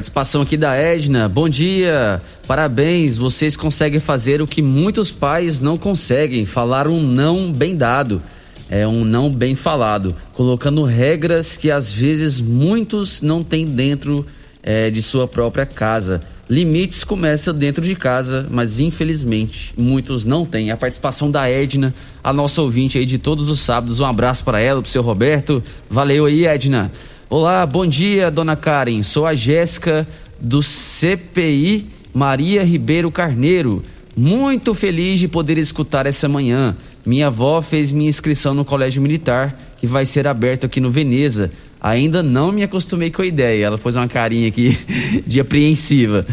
Participação 0.00 0.40
aqui 0.40 0.56
da 0.56 0.74
Edna. 0.74 1.28
Bom 1.28 1.46
dia. 1.46 2.22
Parabéns, 2.46 3.18
vocês 3.18 3.54
conseguem 3.54 4.00
fazer 4.00 4.40
o 4.40 4.46
que 4.46 4.62
muitos 4.62 5.10
pais 5.10 5.60
não 5.60 5.76
conseguem, 5.76 6.46
falar 6.46 6.88
um 6.88 7.02
não 7.02 7.52
bem 7.52 7.76
dado. 7.76 8.22
É 8.70 8.86
um 8.86 9.04
não 9.04 9.30
bem 9.30 9.54
falado, 9.54 10.16
colocando 10.32 10.84
regras 10.84 11.54
que 11.54 11.70
às 11.70 11.92
vezes 11.92 12.40
muitos 12.40 13.20
não 13.20 13.44
têm 13.44 13.66
dentro 13.66 14.24
é, 14.62 14.88
de 14.88 15.02
sua 15.02 15.28
própria 15.28 15.66
casa. 15.66 16.22
Limites 16.48 17.04
começam 17.04 17.52
dentro 17.52 17.84
de 17.84 17.94
casa, 17.94 18.46
mas 18.50 18.80
infelizmente 18.80 19.74
muitos 19.76 20.24
não 20.24 20.46
têm. 20.46 20.70
A 20.70 20.78
participação 20.78 21.30
da 21.30 21.46
Edna, 21.46 21.94
a 22.24 22.32
nossa 22.32 22.62
ouvinte 22.62 22.96
aí 22.96 23.04
de 23.04 23.18
todos 23.18 23.50
os 23.50 23.60
sábados. 23.60 24.00
Um 24.00 24.06
abraço 24.06 24.44
para 24.44 24.60
ela, 24.60 24.80
pro 24.80 24.90
seu 24.90 25.02
Roberto. 25.02 25.62
Valeu 25.90 26.24
aí, 26.24 26.46
Edna. 26.46 26.90
Olá, 27.32 27.64
bom 27.64 27.86
dia, 27.86 28.28
dona 28.28 28.56
Karen. 28.56 29.04
Sou 29.04 29.24
a 29.24 29.36
Jéssica 29.36 30.04
do 30.40 30.60
CPI 30.64 31.86
Maria 32.12 32.64
Ribeiro 32.64 33.08
Carneiro. 33.08 33.84
Muito 34.16 34.74
feliz 34.74 35.20
de 35.20 35.28
poder 35.28 35.56
escutar 35.56 36.06
essa 36.06 36.28
manhã. 36.28 36.76
Minha 37.06 37.28
avó 37.28 37.62
fez 37.62 37.92
minha 37.92 38.08
inscrição 38.08 38.52
no 38.52 38.64
Colégio 38.64 39.00
Militar, 39.00 39.56
que 39.78 39.86
vai 39.86 40.04
ser 40.04 40.26
aberto 40.26 40.66
aqui 40.66 40.80
no 40.80 40.90
Veneza. 40.90 41.52
Ainda 41.80 42.20
não 42.20 42.50
me 42.50 42.64
acostumei 42.64 43.12
com 43.12 43.22
a 43.22 43.26
ideia. 43.26 43.66
Ela 43.66 43.78
pôs 43.78 43.94
uma 43.94 44.08
carinha 44.08 44.48
aqui 44.48 44.76
de 45.24 45.38
apreensiva. 45.38 46.26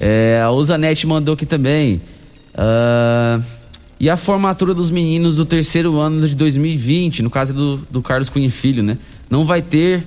É, 0.00 0.40
a 0.42 0.50
Usanete 0.50 1.06
mandou 1.06 1.34
aqui 1.34 1.46
também. 1.46 2.00
Ah, 2.56 3.38
e 4.00 4.10
a 4.10 4.16
formatura 4.16 4.74
dos 4.74 4.90
meninos 4.90 5.36
do 5.36 5.46
terceiro 5.46 5.96
ano 6.00 6.26
de 6.26 6.34
2020, 6.34 7.22
no 7.22 7.30
caso 7.30 7.54
do, 7.54 7.76
do 7.88 8.02
Carlos 8.02 8.28
Cunha 8.28 8.50
Filho, 8.50 8.82
né? 8.82 8.98
Não 9.30 9.44
vai 9.44 9.62
ter 9.62 10.04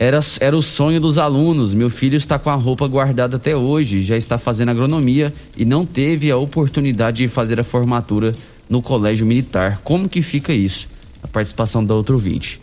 era, 0.00 0.18
era 0.40 0.56
o 0.56 0.62
sonho 0.62 0.98
dos 0.98 1.18
alunos. 1.18 1.74
Meu 1.74 1.90
filho 1.90 2.16
está 2.16 2.38
com 2.38 2.48
a 2.48 2.54
roupa 2.54 2.88
guardada 2.88 3.36
até 3.36 3.54
hoje, 3.54 4.00
já 4.00 4.16
está 4.16 4.38
fazendo 4.38 4.70
agronomia 4.70 5.30
e 5.54 5.66
não 5.66 5.84
teve 5.84 6.30
a 6.30 6.38
oportunidade 6.38 7.18
de 7.18 7.28
fazer 7.28 7.60
a 7.60 7.64
formatura 7.64 8.32
no 8.66 8.80
colégio 8.80 9.26
militar. 9.26 9.78
Como 9.84 10.08
que 10.08 10.22
fica 10.22 10.54
isso? 10.54 10.88
A 11.22 11.28
participação 11.28 11.84
da 11.84 11.94
outro 11.94 12.14
ouvinte. 12.14 12.58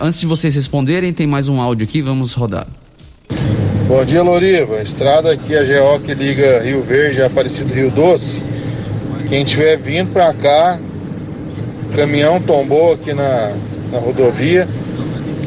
Antes 0.00 0.20
de 0.20 0.26
vocês 0.26 0.54
responderem, 0.54 1.12
tem 1.12 1.26
mais 1.26 1.50
um 1.50 1.60
áudio 1.60 1.84
aqui, 1.84 2.00
vamos 2.00 2.32
rodar. 2.32 2.66
Bom 3.86 4.02
dia, 4.06 4.22
Loriva. 4.22 4.80
Estrada 4.80 5.32
aqui, 5.32 5.54
a 5.54 5.62
GO 5.62 6.00
que 6.00 6.14
liga 6.14 6.62
Rio 6.62 6.82
Verde 6.82 7.20
Aparecido 7.22 7.74
Rio 7.74 7.90
Doce. 7.90 8.42
Quem 9.28 9.42
estiver 9.42 9.76
vindo 9.76 10.14
para 10.14 10.32
cá, 10.32 10.78
caminhão 11.94 12.40
tombou 12.40 12.94
aqui 12.94 13.12
na, 13.12 13.54
na 13.92 13.98
rodovia 13.98 14.66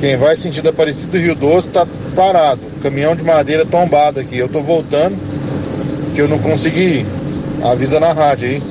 quem 0.02 0.18
vai 0.18 0.36
sentido 0.36 0.68
Aparecido 0.68 1.16
Rio 1.16 1.36
Doce 1.36 1.68
está 1.68 1.86
parado. 2.16 2.60
Caminhão 2.82 3.16
de 3.16 3.24
madeira 3.24 3.64
tombado 3.64 4.20
aqui. 4.20 4.36
Eu 4.36 4.50
tô 4.50 4.64
voltando, 4.64 5.16
que 6.16 6.20
eu 6.20 6.28
não 6.28 6.40
consegui 6.40 7.02
ir. 7.02 7.06
Avisa 7.64 8.00
na 8.00 8.12
rádio 8.12 8.50
aí. 8.50 8.64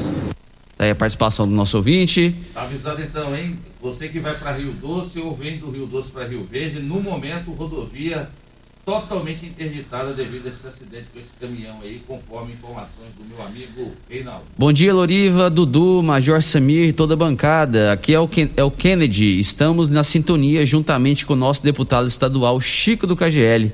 Aí 0.77 0.91
a 0.91 0.95
participação 0.95 1.47
do 1.47 1.55
nosso 1.55 1.77
ouvinte. 1.77 2.35
Tá 2.53 2.63
avisado 2.63 3.01
então, 3.01 3.37
hein? 3.37 3.57
Você 3.81 4.09
que 4.09 4.19
vai 4.19 4.35
para 4.35 4.53
Rio 4.53 4.73
Doce 4.73 5.21
ou 5.21 5.33
vem 5.33 5.57
do 5.57 5.71
Rio 5.71 5.87
Doce 5.87 6.11
para 6.11 6.27
Rio 6.27 6.43
Verde, 6.43 6.81
no 6.81 7.01
momento 7.01 7.53
rodovia 7.53 8.29
totalmente 8.85 9.47
interditada 9.47 10.13
devido 10.13 10.47
a 10.47 10.49
esse 10.49 10.67
acidente 10.67 11.07
com 11.13 11.19
esse 11.19 11.31
caminhão 11.41 11.77
aí, 11.83 12.01
conforme 12.07 12.53
informações 12.53 13.09
do 13.19 13.25
meu 13.29 13.45
amigo 13.47 13.93
Reinaldo. 14.09 14.45
Bom 14.57 14.73
dia, 14.73 14.93
Loriva, 14.93 15.51
Dudu, 15.51 16.03
Major 16.03 16.43
Samir 16.43 16.89
e 16.89 16.93
toda 16.93 17.15
a 17.15 17.17
bancada. 17.17 17.93
Aqui 17.93 18.15
é 18.15 18.21
o, 18.21 18.27
Ken, 18.27 18.49
é 18.57 18.65
o 18.65 18.71
Kennedy. 18.71 19.39
Estamos 19.39 19.89
na 19.89 20.03
sintonia 20.03 20.65
juntamente 20.65 21.27
com 21.27 21.35
o 21.35 21.37
nosso 21.37 21.63
deputado 21.63 22.09
estadual 22.09 22.61
Chico 22.61 23.07
do 23.07 23.17
KGL. 23.17 23.71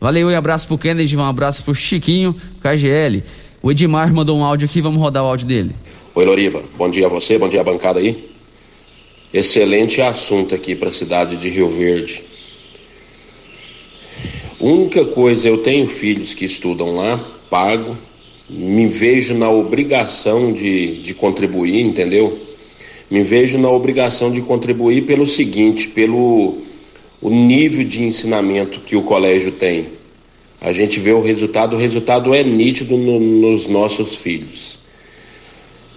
Valeu 0.00 0.30
e 0.30 0.34
abraço 0.34 0.66
pro 0.66 0.78
Kennedy, 0.78 1.16
um 1.16 1.24
abraço 1.24 1.64
pro 1.64 1.74
Chiquinho, 1.74 2.34
KGL. 2.60 3.22
O 3.60 3.72
Edmar 3.72 4.12
mandou 4.12 4.38
um 4.38 4.44
áudio 4.44 4.66
aqui, 4.66 4.80
vamos 4.80 5.00
rodar 5.00 5.24
o 5.24 5.26
áudio 5.26 5.46
dele. 5.46 5.74
Oi, 6.14 6.24
Loriva. 6.24 6.62
Bom 6.76 6.88
dia 6.88 7.06
a 7.06 7.08
você, 7.08 7.36
bom 7.36 7.48
dia 7.48 7.60
a 7.60 7.64
bancada 7.64 7.98
aí. 7.98 8.28
Excelente 9.32 10.00
assunto 10.00 10.54
aqui 10.54 10.74
para 10.74 10.88
a 10.88 10.92
cidade 10.92 11.36
de 11.36 11.48
Rio 11.48 11.68
Verde. 11.68 12.27
Única 14.60 15.04
coisa, 15.04 15.48
eu 15.48 15.58
tenho 15.58 15.86
filhos 15.86 16.34
que 16.34 16.44
estudam 16.44 16.96
lá, 16.96 17.16
pago, 17.48 17.96
me 18.50 18.86
vejo 18.86 19.34
na 19.34 19.48
obrigação 19.48 20.52
de, 20.52 21.00
de 21.00 21.14
contribuir, 21.14 21.80
entendeu? 21.80 22.36
Me 23.08 23.22
vejo 23.22 23.56
na 23.56 23.70
obrigação 23.70 24.32
de 24.32 24.40
contribuir 24.40 25.02
pelo 25.02 25.26
seguinte, 25.26 25.86
pelo 25.88 26.58
o 27.20 27.30
nível 27.30 27.84
de 27.84 28.02
ensinamento 28.02 28.80
que 28.80 28.96
o 28.96 29.02
colégio 29.02 29.52
tem. 29.52 29.86
A 30.60 30.72
gente 30.72 30.98
vê 30.98 31.12
o 31.12 31.22
resultado, 31.22 31.76
o 31.76 31.78
resultado 31.78 32.34
é 32.34 32.42
nítido 32.42 32.96
no, 32.96 33.20
nos 33.20 33.68
nossos 33.68 34.16
filhos. 34.16 34.80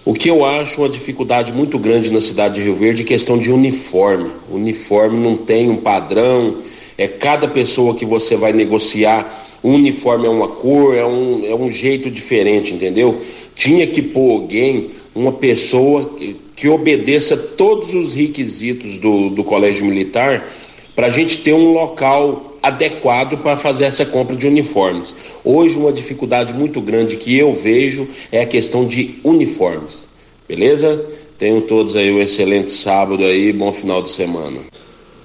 O 0.04 0.14
que 0.14 0.30
eu 0.30 0.44
acho 0.44 0.80
uma 0.80 0.88
dificuldade 0.88 1.52
muito 1.52 1.78
grande 1.78 2.12
na 2.12 2.20
cidade 2.20 2.54
de 2.54 2.62
Rio 2.62 2.74
Verde 2.74 3.02
é 3.02 3.06
questão 3.06 3.38
de 3.38 3.50
uniforme. 3.50 4.30
Uniforme 4.50 5.18
não 5.18 5.36
tem 5.36 5.68
um 5.68 5.76
padrão, 5.76 6.58
é 6.96 7.08
cada 7.08 7.48
pessoa 7.48 7.94
que 7.94 8.04
você 8.04 8.36
vai 8.36 8.52
negociar, 8.52 9.48
uniforme 9.62 10.26
é 10.26 10.30
uma 10.30 10.48
cor, 10.48 10.96
é 10.96 11.04
um, 11.04 11.44
é 11.44 11.54
um 11.54 11.70
jeito 11.70 12.10
diferente, 12.10 12.74
entendeu? 12.74 13.20
Tinha 13.54 13.86
que 13.86 14.02
pôr 14.02 14.32
alguém, 14.32 14.90
uma 15.14 15.32
pessoa 15.32 16.10
que, 16.16 16.36
que 16.56 16.68
obedeça 16.68 17.36
todos 17.36 17.94
os 17.94 18.14
requisitos 18.14 18.98
do, 18.98 19.30
do 19.30 19.44
colégio 19.44 19.84
militar 19.84 20.48
para 20.94 21.06
a 21.06 21.10
gente 21.10 21.38
ter 21.38 21.52
um 21.52 21.72
local 21.72 22.58
adequado 22.62 23.38
para 23.38 23.56
fazer 23.56 23.86
essa 23.86 24.06
compra 24.06 24.36
de 24.36 24.46
uniformes. 24.46 25.14
Hoje, 25.44 25.76
uma 25.76 25.92
dificuldade 25.92 26.54
muito 26.54 26.80
grande 26.80 27.16
que 27.16 27.36
eu 27.36 27.52
vejo 27.52 28.06
é 28.30 28.42
a 28.42 28.46
questão 28.46 28.86
de 28.86 29.16
uniformes. 29.24 30.08
Beleza? 30.48 31.04
Tenham 31.38 31.60
todos 31.60 31.96
aí 31.96 32.10
um 32.12 32.20
excelente 32.20 32.70
sábado 32.70 33.24
aí, 33.24 33.52
bom 33.52 33.72
final 33.72 34.02
de 34.02 34.10
semana. 34.10 34.71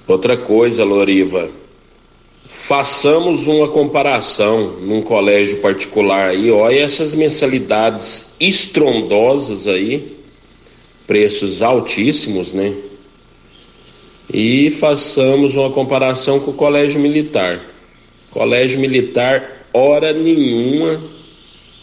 Outra 0.08 0.38
coisa, 0.38 0.84
Loriva, 0.84 1.50
façamos 2.48 3.46
uma 3.46 3.68
comparação 3.68 4.78
num 4.80 5.02
colégio 5.02 5.58
particular 5.58 6.30
aí, 6.30 6.50
olha 6.50 6.80
essas 6.80 7.14
mensalidades 7.14 8.30
estrondosas 8.40 9.66
aí, 9.66 10.16
preços 11.06 11.60
altíssimos, 11.60 12.54
né? 12.54 12.74
E 14.32 14.70
façamos 14.70 15.56
uma 15.56 15.70
comparação 15.70 16.40
com 16.40 16.52
o 16.52 16.54
colégio 16.54 16.98
militar. 16.98 17.60
Colégio 18.30 18.80
militar, 18.80 19.66
hora 19.74 20.14
nenhuma, 20.14 20.98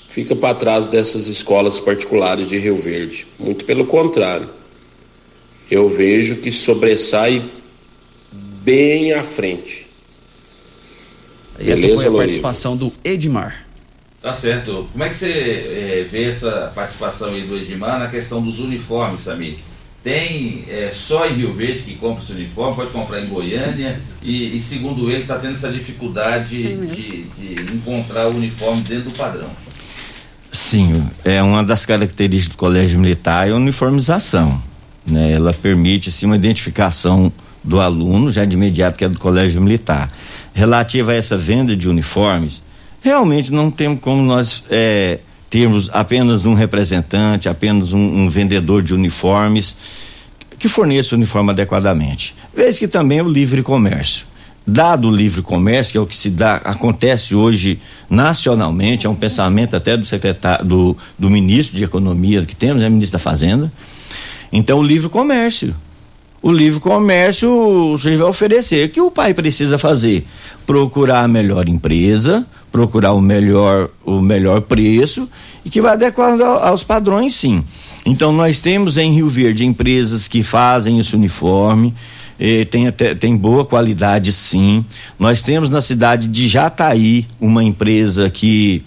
fica 0.10 0.36
para 0.36 0.56
trás 0.56 0.88
dessas 0.88 1.28
escolas 1.28 1.80
particulares 1.80 2.50
de 2.50 2.58
Rio 2.58 2.76
Verde. 2.76 3.28
Muito 3.38 3.66
pelo 3.66 3.86
contrário. 3.86 4.50
Eu 5.70 5.88
vejo 5.88 6.38
que 6.38 6.52
sobressai 6.52 7.44
bem 8.66 9.14
à 9.14 9.22
frente. 9.24 9.86
E 11.60 11.72
essa 11.72 11.84
Beleza, 11.84 11.88
foi 11.88 12.06
a 12.06 12.10
Loriva? 12.10 12.18
participação 12.18 12.76
do 12.76 12.92
Edmar. 13.04 13.66
Tá 14.22 14.34
certo. 14.34 14.90
Como 14.92 15.04
é 15.04 15.10
que 15.10 15.16
você 15.16 15.30
eh, 15.30 16.08
vê 16.12 16.24
essa 16.26 16.72
participação 16.74 17.30
aí 17.30 17.42
do 17.42 17.56
Edmar 17.56 18.00
na 18.00 18.08
questão 18.08 18.42
dos 18.42 18.60
uniformes, 18.60 19.22
Samir? 19.22 19.58
Tem 20.04 20.66
eh, 20.68 20.92
só 20.92 21.28
em 21.28 21.36
Rio 21.36 21.54
Verde 21.54 21.84
que 21.84 21.96
compra 21.96 22.24
esse 22.24 22.32
uniforme, 22.34 22.76
pode 22.76 22.92
comprar 22.92 23.22
em 23.22 23.28
Goiânia 23.28 24.00
e, 24.22 24.58
e 24.58 24.60
segundo 24.60 25.10
ele 25.12 25.22
está 25.22 25.38
tendo 25.38 25.54
essa 25.54 25.72
dificuldade 25.72 26.58
de, 26.58 27.24
de 27.24 27.74
encontrar 27.74 28.28
o 28.28 28.36
uniforme 28.36 28.82
dentro 28.82 29.12
do 29.12 29.12
padrão. 29.12 29.50
Sim, 30.52 31.08
é 31.24 31.42
uma 31.42 31.64
das 31.64 31.86
características 31.86 32.56
do 32.56 32.58
colégio 32.58 33.00
militar 33.00 33.48
é 33.48 33.52
a 33.52 33.56
uniformização. 33.56 34.62
Né? 35.06 35.34
Ela 35.34 35.54
permite 35.54 36.10
assim, 36.10 36.26
uma 36.26 36.36
identificação 36.36 37.32
do 37.66 37.82
aluno, 37.82 38.32
já 38.32 38.46
de 38.46 38.56
imediato, 38.56 38.98
que 38.98 39.04
é 39.04 39.10
do 39.10 39.20
colégio 39.20 39.62
militar. 39.62 40.10
Relativa 40.54 41.12
a 41.12 41.16
essa 41.16 41.36
venda 41.36 41.76
de 41.76 41.90
uniformes, 41.90 42.62
realmente 43.02 43.52
não 43.52 43.70
temos 43.72 44.00
como 44.00 44.22
nós 44.22 44.64
é, 44.70 45.20
termos 45.50 45.90
apenas 45.92 46.46
um 46.46 46.54
representante, 46.54 47.50
apenas 47.50 47.92
um, 47.92 48.00
um 48.00 48.30
vendedor 48.30 48.82
de 48.82 48.94
uniformes 48.94 49.76
que 50.58 50.70
forneça 50.70 51.16
o 51.16 51.18
uniforme 51.18 51.52
adequadamente. 51.52 52.36
Veja 52.56 52.80
que 52.80 52.88
também 52.88 53.20
é 53.20 53.24
o 53.24 53.30
livre 53.30 53.62
comércio. 53.62 54.26
Dado 54.68 55.10
o 55.10 55.16
livre 55.16 55.44
comércio, 55.44 55.92
que 55.92 55.98
é 55.98 56.02
o 56.02 56.08
que 56.08 56.16
se 56.16 56.30
dá, 56.30 56.56
acontece 56.56 57.36
hoje 57.36 57.80
nacionalmente, 58.10 59.06
é 59.06 59.10
um 59.10 59.16
pensamento 59.16 59.76
até 59.76 59.96
do 59.96 60.06
secretário, 60.06 60.66
do, 60.66 60.98
do 61.20 61.30
ministro 61.30 61.78
de 61.78 61.84
Economia 61.84 62.44
que 62.44 62.56
temos, 62.56 62.82
é 62.82 62.90
ministro 62.90 63.20
da 63.20 63.20
Fazenda. 63.20 63.72
Então, 64.52 64.80
o 64.80 64.84
livre 64.84 65.08
comércio. 65.10 65.76
O 66.46 66.52
livre 66.52 66.80
comércio 66.80 67.50
você 67.98 68.16
vai 68.16 68.28
oferecer. 68.30 68.86
O 68.86 68.90
que 68.92 69.02
o 69.02 69.10
pai 69.10 69.34
precisa 69.34 69.80
fazer? 69.80 70.28
Procurar 70.64 71.24
a 71.24 71.28
melhor 71.28 71.68
empresa, 71.68 72.46
procurar 72.72 73.14
o 73.14 73.20
melhor, 73.20 73.90
o 74.06 74.22
melhor 74.22 74.62
preço 74.62 75.28
e 75.66 75.72
que 75.72 75.82
vai 75.82 75.94
adequando 75.94 76.44
ao- 76.44 76.64
aos 76.64 76.84
padrões, 76.84 77.34
sim. 77.34 77.64
Então, 78.06 78.32
nós 78.32 78.60
temos 78.60 78.96
em 78.96 79.12
Rio 79.12 79.28
Verde 79.28 79.66
empresas 79.66 80.28
que 80.28 80.44
fazem 80.44 81.00
esse 81.00 81.16
uniforme, 81.16 81.92
eh, 82.40 82.64
tem, 82.66 82.86
até, 82.86 83.16
tem 83.16 83.36
boa 83.36 83.66
qualidade, 83.66 84.32
sim. 84.32 84.86
Nós 85.18 85.42
temos 85.42 85.68
na 85.72 85.82
cidade 85.82 86.28
de 86.28 86.48
Jataí 86.48 87.26
uma 87.42 87.64
empresa 87.64 88.30
que 88.30 88.84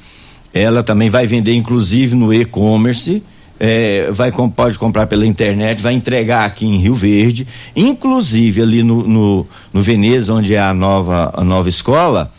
ela 0.54 0.84
também 0.84 1.10
vai 1.10 1.26
vender, 1.26 1.54
inclusive, 1.54 2.14
no 2.14 2.32
e-commerce. 2.32 3.20
É, 3.60 4.08
vai 4.12 4.30
pode 4.30 4.78
comprar 4.78 5.06
pela 5.08 5.26
internet, 5.26 5.82
vai 5.82 5.92
entregar 5.92 6.44
aqui 6.44 6.64
em 6.64 6.76
Rio 6.76 6.94
Verde, 6.94 7.46
inclusive 7.74 8.62
ali 8.62 8.82
no, 8.84 9.06
no, 9.06 9.46
no 9.72 9.82
Veneza, 9.82 10.32
onde 10.32 10.54
é 10.54 10.60
a 10.60 10.72
nova, 10.72 11.32
a 11.34 11.42
nova 11.42 11.68
escola, 11.68 12.30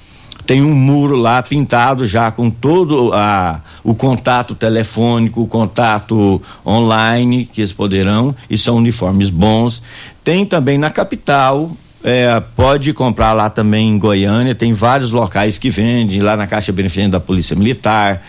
tem 0.49 0.63
um 0.63 0.73
muro 0.73 1.15
lá 1.15 1.43
pintado 1.43 2.07
já 2.07 2.31
com 2.31 2.49
todo 2.49 3.11
a, 3.13 3.59
o 3.83 3.93
contato 3.93 4.55
telefônico, 4.55 5.43
o 5.43 5.47
contato 5.47 6.41
online 6.65 7.45
que 7.45 7.61
eles 7.61 7.71
poderão, 7.71 8.35
e 8.49 8.57
são 8.57 8.77
uniformes 8.77 9.29
bons. 9.29 9.83
Tem 10.23 10.47
também 10.47 10.75
na 10.75 10.89
capital, 10.89 11.71
é, 12.03 12.39
pode 12.55 12.93
comprar 12.93 13.33
lá 13.33 13.47
também 13.47 13.89
em 13.89 13.99
Goiânia, 13.99 14.55
tem 14.55 14.73
vários 14.73 15.11
locais 15.11 15.59
que 15.59 15.69
vendem, 15.69 16.19
lá 16.19 16.35
na 16.35 16.47
Caixa 16.47 16.71
Beneficente 16.71 17.11
da 17.11 17.19
Polícia 17.19 17.55
Militar, 17.55 18.23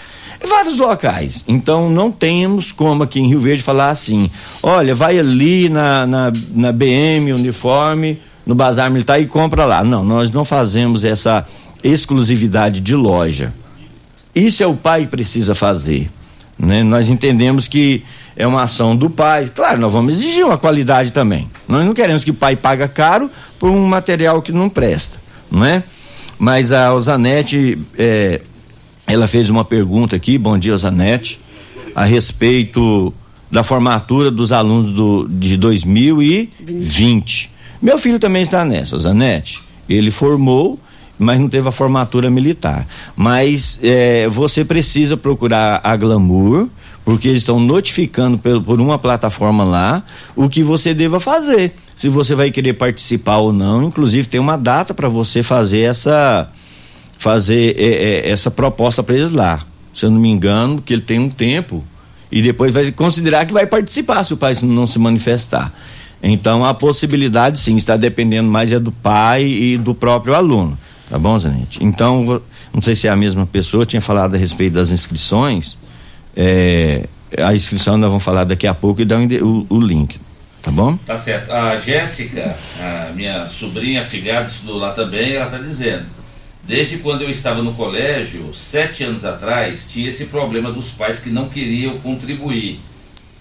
vários 0.49 0.79
locais. 0.79 1.45
Então 1.47 1.91
não 1.91 2.11
temos 2.11 2.73
como 2.73 3.03
aqui 3.03 3.21
em 3.21 3.29
Rio 3.29 3.41
Verde 3.41 3.63
falar 3.63 3.91
assim: 3.91 4.31
olha, 4.63 4.95
vai 4.95 5.19
ali 5.19 5.69
na, 5.69 6.07
na, 6.07 6.33
na 6.55 6.73
BM 6.73 7.33
Uniforme, 7.33 8.19
no 8.47 8.55
Bazar 8.55 8.91
Militar 8.91 9.21
e 9.21 9.27
compra 9.27 9.65
lá. 9.65 9.85
Não, 9.85 10.05
nós 10.05 10.31
não 10.31 10.45
fazemos 10.45 11.05
essa 11.05 11.47
exclusividade 11.83 12.81
de 12.81 12.95
loja. 12.95 13.53
Isso 14.35 14.63
é 14.63 14.67
o 14.67 14.75
pai 14.75 15.07
precisa 15.07 15.55
fazer. 15.55 16.11
Né? 16.59 16.83
Nós 16.83 17.09
entendemos 17.09 17.67
que 17.67 18.05
é 18.37 18.47
uma 18.47 18.63
ação 18.63 18.95
do 18.97 19.09
pai. 19.11 19.51
Claro, 19.55 19.81
nós 19.81 19.93
vamos 19.93 20.15
exigir 20.15 20.45
uma 20.45 20.59
qualidade 20.59 21.11
também. 21.11 21.51
Nós 21.67 21.85
não 21.85 21.95
queremos 21.95 22.23
que 22.23 22.31
o 22.31 22.35
pai 22.35 22.55
paga 22.55 22.87
caro 22.87 23.31
por 23.59 23.71
um 23.71 23.85
material 23.87 24.41
que 24.43 24.53
não 24.53 24.69
presta, 24.69 25.19
não 25.51 25.65
é? 25.65 25.83
Mas 26.39 26.73
a 26.73 26.95
Osanete, 26.95 27.79
é, 27.99 28.41
ela 29.11 29.27
fez 29.27 29.51
uma 29.51 29.65
pergunta 29.65 30.15
aqui, 30.17 30.39
bom 30.39 30.57
dia 30.59 30.75
Osanete, 30.75 31.41
a 31.95 32.05
respeito 32.05 33.13
da 33.51 33.63
formatura 33.65 34.31
dos 34.31 34.53
alunos 34.53 34.93
do, 34.93 35.29
de 35.29 35.57
2020. 35.57 37.51
Meu 37.83 37.99
filho 37.99 38.19
também 38.19 38.43
está 38.43 38.65
nessa, 38.65 38.97
Osanete. 38.97 39.61
Ele 39.89 40.11
formou, 40.11 40.79
mas 41.19 41.41
não 41.41 41.49
teve 41.49 41.69
a 41.69 41.73
formatura 41.73 42.31
militar. 42.31 42.87
Mas 43.17 43.79
é, 43.83 44.29
você 44.29 44.65
precisa 44.65 45.17
procurar 45.17 45.81
a 45.83 45.97
Glamour, 45.97 46.69
porque 47.05 47.27
eles 47.29 47.43
estão 47.43 47.59
notificando 47.59 48.39
pelo- 48.39 48.63
por 48.63 48.81
uma 48.81 48.99
plataforma 48.99 49.65
lá 49.65 50.03
o 50.37 50.49
que 50.49 50.63
você 50.63 50.95
deva 50.95 51.19
fazer. 51.19 51.73
Se 51.97 52.09
você 52.09 52.35
vai 52.35 52.51
querer 52.51 52.75
participar 52.75 53.39
ou 53.39 53.53
não, 53.53 53.83
inclusive 53.83 54.29
tem 54.29 54.39
uma 54.41 54.57
data 54.57 54.95
para 54.95 55.09
você 55.09 55.43
fazer 55.43 55.81
essa 55.81 56.49
fazer 57.21 57.77
é, 57.79 57.85
é, 57.85 58.31
essa 58.31 58.51
proposta 58.51 59.03
para 59.03 59.15
eles 59.15 59.31
lá. 59.31 59.61
Se 59.93 60.07
eu 60.07 60.11
não 60.11 60.19
me 60.19 60.31
engano, 60.31 60.81
que 60.81 60.95
ele 60.95 61.03
tem 61.03 61.19
um 61.19 61.29
tempo 61.29 61.85
e 62.33 62.41
depois 62.41 62.73
vai 62.73 62.91
considerar 62.91 63.45
que 63.45 63.53
vai 63.53 63.67
participar 63.67 64.25
se 64.25 64.33
o 64.33 64.39
pai 64.39 64.55
não 64.63 64.87
se 64.87 64.99
manifestar. 64.99 65.71
Então 66.23 66.65
a 66.65 66.73
possibilidade 66.73 67.61
sim 67.61 67.77
está 67.77 67.99
dependendo 67.99 68.49
mais 68.49 68.73
é 68.73 68.79
do 68.79 68.91
pai 68.91 69.45
e 69.45 69.77
do 69.77 69.95
próprio 69.95 70.35
aluno, 70.35 70.79
tá 71.11 71.19
bom, 71.19 71.39
Zanete? 71.39 71.85
Então 71.85 72.41
não 72.73 72.81
sei 72.81 72.95
se 72.95 73.07
é 73.07 73.11
a 73.11 73.17
mesma 73.17 73.45
pessoa 73.45 73.85
tinha 73.85 74.01
falado 74.01 74.35
a 74.35 74.39
respeito 74.39 74.73
das 74.73 74.91
inscrições. 74.91 75.77
É, 76.35 77.07
a 77.37 77.55
inscrição 77.55 77.99
nós 77.99 78.09
vamos 78.09 78.25
falar 78.25 78.45
daqui 78.45 78.67
a 78.67 78.73
pouco 78.73 79.03
e 79.03 79.05
dar 79.05 79.19
o 79.21 79.67
o, 79.69 79.79
link, 79.79 80.19
tá 80.63 80.71
bom? 80.71 80.97
Tá 81.07 81.19
certo. 81.19 81.53
A 81.53 81.77
Jéssica, 81.77 82.57
a 82.81 83.13
minha 83.13 83.47
sobrinha 83.51 84.01
afilhada, 84.01 84.49
estudou 84.49 84.79
lá 84.79 84.93
também, 84.93 85.35
ela 85.35 85.47
está 85.47 85.59
dizendo. 85.59 86.20
Desde 86.71 86.99
quando 86.99 87.23
eu 87.23 87.31
estava 87.31 87.65
no 87.65 87.75
colégio, 87.75 88.55
sete 88.55 89.03
anos 89.03 89.25
atrás, 89.25 89.87
tinha 89.91 90.09
esse 90.09 90.27
problema 90.27 90.71
dos 90.71 90.91
pais 90.91 91.19
que 91.19 91.29
não 91.29 91.49
queriam 91.49 91.99
contribuir. 91.99 92.79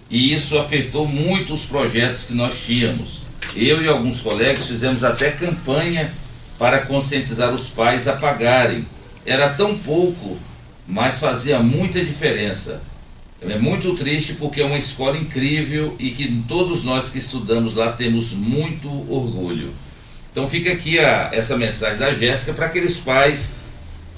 E 0.10 0.34
isso 0.34 0.58
afetou 0.58 1.08
muito 1.08 1.54
os 1.54 1.62
projetos 1.62 2.24
que 2.24 2.34
nós 2.34 2.60
tínhamos. 2.66 3.22
Eu 3.56 3.84
e 3.84 3.88
alguns 3.88 4.20
colegas 4.20 4.66
fizemos 4.66 5.04
até 5.04 5.30
campanha 5.30 6.12
para 6.58 6.80
conscientizar 6.80 7.54
os 7.54 7.70
pais 7.70 8.08
a 8.08 8.14
pagarem. 8.14 8.84
Era 9.24 9.50
tão 9.50 9.78
pouco, 9.78 10.40
mas 10.88 11.20
fazia 11.20 11.60
muita 11.60 12.04
diferença. 12.04 12.82
É 13.48 13.60
muito 13.60 13.94
triste 13.94 14.34
porque 14.34 14.60
é 14.60 14.66
uma 14.66 14.80
escola 14.80 15.16
incrível 15.16 15.96
e 16.00 16.10
que 16.10 16.44
todos 16.48 16.84
nós 16.84 17.10
que 17.12 17.20
estudamos 17.20 17.76
lá 17.76 17.92
temos 17.92 18.32
muito 18.32 18.90
orgulho. 19.08 19.72
Então 20.32 20.50
fica 20.50 20.72
aqui 20.72 21.00
a, 21.00 21.30
essa 21.32 21.58
mensagem 21.58 21.98
da 21.98 22.14
Jéssica 22.14 22.54
para 22.54 22.68
aqueles 22.68 22.98
pais 22.98 23.54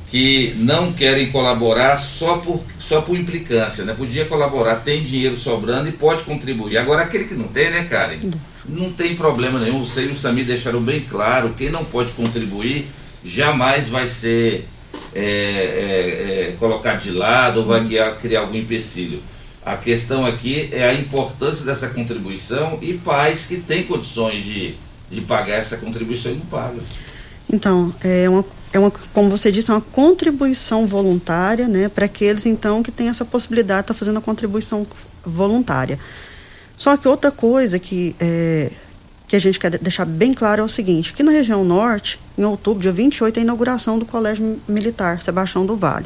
que 0.09 0.53
não 0.57 0.91
querem 0.91 1.31
colaborar 1.31 1.97
só 1.97 2.37
por, 2.37 2.61
só 2.79 2.99
por 2.99 3.17
implicância, 3.17 3.85
né? 3.85 3.95
Podia 3.97 4.25
colaborar, 4.25 4.75
tem 4.75 5.01
dinheiro 5.01 5.37
sobrando 5.37 5.87
e 5.87 5.93
pode 5.93 6.23
contribuir. 6.23 6.77
Agora 6.77 7.03
aquele 7.03 7.23
que 7.23 7.33
não 7.33 7.47
tem, 7.47 7.71
né, 7.71 7.85
Karen? 7.85 8.19
Não 8.65 8.91
tem 8.91 9.15
problema 9.15 9.57
nenhum. 9.57 9.85
Você 9.85 10.03
e 10.03 10.07
o 10.07 10.17
Samir 10.17 10.45
deixaram 10.45 10.81
bem 10.81 10.99
claro, 10.99 11.55
quem 11.57 11.69
não 11.69 11.85
pode 11.85 12.11
contribuir 12.11 12.87
jamais 13.23 13.87
vai 13.87 14.05
ser 14.05 14.67
é, 15.15 15.21
é, 15.21 16.49
é, 16.49 16.55
colocado 16.59 17.01
de 17.01 17.11
lado 17.11 17.61
ou 17.61 17.65
vai 17.65 17.85
criar, 17.85 18.11
criar 18.15 18.41
algum 18.41 18.57
empecilho. 18.57 19.21
A 19.63 19.77
questão 19.77 20.25
aqui 20.25 20.69
é 20.73 20.83
a 20.83 20.93
importância 20.93 21.63
dessa 21.63 21.87
contribuição 21.87 22.79
e 22.81 22.93
pais 22.93 23.45
que 23.45 23.57
têm 23.57 23.83
condições 23.83 24.43
de, 24.43 24.75
de 25.11 25.21
pagar 25.21 25.55
essa 25.55 25.77
contribuição 25.77 26.31
e 26.31 26.35
não 26.35 26.45
pagam. 26.45 26.79
Então, 27.51 27.93
é 28.01 28.29
uma, 28.29 28.45
é 28.71 28.79
uma, 28.79 28.89
como 29.13 29.29
você 29.29 29.51
disse, 29.51 29.69
é 29.69 29.73
uma 29.73 29.81
contribuição 29.81 30.87
voluntária, 30.87 31.67
né, 31.67 31.89
para 31.89 32.05
aqueles 32.05 32.45
então 32.45 32.81
que 32.81 32.91
têm 32.91 33.09
essa 33.09 33.25
possibilidade 33.25 33.79
de 33.81 33.83
estar 33.91 33.93
fazendo 33.93 34.17
a 34.17 34.21
contribuição 34.21 34.87
voluntária. 35.25 35.99
Só 36.77 36.95
que 36.95 37.07
outra 37.07 37.29
coisa 37.29 37.77
que, 37.77 38.15
é, 38.19 38.71
que 39.27 39.35
a 39.35 39.39
gente 39.39 39.59
quer 39.59 39.71
de- 39.71 39.77
deixar 39.79 40.05
bem 40.05 40.33
claro 40.33 40.61
é 40.61 40.63
o 40.63 40.69
seguinte, 40.69 41.13
que 41.13 41.21
na 41.21 41.31
região 41.31 41.63
norte, 41.63 42.17
em 42.37 42.43
outubro, 42.43 42.81
dia 42.81 42.91
28, 42.91 43.37
é 43.37 43.39
a 43.41 43.43
inauguração 43.43 43.99
do 43.99 44.05
Colégio 44.05 44.59
Militar 44.67 45.21
Sebastião 45.21 45.65
do 45.65 45.75
Vale. 45.75 46.05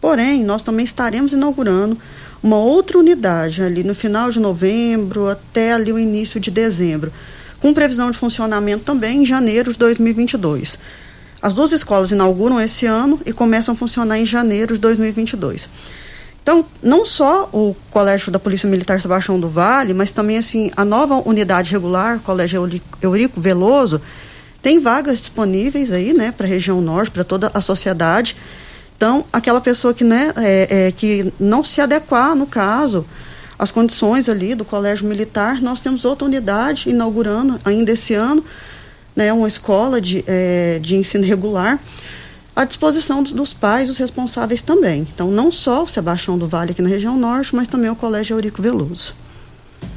Porém, 0.00 0.44
nós 0.44 0.62
também 0.62 0.84
estaremos 0.84 1.32
inaugurando 1.32 1.98
uma 2.42 2.56
outra 2.56 2.98
unidade 2.98 3.62
ali 3.62 3.84
no 3.84 3.94
final 3.94 4.30
de 4.30 4.40
novembro 4.40 5.28
até 5.28 5.72
ali 5.72 5.92
o 5.92 5.98
início 5.98 6.40
de 6.40 6.50
dezembro, 6.50 7.12
com 7.62 7.72
previsão 7.72 8.10
de 8.10 8.18
funcionamento 8.18 8.84
também 8.84 9.22
em 9.22 9.26
janeiro 9.26 9.72
de 9.72 9.78
2022. 9.78 10.78
As 11.40 11.54
duas 11.54 11.72
escolas 11.72 12.10
inauguram 12.12 12.60
esse 12.60 12.86
ano 12.86 13.20
e 13.24 13.32
começam 13.32 13.72
a 13.74 13.76
funcionar 13.76 14.18
em 14.18 14.26
janeiro 14.26 14.74
de 14.74 14.80
2022. 14.80 15.70
Então, 16.42 16.64
não 16.82 17.04
só 17.04 17.48
o 17.52 17.74
Colégio 17.90 18.32
da 18.32 18.38
Polícia 18.38 18.68
Militar 18.68 19.00
Sebastião 19.00 19.38
do 19.38 19.48
Vale, 19.48 19.94
mas 19.94 20.10
também 20.10 20.36
assim 20.36 20.72
a 20.76 20.84
nova 20.84 21.22
unidade 21.24 21.70
regular, 21.70 22.18
Colégio 22.18 22.68
Eurico- 23.00 23.40
Veloso, 23.40 24.00
tem 24.60 24.80
vagas 24.80 25.20
disponíveis 25.20 25.92
aí, 25.92 26.12
né, 26.12 26.32
para 26.36 26.46
a 26.46 26.48
região 26.48 26.80
norte, 26.80 27.12
para 27.12 27.22
toda 27.24 27.50
a 27.54 27.60
sociedade. 27.60 28.36
Então, 28.96 29.24
aquela 29.32 29.60
pessoa 29.60 29.94
que, 29.94 30.02
né, 30.04 30.32
é, 30.36 30.86
é, 30.88 30.92
que 30.92 31.32
não 31.38 31.62
se 31.62 31.80
adequar, 31.80 32.34
no 32.34 32.46
caso, 32.46 33.06
às 33.58 33.70
condições 33.70 34.28
ali 34.28 34.54
do 34.54 34.64
Colégio 34.64 35.06
Militar, 35.06 35.60
nós 35.60 35.80
temos 35.80 36.04
outra 36.04 36.26
unidade 36.26 36.88
inaugurando 36.88 37.58
ainda 37.64 37.92
esse 37.92 38.14
ano, 38.14 38.44
né, 39.14 39.32
uma 39.32 39.48
escola 39.48 40.00
de, 40.00 40.24
é, 40.26 40.78
de 40.80 40.96
ensino 40.96 41.24
regular 41.24 41.78
à 42.54 42.64
disposição 42.64 43.22
dos, 43.22 43.32
dos 43.32 43.52
pais, 43.52 43.88
dos 43.88 43.98
responsáveis 43.98 44.62
também. 44.62 45.06
Então, 45.14 45.30
não 45.30 45.50
só 45.50 45.84
o 45.84 45.88
Sebastião 45.88 46.38
do 46.38 46.48
Vale 46.48 46.72
aqui 46.72 46.82
na 46.82 46.88
região 46.88 47.16
norte, 47.16 47.54
mas 47.54 47.68
também 47.68 47.90
o 47.90 47.96
Colégio 47.96 48.34
Eurico 48.34 48.60
Veloso. 48.60 49.14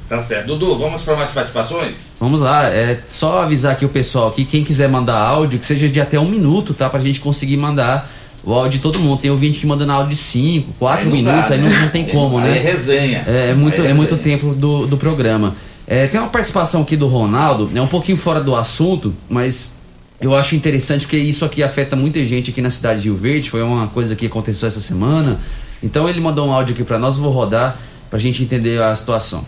Tá 0.07 0.19
certo. 0.19 0.47
Dudu, 0.47 0.77
vamos 0.77 1.01
para 1.01 1.15
mais 1.15 1.31
participações? 1.31 1.95
Vamos 2.19 2.39
lá, 2.39 2.69
é 2.69 2.99
só 3.07 3.41
avisar 3.41 3.73
aqui 3.73 3.85
o 3.85 3.89
pessoal 3.89 4.31
que 4.31 4.45
quem 4.45 4.63
quiser 4.63 4.87
mandar 4.87 5.17
áudio, 5.17 5.59
que 5.59 5.65
seja 5.65 5.89
de 5.89 5.99
até 5.99 6.19
um 6.19 6.29
minuto, 6.29 6.73
tá? 6.73 6.89
Pra 6.89 6.99
gente 6.99 7.19
conseguir 7.19 7.57
mandar 7.57 8.09
o 8.45 8.53
áudio 8.53 8.73
de 8.73 8.79
todo 8.79 8.99
mundo. 8.99 9.19
Tem 9.19 9.31
ouvinte 9.31 9.59
que 9.59 9.65
mandando 9.65 9.91
áudio 9.91 10.11
de 10.11 10.15
5, 10.17 10.73
4 10.79 10.99
Aí 10.99 11.05
não 11.05 11.11
minutos, 11.15 11.49
dá, 11.49 11.55
aí 11.55 11.61
né? 11.61 11.69
não, 11.69 11.81
não 11.81 11.89
tem 11.89 12.05
como, 12.05 12.37
Aí 12.37 12.43
né? 12.51 12.57
é 12.57 12.61
resenha. 12.61 13.23
É, 13.27 13.49
é 13.49 13.53
muito, 13.53 13.81
Aí 13.81 13.87
é 13.87 13.91
é 13.91 13.93
muito 13.93 14.15
resenha. 14.15 14.37
tempo 14.37 14.53
do, 14.53 14.85
do 14.85 14.97
programa. 14.97 15.55
É, 15.87 16.07
tem 16.07 16.19
uma 16.19 16.29
participação 16.29 16.81
aqui 16.81 16.95
do 16.95 17.07
Ronaldo, 17.07 17.69
é 17.75 17.81
um 17.81 17.87
pouquinho 17.87 18.17
fora 18.17 18.41
do 18.41 18.55
assunto, 18.55 19.13
mas 19.29 19.75
eu 20.19 20.35
acho 20.35 20.55
interessante 20.55 21.01
porque 21.01 21.17
isso 21.17 21.45
aqui 21.45 21.61
afeta 21.61 21.95
muita 21.95 22.25
gente 22.25 22.49
aqui 22.49 22.61
na 22.61 22.69
cidade 22.69 23.01
de 23.01 23.09
Rio 23.09 23.17
Verde. 23.17 23.49
Foi 23.49 23.61
uma 23.61 23.87
coisa 23.87 24.15
que 24.15 24.25
aconteceu 24.25 24.67
essa 24.67 24.79
semana. 24.79 25.39
Então 25.83 26.07
ele 26.09 26.19
mandou 26.21 26.47
um 26.47 26.51
áudio 26.51 26.73
aqui 26.73 26.83
pra 26.83 26.97
nós, 26.97 27.17
eu 27.17 27.23
vou 27.23 27.31
rodar 27.31 27.77
pra 28.09 28.17
gente 28.17 28.41
entender 28.41 28.81
a 28.81 28.95
situação. 28.95 29.45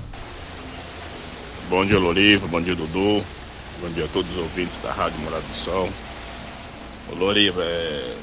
Bom 1.69 1.85
dia, 1.85 1.97
Loriva. 1.97 2.47
Bom 2.47 2.61
dia, 2.61 2.75
Dudu. 2.75 3.23
Bom 3.81 3.89
dia 3.93 4.05
a 4.05 4.07
todos 4.07 4.31
os 4.31 4.37
ouvintes 4.37 4.79
da 4.83 4.91
Rádio 4.91 5.19
Morado 5.21 5.43
do 5.49 5.55
Sol. 5.55 5.89
Ô, 7.11 7.15
Loriva, 7.15 7.61
é 7.63 8.13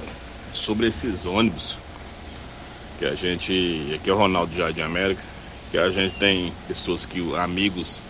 sobre 0.55 0.87
esses 0.87 1.27
ônibus 1.27 1.77
que 2.99 3.05
a 3.05 3.15
gente. 3.15 3.93
Aqui 3.95 4.09
é 4.09 4.13
o 4.13 4.17
Ronaldo 4.17 4.55
Jardim 4.55 4.83
América. 4.83 5.23
Que 5.71 5.79
a 5.79 5.91
gente 5.91 6.15
tem 6.15 6.53
pessoas 6.69 7.05
que, 7.05 7.21
amigos 7.37 8.01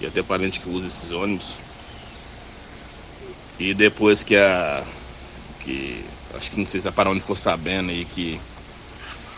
e 0.00 0.06
até 0.06 0.22
parentes 0.22 0.58
que 0.58 0.68
usam 0.68 0.88
esses 0.88 1.12
ônibus. 1.12 1.56
E 3.60 3.74
depois 3.74 4.22
que 4.22 4.36
a. 4.36 4.82
que. 5.60 6.04
Acho 6.34 6.50
que 6.50 6.58
não 6.58 6.66
sei 6.66 6.80
se 6.80 6.88
a 6.88 6.92
Paraúna 6.92 7.20
ficou 7.20 7.36
sabendo 7.36 7.90
aí 7.90 8.04
que 8.04 8.40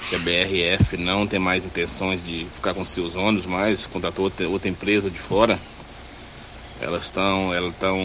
que 0.08 0.14
a 0.14 0.18
BRF 0.18 0.96
não 0.96 1.26
tem 1.26 1.38
mais 1.38 1.66
intenções 1.66 2.24
de 2.24 2.46
ficar 2.54 2.72
com 2.72 2.82
seus 2.82 3.14
ônibus, 3.14 3.44
mas 3.44 3.86
contratou 3.86 4.24
outra, 4.24 4.48
outra 4.48 4.68
empresa 4.68 5.10
de 5.10 5.18
fora. 5.18 5.58
Elas 6.80 7.04
estão 7.04 7.52
elas 7.52 7.72
estão 7.72 7.98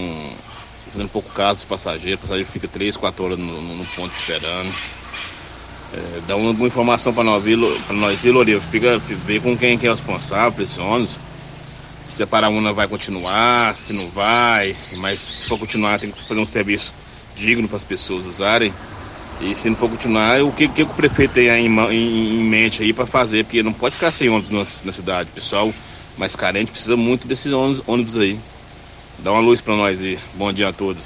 fazendo 0.94 1.10
pouco 1.10 1.32
caso 1.32 1.58
dos 1.60 1.66
passageiros, 1.66 2.20
o 2.20 2.22
passageiro 2.22 2.50
fica 2.50 2.68
3, 2.68 2.96
4 2.98 3.26
horas 3.26 3.38
no, 3.38 3.62
no- 3.62 3.88
ponto 3.88 4.14
esperando. 4.14 4.76
É, 5.92 6.22
dá 6.22 6.36
uma, 6.36 6.52
uma 6.52 6.68
informação 6.68 7.14
para 7.14 7.24
nós, 7.24 7.46
ir, 8.24 8.32
Loriva, 8.32 8.62
fica 8.62 8.98
ver 9.00 9.42
com 9.42 9.56
quem 9.58 9.78
que 9.78 9.86
é 9.86 9.92
responsável 9.92 10.52
por 10.52 10.62
esse 10.64 10.80
ônibus. 10.80 11.20
Se 12.04 12.24
a 12.24 12.28
Paraúna 12.28 12.74
vai 12.74 12.88
continuar, 12.88 13.76
se 13.76 13.94
não 13.94 14.10
vai, 14.10 14.76
mas 14.92 15.22
se 15.22 15.48
for 15.48 15.58
continuar 15.60 16.00
tem 16.00 16.12
que 16.12 16.22
fazer 16.24 16.42
um 16.42 16.46
serviço 16.46 16.94
digno 17.36 17.68
para 17.68 17.78
as 17.78 17.84
pessoas 17.84 18.26
usarem. 18.26 18.76
E 19.40 19.56
se 19.56 19.70
não 19.70 19.76
for 19.78 19.90
continuar, 19.90 20.44
o 20.44 20.54
que, 20.54 20.70
que 20.70 20.84
o 20.84 20.88
prefeito 20.88 21.34
tem 21.34 21.48
em, 21.50 21.68
em- 21.68 22.40
em 22.42 22.46
mente 22.46 22.84
aí 22.84 22.94
para 22.94 23.06
fazer? 23.08 23.44
Porque 23.46 23.64
não 23.64 23.74
pode 23.74 23.94
ficar 23.96 24.12
sem 24.12 24.30
ônibus 24.30 24.52
na, 24.52 24.60
na 24.88 24.92
cidade. 24.94 25.32
Pessoal 25.32 25.76
mais 26.18 26.36
carente 26.36 26.72
precisa 26.72 26.98
muito 26.98 27.28
desses 27.28 27.52
ônibus, 27.54 27.84
ônibus 27.88 28.18
aí. 28.18 28.40
Dá 29.24 29.32
uma 29.32 29.40
luz 29.40 29.62
para 29.62 29.74
nós 29.76 30.02
aí. 30.02 30.20
Bom 30.34 30.52
dia 30.52 30.68
a 30.68 30.74
todos. 30.74 31.02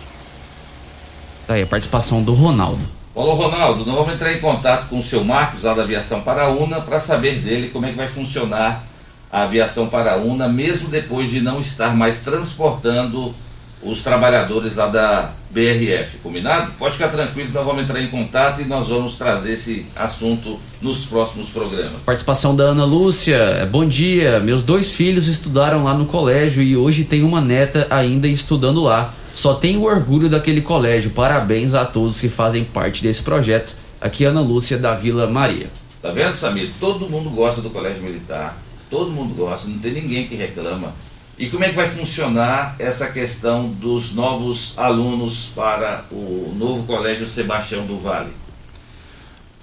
Tá 1.46 1.54
aí 1.54 1.62
a 1.62 1.68
participação 1.68 2.24
do 2.24 2.34
Ronaldo. 2.34 2.82
Alô, 3.16 3.36
Ronaldo, 3.36 3.86
nós 3.86 3.96
vamos 3.96 4.14
entrar 4.16 4.34
em 4.34 4.40
contato 4.40 4.90
com 4.90 4.98
o 4.98 5.04
seu 5.04 5.24
Marcos, 5.24 5.64
lá 5.64 5.76
da 5.76 5.84
Aviação 5.84 6.22
Paraúna, 6.22 6.82
para 6.82 7.00
saber 7.00 7.40
dele 7.40 7.70
como 7.70 7.86
é 7.86 7.90
que 7.90 7.96
vai 7.96 8.08
funcionar 8.08 8.84
a 9.32 9.44
Aviação 9.44 9.88
Paraúna, 9.88 10.48
mesmo 10.48 10.90
depois 10.90 11.30
de 11.30 11.42
não 11.42 11.60
estar 11.60 11.96
mais 11.96 12.22
transportando 12.22 13.36
os 13.82 14.02
trabalhadores 14.02 14.76
lá 14.76 14.88
da 14.88 15.32
BRF. 15.52 16.18
Combinado? 16.24 16.72
Pode 16.78 16.94
ficar 16.94 17.10
tranquilo, 17.10 17.50
nós 17.54 17.66
vamos 17.66 17.84
entrar 17.84 18.02
em 18.02 18.08
contato 18.08 18.62
e 18.62 18.66
nós 18.66 18.88
vamos 18.90 19.18
trazer 19.18 19.54
esse 19.54 19.86
assunto 19.96 20.60
nos 20.82 21.06
próximos 21.06 21.50
programas. 21.50 22.02
Participação 22.06 22.56
da 22.56 22.66
Ana 22.66 22.86
Lúcia. 22.86 23.36
é, 23.36 23.66
Bom 23.66 23.86
dia. 23.86 24.40
Meus 24.40 24.64
dois 24.64 24.94
filhos 24.94 25.28
estudaram 25.28 25.84
lá 25.84 25.94
no 25.94 26.06
colégio 26.06 26.62
e 26.62 26.76
hoje 26.76 27.04
tem 27.04 27.24
uma 27.24 27.42
neta 27.42 27.88
ainda 27.90 28.28
estudando 28.28 28.84
lá. 28.84 29.14
Só 29.34 29.54
tenho 29.54 29.84
orgulho 29.84 30.30
daquele 30.30 30.62
colégio. 30.62 31.12
Parabéns 31.12 31.74
a 31.74 31.86
todos 31.86 32.20
que 32.20 32.30
fazem 32.30 32.64
parte 32.64 33.04
desse 33.04 33.22
projeto. 33.22 33.76
Aqui 34.02 34.26
Ana 34.26 34.42
Lúcia 34.42 34.78
da 34.78 34.94
Vila 34.94 35.28
Maria. 35.28 35.68
Tá 36.02 36.10
vendo, 36.12 36.36
Samir? 36.36 36.72
Todo 36.80 37.10
mundo 37.10 37.30
gosta 37.30 37.62
do 37.62 37.70
Colégio 37.70 38.02
Militar. 38.02 38.58
Todo 38.90 39.12
mundo 39.12 39.36
gosta, 39.36 39.68
não 39.68 39.78
tem 39.80 39.92
ninguém 39.92 40.28
que 40.28 40.36
reclama. 40.36 40.94
E 41.40 41.50
como 41.50 41.64
é 41.64 41.70
que 41.70 41.76
vai 41.76 41.88
funcionar 41.88 42.76
essa 42.80 43.08
questão 43.08 43.70
dos 43.70 44.12
novos 44.12 44.74
alunos 44.76 45.50
para 45.56 46.04
o 46.12 46.52
novo 46.58 46.84
Colégio 46.84 47.28
Sebastião 47.28 47.86
do 47.86 48.00
Vale? 48.00 48.32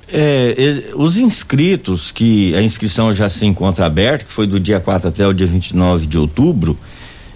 É, 0.06 0.92
os 0.94 1.18
inscritos, 1.18 2.12
que 2.12 2.54
a 2.54 2.62
inscrição 2.62 3.12
já 3.12 3.28
se 3.28 3.44
encontra 3.44 3.86
aberta, 3.86 4.24
que 4.24 4.32
foi 4.32 4.46
do 4.46 4.60
dia 4.60 4.78
4 4.78 5.08
até 5.08 5.26
o 5.26 5.32
dia 5.32 5.48
29 5.48 6.06
de 6.06 6.16
outubro, 6.16 6.78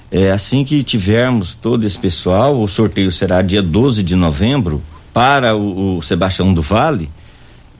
é, 0.09 0.31
assim 0.31 0.65
que 0.65 0.85
tivermos 0.85 1.55
todo 1.55 1.85
esse 1.85 1.99
pessoal, 1.99 2.61
o 2.63 2.69
sorteio 2.69 3.11
será 3.11 3.43
dia 3.43 3.63
12 3.63 4.05
de 4.05 4.15
novembro 4.15 4.81
para 5.13 5.57
o, 5.57 5.99
o 5.99 6.03
Sebastião 6.03 6.55
do 6.55 6.63
Vale, 6.63 7.11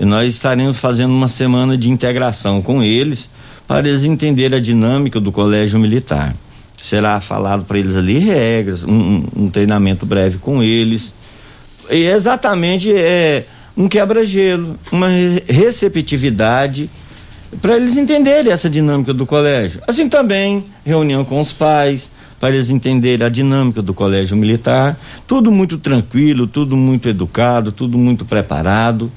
e 0.01 0.05
nós 0.05 0.35
estaremos 0.35 0.79
fazendo 0.79 1.13
uma 1.13 1.29
semana 1.29 1.79
de 1.79 1.89
integração 1.89 2.61
com 2.61 2.83
eles 2.83 3.31
para 3.67 3.89
eles 3.89 4.03
entenderem 4.03 4.59
a 4.59 4.61
dinâmica 4.61 5.21
do 5.21 5.31
colégio 5.31 5.79
militar. 5.79 6.35
Será 6.81 7.21
falado 7.21 7.65
para 7.65 7.79
eles 7.79 7.97
ali 7.97 8.19
regras, 8.19 8.85
um- 8.85 9.25
um- 9.37 9.51
treinamento 9.51 10.07
breve 10.07 10.39
com 10.39 10.63
eles, 10.63 11.13
e 11.91 12.05
é 12.07 12.13
exatamente 12.15 12.93
é 12.93 13.45
um 13.77 13.89
quebra-gelo, 13.89 14.77
uma 14.93 15.09
re- 15.09 15.43
receptividade 15.49 16.89
para 17.61 17.77
eles 17.77 17.97
entenderem 17.97 18.53
essa 18.53 18.69
dinâmica 18.71 19.13
do 19.13 19.25
colégio. 19.27 19.81
Assim 19.89 20.09
também, 20.09 20.65
reunião 20.85 21.25
com 21.25 21.41
os 21.41 21.53
pais, 21.53 22.09
para 22.39 22.55
eles 22.55 22.69
entenderem 22.69 23.27
a 23.27 23.29
dinâmica 23.29 23.83
do 23.83 23.93
colégio 23.93 24.37
militar. 24.37 24.97
Tudo 25.27 25.51
muito 25.51 25.79
tranquilo, 25.79 26.47
tudo 26.47 26.77
muito 26.77 27.09
educado, 27.09 27.73
tudo 27.73 27.99
muito 27.99 28.25
preparado, 28.25 29.11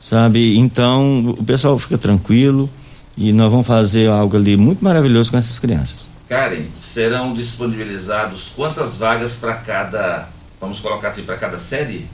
sabe? 0.00 0.56
Então, 0.56 1.34
o 1.38 1.44
pessoal 1.44 1.78
fica 1.78 1.98
tranquilo 1.98 2.70
e 3.18 3.32
nós 3.32 3.50
vamos 3.50 3.66
fazer 3.66 4.08
algo 4.08 4.36
ali 4.36 4.56
muito 4.56 4.82
maravilhoso 4.82 5.30
com 5.30 5.36
essas 5.36 5.58
crianças. 5.58 6.03
Karen, 6.28 6.64
serão 6.82 7.34
disponibilizados 7.34 8.52
quantas 8.56 8.96
vagas 8.96 9.32
para 9.32 9.54
cada, 9.54 10.28
vamos 10.60 10.80
colocar 10.80 11.08
assim, 11.08 11.22
para 11.22 11.36
cada 11.36 11.58
série? 11.58 12.06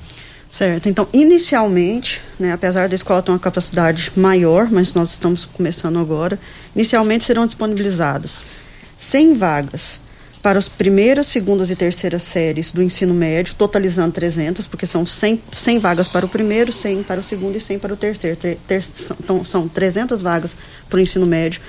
Certo. 0.50 0.88
Então, 0.88 1.06
inicialmente, 1.12 2.20
né, 2.38 2.52
apesar 2.52 2.88
da 2.88 2.94
escola 2.96 3.22
ter 3.22 3.30
uma 3.30 3.38
capacidade 3.38 4.10
maior, 4.16 4.68
mas 4.68 4.92
nós 4.94 5.12
estamos 5.12 5.44
começando 5.44 5.96
agora, 5.98 6.38
inicialmente 6.74 7.24
serão 7.24 7.46
disponibilizadas 7.46 8.40
100 8.98 9.34
vagas 9.34 10.00
para 10.42 10.58
as 10.58 10.68
primeiras, 10.68 11.28
segundas 11.28 11.70
e 11.70 11.76
terceiras 11.76 12.22
séries 12.22 12.72
do 12.72 12.82
ensino 12.82 13.14
médio, 13.14 13.54
totalizando 13.56 14.10
300, 14.12 14.66
porque 14.66 14.86
são 14.86 15.06
100, 15.06 15.40
100 15.52 15.78
vagas 15.78 16.08
para 16.08 16.26
o 16.26 16.28
primeiro, 16.28 16.72
100 16.72 17.02
para 17.04 17.20
o 17.20 17.22
segundo 17.22 17.56
e 17.56 17.60
100 17.60 17.78
para 17.78 17.92
o 17.92 17.96
terceiro. 17.96 18.36
Ter, 18.36 18.58
ter- 18.66 18.82
são, 18.82 19.16
então, 19.22 19.44
são 19.44 19.68
300 19.68 20.20
vagas 20.22 20.56
para 20.88 20.96
o 20.96 21.00
ensino 21.00 21.26
médio. 21.26 21.60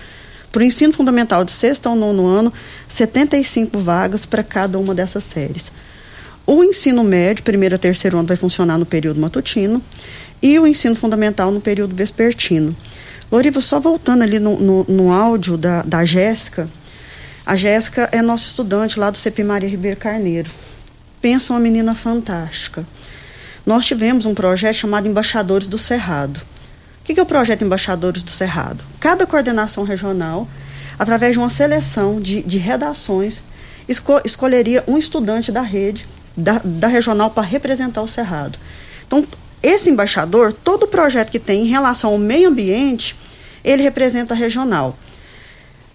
Para 0.51 0.61
o 0.61 0.63
ensino 0.63 0.91
fundamental 0.91 1.45
de 1.45 1.51
sexto 1.51 1.87
ao 1.87 1.95
nono 1.95 2.25
ano, 2.25 2.51
75 2.89 3.79
vagas 3.79 4.25
para 4.25 4.43
cada 4.43 4.77
uma 4.77 4.93
dessas 4.93 5.23
séries. 5.23 5.71
O 6.45 6.63
ensino 6.63 7.03
médio, 7.03 7.43
primeiro 7.43 7.75
a 7.75 7.79
terceiro 7.79 8.17
ano, 8.17 8.27
vai 8.27 8.35
funcionar 8.35 8.77
no 8.77 8.85
período 8.85 9.19
matutino 9.19 9.81
e 10.41 10.59
o 10.59 10.67
ensino 10.67 10.95
fundamental 10.95 11.51
no 11.51 11.61
período 11.61 11.95
vespertino. 11.95 12.75
Loriva, 13.31 13.61
só 13.61 13.79
voltando 13.79 14.23
ali 14.23 14.39
no, 14.39 14.59
no, 14.59 14.83
no 14.89 15.11
áudio 15.13 15.55
da, 15.55 15.83
da 15.83 16.03
Jéssica, 16.03 16.67
a 17.45 17.55
Jéssica 17.55 18.09
é 18.11 18.21
nossa 18.21 18.45
estudante 18.45 18.99
lá 18.99 19.09
do 19.09 19.17
CEP 19.17 19.43
Maria 19.43 19.69
Ribeiro 19.69 19.97
Carneiro. 19.97 20.51
Pensa 21.21 21.53
uma 21.53 21.59
menina 21.59 21.95
fantástica. 21.95 22.85
Nós 23.65 23.85
tivemos 23.85 24.25
um 24.25 24.33
projeto 24.33 24.75
chamado 24.75 25.07
Embaixadores 25.07 25.67
do 25.67 25.77
Cerrado. 25.77 26.41
O 27.01 27.13
que 27.13 27.19
é 27.19 27.23
o 27.23 27.25
projeto 27.25 27.63
Embaixadores 27.63 28.23
do 28.23 28.31
Cerrado? 28.31 28.83
Cada 28.99 29.25
coordenação 29.25 29.83
regional, 29.83 30.47
através 30.97 31.33
de 31.33 31.39
uma 31.39 31.49
seleção 31.49 32.21
de, 32.21 32.41
de 32.43 32.57
redações, 32.57 33.41
esco- 33.87 34.21
escolheria 34.23 34.83
um 34.87 34.97
estudante 34.97 35.51
da 35.51 35.61
rede, 35.61 36.07
da, 36.37 36.61
da 36.63 36.87
regional, 36.87 37.31
para 37.31 37.43
representar 37.43 38.01
o 38.01 38.07
Cerrado. 38.07 38.57
Então, 39.07 39.25
esse 39.61 39.89
embaixador, 39.89 40.53
todo 40.53 40.87
projeto 40.87 41.29
que 41.31 41.39
tem 41.39 41.63
em 41.63 41.67
relação 41.69 42.11
ao 42.11 42.17
meio 42.17 42.49
ambiente, 42.49 43.15
ele 43.63 43.83
representa 43.83 44.33
a 44.33 44.37
regional. 44.37 44.95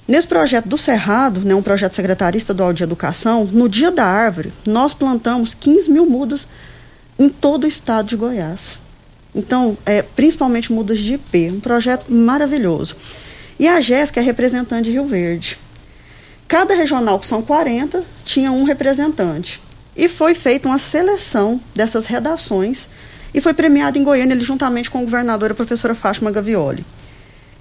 Nesse 0.07 0.27
projeto 0.27 0.69
do 0.69 0.79
Cerrado, 0.79 1.41
né, 1.41 1.55
um 1.55 1.63
projeto 1.63 1.95
secretaria 1.95 2.39
estadual 2.39 2.73
de 2.73 2.83
educação, 2.85 3.45
no 3.45 3.69
dia 3.69 3.91
da 3.91 4.05
árvore, 4.05 4.53
nós 4.67 4.93
plantamos 4.95 5.55
15 5.55 5.91
mil 5.91 6.07
mudas 6.07 6.47
em 7.19 7.29
todo 7.29 7.65
o 7.65 7.67
estado 7.67 8.07
de 8.09 8.17
Goiás. 8.17 8.79
Então, 9.37 9.77
é, 9.85 10.01
principalmente 10.01 10.73
mudas 10.73 10.99
de 10.99 11.15
IP, 11.15 11.51
um 11.51 11.61
projeto 11.61 12.11
maravilhoso. 12.11 12.97
E 13.59 13.69
a 13.69 13.83
Jéssica 13.83 14.19
é 14.19 14.23
representante 14.23 14.85
de 14.85 14.93
Rio 14.93 15.07
Verde. 15.07 15.59
Cada 16.49 16.75
regional, 16.75 17.19
que 17.19 17.27
são 17.27 17.43
40, 17.43 18.03
tinha 18.25 18.51
um 18.51 18.65
representante. 18.65 19.61
E 19.95 20.09
foi 20.09 20.35
feita 20.35 20.69
uma 20.69 20.79
seleção 20.79 21.61
dessas 21.75 22.07
redações 22.07 22.89
e 23.35 23.41
foi 23.41 23.53
premiado 23.53 23.99
em 23.99 24.05
Goiânia, 24.05 24.33
ele, 24.33 24.45
juntamente 24.45 24.91
com 24.91 24.99
a 24.99 25.03
governadora 25.03 25.53
a 25.53 25.57
professora 25.57 25.95
Fátima 25.95 26.31
Gavioli. 26.31 26.85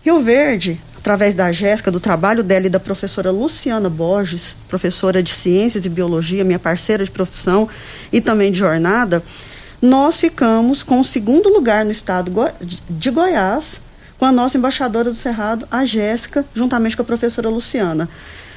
Rio 0.03 0.21
Verde, 0.21 0.79
através 0.97 1.35
da 1.35 1.51
Jéssica, 1.51 1.91
do 1.91 1.99
trabalho 1.99 2.43
dela 2.43 2.67
e 2.67 2.69
da 2.69 2.79
professora 2.79 3.31
Luciana 3.31 3.89
Borges, 3.89 4.55
professora 4.69 5.21
de 5.21 5.33
Ciências 5.33 5.85
e 5.85 5.89
Biologia, 5.89 6.43
minha 6.45 6.59
parceira 6.59 7.03
de 7.03 7.11
profissão 7.11 7.67
e 8.13 8.21
também 8.21 8.51
de 8.51 8.59
jornada, 8.59 9.21
nós 9.85 10.17
ficamos 10.17 10.83
com 10.83 10.99
o 10.99 11.05
segundo 11.05 11.47
lugar 11.47 11.85
no 11.85 11.91
estado 11.91 12.31
de 12.89 13.11
Goiás, 13.11 13.79
com 14.17 14.25
a 14.25 14.31
nossa 14.31 14.57
embaixadora 14.57 15.09
do 15.09 15.15
Cerrado, 15.15 15.67
a 15.69 15.85
Jéssica, 15.85 16.45
juntamente 16.53 16.95
com 16.95 17.03
a 17.03 17.05
professora 17.05 17.49
Luciana. 17.49 18.09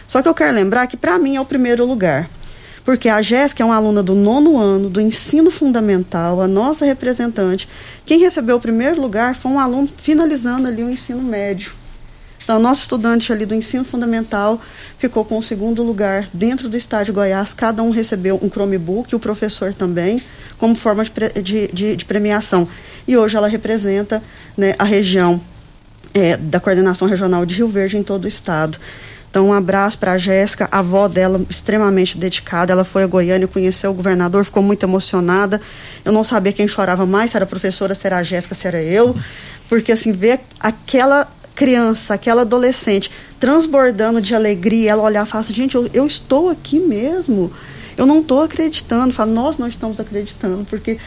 Só 0.09 0.23
que 0.23 0.29
eu 0.29 0.35
quero 0.35 0.55
lembrar 0.55 0.87
que 0.87 0.97
para 0.97 1.19
mim 1.19 1.37
é 1.37 1.41
o 1.41 1.45
primeiro 1.45 1.85
lugar. 1.85 2.29
Porque 2.85 3.11
a 3.11 3.21
Jéssica 3.21 3.63
é 3.63 3.67
uma 3.67 3.77
aluna 3.77 4.03
do 4.03 4.15
nono 4.15 4.57
ano 4.57 4.89
do 4.89 5.01
ensino 5.01 5.51
fundamental, 5.51 6.41
a 6.41 6.49
nossa 6.49 6.87
representante. 6.87 7.69
Quem 8.07 8.19
recebeu 8.19 8.57
o 8.57 8.61
primeiro 8.61 8.99
lugar 8.99 9.35
foi 9.35 9.53
um 9.53 9.61
aluno 9.61 9.89
finalizando 9.99 10.67
ali 10.67 10.83
o 10.83 10.89
ensino 10.89 11.23
médio. 11.23 11.73
Então, 12.49 12.59
nosso 12.59 12.81
estudante 12.81 13.31
ali 13.31 13.45
do 13.45 13.55
ensino 13.55 13.85
fundamental 13.85 14.59
ficou 14.99 15.23
com 15.23 15.37
o 15.37 15.43
segundo 15.43 15.83
lugar 15.83 16.27
dentro 16.33 16.67
do 16.67 16.79
estádio 16.79 17.13
Goiás. 17.13 17.53
Cada 17.53 17.83
um 17.83 17.91
recebeu 17.91 18.41
um 18.43 18.49
Chromebook, 18.49 19.15
o 19.15 19.19
professor 19.19 19.75
também, 19.75 20.23
como 20.57 20.75
forma 20.75 21.05
de, 21.05 21.43
de, 21.43 21.69
de, 21.71 21.97
de 21.97 22.05
premiação. 22.07 22.67
E 23.07 23.19
hoje 23.19 23.37
ela 23.37 23.49
representa 23.49 24.23
né, 24.57 24.75
a 24.79 24.85
região 24.85 25.39
é, 26.15 26.39
da 26.39 26.59
coordenação 26.59 27.07
regional 27.07 27.45
de 27.45 27.55
Rio 27.55 27.69
Verde 27.69 27.99
em 27.99 28.03
todo 28.03 28.25
o 28.25 28.29
estado. 28.29 28.79
Então, 29.29 29.49
um 29.49 29.53
abraço 29.53 29.99
para 29.99 30.13
a 30.13 30.19
Jéssica, 30.19 30.71
a 30.73 30.79
avó 30.79 31.07
dela 31.07 31.43
extremamente 31.51 32.17
dedicada. 32.17 32.73
Ela 32.73 32.83
foi 32.83 33.03
a 33.03 33.07
Goiânia, 33.07 33.47
conheceu 33.47 33.91
o 33.91 33.95
governador, 33.95 34.43
ficou 34.43 34.63
muito 34.63 34.83
emocionada. 34.85 35.61
Eu 36.03 36.13
não 36.13 36.25
sabia 36.25 36.55
quem 36.55 36.67
chorava 36.67 37.05
mais, 37.05 37.31
se 37.31 37.37
era 37.37 37.45
a 37.45 37.47
professora, 37.47 37.95
se 37.95 38.07
era 38.07 38.17
a 38.17 38.23
Jéssica, 38.23 38.55
se 38.55 38.67
era 38.67 38.83
eu. 38.83 39.15
Porque, 39.69 39.93
assim, 39.93 40.13
ver 40.13 40.41
aquela 40.59 41.29
criança, 41.59 42.15
aquela 42.15 42.43
adolescente 42.43 43.11
transbordando 43.41 44.23
de 44.23 44.33
alegria, 44.33 44.93
ela 44.93 45.03
olhar 45.03 45.27
e 45.27 45.29
falar 45.29 45.41
assim, 45.41 45.53
gente, 45.53 45.75
eu, 45.75 45.91
eu 45.93 46.07
estou 46.07 46.49
aqui 46.49 46.79
mesmo. 46.79 47.53
Eu 47.97 48.07
não 48.07 48.21
estou 48.21 48.43
acreditando. 48.43 49.13
Fala, 49.13 49.33
nós 49.33 49.59
não 49.59 49.67
estamos 49.67 49.99
acreditando, 49.99 50.65
porque 50.71 50.99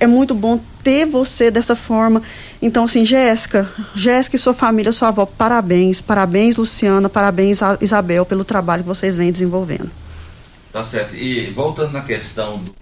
é 0.00 0.06
muito 0.06 0.34
bom 0.34 0.58
ter 0.82 1.04
você 1.04 1.50
dessa 1.50 1.76
forma. 1.76 2.22
Então, 2.62 2.84
assim, 2.84 3.04
Jéssica, 3.04 3.70
Jéssica 3.94 4.36
e 4.36 4.38
sua 4.38 4.54
família, 4.54 4.90
sua 4.90 5.08
avó, 5.08 5.26
parabéns. 5.26 6.00
Parabéns, 6.00 6.56
Luciana, 6.56 7.10
parabéns, 7.10 7.58
Isabel, 7.82 8.24
pelo 8.24 8.42
trabalho 8.42 8.82
que 8.82 8.88
vocês 8.88 9.18
vêm 9.18 9.30
desenvolvendo. 9.30 9.90
Tá 10.72 10.82
certo. 10.82 11.14
E 11.14 11.50
voltando 11.50 11.92
na 11.92 12.00
questão 12.00 12.56
do 12.56 12.79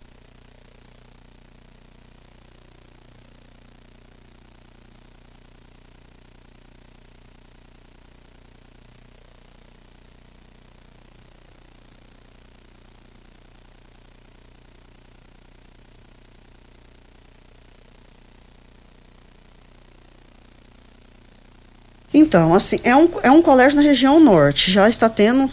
Então, 22.19 22.53
assim, 22.53 22.81
é 22.83 22.97
um, 22.97 23.09
é 23.23 23.31
um 23.31 23.41
colégio 23.41 23.77
na 23.77 23.83
região 23.83 24.19
norte, 24.19 24.73
já 24.73 24.89
está 24.89 25.09
tendo 25.09 25.49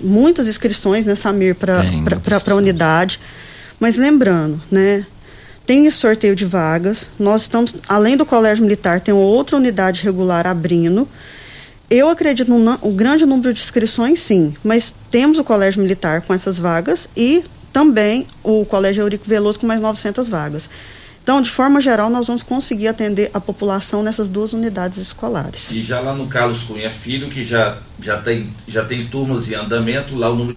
muitas 0.00 0.46
inscrições 0.46 1.04
nessa 1.04 1.32
MIR 1.32 1.56
para 1.56 1.82
a 2.50 2.54
unidade, 2.54 3.18
mas 3.80 3.96
lembrando, 3.96 4.60
né, 4.70 5.04
tem 5.66 5.86
esse 5.86 5.96
sorteio 5.96 6.36
de 6.36 6.44
vagas, 6.44 7.06
nós 7.18 7.42
estamos, 7.42 7.74
além 7.88 8.16
do 8.16 8.24
colégio 8.24 8.62
militar, 8.62 9.00
tem 9.00 9.12
outra 9.12 9.56
unidade 9.56 10.04
regular 10.04 10.46
abrindo, 10.46 11.08
eu 11.90 12.08
acredito 12.08 12.48
no 12.48 12.78
um 12.80 12.94
grande 12.94 13.26
número 13.26 13.52
de 13.52 13.60
inscrições, 13.60 14.20
sim, 14.20 14.54
mas 14.62 14.94
temos 15.10 15.38
o 15.38 15.44
colégio 15.44 15.82
militar 15.82 16.22
com 16.22 16.32
essas 16.32 16.58
vagas 16.58 17.08
e 17.16 17.42
também 17.72 18.24
o 18.44 18.64
colégio 18.64 19.02
Eurico 19.02 19.24
Veloso 19.26 19.58
com 19.58 19.66
mais 19.66 19.80
900 19.80 20.28
vagas. 20.28 20.70
Então, 21.28 21.42
de 21.42 21.50
forma 21.50 21.78
geral, 21.78 22.08
nós 22.08 22.26
vamos 22.26 22.42
conseguir 22.42 22.88
atender 22.88 23.30
a 23.34 23.38
população 23.38 24.02
nessas 24.02 24.30
duas 24.30 24.54
unidades 24.54 24.96
escolares. 24.96 25.70
E 25.72 25.82
já 25.82 26.00
lá 26.00 26.14
no 26.14 26.26
Carlos 26.26 26.62
Cunha 26.62 26.90
Filho, 26.90 27.28
que 27.28 27.44
já, 27.44 27.76
já, 28.00 28.16
tem, 28.16 28.48
já 28.66 28.82
tem 28.82 29.04
turmas 29.04 29.46
em 29.50 29.54
andamento, 29.54 30.16
lá 30.16 30.30
o 30.30 30.34
número. 30.34 30.56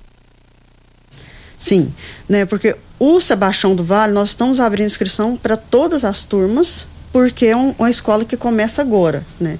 Sim, 1.58 1.94
né, 2.30 2.46
porque 2.46 2.74
o 2.98 3.20
Sebastião 3.20 3.76
do 3.76 3.84
Vale, 3.84 4.14
nós 4.14 4.30
estamos 4.30 4.62
abrindo 4.62 4.86
inscrição 4.86 5.36
para 5.36 5.58
todas 5.58 6.06
as 6.06 6.24
turmas, 6.24 6.88
porque 7.12 7.48
é 7.48 7.58
um, 7.58 7.76
uma 7.78 7.90
escola 7.90 8.24
que 8.24 8.38
começa 8.38 8.82
agora, 8.82 9.26
né. 9.42 9.60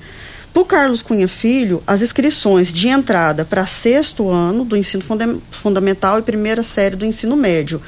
Para 0.54 0.62
o 0.62 0.66
Carlos 0.66 1.02
Cunha 1.02 1.28
Filho, 1.28 1.84
as 1.86 2.02
inscrições 2.02 2.72
de 2.72 2.88
entrada 2.88 3.44
para 3.44 3.66
sexto 3.66 4.30
ano 4.30 4.64
do 4.64 4.78
ensino 4.78 5.04
funda 5.04 5.36
fundamental 5.52 6.20
e 6.20 6.22
primeira 6.22 6.64
série 6.64 6.96
do 6.96 7.06
ensino 7.06 7.36
médio 7.36 7.82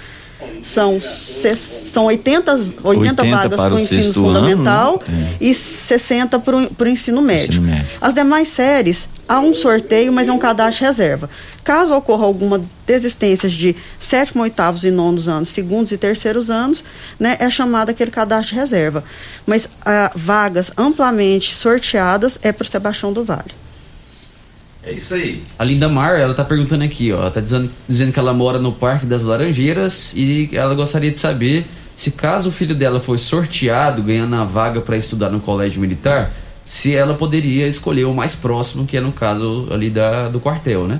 são, 0.62 1.00
são 1.02 2.06
80, 2.06 2.54
80, 2.54 2.82
80 2.84 3.24
vagas 3.26 3.60
para 3.60 3.74
o 3.74 3.80
ensino 3.80 4.14
fundamental 4.14 5.02
ano, 5.08 5.18
né? 5.18 5.36
e 5.40 5.54
60 5.54 6.40
para 6.40 6.56
o 6.56 6.88
ensino 6.88 7.22
médio. 7.22 7.62
ensino 7.62 7.68
médio. 7.68 7.88
As 8.02 8.14
demais 8.14 8.48
séries, 8.48 9.08
há 9.28 9.40
um 9.40 9.54
sorteio, 9.54 10.12
mas 10.12 10.30
é 10.30 10.32
um 10.32 10.38
cadastro 10.38 10.86
reserva. 10.86 11.30
Caso 11.64 11.96
ocorra 11.96 12.26
alguma 12.26 12.62
desistência 12.86 13.50
de 13.50 13.76
sétimo, 14.00 14.44
oitavos 14.44 14.84
e 14.84 14.92
nonos 14.92 15.28
anos, 15.28 15.50
segundos 15.50 15.92
e 15.92 15.98
terceiros 15.98 16.50
anos, 16.50 16.84
né, 17.20 17.38
é 17.40 17.50
chamado 17.50 17.90
aquele 17.90 18.12
cadastro 18.12 18.56
reserva. 18.56 19.04
Mas 19.46 19.68
ah, 19.86 20.12
vagas 20.16 20.72
amplamente 20.78 21.54
sorteadas 21.54 22.38
é 22.42 22.52
para 22.52 22.64
o 22.64 22.68
Sebastião 22.68 23.14
do 23.14 23.24
Vale. 23.24 23.63
É 24.86 24.92
isso 24.92 25.14
aí. 25.14 25.42
A 25.58 25.64
Linda 25.64 25.88
Mar, 25.88 26.20
ela 26.20 26.34
tá 26.34 26.44
perguntando 26.44 26.84
aqui, 26.84 27.12
ó. 27.12 27.22
Ela 27.22 27.32
tá 27.32 27.40
dizendo, 27.40 27.70
dizendo 27.88 28.12
que 28.12 28.20
ela 28.20 28.34
mora 28.34 28.60
no 28.60 28.72
Parque 28.72 29.06
das 29.06 29.24
Laranjeiras 29.24 30.14
e 30.16 30.50
ela 30.54 30.76
gostaria 30.76 31.10
de 31.10 31.18
saber 31.18 31.66
se 31.96 32.12
caso 32.12 32.50
o 32.50 32.52
filho 32.52 32.76
dela 32.76 33.00
for 33.00 33.18
sorteado, 33.20 34.02
ganhando 34.02 34.36
a 34.36 34.44
vaga 34.44 34.82
para 34.82 34.98
estudar 34.98 35.30
no 35.30 35.40
colégio 35.40 35.80
militar, 35.80 36.32
se 36.66 36.96
ela 36.96 37.14
poderia 37.14 37.68
escolher 37.68 38.06
o 38.06 38.14
mais 38.14 38.36
próximo, 38.36 38.86
que 38.86 38.98
é 38.98 39.02
no 39.02 39.12
caso 39.12 39.68
ali 39.72 39.90
da, 39.90 40.28
do 40.28 40.40
quartel, 40.40 40.86
né? 40.86 41.00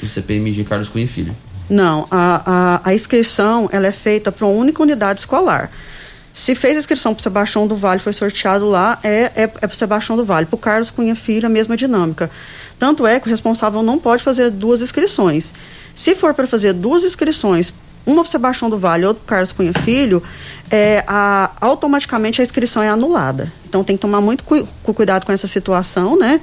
Do 0.00 0.08
CPMG 0.08 0.64
Carlos 0.64 0.88
Cunha 0.88 1.08
Filho. 1.08 1.34
Não, 1.68 2.06
a, 2.10 2.80
a, 2.84 2.90
a 2.90 2.94
inscrição 2.94 3.68
ela 3.72 3.86
é 3.86 3.92
feita 3.92 4.30
para 4.30 4.46
uma 4.46 4.54
única 4.54 4.82
unidade 4.82 5.20
escolar. 5.20 5.70
Se 6.32 6.54
fez 6.54 6.76
a 6.76 6.80
inscrição 6.80 7.14
para 7.14 7.20
o 7.20 7.22
Sebastião 7.22 7.66
do 7.66 7.76
Vale, 7.76 8.00
foi 8.00 8.12
sorteado 8.12 8.68
lá, 8.68 8.98
é, 9.02 9.30
é, 9.36 9.42
é 9.42 9.46
para 9.46 9.72
o 9.72 9.74
Sebastião 9.76 10.16
do 10.16 10.24
Vale. 10.24 10.46
Para 10.46 10.56
o 10.56 10.58
Carlos 10.58 10.90
Cunha 10.90 11.14
Filho, 11.14 11.46
a 11.46 11.48
mesma 11.48 11.76
dinâmica. 11.76 12.28
Tanto 12.78 13.06
é 13.06 13.18
que 13.20 13.26
o 13.26 13.30
responsável 13.30 13.82
não 13.82 13.98
pode 13.98 14.22
fazer 14.22 14.50
duas 14.50 14.82
inscrições. 14.82 15.52
Se 15.94 16.14
for 16.14 16.34
para 16.34 16.46
fazer 16.46 16.72
duas 16.72 17.04
inscrições, 17.04 17.72
uma 18.06 18.22
para 18.22 18.30
Sebastião 18.30 18.68
do 18.68 18.78
Vale 18.78 19.04
e 19.04 19.06
outra 19.06 19.22
para 19.24 19.36
Carlos 19.36 19.52
Cunha 19.52 19.72
Filho, 19.72 20.22
é, 20.70 21.04
a, 21.06 21.50
automaticamente 21.60 22.40
a 22.40 22.44
inscrição 22.44 22.82
é 22.82 22.88
anulada. 22.88 23.52
Então 23.66 23.82
tem 23.82 23.96
que 23.96 24.02
tomar 24.02 24.20
muito 24.20 24.44
cu 24.44 24.66
cuidado 24.92 25.24
com 25.24 25.32
essa 25.32 25.46
situação, 25.46 26.16
né? 26.18 26.40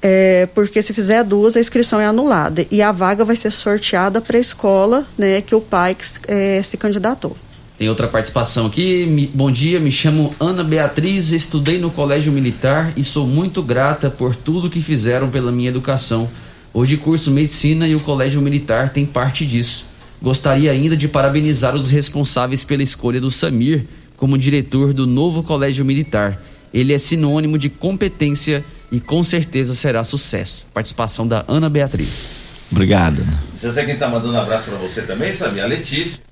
É, 0.00 0.46
porque 0.54 0.80
se 0.80 0.94
fizer 0.94 1.24
duas, 1.24 1.56
a 1.56 1.60
inscrição 1.60 2.00
é 2.00 2.06
anulada. 2.06 2.64
E 2.70 2.80
a 2.80 2.92
vaga 2.92 3.24
vai 3.24 3.34
ser 3.34 3.50
sorteada 3.50 4.20
para 4.20 4.36
a 4.36 4.40
escola 4.40 5.04
né, 5.16 5.40
que 5.40 5.54
o 5.54 5.60
pai 5.60 5.96
é, 6.28 6.62
se 6.62 6.76
candidatou. 6.76 7.36
Tem 7.78 7.88
outra 7.88 8.08
participação 8.08 8.66
aqui. 8.66 9.30
Bom 9.32 9.52
dia, 9.52 9.78
me 9.78 9.92
chamo 9.92 10.34
Ana 10.40 10.64
Beatriz, 10.64 11.30
estudei 11.30 11.78
no 11.78 11.92
Colégio 11.92 12.32
Militar 12.32 12.92
e 12.96 13.04
sou 13.04 13.24
muito 13.24 13.62
grata 13.62 14.10
por 14.10 14.34
tudo 14.34 14.68
que 14.68 14.80
fizeram 14.80 15.30
pela 15.30 15.52
minha 15.52 15.68
educação. 15.68 16.28
Hoje 16.74 16.96
curso 16.96 17.30
medicina 17.30 17.86
e 17.86 17.94
o 17.94 18.00
Colégio 18.00 18.42
Militar 18.42 18.90
tem 18.92 19.06
parte 19.06 19.46
disso. 19.46 19.86
Gostaria 20.20 20.72
ainda 20.72 20.96
de 20.96 21.06
parabenizar 21.06 21.76
os 21.76 21.88
responsáveis 21.88 22.64
pela 22.64 22.82
escolha 22.82 23.20
do 23.20 23.30
Samir 23.30 23.84
como 24.16 24.36
diretor 24.36 24.92
do 24.92 25.06
novo 25.06 25.44
Colégio 25.44 25.84
Militar. 25.84 26.36
Ele 26.74 26.92
é 26.92 26.98
sinônimo 26.98 27.56
de 27.56 27.68
competência 27.68 28.64
e 28.90 28.98
com 28.98 29.22
certeza 29.22 29.76
será 29.76 30.02
sucesso. 30.02 30.66
Participação 30.74 31.28
da 31.28 31.44
Ana 31.46 31.68
Beatriz. 31.68 32.38
Obrigado. 32.72 33.24
Você 33.56 33.72
sabe 33.72 33.86
quem 33.86 33.94
está 33.94 34.08
mandando 34.08 34.34
um 34.34 34.40
abraço 34.40 34.68
para 34.68 34.78
você 34.78 35.02
também, 35.02 35.32
sabe? 35.32 35.60
A 35.60 35.66
Letícia. 35.66 36.27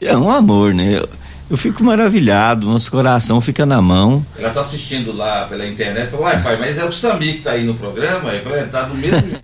É 0.00 0.16
um 0.16 0.30
amor, 0.30 0.74
né? 0.74 1.02
Eu 1.48 1.56
fico 1.56 1.82
maravilhado, 1.84 2.66
nosso 2.66 2.90
coração 2.90 3.40
fica 3.40 3.64
na 3.64 3.80
mão. 3.80 4.24
Ela 4.36 4.50
tá 4.50 4.60
assistindo 4.60 5.12
lá 5.16 5.46
pela 5.48 5.64
internet, 5.66 6.10
falou, 6.10 6.26
uai 6.26 6.42
pai, 6.42 6.56
mas 6.58 6.76
é 6.76 6.84
o 6.84 6.90
Sami 6.92 7.34
que 7.34 7.42
tá 7.42 7.52
aí 7.52 7.64
no 7.64 7.74
programa? 7.74 8.30
Eu 8.30 8.42
falei, 8.42 8.60
"É, 8.60 8.64
tá 8.64 8.82
do 8.82 8.94
mesmo 8.96 9.20
jeito. 9.20 9.40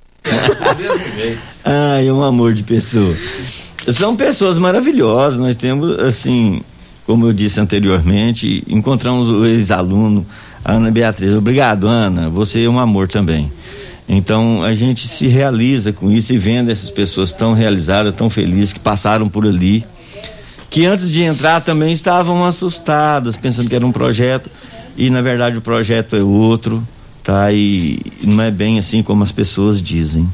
tá 0.59 0.73
do 0.73 0.83
mesmo 0.83 1.15
jeito. 1.15 1.39
Ai, 1.65 2.09
é 2.09 2.13
um 2.13 2.23
amor 2.23 2.55
de 2.55 2.65
pessoa. 2.65 3.15
São 3.89 4.17
pessoas 4.17 4.59
maravilhosas. 4.59 5.39
Nós 5.39 5.55
temos, 5.55 5.99
assim, 6.01 6.61
como 7.07 7.27
eu 7.27 7.33
disse 7.33 7.61
anteriormente, 7.61 8.65
encontramos 8.69 9.29
o 9.29 9.47
ex-aluno, 9.47 10.27
Ana 10.65 10.91
Beatriz. 10.91 11.35
Obrigado, 11.35 11.87
Ana. 11.87 12.29
Você 12.29 12.65
é 12.65 12.69
um 12.69 12.79
amor 12.81 13.09
também. 13.09 13.51
Então 14.09 14.63
a 14.65 14.75
gente 14.75 15.07
se 15.07 15.29
realiza 15.29 15.93
com 15.93 16.11
isso 16.11 16.33
e 16.33 16.39
vendo 16.39 16.71
essas 16.71 16.91
pessoas 16.91 17.33
tão 17.33 17.53
realizadas, 17.55 18.15
tão 18.17 18.29
felizes, 18.29 18.73
que 18.73 18.81
passaram 18.81 19.29
por 19.29 19.47
ali, 19.47 19.85
que 20.73 20.87
antes 20.87 21.11
de 21.11 21.21
entrar 21.21 21.61
também 21.61 21.93
estavam 21.93 22.47
assustadas, 22.47 23.37
pensando 23.37 23.69
que 23.69 23.77
era 23.77 23.87
um 23.87 23.93
projeto, 23.93 24.51
e 24.97 25.11
na 25.11 25.21
verdade 25.21 25.59
o 25.59 25.61
projeto 25.61 26.17
é 26.17 26.23
outro, 26.23 26.83
tá? 27.23 27.53
E 27.53 28.01
não 28.25 28.43
é 28.43 28.51
bem 28.51 28.79
assim 28.79 29.03
como 29.03 29.23
as 29.23 29.31
pessoas 29.31 29.83
dizem. 29.83 30.27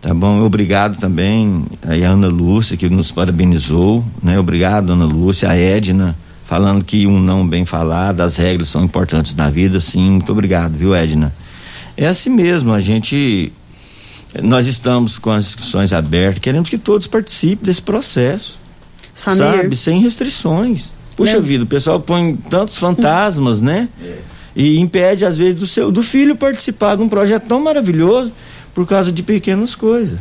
Tá 0.00 0.14
bom? 0.14 0.42
Obrigado 0.42 0.98
também 0.98 1.66
a 1.86 1.92
Ana 1.92 2.28
Lúcia, 2.28 2.74
que 2.74 2.88
nos 2.88 3.12
parabenizou, 3.12 4.02
né? 4.22 4.38
Obrigado, 4.38 4.94
Ana 4.94 5.04
Lúcia, 5.04 5.50
a 5.50 5.54
Edna, 5.54 6.16
falando 6.46 6.82
que 6.82 7.06
um 7.06 7.20
não 7.20 7.46
bem 7.46 7.66
falado, 7.66 8.22
as 8.22 8.36
regras 8.36 8.70
são 8.70 8.82
importantes 8.82 9.34
na 9.34 9.50
vida, 9.50 9.78
sim, 9.78 10.12
muito 10.12 10.32
obrigado, 10.32 10.72
viu, 10.72 10.94
Edna? 10.94 11.34
É 11.98 12.06
assim 12.06 12.30
mesmo, 12.30 12.72
a 12.72 12.80
gente. 12.80 13.52
Nós 14.42 14.66
estamos 14.66 15.18
com 15.18 15.30
as 15.30 15.48
inscrições 15.48 15.92
abertas, 15.92 16.40
queremos 16.40 16.70
que 16.70 16.78
todos 16.78 17.06
participem 17.06 17.66
desse 17.66 17.82
processo. 17.82 18.59
Samir. 19.20 19.38
Sabe? 19.62 19.76
Sem 19.76 20.00
restrições. 20.00 20.90
Puxa 21.16 21.32
Lembra- 21.34 21.46
vida, 21.48 21.64
o 21.64 21.66
pessoal 21.66 22.00
põe 22.00 22.34
tantos 22.48 22.78
fantasmas, 22.78 23.60
né? 23.60 23.88
E 24.56 24.78
impede, 24.78 25.24
às 25.24 25.36
vezes, 25.36 25.54
do, 25.54 25.66
seu, 25.66 25.92
do 25.92 26.02
filho 26.02 26.34
participar 26.34 26.96
de 26.96 27.02
um 27.02 27.08
projeto 27.08 27.44
tão 27.46 27.60
maravilhoso 27.60 28.32
por 28.74 28.86
causa 28.86 29.12
de 29.12 29.22
pequenas 29.22 29.74
coisas. 29.74 30.18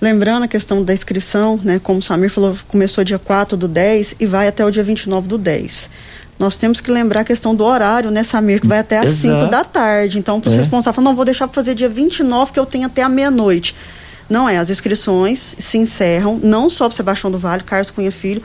Lembrando 0.00 0.42
a 0.44 0.48
questão 0.48 0.82
da 0.84 0.92
inscrição, 0.92 1.58
né, 1.62 1.80
como 1.82 2.00
o 2.00 2.02
Samir 2.02 2.30
falou, 2.30 2.56
começou 2.68 3.02
dia 3.02 3.18
4 3.18 3.56
do 3.56 3.66
10 3.66 4.14
e 4.20 4.26
vai 4.26 4.46
até 4.46 4.64
o 4.64 4.70
dia 4.70 4.82
29 4.82 5.26
do 5.26 5.38
10. 5.38 5.88
Nós 6.38 6.54
temos 6.56 6.82
que 6.82 6.90
lembrar 6.90 7.20
a 7.20 7.24
questão 7.24 7.54
do 7.54 7.64
horário, 7.64 8.10
né, 8.10 8.22
Samir, 8.22 8.60
que 8.60 8.66
vai 8.66 8.80
até 8.80 8.98
às 8.98 9.06
Exato. 9.06 9.40
5 9.40 9.50
da 9.50 9.64
tarde. 9.64 10.18
Então, 10.18 10.38
para 10.38 10.48
os 10.48 10.54
É. 10.54 10.58
responsáveis, 10.58 11.02
não, 11.02 11.14
vou 11.16 11.24
deixar 11.24 11.46
para 11.48 11.54
fazer 11.54 11.74
dia 11.74 11.88
29, 11.88 12.52
que 12.52 12.60
eu 12.60 12.66
tenho 12.66 12.86
até 12.86 13.02
a 13.02 13.08
meia-noite. 13.08 13.74
Não 14.28 14.48
é, 14.48 14.58
as 14.58 14.70
inscrições 14.70 15.54
se 15.58 15.78
encerram, 15.78 16.38
não 16.42 16.68
só 16.68 16.88
para 16.88 16.96
Sebastião 16.96 17.30
do 17.30 17.38
Vale, 17.38 17.62
Carlos 17.62 17.90
Cunha 17.90 18.10
Filho, 18.10 18.42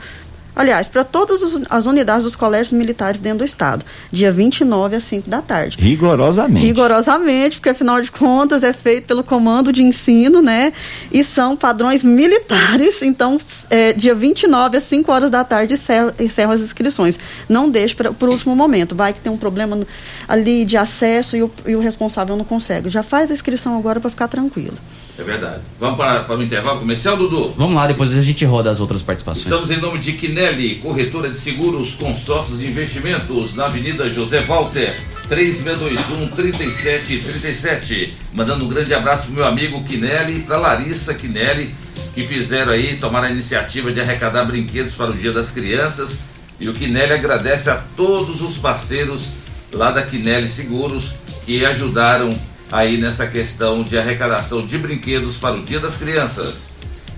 aliás, 0.54 0.86
para 0.86 1.02
todas 1.02 1.42
as- 1.70 1.86
unidades 1.86 2.24
dos 2.24 2.36
colégios 2.36 2.72
militares 2.72 3.18
dentro 3.18 3.38
do 3.38 3.44
estado, 3.44 3.84
dia 4.12 4.30
29 4.30 4.94
às 4.94 5.02
5 5.04 5.28
da 5.30 5.40
tarde. 5.40 5.78
Rigorosamente. 5.80 6.66
Rigorosamente, 6.66 7.56
porque 7.56 7.70
afinal 7.70 8.00
de 8.02 8.10
contas 8.12 8.62
é 8.62 8.72
feito 8.72 9.06
pelo 9.06 9.24
comando 9.24 9.72
de 9.72 9.82
ensino, 9.82 10.42
né? 10.42 10.72
E 11.10 11.24
são 11.24 11.56
padrões 11.56 12.04
militares. 12.04 13.00
Então, 13.02 13.38
é, 13.70 13.92
dia 13.94 14.14
29 14.14 14.76
às 14.76 14.84
5 14.84 15.10
horas 15.10 15.30
da 15.30 15.42
tarde 15.42 15.74
encerram, 15.74 16.12
encerram 16.20 16.52
as 16.52 16.60
inscrições. 16.60 17.18
Não 17.48 17.68
deixe 17.70 17.94
para 17.96 18.10
o 18.10 18.30
último 18.30 18.54
momento. 18.54 18.94
Vai 18.94 19.12
que 19.14 19.20
tem 19.20 19.32
um 19.32 19.38
problema 19.38 19.80
ali 20.28 20.64
de 20.66 20.76
acesso 20.76 21.34
e 21.36 21.42
o, 21.42 21.50
e 21.66 21.74
o 21.74 21.80
responsável 21.80 22.36
não 22.36 22.44
consegue. 22.44 22.90
Já 22.90 23.02
faz 23.02 23.30
a 23.30 23.34
inscrição 23.34 23.76
agora 23.78 23.98
para 24.00 24.10
ficar 24.10 24.28
tranquilo. 24.28 24.76
É 25.22 25.24
verdade. 25.24 25.60
Vamos 25.78 25.96
para, 25.96 26.24
para 26.24 26.36
o 26.36 26.42
intervalo 26.42 26.80
comercial, 26.80 27.16
Dudu? 27.16 27.54
Vamos 27.56 27.76
lá, 27.76 27.86
depois 27.86 28.12
a 28.14 28.20
gente 28.20 28.44
roda 28.44 28.70
as 28.70 28.78
outras 28.80 29.00
participações. 29.02 29.46
Estamos 29.46 29.70
em 29.70 29.80
nome 29.80 30.00
de 30.00 30.14
Quinelli, 30.14 30.74
corretora 30.76 31.30
de 31.30 31.38
seguros, 31.38 31.94
consórcios 31.94 32.60
e 32.60 32.66
investimentos, 32.66 33.54
na 33.54 33.66
Avenida 33.66 34.10
José 34.10 34.40
Walter, 34.40 34.92
3621-3737. 35.30 38.10
Mandando 38.32 38.64
um 38.64 38.68
grande 38.68 38.92
abraço 38.92 39.26
pro 39.26 39.34
meu 39.34 39.46
amigo 39.46 39.84
Quinelli 39.84 40.38
e 40.38 40.40
para 40.40 40.58
Larissa 40.58 41.14
Quinelli, 41.14 41.72
que 42.14 42.26
fizeram 42.26 42.72
aí, 42.72 42.96
tomaram 42.96 43.28
a 43.28 43.30
iniciativa 43.30 43.92
de 43.92 44.00
arrecadar 44.00 44.44
brinquedos 44.44 44.96
para 44.96 45.12
o 45.12 45.14
Dia 45.14 45.30
das 45.32 45.52
Crianças. 45.52 46.18
E 46.58 46.68
o 46.68 46.72
Quinelli 46.72 47.12
agradece 47.12 47.70
a 47.70 47.80
todos 47.96 48.42
os 48.42 48.58
parceiros 48.58 49.30
lá 49.72 49.92
da 49.92 50.02
Quinelli 50.02 50.48
Seguros 50.48 51.14
que 51.46 51.64
ajudaram 51.64 52.28
aí 52.72 52.96
nessa 52.96 53.24
questão 53.26 53.82
de 53.84 53.98
arrecadação 53.98 54.66
de 54.66 54.78
brinquedos 54.78 55.36
para 55.36 55.54
o 55.54 55.62
Dia 55.62 55.78
das 55.78 55.98
Crianças. 55.98 56.72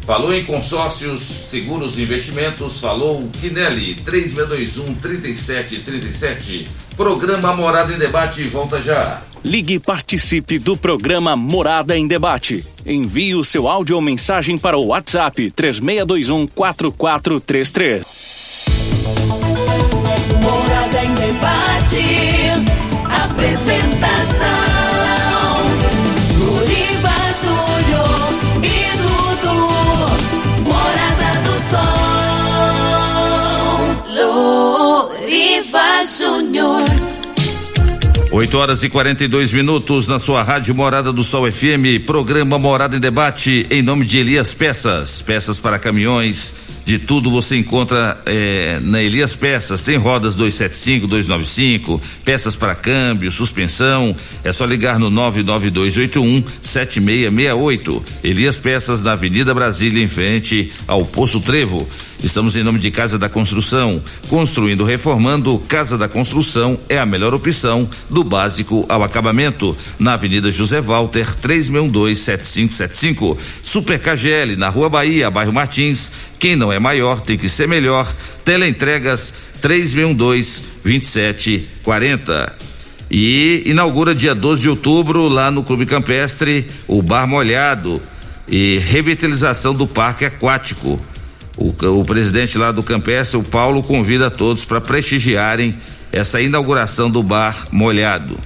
Falou 0.05 0.35
em 0.35 0.45
consórcios, 0.45 1.23
seguros 1.23 1.97
e 1.97 2.03
investimentos, 2.03 2.81
falou 2.81 3.27
Quinelli, 3.41 3.95
3621-3737. 4.05 6.67
Programa 6.95 7.55
Morada 7.55 7.95
em 7.95 7.99
Debate, 7.99 8.45
volta 8.45 8.83
já. 8.83 9.23
Ligue 9.43 9.73
e 9.75 9.79
participe 9.79 10.59
do 10.59 10.77
programa 10.77 11.35
Morada 11.37 11.97
em 11.97 12.07
Debate. 12.07 12.67
Envie 12.85 13.35
o 13.35 13.43
seu 13.43 13.67
áudio 13.67 13.97
ou 13.97 14.03
mensagem 14.03 14.59
para 14.59 14.77
o 14.77 14.89
WhatsApp 14.89 15.51
3621 15.51 16.49
4433. 16.49 18.05
Morada 20.43 21.05
em 21.05 21.15
debate. 21.15 22.05
Apresentação: 23.25 24.74
Júnior 27.35 28.31
e. 28.63 28.95
Morada 30.63 31.33
do 31.43 31.57
Sol. 31.69 31.91
Luriva 35.19 36.05
Júnior. 36.05 36.85
8 38.31 38.59
horas 38.59 38.85
e 38.85 38.89
42 38.89 39.53
minutos 39.53 40.07
na 40.07 40.21
sua 40.21 40.43
rádio 40.45 40.75
Morada 40.77 41.13
do 41.13 41.25
Sol 41.25 41.51
FM, 41.51 42.05
programa 42.07 42.59
Morada 42.59 42.97
em 42.97 43.01
Debate, 43.01 43.67
em 43.69 43.83
nome 43.83 44.05
de 44.05 44.19
Elias 44.19 44.55
Peças. 44.55 45.21
Peças 45.23 45.59
para 45.59 45.79
caminhões, 45.79 46.55
de 46.85 46.99
tudo 46.99 47.31
você 47.31 47.57
encontra 47.57 48.19
eh, 48.27 48.79
na 48.83 49.03
Elias 49.03 49.35
Peças. 49.35 49.83
Tem 49.83 49.97
rodas 49.97 50.37
275, 50.37 51.07
295, 51.07 52.01
peças 52.25 52.57
para 52.57 52.75
câmbio, 52.75 53.31
suspensão. 53.31 54.15
É 54.43 54.53
só 54.53 54.65
ligar 54.65 54.99
no 54.99 55.11
99281 55.11 56.45
7668. 56.63 58.05
Elias 58.23 58.59
Peças 58.59 59.03
na 59.03 59.13
Avenida 59.13 59.55
Brasília, 59.55 60.03
em 60.03 60.09
frente 60.09 60.71
ao 60.87 61.05
Poço 61.05 61.41
Trevo. 61.41 61.87
Estamos 62.25 62.57
em 62.57 62.63
nome 62.63 62.79
de 62.79 62.91
Casa 62.91 63.19
da 63.19 63.29
Construção. 63.29 64.01
Construindo, 64.29 64.83
reformando, 64.83 65.59
Casa 65.69 65.99
da 65.99 66.09
Construção 66.09 66.79
é 66.89 66.99
a 66.99 67.05
melhor 67.05 67.35
opção 67.35 67.87
do 68.09 68.25
básico 68.25 68.87
ao 68.89 69.03
acabamento. 69.03 69.77
Na 69.99 70.15
Avenida 70.15 70.51
José 70.51 70.81
Walter, 70.81 71.27
3612-7575. 71.27 73.37
Super 73.75 73.99
KGL, 73.99 74.55
na 74.55 74.69
Rua 74.69 74.89
Bahia, 74.89 75.29
bairro 75.29 75.53
Martins. 75.53 76.13
Quem 76.39 76.55
não 76.55 76.73
é 76.73 76.79
maior 76.79 77.21
tem 77.21 77.37
que 77.37 77.49
ser 77.49 77.67
melhor. 77.67 78.07
Teleentregas 78.45 79.35
3612-2740. 79.61 82.53
E 83.11 83.65
inaugura 83.67 84.15
dia 84.15 84.33
12 84.33 84.63
de 84.63 84.71
outubro, 84.71 85.27
lá 85.27 85.51
no 85.51 85.65
Clube 85.65 85.87
Campestre, 85.87 86.65
o 86.87 87.03
Bar 87.03 87.27
Molhado 87.27 88.01
e 88.47 88.79
revitalização 88.79 89.75
do 89.75 89.89
Parque 89.89 90.25
Aquático. 90.25 91.01
O, 91.57 91.75
o 91.99 92.05
presidente 92.05 92.57
lá 92.57 92.71
do 92.71 92.81
Campestre, 92.81 93.41
o 93.41 93.43
Paulo, 93.43 93.83
convida 93.83 94.31
todos 94.31 94.65
para 94.65 94.81
prestigiarem 94.81 95.75
essa 96.13 96.41
inauguração 96.41 97.11
do 97.11 97.25
Bar 97.25 97.67
Molhado. 97.73 98.39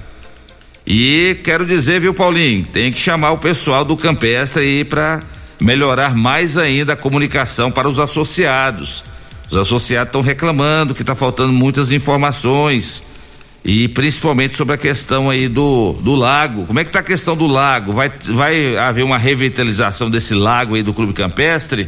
E 0.89 1.35
quero 1.43 1.67
dizer, 1.67 2.01
viu, 2.01 2.15
Paulinho, 2.15 2.65
tem 2.65 2.91
que 2.91 2.97
chamar 2.97 3.31
o 3.31 3.37
pessoal 3.37 3.85
do 3.85 3.95
Campestre 3.95 4.63
aí 4.63 4.83
para 4.83 5.19
melhorar 5.61 6.15
mais 6.15 6.57
ainda 6.57 6.93
a 6.93 6.95
comunicação 6.95 7.71
para 7.71 7.87
os 7.87 7.99
associados. 7.99 9.03
Os 9.51 9.57
associados 9.57 10.09
estão 10.09 10.21
reclamando 10.21 10.95
que 10.95 11.01
está 11.01 11.13
faltando 11.13 11.53
muitas 11.53 11.91
informações 11.91 13.03
e 13.63 13.87
principalmente 13.87 14.55
sobre 14.55 14.73
a 14.73 14.77
questão 14.79 15.29
aí 15.29 15.47
do, 15.47 15.93
do 16.01 16.15
lago. 16.15 16.65
Como 16.65 16.79
é 16.79 16.83
que 16.83 16.89
tá 16.89 17.01
a 17.01 17.03
questão 17.03 17.37
do 17.37 17.45
lago? 17.45 17.91
Vai, 17.91 18.11
vai 18.25 18.75
haver 18.75 19.03
uma 19.03 19.19
revitalização 19.19 20.09
desse 20.09 20.33
lago 20.33 20.73
aí 20.73 20.81
do 20.81 20.91
Clube 20.91 21.13
Campestre? 21.13 21.87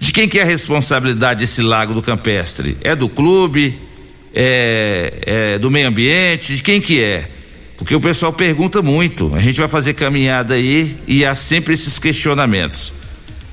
De 0.00 0.10
quem 0.10 0.26
que 0.26 0.38
é 0.38 0.42
a 0.42 0.46
responsabilidade 0.46 1.40
desse 1.40 1.60
lago 1.60 1.92
do 1.92 2.00
Campestre? 2.00 2.78
É 2.82 2.96
do 2.96 3.10
clube? 3.10 3.78
É, 4.34 5.18
é 5.26 5.58
do 5.58 5.70
meio 5.70 5.88
ambiente? 5.88 6.56
De 6.56 6.62
quem 6.62 6.80
que 6.80 7.02
é? 7.02 7.28
Porque 7.82 7.96
o 7.96 8.00
pessoal 8.00 8.32
pergunta 8.32 8.80
muito. 8.80 9.34
A 9.34 9.40
gente 9.40 9.58
vai 9.58 9.66
fazer 9.66 9.94
caminhada 9.94 10.54
aí 10.54 10.96
e 11.04 11.24
há 11.24 11.34
sempre 11.34 11.74
esses 11.74 11.98
questionamentos. 11.98 12.92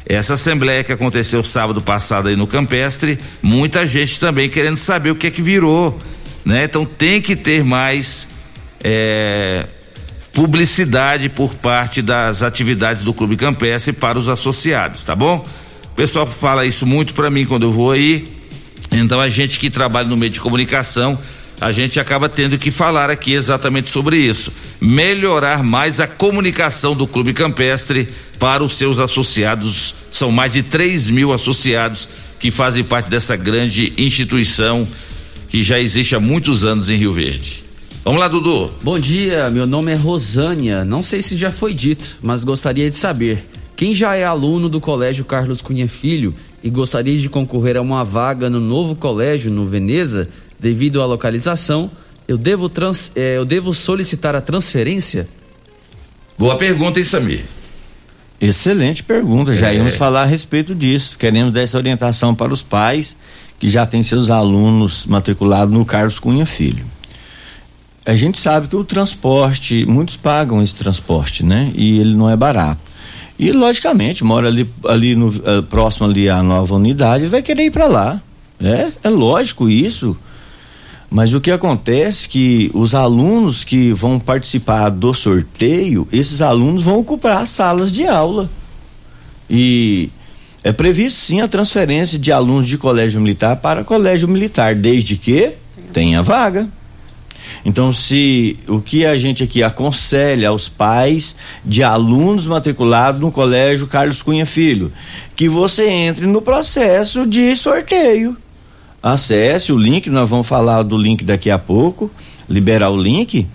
Essa 0.06 0.36
assembleia 0.36 0.84
que 0.84 0.94
aconteceu 0.94 1.44
sábado 1.44 1.82
passado 1.82 2.28
aí 2.28 2.36
no 2.36 2.46
Campestre, 2.46 3.18
muita 3.42 3.88
gente 3.88 4.20
também 4.20 4.48
querendo 4.48 4.78
saber 4.78 5.10
o 5.10 5.16
que 5.16 5.26
é 5.26 5.32
que 5.32 5.42
virou, 5.42 5.98
né? 6.46 6.66
Então 6.66 6.86
tem 6.86 7.20
que 7.20 7.36
ter 7.36 7.64
mais 7.64 8.28
é, 8.84 9.66
publicidade 10.32 11.28
por 11.28 11.56
parte 11.56 12.00
das 12.00 12.44
atividades 12.44 13.02
do 13.02 13.16
Clube 13.16 13.36
Campestre 13.36 13.94
para 13.94 14.20
os 14.20 14.30
associados, 14.30 15.02
tá 15.02 15.16
bom? 15.16 15.44
O 15.92 15.96
pessoal 15.96 16.28
fala 16.28 16.68
isso 16.68 16.86
muito 16.86 17.16
para 17.16 17.32
mim 17.32 17.48
quando 17.48 17.64
eu 17.64 17.72
vou 17.72 17.92
aí 17.92 18.28
Então 18.92 19.20
a 19.20 19.28
gente 19.28 19.58
que 19.58 19.72
trabalha 19.72 20.08
no 20.08 20.16
meio 20.16 20.32
de 20.32 20.40
comunicação, 20.40 21.18
a 21.62 21.72
gente 21.72 22.00
acaba 22.00 22.30
tendo 22.30 22.58
que 22.58 22.72
falar 22.72 23.10
aqui 23.10 23.34
exatamente 23.34 23.90
sobre 23.90 24.18
isso. 24.18 24.52
Melhorar 24.80 25.64
mais 25.64 26.00
a 26.00 26.08
comunicação 26.08 26.96
do 26.96 27.06
Clube 27.06 27.34
Campestre 27.34 28.08
para 28.38 28.64
os 28.64 28.74
seus 28.74 29.00
associados. 29.00 29.94
São 30.12 30.32
mais 30.32 30.54
de 30.54 30.64
3 30.64 31.10
mil 31.10 31.34
associados 31.34 32.08
que 32.40 32.50
fazem 32.50 32.84
parte 32.84 33.10
dessa 33.10 33.36
grande 33.36 33.94
instituição 33.98 34.88
que 35.50 35.62
já 35.62 35.80
existe 35.80 36.16
há 36.16 36.20
muitos 36.20 36.66
anos 36.66 36.90
em 36.90 36.96
Rio 36.96 37.12
Verde. 37.12 37.64
Vamos 38.06 38.20
lá, 38.20 38.28
Dudu. 38.28 38.72
Bom 38.82 38.98
dia, 38.98 39.50
meu 39.50 39.68
nome 39.68 39.92
é 39.92 39.96
Rosânia. 39.96 40.86
Não 40.86 41.04
sei 41.04 41.22
se 41.22 41.36
já 41.36 41.52
foi 41.52 41.74
dito, 41.74 42.18
mas 42.22 42.44
gostaria 42.44 42.90
de 42.90 42.96
saber. 42.96 43.44
Quem 43.76 43.94
já 43.94 44.16
é 44.16 44.24
aluno 44.24 44.70
do 44.70 44.80
Colégio 44.80 45.26
Carlos 45.26 45.62
Cunha 45.62 45.88
Filho 45.88 46.34
e 46.64 46.70
gostaria 46.70 47.18
de 47.18 47.30
concorrer 47.30 47.78
a 47.78 47.82
uma 47.82 48.04
vaga 48.04 48.50
no 48.50 48.60
novo 48.60 48.96
colégio 48.96 49.52
no 49.52 49.66
Veneza, 49.66 50.30
devido 50.60 51.02
à 51.02 51.06
localização, 51.06 51.90
eu 52.28 52.38
devo, 52.38 52.70
trans, 52.70 53.12
eh, 53.16 53.38
eu 53.38 53.46
devo 53.46 53.74
solicitar 53.74 54.36
a 54.36 54.42
transferência? 54.42 55.28
Boa 56.38 56.56
pergunta, 56.58 57.00
hein, 57.00 57.06
Samir? 57.06 57.42
Excelente 58.40 59.04
pergunta, 59.04 59.54
já 59.54 59.72
É. 59.72 59.76
íamos 59.76 59.96
falar 59.96 60.24
a 60.24 60.26
respeito 60.26 60.74
disso. 60.74 61.18
Queremos 61.18 61.54
dar 61.54 61.62
essa 61.62 61.78
orientação 61.78 62.34
para 62.34 62.54
os 62.54 62.62
pais 62.62 63.16
que 63.60 63.68
já 63.68 63.86
têm 63.86 64.02
seus 64.04 64.30
alunos 64.30 65.06
matriculados 65.06 65.74
no 65.74 65.84
Carlos 65.84 66.20
Cunha 66.20 66.46
Filho. 66.46 66.86
A 68.06 68.16
gente 68.16 68.38
sabe 68.40 68.68
que 68.68 68.76
o 68.76 68.84
transporte, 68.84 69.86
muitos 69.86 70.16
pagam 70.16 70.64
esse 70.64 70.74
transporte, 70.74 71.44
né? 71.44 71.72
E 71.76 72.00
ele 72.00 72.16
não 72.16 72.30
é 72.30 72.36
barato. 72.38 72.80
E 73.38 73.52
logicamente, 73.52 74.24
mora 74.24 74.48
ali, 74.48 74.70
ali 74.88 75.16
no, 75.16 75.34
eh, 75.46 75.62
próximo 75.70 76.08
ali 76.08 76.30
à 76.30 76.42
nova 76.42 76.76
unidade, 76.76 77.24
ele 77.24 77.30
vai 77.30 77.42
querer 77.42 77.66
ir 77.66 77.72
para 77.72 77.88
lá. 77.88 78.22
É, 78.62 78.90
é 79.04 79.10
lógico 79.10 79.70
isso. 79.70 80.16
Mas 81.10 81.34
o 81.34 81.42
que 81.42 81.50
acontece 81.50 82.26
é 82.26 82.30
que 82.30 82.72
os 82.74 82.94
alunos 82.94 83.64
que 83.64 83.92
vão 83.92 84.20
participar 84.20 84.90
do 84.90 85.14
sorteio, 85.14 86.08
esses 86.12 86.42
alunos 86.42 86.84
vão 86.84 87.00
ocupar 87.00 87.42
as 87.42 87.50
salas 87.50 87.92
de 87.92 88.06
aula. 88.06 88.50
E 89.50 90.10
é 90.64 90.72
previsto 90.72 91.20
sim 91.20 91.42
a 91.42 91.48
transferência 91.48 92.20
de 92.20 92.32
alunos 92.32 92.68
de 92.68 92.78
colégio 92.78 93.20
militar 93.20 93.56
para 93.56 93.84
colégio 93.84 94.28
militar, 94.28 94.76
desde 94.76 95.16
que 95.16 95.54
tenha 95.92 96.22
vaga. 96.22 96.68
Então, 97.66 97.92
se 97.92 98.58
o 98.68 98.80
que 98.80 99.06
a 99.06 99.18
gente 99.18 99.44
aqui 99.44 99.64
aconselha 99.64 100.50
aos 100.50 100.70
pais 100.70 101.36
de 101.66 101.84
alunos 101.84 102.46
matriculados 102.46 103.20
no 103.20 103.32
colégio 103.32 103.88
Carlos 103.88 104.22
Cunha 104.22 104.46
Filho, 104.46 104.92
que 105.36 105.50
você 105.50 105.90
entre 105.90 106.26
no 106.28 106.42
processo 106.42 107.26
de 107.26 107.56
sorteio. 107.56 108.38
Acesse 109.02 109.72
o 109.72 109.78
link, 109.78 110.10
nós 110.10 110.30
vamos 110.30 110.48
falar 110.48 110.84
do 110.84 110.98
link 110.98 111.24
daqui 111.24 111.50
a 111.50 111.58
pouco, 111.58 112.12
liberar 112.50 112.90
o 112.90 113.02
link. 113.02 113.48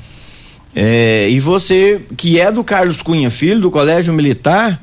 É, 0.74 1.28
e 1.30 1.38
você 1.38 2.00
que 2.16 2.40
é 2.40 2.50
do 2.50 2.64
Carlos 2.64 3.00
Cunha 3.00 3.30
Filho, 3.30 3.60
do 3.60 3.70
Colégio 3.70 4.12
Militar, 4.12 4.80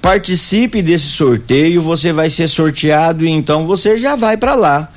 participe 0.00 0.80
desse 0.80 1.06
sorteio, 1.06 1.82
você 1.82 2.12
vai 2.12 2.30
ser 2.30 2.48
sorteado 2.48 3.26
e 3.26 3.28
então 3.28 3.66
você 3.66 3.98
já 3.98 4.16
vai 4.16 4.36
para 4.36 4.54
lá. 4.54 4.88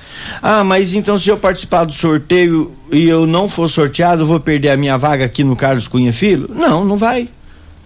Ah, 0.41 0.63
mas 0.63 0.93
então 0.93 1.17
se 1.17 1.29
eu 1.29 1.37
participar 1.37 1.83
do 1.83 1.91
sorteio 1.91 2.71
e 2.91 3.09
eu 3.09 3.25
não 3.25 3.49
for 3.49 3.67
sorteado, 3.67 4.25
vou 4.25 4.39
perder 4.39 4.69
a 4.69 4.77
minha 4.77 4.97
vaga 4.97 5.25
aqui 5.25 5.43
no 5.43 5.55
Carlos 5.55 5.87
Cunha 5.87 6.13
Filho? 6.13 6.49
Não, 6.53 6.85
não 6.85 6.95
vai. 6.95 7.27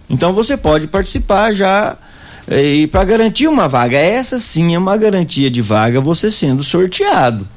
Então 0.10 0.34
você 0.34 0.56
pode 0.56 0.88
participar 0.88 1.54
já 1.54 1.98
e 2.50 2.88
para 2.88 3.04
garantir 3.04 3.48
uma 3.48 3.68
vaga. 3.68 3.98
Essa 3.98 4.40
sim 4.40 4.76
é 4.76 4.78
uma 4.78 4.98
garantia 4.98 5.50
de 5.50 5.62
vaga 5.62 6.00
você 6.00 6.30
sendo 6.30 6.64
sorteado. 6.64 7.48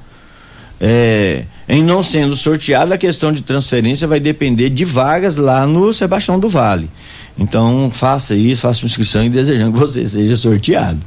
É, 0.81 1.45
em 1.69 1.83
não 1.83 2.03
sendo 2.03 2.35
sorteado, 2.37 2.95
a 2.95 2.99
questão 2.99 3.33
de 3.33 3.43
transferência 3.43 4.07
vai 4.07 4.21
depender 4.21 4.71
de 4.71 4.85
vagas 4.85 5.37
lá 5.37 5.67
no 5.67 5.93
Sebastião 5.93 6.39
do 6.39 6.49
Vale. 6.49 6.89
Então, 7.39 7.91
faça 7.93 8.35
isso, 8.35 8.63
faça 8.63 8.87
inscrição 8.87 9.25
e 9.25 9.29
desejando 9.29 9.73
que 9.73 9.79
você 9.79 10.07
seja 10.07 10.37
sorteado. 10.37 11.01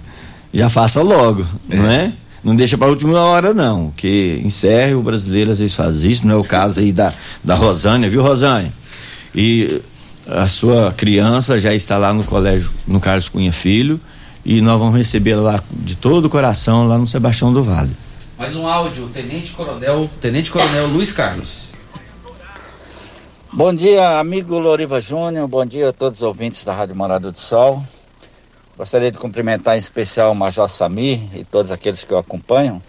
Já 0.54 0.70
faça 0.70 1.02
logo, 1.02 1.46
não 1.68 1.90
é? 1.90 2.12
Não 2.44 2.56
deixa 2.56 2.78
para 2.78 2.88
a 2.88 2.90
última 2.90 3.20
hora, 3.20 3.54
não. 3.54 3.92
Que 3.96 4.42
encerre, 4.44 4.94
o 4.94 5.02
brasileiro 5.02 5.52
às 5.52 5.60
vezes 5.60 5.74
faz 5.74 6.04
isso, 6.04 6.28
não 6.28 6.36
é 6.36 6.38
o 6.38 6.44
caso 6.44 6.80
aí 6.80 6.92
da, 6.92 7.14
da 7.44 7.56
Rosânia, 7.56 8.10
viu, 8.10 8.22
Rosânia? 8.22 8.72
E 9.34 9.82
a 10.32 10.48
sua 10.48 10.94
criança 10.94 11.60
já 11.60 11.74
está 11.74 11.98
lá 11.98 12.14
no 12.14 12.24
colégio, 12.24 12.72
no 12.88 13.00
Carlos 13.00 13.28
Cunha 13.28 13.52
Filho, 13.52 14.00
e 14.46 14.62
nós 14.62 14.80
vamos 14.80 14.96
recebê-la 14.96 15.42
lá 15.42 15.64
de 15.72 15.96
todo 15.96 16.26
o 16.26 16.30
coração, 16.30 16.88
lá 16.88 16.98
no 16.98 17.08
Sebastião 17.08 17.54
do 17.54 17.62
Vale. 17.62 17.92
Mais 18.38 18.56
um 18.56 18.68
áudio, 18.68 19.08
Tenente 19.10 19.52
Coronel, 19.52 20.10
Tenente 20.20 20.50
Coronel 20.50 20.88
Luiz 20.88 21.12
Carlos. 21.12 21.66
Bom 23.54 23.74
dia, 23.74 24.18
amigo 24.18 24.58
Loriva 24.58 25.02
Júnior. 25.02 25.48
Bom 25.48 25.66
dia 25.66 25.90
a 25.90 25.94
todos 25.94 26.22
os 26.22 26.24
ouvintes 26.24 26.64
da 26.64 26.74
Rádio 26.74 26.96
Morada 26.96 27.32
do 27.32 27.38
Sol. 27.38 27.84
Gostaria 28.78 29.12
de 29.12 29.18
cumprimentar 29.18 29.76
em 29.76 29.80
especial 29.80 30.32
o 30.32 30.36
Major 30.36 30.70
Samir 30.70 31.20
e 31.36 31.44
todos 31.44 31.70
aqueles 31.70 32.04
que 32.04 32.14
o 32.14 32.18
acompanham. 32.18 32.82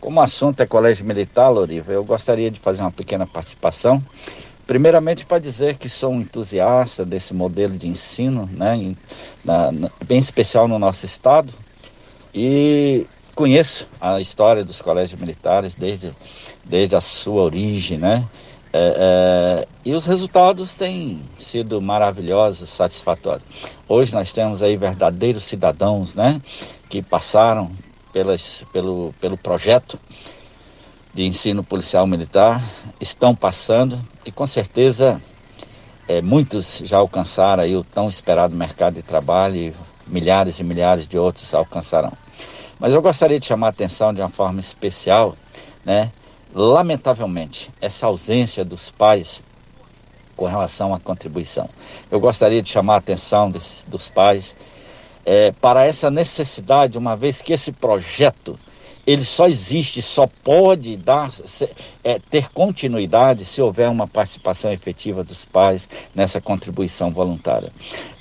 Como 0.00 0.20
o 0.20 0.22
assunto 0.22 0.60
é 0.60 0.66
colégio 0.66 1.04
militar, 1.04 1.48
Loriva, 1.48 1.92
eu 1.92 2.04
gostaria 2.04 2.50
de 2.50 2.60
fazer 2.60 2.82
uma 2.82 2.92
pequena 2.92 3.26
participação. 3.26 4.02
Primeiramente, 4.66 5.26
para 5.26 5.38
dizer 5.38 5.76
que 5.76 5.88
sou 5.88 6.12
um 6.12 6.20
entusiasta 6.20 7.04
desse 7.04 7.34
modelo 7.34 7.76
de 7.76 7.86
ensino, 7.86 8.48
né, 8.52 8.76
em, 8.76 8.96
na, 9.44 9.70
na, 9.70 9.90
bem 10.06 10.18
especial 10.18 10.66
no 10.66 10.78
nosso 10.78 11.04
estado, 11.04 11.52
e 12.34 13.06
conheço 13.34 13.86
a 14.00 14.20
história 14.20 14.64
dos 14.64 14.80
colégios 14.80 15.20
militares 15.20 15.74
desde, 15.74 16.12
desde 16.64 16.96
a 16.96 17.00
sua 17.00 17.42
origem, 17.42 17.98
né? 17.98 18.24
É, 18.72 19.62
é, 19.62 19.68
e 19.84 19.92
os 19.92 20.04
resultados 20.04 20.74
têm 20.74 21.22
sido 21.38 21.80
maravilhosos, 21.80 22.70
satisfatórios. 22.70 23.46
Hoje 23.88 24.12
nós 24.12 24.32
temos 24.32 24.62
aí 24.62 24.76
verdadeiros 24.76 25.44
cidadãos, 25.44 26.14
né? 26.14 26.42
Que 26.88 27.00
passaram 27.00 27.70
pelas, 28.12 28.64
pelo, 28.72 29.14
pelo 29.20 29.36
projeto 29.36 29.98
de 31.14 31.24
ensino 31.24 31.62
policial 31.62 32.06
militar, 32.06 32.60
estão 33.00 33.34
passando 33.34 33.98
e 34.26 34.32
com 34.32 34.46
certeza 34.46 35.22
é, 36.08 36.20
muitos 36.20 36.82
já 36.84 36.98
alcançaram 36.98 37.62
aí 37.62 37.76
o 37.76 37.84
tão 37.84 38.08
esperado 38.08 38.56
mercado 38.56 38.94
de 38.94 39.02
trabalho 39.02 39.56
e 39.56 39.74
milhares 40.06 40.58
e 40.58 40.64
milhares 40.64 41.06
de 41.06 41.16
outros 41.16 41.54
alcançarão. 41.54 42.12
Mas 42.78 42.92
eu 42.92 43.00
gostaria 43.00 43.38
de 43.38 43.46
chamar 43.46 43.68
a 43.68 43.70
atenção 43.70 44.12
de 44.12 44.20
uma 44.20 44.28
forma 44.28 44.60
especial, 44.60 45.36
né? 45.84 46.10
Lamentavelmente, 46.52 47.70
essa 47.80 48.06
ausência 48.06 48.64
dos 48.64 48.90
pais 48.90 49.42
com 50.36 50.46
relação 50.46 50.92
à 50.94 51.00
contribuição. 51.00 51.68
Eu 52.10 52.18
gostaria 52.20 52.60
de 52.60 52.68
chamar 52.68 52.94
a 52.94 52.98
atenção 52.98 53.50
dos 53.50 54.08
pais 54.08 54.56
é, 55.24 55.52
para 55.52 55.86
essa 55.86 56.10
necessidade, 56.10 56.98
uma 56.98 57.16
vez 57.16 57.40
que 57.40 57.52
esse 57.52 57.72
projeto 57.72 58.58
ele 59.06 59.24
só 59.24 59.46
existe, 59.46 60.00
só 60.00 60.26
pode 60.26 60.96
dar, 60.96 61.30
é, 62.02 62.18
ter 62.30 62.50
continuidade 62.50 63.44
se 63.44 63.60
houver 63.60 63.88
uma 63.88 64.06
participação 64.06 64.72
efetiva 64.72 65.22
dos 65.22 65.44
pais 65.44 65.88
nessa 66.14 66.40
contribuição 66.40 67.10
voluntária. 67.10 67.70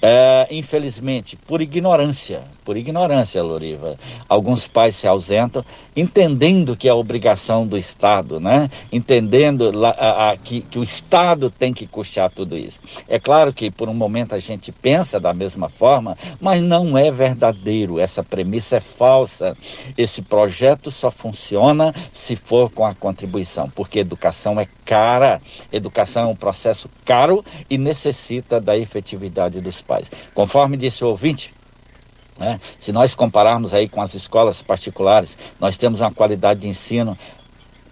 É, 0.01 0.47
infelizmente, 0.51 1.37
por 1.37 1.61
ignorância, 1.61 2.41
por 2.65 2.75
ignorância, 2.75 3.41
Loriva, 3.41 3.97
alguns 4.27 4.67
pais 4.67 4.95
se 4.95 5.07
ausentam, 5.07 5.63
entendendo 5.95 6.75
que 6.75 6.89
é 6.89 6.93
obrigação 6.93 7.65
do 7.65 7.77
Estado, 7.77 8.39
né? 8.39 8.69
Entendendo 8.91 9.71
la, 9.71 9.91
a, 9.91 10.31
a, 10.31 10.37
que, 10.37 10.59
que 10.61 10.77
o 10.77 10.83
Estado 10.83 11.49
tem 11.49 11.73
que 11.73 11.87
custear 11.87 12.29
tudo 12.29 12.57
isso. 12.57 12.81
É 13.07 13.17
claro 13.17 13.53
que 13.53 13.71
por 13.71 13.87
um 13.87 13.93
momento 13.93 14.35
a 14.35 14.39
gente 14.39 14.73
pensa 14.73 15.19
da 15.19 15.33
mesma 15.33 15.69
forma, 15.69 16.17
mas 16.41 16.61
não 16.61 16.97
é 16.97 17.09
verdadeiro. 17.09 17.97
Essa 17.97 18.23
premissa 18.23 18.77
é 18.77 18.81
falsa. 18.81 19.55
Esse 19.97 20.21
projeto 20.21 20.72
só 20.91 21.09
funciona 21.11 21.93
se 22.11 22.35
for 22.35 22.69
com 22.71 22.85
a 22.85 22.93
contribuição, 22.93 23.69
porque 23.69 23.99
educação 23.99 24.59
é 24.59 24.67
cara, 24.85 25.41
educação 25.71 26.23
é 26.23 26.27
um 26.27 26.35
processo 26.35 26.89
caro 27.05 27.43
e 27.69 27.77
necessita 27.77 28.59
da 28.59 28.77
efetividade 28.77 29.61
dos 29.61 29.81
pais. 29.81 30.11
Conforme 30.33 30.77
disse 30.77 31.03
o 31.03 31.07
ouvinte, 31.07 31.53
né? 32.37 32.59
Se 32.79 32.91
nós 32.91 33.13
compararmos 33.13 33.73
aí 33.73 33.87
com 33.87 34.01
as 34.01 34.15
escolas 34.15 34.61
particulares, 34.61 35.37
nós 35.59 35.77
temos 35.77 36.01
uma 36.01 36.11
qualidade 36.11 36.61
de 36.61 36.67
ensino 36.67 37.17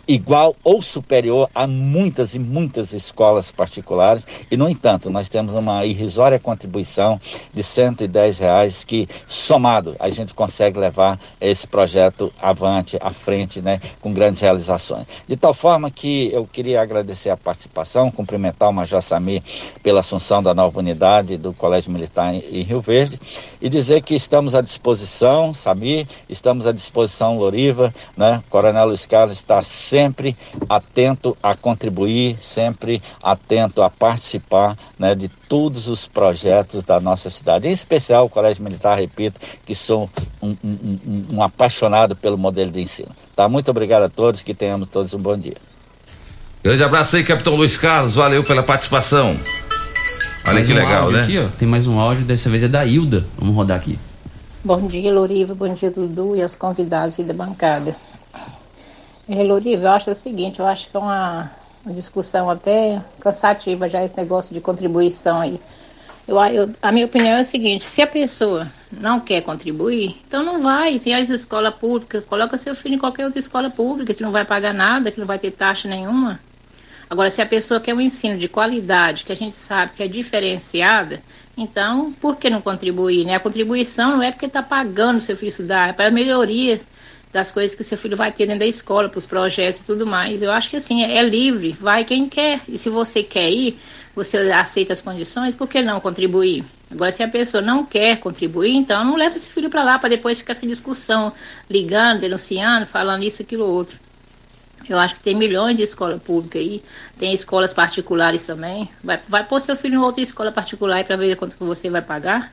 igual 0.07 0.55
ou 0.63 0.81
superior 0.81 1.49
a 1.53 1.67
muitas 1.67 2.35
e 2.35 2.39
muitas 2.39 2.93
escolas 2.93 3.51
particulares. 3.51 4.25
E 4.49 4.57
no 4.57 4.69
entanto 4.69 5.09
nós 5.09 5.29
temos 5.29 5.55
uma 5.55 5.85
irrisória 5.85 6.39
contribuição 6.39 7.19
de 7.53 7.63
110 7.63 8.39
reais 8.39 8.83
que 8.83 9.07
somado 9.27 9.95
a 9.99 10.09
gente 10.09 10.33
consegue 10.33 10.79
levar 10.79 11.19
esse 11.39 11.67
projeto 11.67 12.31
avante 12.41 12.97
à 13.01 13.11
frente 13.11 13.61
né 13.61 13.79
com 13.99 14.13
grandes 14.13 14.41
realizações. 14.41 15.05
De 15.27 15.35
tal 15.35 15.53
forma 15.53 15.89
que 15.89 16.31
eu 16.33 16.45
queria 16.45 16.81
agradecer 16.81 17.29
a 17.29 17.37
participação 17.37 18.11
cumprimentar 18.11 18.69
o 18.69 18.73
Major 18.73 19.01
Sami 19.01 19.43
pela 19.83 19.99
assunção 20.01 20.41
da 20.41 20.53
nova 20.53 20.79
unidade 20.79 21.37
do 21.37 21.53
Colégio 21.53 21.91
Militar 21.91 22.33
em 22.33 22.61
Rio 22.61 22.81
Verde 22.81 23.19
e 23.61 23.69
dizer 23.69 24.01
que 24.01 24.15
estamos 24.15 24.55
à 24.55 24.61
disposição 24.61 25.53
Sami 25.53 26.07
estamos 26.29 26.67
à 26.67 26.71
disposição 26.71 27.37
Loriva 27.37 27.93
né? 28.15 28.43
Coronel 28.49 28.87
Luiz 28.87 29.05
Carlos 29.05 29.37
está 29.37 29.61
sempre 29.91 30.37
atento 30.69 31.35
a 31.43 31.53
contribuir, 31.53 32.37
sempre 32.39 33.01
atento 33.21 33.81
a 33.81 33.89
participar 33.89 34.77
né, 34.97 35.13
de 35.13 35.27
todos 35.27 35.89
os 35.89 36.07
projetos 36.07 36.81
da 36.81 37.01
nossa 37.01 37.29
cidade, 37.29 37.67
em 37.67 37.71
especial 37.71 38.25
o 38.25 38.29
Colégio 38.29 38.63
Militar, 38.63 38.97
repito, 38.97 39.37
que 39.65 39.75
sou 39.75 40.09
um, 40.41 40.55
um, 40.63 40.97
um, 41.05 41.25
um 41.33 41.43
apaixonado 41.43 42.15
pelo 42.15 42.37
modelo 42.37 42.71
de 42.71 42.79
ensino. 42.79 43.09
Tá? 43.35 43.49
Muito 43.49 43.69
obrigado 43.69 44.03
a 44.03 44.09
todos, 44.09 44.41
que 44.41 44.53
tenhamos 44.53 44.87
todos 44.87 45.13
um 45.13 45.19
bom 45.19 45.37
dia. 45.37 45.57
Grande 46.63 46.83
abraço 46.85 47.17
aí, 47.17 47.23
Capitão 47.25 47.55
Luiz 47.55 47.77
Carlos, 47.77 48.15
valeu 48.15 48.45
pela 48.45 48.63
participação. 48.63 49.35
Olha 50.45 50.53
Mais 50.53 50.67
que 50.67 50.73
um 50.73 50.75
legal, 50.77 51.03
áudio 51.03 51.17
né? 51.17 51.23
Aqui, 51.23 51.39
ó, 51.39 51.47
tem 51.59 51.67
mais 51.67 51.85
um 51.85 51.99
áudio, 51.99 52.23
dessa 52.23 52.49
vez 52.49 52.63
é 52.63 52.69
da 52.69 52.85
Hilda. 52.85 53.25
Vamos 53.37 53.53
rodar 53.53 53.77
aqui. 53.77 53.99
Bom 54.63 54.87
dia, 54.87 55.11
Loriva. 55.11 55.53
Bom 55.53 55.73
dia, 55.73 55.91
Dudu 55.91 56.35
e 56.37 56.41
aos 56.41 56.55
convidados 56.55 57.19
aí 57.19 57.25
da 57.25 57.33
bancada. 57.33 57.95
É, 59.33 59.43
Loriva, 59.43 59.83
eu 59.83 59.91
acho 59.91 60.11
o 60.11 60.15
seguinte, 60.15 60.59
eu 60.59 60.67
acho 60.67 60.89
que 60.89 60.97
é 60.97 60.99
uma, 60.99 61.49
uma 61.85 61.93
discussão 61.93 62.49
até 62.49 63.01
cansativa 63.21 63.87
já 63.87 64.03
esse 64.03 64.17
negócio 64.17 64.53
de 64.53 64.59
contribuição 64.59 65.39
aí. 65.39 65.57
Eu, 66.27 66.37
eu- 66.47 66.69
a 66.81 66.91
minha 66.91 67.05
opinião 67.05 67.37
é 67.37 67.41
o 67.41 67.45
seguinte, 67.45 67.85
se 67.85 68.01
a 68.01 68.07
pessoa 68.07 68.67
não 68.91 69.21
quer 69.21 69.39
contribuir, 69.41 70.17
então 70.27 70.43
não 70.43 70.61
vai. 70.61 70.99
Tem 70.99 71.15
as 71.15 71.29
escolas 71.29 71.73
públicas, 71.75 72.25
coloca 72.25 72.57
seu 72.57 72.75
filho 72.75 72.95
em 72.95 72.99
qualquer 72.99 73.23
outra 73.23 73.39
escola 73.39 73.69
pública, 73.69 74.13
que 74.13 74.21
não 74.21 74.31
vai 74.31 74.43
pagar 74.43 74.73
nada, 74.73 75.09
que 75.11 75.19
não 75.19 75.25
vai 75.27 75.39
ter 75.39 75.51
taxa 75.51 75.87
nenhuma. 75.87 76.37
Agora, 77.09 77.29
se 77.29 77.41
a 77.41 77.45
pessoa 77.45 77.79
quer 77.79 77.93
um 77.93 78.01
ensino 78.01 78.37
de 78.37 78.49
qualidade, 78.49 79.23
que 79.23 79.31
a 79.31 79.35
gente 79.35 79.55
sabe 79.55 79.93
que 79.95 80.03
é 80.03 80.09
diferenciada, 80.09 81.21
então 81.57 82.11
por 82.19 82.35
que 82.35 82.49
não 82.49 82.59
contribuir? 82.59 83.23
Né? 83.23 83.35
A 83.35 83.39
contribuição 83.39 84.11
não 84.11 84.23
é 84.23 84.29
porque 84.31 84.45
está 84.45 84.61
pagando 84.61 85.21
seu 85.21 85.37
filho 85.37 85.49
estudar, 85.49 85.89
é 85.89 85.93
para 85.93 86.11
melhoria 86.11 86.81
das 87.31 87.49
coisas 87.49 87.73
que 87.73 87.81
o 87.81 87.85
seu 87.85 87.97
filho 87.97 88.17
vai 88.17 88.31
ter 88.31 88.45
dentro 88.45 88.59
da 88.59 88.65
escola, 88.65 89.07
para 89.07 89.17
os 89.17 89.25
projetos 89.25 89.79
e 89.79 89.83
tudo 89.83 90.05
mais. 90.05 90.41
Eu 90.41 90.51
acho 90.51 90.69
que 90.69 90.75
assim, 90.75 91.03
é 91.03 91.23
livre, 91.23 91.71
vai 91.71 92.03
quem 92.03 92.27
quer. 92.27 92.59
E 92.67 92.77
se 92.77 92.89
você 92.89 93.23
quer 93.23 93.49
ir, 93.49 93.79
você 94.13 94.37
aceita 94.51 94.91
as 94.91 95.01
condições, 95.01 95.55
por 95.55 95.67
que 95.67 95.81
não 95.81 95.99
contribuir? 95.99 96.65
Agora, 96.91 97.11
se 97.11 97.23
a 97.23 97.27
pessoa 97.27 97.61
não 97.61 97.85
quer 97.85 98.19
contribuir, 98.19 98.75
então 98.75 99.05
não 99.05 99.15
leva 99.15 99.37
esse 99.37 99.49
filho 99.49 99.69
para 99.69 99.83
lá, 99.83 99.97
para 99.97 100.09
depois 100.09 100.37
ficar 100.39 100.51
essa 100.51 100.67
discussão, 100.67 101.31
ligando, 101.69 102.19
denunciando, 102.19 102.85
falando 102.85 103.23
isso, 103.23 103.41
aquilo, 103.41 103.65
outro. 103.65 103.97
Eu 104.89 104.99
acho 104.99 105.15
que 105.15 105.21
tem 105.21 105.35
milhões 105.35 105.77
de 105.77 105.83
escola 105.83 106.17
pública 106.17 106.59
aí, 106.59 106.83
tem 107.17 107.31
escolas 107.31 107.73
particulares 107.73 108.45
também. 108.45 108.89
Vai, 109.01 109.19
vai 109.27 109.43
pôr 109.45 109.61
seu 109.61 109.75
filho 109.75 109.95
em 109.95 109.97
outra 109.97 110.21
escola 110.21 110.51
particular 110.51 111.03
para 111.05 111.15
ver 111.15 111.37
quanto 111.37 111.55
que 111.55 111.63
você 111.63 111.89
vai 111.89 112.01
pagar. 112.01 112.51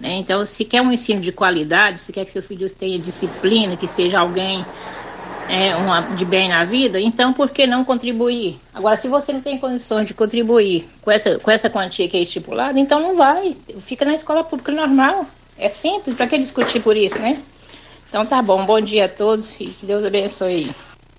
Né? 0.00 0.16
Então, 0.16 0.44
se 0.44 0.64
quer 0.64 0.80
um 0.80 0.90
ensino 0.90 1.20
de 1.20 1.30
qualidade, 1.30 2.00
se 2.00 2.12
quer 2.12 2.24
que 2.24 2.32
seu 2.32 2.42
filho 2.42 2.68
tenha 2.70 2.98
disciplina, 2.98 3.76
que 3.76 3.86
seja 3.86 4.18
alguém 4.18 4.64
é, 5.48 5.76
uma, 5.76 6.00
de 6.00 6.24
bem 6.24 6.48
na 6.48 6.64
vida, 6.64 7.00
então 7.00 7.32
por 7.32 7.50
que 7.50 7.66
não 7.66 7.84
contribuir? 7.84 8.58
Agora, 8.72 8.96
se 8.96 9.08
você 9.08 9.32
não 9.32 9.40
tem 9.40 9.58
condições 9.58 10.06
de 10.06 10.14
contribuir 10.14 10.88
com 11.02 11.10
essa, 11.10 11.38
com 11.38 11.50
essa 11.50 11.68
quantia 11.68 12.08
que 12.08 12.16
é 12.16 12.22
estipulada, 12.22 12.78
então 12.78 13.00
não 13.00 13.16
vai. 13.16 13.54
Fica 13.78 14.04
na 14.04 14.14
escola 14.14 14.42
pública 14.42 14.72
normal. 14.72 15.26
É 15.58 15.68
simples, 15.68 16.16
para 16.16 16.26
que 16.26 16.38
discutir 16.38 16.80
por 16.80 16.96
isso, 16.96 17.18
né? 17.18 17.38
Então 18.08 18.24
tá 18.24 18.40
bom, 18.40 18.64
bom 18.64 18.80
dia 18.80 19.04
a 19.04 19.08
todos 19.08 19.54
e 19.60 19.66
que 19.66 19.84
Deus 19.84 20.04
abençoe 20.04 20.54
aí. 20.54 20.70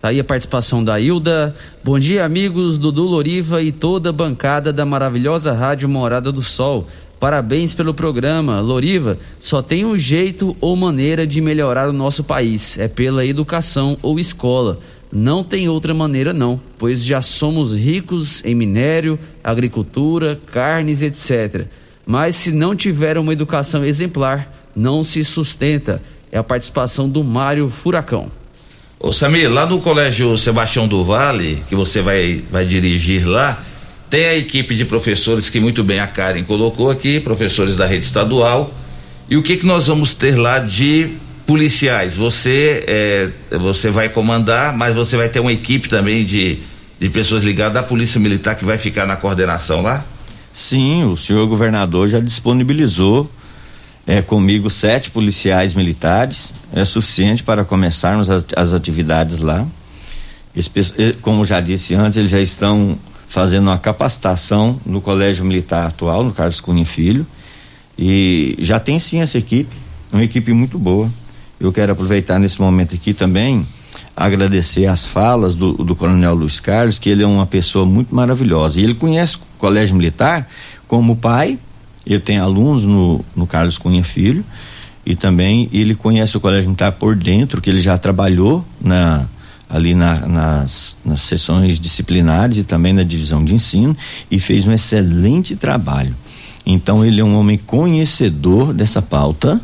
Tá 0.02 0.08
aí 0.08 0.20
a 0.20 0.24
participação 0.24 0.84
da 0.84 1.00
Hilda. 1.00 1.56
Bom 1.84 2.00
dia, 2.00 2.26
amigos 2.26 2.80
Dudu 2.80 3.04
Loriva 3.04 3.62
e 3.62 3.72
toda 3.72 4.10
a 4.10 4.12
bancada 4.12 4.74
da 4.74 4.84
maravilhosa 4.84 5.54
Rádio 5.54 5.88
Morada 5.88 6.32
do 6.32 6.42
Sol. 6.42 6.88
Parabéns 7.22 7.76
pelo 7.76 7.94
programa. 7.94 8.60
Loriva, 8.62 9.16
só 9.40 9.62
tem 9.62 9.86
um 9.86 9.96
jeito 9.96 10.58
ou 10.60 10.76
maneira 10.76 11.28
de 11.28 11.40
melhorar 11.40 11.88
o 11.88 11.94
nosso 11.94 12.24
país: 12.24 12.80
é 12.80 12.88
pela 12.88 13.24
educação 13.24 13.96
ou 14.02 14.20
escola. 14.20 14.80
Não 15.14 15.44
tem 15.44 15.70
outra 15.70 15.94
maneira, 15.94 16.34
não, 16.34 16.60
pois 16.80 17.06
já 17.06 17.22
somos 17.22 17.76
ricos 17.76 18.44
em 18.44 18.56
minério, 18.56 19.20
agricultura, 19.44 20.40
carnes, 20.52 21.04
etc. 21.04 21.68
Mas 22.08 22.38
se 22.38 22.52
não 22.52 22.76
tiver 22.76 23.20
uma 23.20 23.34
educação 23.34 23.86
exemplar, 23.86 24.52
não 24.76 25.04
se 25.04 25.24
sustenta. 25.24 26.02
É 26.32 26.40
a 26.40 26.44
participação 26.44 27.08
do 27.08 27.24
Mário 27.24 27.70
Furacão. 27.70 28.32
Ô 29.00 29.14
Samir, 29.14 29.52
lá 29.52 29.68
no 29.68 29.80
Colégio 29.80 30.36
Sebastião 30.40 30.88
do 30.88 31.04
Vale, 31.04 31.62
que 31.70 31.76
você 31.76 32.02
vai, 32.02 32.42
vai 32.50 32.66
dirigir 32.66 33.28
lá, 33.28 33.62
tem 34.12 34.26
a 34.26 34.36
equipe 34.36 34.76
de 34.76 34.84
professores 34.84 35.50
que 35.50 35.58
muito 35.58 35.86
bem 35.86 36.02
a 36.02 36.06
Karen 36.06 36.44
colocou 36.44 36.92
aqui, 36.92 37.22
professores 37.22 37.78
da 37.78 37.86
rede 37.86 38.04
estadual. 38.04 38.70
E 39.30 39.38
o 39.38 39.42
que 39.42 39.56
que 39.56 39.66
nós 39.66 39.88
vamos 39.88 40.14
ter 40.14 40.38
lá 40.38 40.60
de 40.60 41.14
policiais? 41.48 42.18
Você 42.18 42.84
é, 42.86 43.30
você 43.58 43.90
vai 43.90 44.10
comandar, 44.10 44.76
mas 44.76 44.94
você 44.94 45.16
vai 45.16 45.30
ter 45.30 45.40
uma 45.40 45.54
equipe 45.54 45.88
também 45.88 46.26
de, 46.26 46.60
de 47.00 47.10
pessoas 47.10 47.42
ligadas 47.42 47.78
à 47.78 47.84
Polícia 47.84 48.20
Militar 48.20 48.56
que 48.56 48.66
vai 48.66 48.78
ficar 48.78 49.06
na 49.06 49.16
coordenação 49.16 49.82
lá? 49.82 50.04
Sim, 50.54 51.06
o 51.06 51.16
senhor 51.16 51.48
governador 51.48 52.10
já 52.10 52.20
disponibilizou 52.20 53.32
é, 54.06 54.22
comigo 54.22 54.70
sete 54.70 55.10
policiais 55.10 55.74
militares, 55.74 56.52
é 56.74 56.84
suficiente 56.84 57.44
para 57.44 57.64
começarmos 57.64 58.30
as, 58.30 58.44
as 58.58 58.74
atividades 58.74 59.40
lá. 59.40 59.66
Espe 60.54 60.82
eh, 60.98 61.16
como 61.22 61.46
já 61.46 61.62
disse 61.62 61.96
antes, 61.96 62.18
eles 62.18 62.30
já 62.30 62.42
estão 62.42 63.00
fazendo 63.32 63.68
uma 63.68 63.78
capacitação 63.78 64.78
no 64.86 65.00
Colégio 65.00 65.46
Militar 65.46 65.88
atual, 65.88 66.22
no 66.22 66.34
Carlos 66.34 66.60
Cunha 66.60 66.86
Filho, 66.86 67.26
e 67.98 68.58
já 68.60 68.78
tem 68.78 69.00
sim 69.00 69.22
essa 69.22 69.38
equipe, 69.38 69.74
uma 70.12 70.22
equipe 70.22 70.52
muito 70.52 70.78
boa. 70.78 71.10
Eu 71.58 71.72
quero 71.72 71.94
aproveitar 71.94 72.38
nesse 72.40 72.60
momento 72.60 72.94
aqui 72.94 73.14
também 73.14 73.66
agradecer 74.18 74.86
as 74.86 75.08
falas 75.08 75.56
do, 75.56 75.72
do 75.72 75.96
Coronel 75.96 76.36
Luiz 76.36 76.60
Carlos, 76.60 77.00
que 77.00 77.08
ele 77.10 77.24
é 77.24 77.26
uma 77.26 77.46
pessoa 77.46 77.86
muito 77.86 78.14
maravilhosa. 78.14 78.82
E 78.82 78.84
ele 78.84 78.96
conhece 78.96 79.38
o 79.38 79.40
Colégio 79.58 79.96
Militar 79.96 80.46
como 80.86 81.16
pai, 81.16 81.58
ele 82.06 82.20
tem 82.20 82.38
alunos 82.38 82.84
no, 82.84 83.24
no 83.34 83.48
Carlos 83.48 83.78
Cunha 83.78 84.04
Filho, 84.04 84.44
e 85.06 85.16
também 85.16 85.70
ele 85.72 85.96
conhece 85.96 86.36
o 86.36 86.42
Colégio 86.42 86.68
Militar 86.68 86.92
por 86.92 87.16
dentro, 87.16 87.62
que 87.62 87.70
ele 87.70 87.80
já 87.80 87.98
trabalhou 87.98 88.66
na 88.82 89.26
ali 89.72 89.96
na, 89.96 90.28
nas, 90.28 90.98
nas 91.04 91.22
sessões 91.22 91.80
disciplinares 91.80 92.58
e 92.58 92.64
também 92.64 92.92
na 92.92 93.04
divisão 93.04 93.44
de 93.44 93.56
ensino 93.56 93.96
e 94.30 94.40
fez 94.40 94.68
um 94.68 94.74
excelente 94.74 95.56
trabalho. 95.56 96.14
Então 96.66 97.06
ele 97.06 97.22
é 97.22 97.24
um 97.24 97.38
homem 97.38 97.58
conhecedor 97.58 98.74
dessa 98.74 99.02
pauta, 99.02 99.60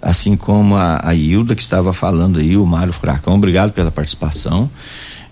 assim 0.00 0.36
como 0.36 0.76
a, 0.76 1.00
a 1.02 1.14
Hilda 1.14 1.54
que 1.54 1.60
estava 1.60 1.92
falando 1.92 2.38
aí, 2.38 2.56
o 2.56 2.64
Mário 2.64 2.92
Furacão, 2.92 3.34
obrigado 3.34 3.72
pela 3.72 3.90
participação. 3.90 4.70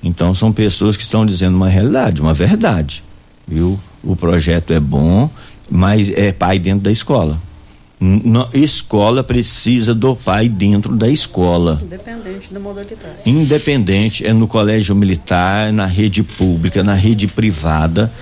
Então 0.02 0.34
são 0.34 0.52
pessoas 0.52 0.96
que 0.96 1.02
estão 1.02 1.24
dizendo 1.24 1.56
uma 1.56 1.68
realidade, 1.68 2.20
uma 2.20 2.34
verdade, 2.34 3.02
viu? 3.46 3.78
O 4.02 4.14
projeto 4.16 4.72
é 4.72 4.80
bom, 4.80 5.30
mas 5.70 6.10
é 6.10 6.32
pai 6.32 6.58
dentro 6.58 6.80
da 6.80 6.90
escola. 6.90 7.40
N 8.00 8.46
escola 8.54 9.24
precisa 9.24 9.92
do 9.92 10.14
pai 10.14 10.48
dentro 10.48 10.94
da 10.94 11.08
escola. 11.08 11.78
Independente 11.82 12.54
da 12.54 12.60
modalidade. 12.60 13.16
Independente, 13.26 14.26
é 14.26 14.32
no 14.32 14.46
colégio 14.46 14.94
militar, 14.94 15.72
na 15.72 15.84
rede 15.84 16.22
pública, 16.22 16.84
na 16.84 16.94
rede 16.94 17.26
privada. 17.26 18.12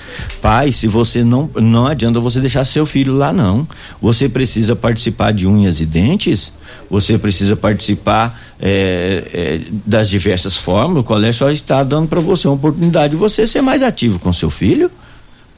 Pai, 0.40 0.72
se 0.72 0.86
você 0.86 1.22
não. 1.22 1.50
Não 1.56 1.86
adianta 1.86 2.18
você 2.18 2.40
deixar 2.40 2.64
seu 2.64 2.86
filho 2.86 3.12
lá, 3.12 3.34
não. 3.34 3.68
Você 4.00 4.30
precisa 4.30 4.74
participar 4.74 5.32
de 5.32 5.46
unhas 5.46 5.80
e 5.80 5.84
dentes, 5.84 6.52
você 6.88 7.18
precisa 7.18 7.54
participar 7.54 8.40
é, 8.58 9.24
é, 9.32 9.60
das 9.84 10.08
diversas 10.08 10.56
formas. 10.56 11.02
O 11.02 11.04
colégio 11.04 11.40
só 11.40 11.50
está 11.50 11.84
dando 11.84 12.08
para 12.08 12.20
você 12.20 12.48
uma 12.48 12.54
oportunidade 12.54 13.10
de 13.10 13.16
você 13.16 13.46
ser 13.46 13.60
mais 13.60 13.82
ativo 13.82 14.18
com 14.18 14.32
seu 14.32 14.48
filho. 14.48 14.90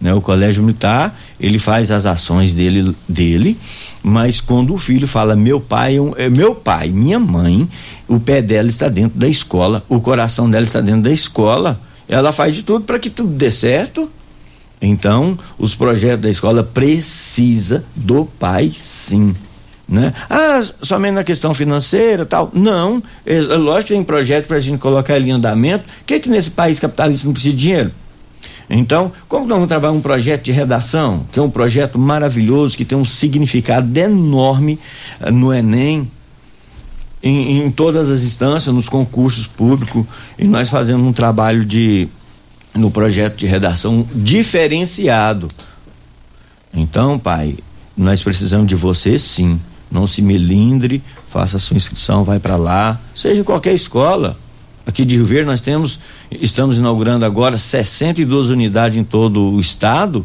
Né? 0.00 0.14
O 0.14 0.20
colégio 0.20 0.62
militar, 0.62 1.18
ele 1.40 1.58
faz 1.58 1.90
as 1.90 2.06
ações 2.06 2.52
dele, 2.52 2.94
dele, 3.08 3.58
mas 4.08 4.40
quando 4.40 4.72
o 4.72 4.78
filho 4.78 5.06
fala 5.06 5.36
meu 5.36 5.60
pai, 5.60 5.96
é 6.16 6.30
meu 6.30 6.54
pai, 6.54 6.88
minha 6.88 7.20
mãe, 7.20 7.68
o 8.08 8.18
pé 8.18 8.40
dela 8.40 8.68
está 8.68 8.88
dentro 8.88 9.18
da 9.18 9.28
escola, 9.28 9.84
o 9.86 10.00
coração 10.00 10.50
dela 10.50 10.64
está 10.64 10.80
dentro 10.80 11.02
da 11.02 11.12
escola, 11.12 11.78
ela 12.08 12.32
faz 12.32 12.54
de 12.54 12.62
tudo 12.62 12.86
para 12.86 12.98
que 12.98 13.10
tudo 13.10 13.28
dê 13.28 13.50
certo. 13.50 14.10
Então, 14.80 15.38
os 15.58 15.74
projetos 15.74 16.22
da 16.22 16.30
escola 16.30 16.62
precisa 16.62 17.84
do 17.94 18.24
pai, 18.24 18.72
sim. 18.74 19.34
Né? 19.86 20.14
Ah, 20.30 20.62
somente 20.80 21.14
na 21.14 21.24
questão 21.24 21.52
financeira 21.52 22.24
tal. 22.24 22.50
Não. 22.54 23.02
É, 23.26 23.36
é 23.36 23.40
lógico 23.40 23.88
que 23.88 23.94
tem 23.94 24.04
projeto 24.04 24.46
para 24.46 24.56
a 24.56 24.60
gente 24.60 24.78
colocar 24.78 25.16
ele 25.16 25.30
em 25.30 25.32
andamento. 25.32 25.84
O 25.84 26.04
que, 26.06 26.20
que 26.20 26.28
nesse 26.28 26.50
país 26.50 26.78
capitalista 26.78 27.26
não 27.26 27.32
precisa 27.32 27.54
de 27.54 27.62
dinheiro? 27.62 27.90
Então, 28.70 29.10
como 29.28 29.46
nós 29.46 29.56
vamos 29.56 29.68
trabalhar 29.68 29.92
um 29.92 30.00
projeto 30.00 30.44
de 30.44 30.52
redação, 30.52 31.26
que 31.32 31.38
é 31.38 31.42
um 31.42 31.50
projeto 31.50 31.98
maravilhoso, 31.98 32.76
que 32.76 32.84
tem 32.84 32.98
um 32.98 33.04
significado 33.04 33.98
enorme 33.98 34.78
uh, 35.20 35.32
no 35.32 35.52
Enem, 35.52 36.10
em, 37.22 37.64
em, 37.64 37.70
todas 37.70 38.10
as 38.10 38.22
instâncias, 38.22 38.74
nos 38.74 38.88
concursos 38.88 39.46
públicos, 39.46 40.04
e 40.38 40.44
nós 40.44 40.68
fazemos 40.68 41.02
um 41.02 41.12
trabalho 41.12 41.64
de 41.64 42.08
no 42.74 42.90
projeto 42.90 43.36
de 43.36 43.46
redação 43.46 44.04
diferenciado. 44.14 45.48
Então, 46.72 47.18
pai, 47.18 47.56
nós 47.96 48.22
precisamos 48.22 48.66
de 48.66 48.76
você 48.76 49.18
sim. 49.18 49.58
Não 49.90 50.06
se 50.06 50.20
melindre, 50.20 51.02
faça 51.30 51.58
sua 51.58 51.76
inscrição, 51.76 52.22
vai 52.22 52.38
para 52.38 52.56
lá, 52.56 53.00
seja 53.14 53.40
em 53.40 53.44
qualquer 53.44 53.72
escola. 53.72 54.36
Aqui 54.88 55.04
de 55.04 55.16
Rio 55.16 55.26
Verde 55.26 55.44
nós 55.44 55.60
temos, 55.60 56.00
estamos 56.30 56.78
inaugurando 56.78 57.22
agora 57.26 57.58
62 57.58 58.48
unidades 58.48 58.96
em 58.96 59.04
todo 59.04 59.52
o 59.52 59.60
estado. 59.60 60.24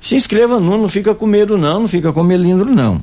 Se 0.00 0.14
inscreva 0.14 0.60
não, 0.60 0.78
não 0.78 0.88
fica 0.88 1.12
com 1.12 1.26
medo 1.26 1.58
não, 1.58 1.80
não 1.80 1.88
fica 1.88 2.12
com 2.12 2.22
melindro 2.22 2.70
não. 2.70 3.02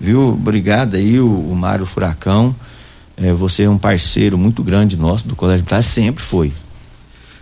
Viu? 0.00 0.28
Obrigado 0.28 0.96
aí 0.96 1.20
o, 1.20 1.26
o 1.26 1.54
Mário 1.54 1.84
Furacão. 1.84 2.56
É, 3.14 3.30
você 3.30 3.64
é 3.64 3.68
um 3.68 3.76
parceiro 3.76 4.38
muito 4.38 4.62
grande 4.62 4.96
nosso 4.96 5.28
do 5.28 5.36
Colégio 5.36 5.64
Militar, 5.64 5.82
sempre 5.82 6.24
foi. 6.24 6.50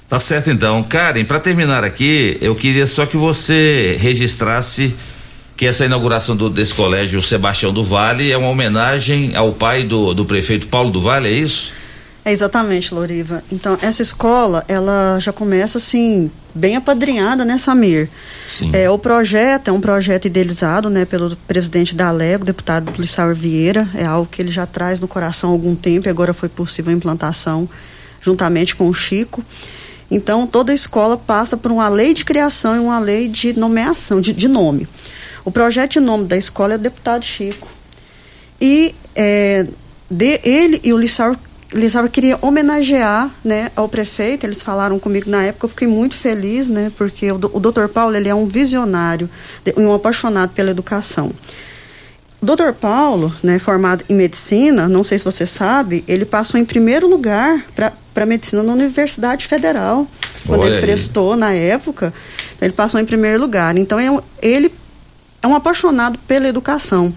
Tá 0.09 0.19
certo 0.19 0.51
então. 0.51 0.83
Karen, 0.83 1.25
para 1.25 1.39
terminar 1.39 1.85
aqui, 1.85 2.37
eu 2.41 2.57
queria 2.57 2.89
só 2.89 3.07
que 3.07 3.17
você 3.17 3.97
registrasse 4.01 4.93
que 5.57 5.65
essa 5.65 5.87
inauguração 5.87 6.35
do, 6.35 6.51
desse 6.51 6.75
colégio 6.75 7.23
Sebastião 7.23 7.73
do 7.73 7.85
Vale 7.85 8.33
é 8.33 8.37
uma 8.37 8.49
homenagem 8.49 9.37
ao 9.37 9.53
pai 9.53 9.85
do, 9.85 10.13
do 10.13 10.25
prefeito 10.25 10.67
Paulo 10.67 10.91
do 10.91 11.01
Vale, 11.01 11.29
é 11.29 11.33
isso? 11.33 11.86
É 12.27 12.33
exatamente, 12.33 12.93
Loriva. 12.93 13.45
Então, 13.53 13.79
essa 13.81 14.03
escola, 14.03 14.65
ela 14.67 15.17
já 15.21 15.33
começa 15.33 15.79
assim, 15.79 16.29
bem 16.53 16.75
apadrinhada, 16.75 17.45
né, 17.45 17.57
Samir? 17.57 18.11
Sim. 18.49 18.73
É, 18.73 18.91
o 18.91 18.99
projeto 18.99 19.69
é 19.69 19.73
um 19.73 19.81
projeto 19.81 20.25
idealizado, 20.25 20.91
né, 20.91 21.05
pelo 21.05 21.37
presidente 21.47 21.95
da 21.95 22.09
Alego, 22.09 22.45
deputado 22.45 22.93
Lissauer 22.99 23.33
Vieira, 23.33 23.89
é 23.95 24.05
algo 24.05 24.29
que 24.29 24.43
ele 24.43 24.51
já 24.51 24.67
traz 24.67 24.99
no 24.99 25.07
coração 25.07 25.51
há 25.51 25.53
algum 25.53 25.77
tempo 25.77 26.09
e 26.09 26.11
agora 26.11 26.35
foi 26.35 26.49
possível 26.49 26.93
a 26.93 26.97
implantação 26.97 27.69
juntamente 28.21 28.75
com 28.75 28.89
o 28.89 28.93
Chico. 28.93 29.45
Então, 30.11 30.49
toda 30.49 30.75
escola 30.75 31.17
passa 31.17 31.57
por 31.57 31.71
uma 31.71 31.89
lei 31.89 32.13
de 32.13 32.25
criação 32.25 32.75
e 32.75 32.81
uma 32.81 32.99
lei 32.99 33.29
de 33.29 33.53
nomeação, 33.53 34.21
de, 34.21 34.33
de 34.33 34.49
nome. 34.49 34.89
O 35.45 35.53
projeto 35.53 35.93
de 35.93 36.01
nome 36.01 36.25
da 36.25 36.37
escola 36.37 36.73
é 36.73 36.77
o 36.77 36.81
deputado 36.81 37.25
Chico. 37.25 37.69
E 38.61 38.97
é, 39.15 39.65
de, 40.11 40.41
ele 40.43 40.81
e 40.83 40.93
o 40.93 40.99
Lissauer, 40.99 41.39
Lissauer 41.77 42.11
queria 42.11 42.39
homenagear 42.43 43.31
né, 43.45 43.71
ao 43.77 43.89
prefeito, 43.89 44.45
eles 44.45 44.63
falaram 44.63 44.99
comigo 44.99 45.29
na 45.31 45.43
época, 45.45 45.67
eu 45.67 45.69
fiquei 45.71 45.89
muito 45.89 46.15
feliz, 46.15 46.69
né, 46.69 46.91
porque 46.97 47.31
o, 47.31 47.37
o 47.37 47.61
doutor 47.61 47.89
Paulo 47.89 48.17
ele 48.17 48.29
é 48.29 48.35
um 48.35 48.47
visionário 48.47 49.29
e 49.65 49.73
um 49.81 49.93
apaixonado 49.95 50.51
pela 50.53 50.71
educação. 50.71 51.31
O 52.41 52.47
doutor 52.47 52.73
Paulo, 52.75 53.33
né, 53.43 53.59
formado 53.59 54.05
em 54.09 54.15
medicina, 54.15 54.89
não 54.89 55.03
sei 55.03 55.19
se 55.19 55.25
você 55.25 55.47
sabe, 55.47 56.05
ele 56.07 56.25
passou 56.25 56.61
em 56.61 56.65
primeiro 56.65 57.09
lugar 57.09 57.65
para 58.15 58.27
medicina 58.27 58.63
na 58.63 58.73
Universidade 58.73 59.47
Federal, 59.47 60.07
quando 60.47 60.61
Olha 60.61 60.69
ele 60.69 60.77
aí. 60.77 60.83
prestou 60.83 61.37
na 61.37 61.53
época, 61.53 62.13
ele 62.61 62.73
passou 62.73 63.01
em 63.01 63.05
primeiro 63.07 63.41
lugar. 63.41 63.77
Então 63.77 63.99
é 63.99 64.11
um- 64.11 64.21
ele 64.41 64.73
é 65.43 65.47
um 65.47 65.55
apaixonado 65.55 66.19
pela 66.21 66.47
educação. 66.47 67.13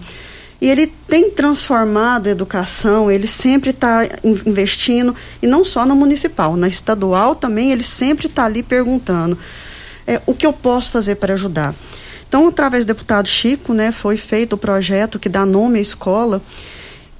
E 0.60 0.68
ele 0.68 0.86
tem 0.86 1.30
transformado 1.30 2.26
a 2.26 2.30
educação, 2.30 3.10
ele 3.10 3.26
sempre 3.26 3.70
está 3.70 4.06
investindo, 4.44 5.16
e 5.40 5.46
não 5.46 5.64
só 5.64 5.86
na 5.86 5.94
municipal, 5.94 6.54
na 6.54 6.68
estadual 6.68 7.34
também, 7.34 7.72
ele 7.72 7.82
sempre 7.82 8.26
está 8.26 8.44
ali 8.44 8.62
perguntando 8.62 9.38
é, 10.06 10.20
o 10.26 10.34
que 10.34 10.44
eu 10.44 10.52
posso 10.52 10.90
fazer 10.90 11.14
para 11.14 11.34
ajudar. 11.34 11.74
Então, 12.28 12.46
através 12.46 12.84
do 12.84 12.88
deputado 12.88 13.26
Chico, 13.26 13.72
né, 13.72 13.90
foi 13.90 14.16
feito 14.16 14.52
o 14.52 14.58
projeto 14.58 15.18
que 15.18 15.28
dá 15.28 15.46
nome 15.46 15.78
à 15.78 15.82
escola. 15.82 16.40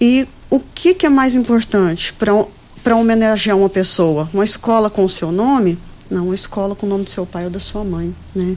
E 0.01 0.29
o 0.49 0.61
que, 0.61 0.95
que 0.95 1.07
é 1.07 1.09
mais 1.09 1.35
importante 1.35 2.15
para 2.15 2.97
homenagear 2.97 3.57
uma 3.57 3.69
pessoa? 3.69 4.31
Uma 4.33 4.45
escola 4.45 4.89
com 4.89 5.05
o 5.05 5.09
seu 5.09 5.33
nome? 5.33 5.79
Não, 6.09 6.27
uma 6.27 6.35
escola 6.35 6.77
com 6.77 6.87
o 6.87 6.89
nome 6.89 7.05
do 7.05 7.11
seu 7.11 7.27
pai 7.27 7.45
ou 7.45 7.51
da 7.51 7.59
sua 7.59 7.83
mãe. 7.83 8.15
Né? 8.35 8.57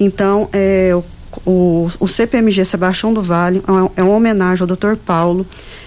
Então, 0.00 0.48
é, 0.52 0.98
o, 1.46 1.88
o 2.00 2.08
CPMG 2.08 2.64
Sebastião 2.64 3.12
do 3.12 3.22
Vale 3.22 3.62
é 3.66 3.70
uma, 3.70 3.90
é 3.96 4.02
homenagem 4.04 4.62
ao 4.62 4.76
Dr. 4.76 4.96
Paulo, 4.96 5.46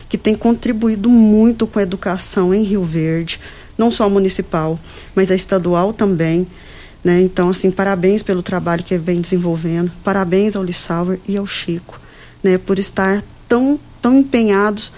que 0.09 0.17
tem 0.17 0.35
contribuído 0.35 1.09
muito 1.09 1.67
com 1.67 1.79
a 1.79 1.83
educação 1.83 2.53
em 2.53 2.63
Rio 2.63 2.83
Verde, 2.83 3.39
não 3.77 3.91
só 3.91 4.05
a 4.05 4.09
municipal, 4.09 4.79
mas 5.15 5.29
a 5.29 5.35
estadual 5.35 5.93
também. 5.93 6.47
Né? 7.03 7.21
Então, 7.21 7.49
assim, 7.49 7.69
parabéns 7.69 8.23
pelo 8.23 8.41
trabalho 8.41 8.83
que 8.83 8.97
vem 8.97 9.21
desenvolvendo, 9.21 9.91
parabéns 10.03 10.55
ao 10.55 10.63
Lissauer 10.63 11.19
e 11.27 11.37
ao 11.37 11.45
Chico, 11.45 11.99
né? 12.43 12.57
por 12.57 12.79
estar 12.79 13.23
tão, 13.47 13.79
tão 14.01 14.19
empenhados 14.19 14.91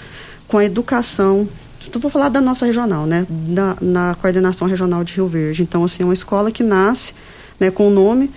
com 0.47 0.57
a 0.57 0.65
educação. 0.65 1.47
Vou 1.93 2.11
falar 2.11 2.29
da 2.29 2.39
nossa 2.39 2.65
regional, 2.65 3.05
né? 3.05 3.25
Da, 3.29 3.75
na 3.81 4.15
coordenação 4.21 4.67
regional 4.67 5.03
de 5.03 5.15
Rio 5.15 5.27
Verde. 5.27 5.63
Então, 5.63 5.83
assim, 5.83 6.03
é 6.03 6.05
uma 6.05 6.13
escola 6.13 6.51
que 6.51 6.61
nasce 6.61 7.13
né, 7.59 7.71
com 7.71 7.87
o 7.87 7.89
nome 7.89 8.29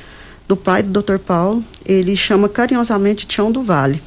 do 0.52 0.56
pai 0.56 0.82
do 0.82 1.02
Dr. 1.02 1.16
Paulo. 1.18 1.64
Ele 1.84 2.14
chama 2.14 2.46
carinhosamente 2.48 3.26
Tião 3.26 3.50
do 3.50 3.62
Vale. 3.62 4.02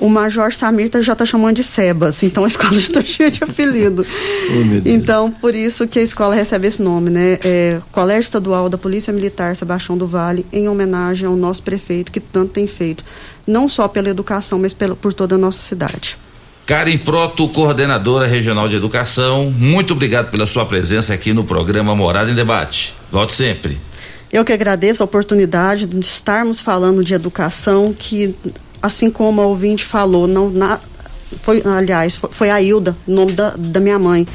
O 0.00 0.08
Major 0.08 0.52
Samir 0.52 0.90
tá- 0.90 1.00
já 1.00 1.12
está 1.12 1.24
chamando 1.24 1.54
de 1.54 1.62
Sebas, 1.62 2.20
então 2.24 2.44
a 2.44 2.48
escola 2.48 2.72
já 2.80 2.80
está 2.80 3.02
cheia 3.02 3.30
de 3.30 3.42
apelido. 3.44 4.04
Oh. 4.46 4.82
Então, 4.84 5.30
por 5.30 5.54
isso 5.54 5.88
que 5.88 5.98
a 5.98 6.02
escola 6.02 6.34
recebe 6.34 6.66
esse 6.66 6.82
nome, 6.82 7.08
né? 7.08 7.38
É 7.42 7.80
Colégio 7.90 8.20
Estadual 8.24 8.68
da 8.68 8.76
Polícia 8.76 9.10
Militar 9.10 9.56
Sebastião 9.56 9.96
do 9.96 10.06
Vale, 10.06 10.44
em 10.52 10.68
homenagem 10.68 11.26
ao 11.26 11.34
nosso 11.34 11.62
prefeito, 11.62 12.12
que 12.12 12.20
tanto 12.20 12.52
tem 12.52 12.66
feito, 12.66 13.02
não 13.46 13.66
só 13.66 13.88
pela 13.88 14.10
educação, 14.10 14.58
mas 14.58 14.74
pela, 14.74 14.94
por 14.94 15.14
toda 15.14 15.36
a 15.36 15.38
nossa 15.38 15.62
cidade. 15.62 16.18
Karen 16.66 16.98
Proto, 16.98 17.48
coordenadora 17.48 18.26
regional 18.26 18.68
de 18.68 18.76
educação, 18.76 19.50
muito 19.50 19.94
obrigado 19.94 20.30
pela 20.30 20.46
sua 20.46 20.66
presença 20.66 21.14
aqui 21.14 21.32
no 21.32 21.44
programa 21.44 21.96
Morada 21.96 22.30
em 22.30 22.34
Debate. 22.34 22.94
Volte 23.10 23.32
sempre. 23.32 23.78
Eu 24.34 24.44
que 24.44 24.52
agradeço 24.52 25.00
a 25.00 25.06
oportunidade 25.06 25.86
de 25.86 26.00
estarmos 26.00 26.60
falando 26.60 27.04
de 27.04 27.14
educação, 27.14 27.94
que, 27.96 28.34
assim 28.82 29.08
como 29.08 29.40
a 29.40 29.46
ouvinte 29.46 29.84
falou, 29.84 30.26
não, 30.26 30.50
na, 30.50 30.80
foi, 31.40 31.62
aliás, 31.64 32.16
foi, 32.16 32.30
foi 32.32 32.50
a 32.50 32.60
Hilda, 32.60 32.96
nome 33.06 33.30
da, 33.30 33.50
da 33.50 33.78
minha 33.78 33.96
mãe, 33.96 34.26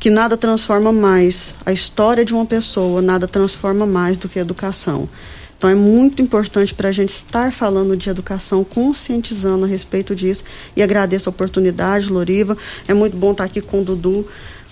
que 0.00 0.10
nada 0.10 0.36
transforma 0.36 0.90
mais 0.90 1.54
a 1.64 1.72
história 1.72 2.24
de 2.24 2.34
uma 2.34 2.44
pessoa, 2.44 3.00
nada 3.00 3.28
transforma 3.28 3.86
mais 3.86 4.16
do 4.16 4.28
que 4.28 4.36
a 4.36 4.42
educação. 4.42 5.08
Então 5.56 5.70
é 5.70 5.76
muito 5.76 6.20
importante 6.20 6.74
para 6.74 6.88
a 6.88 6.92
gente 6.92 7.10
estar 7.10 7.52
falando 7.52 7.96
de 7.96 8.10
educação, 8.10 8.64
conscientizando 8.64 9.64
a 9.64 9.68
respeito 9.68 10.16
disso. 10.16 10.42
E 10.74 10.82
agradeço 10.82 11.28
a 11.28 11.30
oportunidade, 11.30 12.10
Loriva. 12.10 12.58
É 12.88 12.94
muito 12.94 13.16
bom 13.16 13.30
estar 13.30 13.44
aqui 13.44 13.60
com 13.60 13.82
o 13.82 13.84
Dudu. 13.84 14.26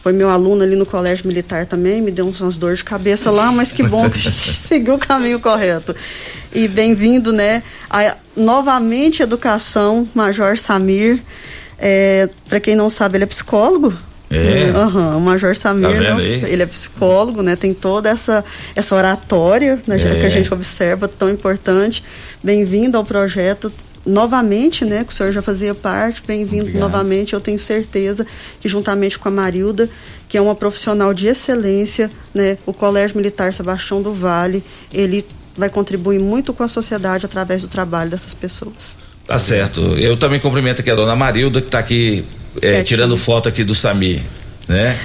Foi 0.09 0.13
meu 0.15 0.31
aluno 0.31 0.63
ali 0.63 0.75
no 0.75 0.87
colégio 0.87 1.27
militar 1.29 1.67
também, 1.67 2.01
me 2.01 2.11
deu 2.11 2.27
umas 2.27 2.57
dores 2.57 2.79
de 2.79 2.85
cabeça 2.85 3.31
lá, 3.31 3.53
mas 3.53 3.71
que 3.73 3.83
bom 3.83 4.09
que 4.09 4.19
seguiu 4.31 4.95
o 4.95 4.99
caminho 4.99 5.39
correto. 5.39 5.95
E 6.51 6.67
bem-vindo, 6.67 7.31
né? 7.31 7.63
A, 7.91 8.17
novamente 8.35 9.23
educação, 9.23 10.09
Major 10.15 10.57
Samir. 10.57 11.21
É, 11.79 12.27
para 12.49 12.59
quem 12.59 12.75
não 12.75 12.89
sabe, 12.89 13.19
ele 13.19 13.25
é 13.25 13.27
psicólogo. 13.27 13.93
É? 14.31 14.71
Aham, 14.75 15.19
o 15.19 15.21
Major 15.21 15.55
Samir, 15.55 16.03
Tá 16.03 16.15
né, 16.15 16.25
ele 16.49 16.63
é 16.63 16.67
psicólogo, 16.67 17.43
né? 17.43 17.55
Tem 17.55 17.75
toda 17.75 18.09
essa, 18.09 18.43
essa 18.75 18.95
oratória 18.95 19.79
né, 19.87 19.97
É. 19.97 20.21
que 20.21 20.25
a 20.25 20.31
gente 20.31 20.51
observa, 20.55 21.07
tão 21.07 21.29
importante. 21.29 22.03
Bem-vindo 22.43 22.97
ao 22.97 23.05
projeto 23.05 23.71
novamente, 24.09 24.85
né? 24.85 25.05
Que 25.05 25.13
o 25.13 25.15
senhor 25.15 25.33
já 25.33 25.43
fazia 25.43 25.75
parte, 25.75 26.23
bem-vindo 26.27 26.77
novamente. 26.79 27.35
Eu 27.35 27.41
tenho 27.41 27.59
certeza 27.59 28.27
que 28.61 28.69
juntamente 28.69 29.19
com 29.19 29.29
a 29.29 29.31
Marilda, 29.31 29.89
que 30.29 30.37
é 30.37 30.41
uma 30.41 30.55
profissional 30.55 31.13
de 31.13 31.29
excelência, 31.29 32.11
né? 32.35 32.57
O 32.65 32.73
Colégio 32.73 33.17
Militar 33.17 33.53
Sebastião 33.53 34.01
do 34.01 34.13
Vale, 34.13 34.65
ele 34.93 35.25
vai 35.57 35.69
contribuir 35.69 36.19
muito 36.19 36.55
com 36.55 36.63
a 36.63 36.69
sociedade 36.69 37.27
através 37.27 37.63
do 37.63 37.69
trabalho 37.69 38.11
dessas 38.11 38.33
pessoas. 38.33 38.97
Tá 39.27 39.39
certo. 39.39 39.81
Eu 39.99 40.17
também 40.17 40.41
cumprimento 40.41 40.81
aqui 40.81 40.91
a 40.91 40.95
dona 40.95 41.15
Marilda, 41.15 41.61
que 41.61 41.67
está 41.67 41.79
aqui 41.79 42.25
é, 42.63 42.83
tirando 42.83 43.17
foto 43.17 43.49
aqui 43.49 43.63
do 43.63 43.75
Samir, 43.75 44.23
né? 44.67 44.99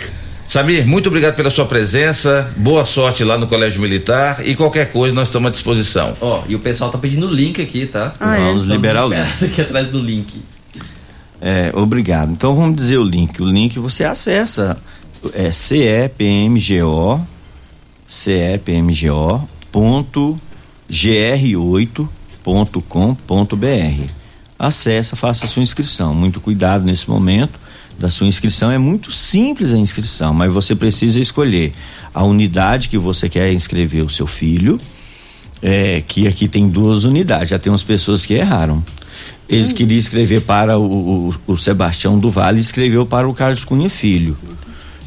Samir, 0.48 0.86
muito 0.86 1.08
obrigado 1.08 1.36
pela 1.36 1.50
sua 1.50 1.66
presença, 1.66 2.52
boa 2.58 2.86
sorte 2.86 3.24
lá 3.24 3.38
no 3.38 3.48
Colégio 3.48 3.82
Militar 3.82 4.46
e 4.46 4.56
qualquer 4.56 4.92
coisa 4.92 5.16
nós 5.16 5.30
estamos 5.30 5.48
à 5.48 5.52
disposição. 5.52 6.14
Ó, 6.22 6.44
e 6.48 6.56
o 6.56 6.60
pessoal 6.60 6.92
tá 6.92 6.98
pedindo 6.98 7.28
o 7.28 7.34
link 7.34 7.62
aqui, 7.62 7.88
tá? 7.88 8.14
Ah, 8.20 8.36
é? 8.36 8.40
Vamos 8.40 8.66
liberar 8.66 9.06
o 9.06 9.10
link. 9.10 9.46
aqui 9.46 9.62
atrás 9.62 9.88
do 9.88 10.00
link. 10.00 10.42
É, 11.42 11.72
obrigado. 11.74 12.32
Então 12.32 12.56
vamos 12.56 12.76
dizer 12.76 12.98
o 12.98 13.04
link. 13.04 13.42
O 13.42 13.46
link 13.46 13.80
você 13.80 14.04
acessa 14.04 14.78
é 15.34 15.52
CEPMGO 15.52 17.26
CEPMGO 18.08 19.48
ponto 19.72 20.40
gr8.com.br 20.92 22.08
acessa, 24.60 25.16
faça 25.16 25.46
a 25.46 25.48
sua 25.48 25.64
inscrição. 25.64 26.14
Muito 26.14 26.40
cuidado 26.40 26.86
nesse 26.86 27.10
momento 27.10 27.63
da 28.00 28.10
sua 28.10 28.28
inscrição. 28.28 28.72
É 28.72 28.78
muito 28.78 29.12
simples 29.12 29.72
a 29.74 29.78
inscrição, 29.78 30.34
mas 30.34 30.52
você 30.54 30.76
precisa 30.76 31.20
escolher 31.20 31.74
a 32.14 32.24
unidade 32.24 32.90
que 32.90 32.98
você 32.98 33.30
quer 33.30 33.52
inscrever 33.54 34.04
o 34.06 34.10
seu 34.10 34.28
filho. 34.28 34.80
É, 35.62 36.04
que 36.06 36.28
aqui 36.28 36.48
tem 36.50 36.68
duas 36.68 37.06
unidades. 37.06 37.50
Já 37.50 37.58
tem 37.58 37.72
umas 37.72 37.84
pessoas 37.84 38.26
que 38.26 38.34
erraram. 38.34 38.84
Eles 39.48 39.72
Hum. 39.72 39.76
queriam 39.76 39.98
escrever 39.98 40.42
para 40.42 40.78
o, 40.78 41.30
o, 41.48 41.54
o 41.54 41.58
Sebastião 41.58 42.20
do 42.20 42.30
Vale 42.30 42.58
e 42.58 42.62
escreveu 42.62 43.06
para 43.06 43.28
o 43.30 43.34
Carlos 43.34 43.64
Cunha 43.64 43.90
Filho. 43.90 44.38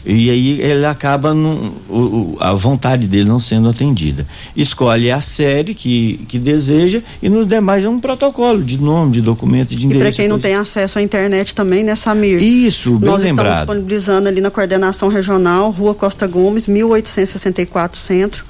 E 0.08 0.30
aí 0.30 0.60
ele 0.60 0.86
acaba 0.86 1.34
num- 1.34 1.72
o- 1.90 2.36
a 2.38 2.52
vontade 2.54 3.08
dele 3.08 3.24
não 3.28 3.40
sendo 3.40 3.68
atendida. 3.68 4.24
Escolhe 4.56 5.10
a 5.10 5.20
série 5.20 5.74
que, 5.74 6.20
que 6.28 6.38
deseja 6.38 7.00
e 7.20 7.28
nos 7.28 7.46
demais 7.46 7.84
é 7.84 7.88
um 7.88 7.98
protocolo 7.98 8.62
de 8.62 8.78
nome, 8.80 9.12
de 9.14 9.20
documento, 9.20 9.70
de 9.70 9.74
E 9.74 9.78
para 9.88 9.96
endereço. 9.96 10.16
quem 10.18 10.28
não 10.28 10.38
tem 10.38 10.54
acesso 10.54 10.98
à 10.98 11.02
internet 11.02 11.54
também, 11.56 11.82
né, 11.82 11.96
Samir? 11.96 12.40
Isso, 12.40 12.92
bem 12.98 13.10
Nós 13.10 13.22
lembrado. 13.22 13.46
estamos 13.46 13.58
disponibilizando 13.58 14.28
ali 14.28 14.40
na 14.40 14.50
coordenação 14.50 15.08
regional, 15.08 15.70
Rua 15.72 15.92
Costa 15.94 16.26
Gomes, 16.28 16.68
1864 16.68 17.98
Centro, 17.98 18.44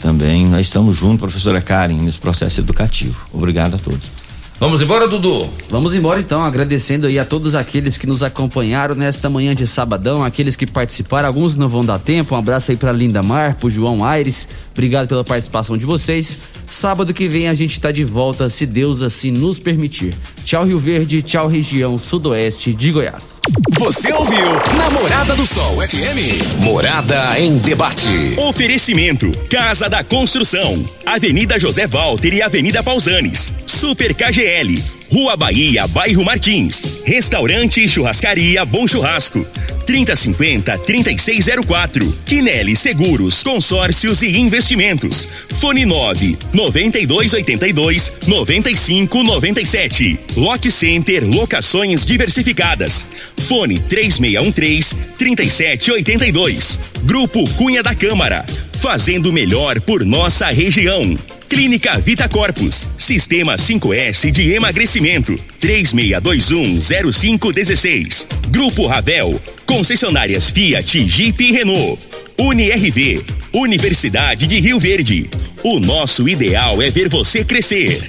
também. 0.00 0.44
Nós 0.44 0.66
estamos 0.66 0.96
juntos, 0.96 1.20
professora 1.20 1.62
Karen, 1.62 1.94
nesse 1.94 2.18
processo 2.18 2.60
educativo. 2.60 3.16
Obrigado 3.32 3.76
a 3.76 3.78
todos. 3.78 4.08
Vamos 4.62 4.80
embora, 4.80 5.08
Dudu? 5.08 5.50
Vamos 5.68 5.92
embora 5.96 6.20
então, 6.20 6.40
agradecendo 6.40 7.08
aí 7.08 7.18
a 7.18 7.24
todos 7.24 7.56
aqueles 7.56 7.98
que 7.98 8.06
nos 8.06 8.22
acompanharam 8.22 8.94
nesta 8.94 9.28
manhã 9.28 9.56
de 9.56 9.66
sabadão, 9.66 10.22
aqueles 10.22 10.54
que 10.54 10.68
participaram, 10.68 11.26
alguns 11.26 11.56
não 11.56 11.68
vão 11.68 11.84
dar 11.84 11.98
tempo. 11.98 12.36
Um 12.36 12.38
abraço 12.38 12.70
aí 12.70 12.76
pra 12.76 12.92
Linda 12.92 13.24
Mar, 13.24 13.56
pro 13.56 13.68
João 13.68 14.04
Aires. 14.04 14.46
Obrigado 14.70 15.08
pela 15.08 15.24
participação 15.24 15.76
de 15.76 15.84
vocês. 15.84 16.38
Sábado 16.70 17.12
que 17.12 17.28
vem 17.28 17.48
a 17.48 17.54
gente 17.54 17.80
tá 17.80 17.90
de 17.90 18.04
volta, 18.04 18.48
se 18.48 18.64
Deus 18.64 19.02
assim 19.02 19.32
nos 19.32 19.58
permitir. 19.58 20.14
Tchau 20.44 20.64
Rio 20.64 20.78
Verde, 20.78 21.22
tchau 21.22 21.48
região 21.48 21.98
sudoeste 21.98 22.72
de 22.72 22.92
Goiás. 22.92 23.40
Você 23.78 24.12
ouviu 24.12 24.46
Namorada 24.78 25.34
do 25.34 25.44
Sol 25.44 25.76
FM. 25.86 26.62
Morada 26.62 27.38
em 27.38 27.58
debate. 27.58 28.34
Oferecimento: 28.38 29.30
Casa 29.50 29.88
da 29.88 30.02
Construção, 30.02 30.84
Avenida 31.04 31.58
José 31.58 31.86
Walter 31.86 32.32
e 32.32 32.42
Avenida 32.42 32.82
Pausanes. 32.82 33.52
Super 33.66 34.14
KGL, 34.14 34.51
Rua 35.10 35.34
Bahia, 35.36 35.86
Bairro 35.86 36.24
Martins. 36.24 37.00
Restaurante 37.04 37.84
e 37.84 37.88
Churrascaria 37.88 38.64
Bom 38.64 38.86
Churrasco. 38.86 39.44
3050-3604. 39.86 42.12
Quinelli 42.26 42.76
Seguros, 42.76 43.42
Consórcios 43.42 44.20
e 44.22 44.38
Investimentos. 44.38 45.26
Fone 45.58 45.86
9 45.86 46.38
9282 46.52 48.12
9597. 48.26 50.18
Lock 50.36 50.70
Center 50.70 51.26
Locações 51.26 52.04
Diversificadas. 52.06 53.04
Fone 53.48 53.80
3613 53.80 54.94
3782. 55.18 56.78
Grupo 57.04 57.48
Cunha 57.50 57.82
da 57.82 57.94
Câmara. 57.94 58.44
Fazendo 58.74 59.32
melhor 59.32 59.80
por 59.80 60.04
nossa 60.04 60.50
região. 60.50 61.16
Clínica 61.52 61.98
Vita 61.98 62.26
Corpus, 62.30 62.88
Sistema 62.96 63.56
5S 63.56 64.30
de 64.30 64.54
emagrecimento, 64.54 65.34
36210516. 65.60 68.26
Grupo 68.48 68.86
Ravel, 68.86 69.38
concessionárias 69.66 70.48
Fiat, 70.48 71.06
Jeep 71.06 71.44
e 71.44 71.52
Renault. 71.52 72.00
UniRV, 72.40 73.22
Universidade 73.52 74.46
de 74.46 74.60
Rio 74.60 74.80
Verde. 74.80 75.28
O 75.62 75.78
nosso 75.78 76.26
ideal 76.26 76.80
é 76.80 76.88
ver 76.88 77.10
você 77.10 77.44
crescer. 77.44 78.00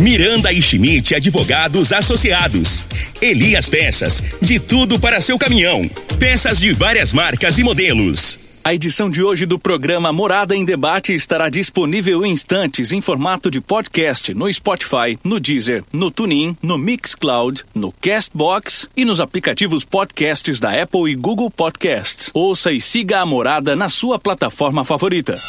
Miranda 0.00 0.52
e 0.52 0.60
Schmidt 0.60 1.14
Advogados 1.14 1.92
Associados. 1.92 2.82
Elias 3.22 3.68
Peças, 3.68 4.20
de 4.42 4.58
tudo 4.58 4.98
para 4.98 5.20
seu 5.20 5.38
caminhão. 5.38 5.88
Peças 6.18 6.58
de 6.58 6.72
várias 6.72 7.12
marcas 7.12 7.58
e 7.58 7.62
modelos. 7.62 8.47
A 8.68 8.74
edição 8.74 9.08
de 9.08 9.22
hoje 9.22 9.46
do 9.46 9.58
programa 9.58 10.12
Morada 10.12 10.54
em 10.54 10.62
Debate 10.62 11.14
estará 11.14 11.48
disponível 11.48 12.26
em 12.26 12.32
instantes 12.32 12.92
em 12.92 13.00
formato 13.00 13.50
de 13.50 13.62
podcast 13.62 14.34
no 14.34 14.52
Spotify, 14.52 15.18
no 15.24 15.40
Deezer, 15.40 15.82
no 15.90 16.10
TuneIn, 16.10 16.54
no 16.62 16.76
Mixcloud, 16.76 17.64
no 17.74 17.90
Castbox 17.92 18.86
e 18.94 19.06
nos 19.06 19.22
aplicativos 19.22 19.86
podcasts 19.86 20.60
da 20.60 20.82
Apple 20.82 21.10
e 21.10 21.14
Google 21.14 21.50
Podcasts. 21.50 22.30
Ouça 22.34 22.70
e 22.70 22.78
siga 22.78 23.20
a 23.20 23.24
Morada 23.24 23.74
na 23.74 23.88
sua 23.88 24.18
plataforma 24.18 24.84
favorita. 24.84 25.36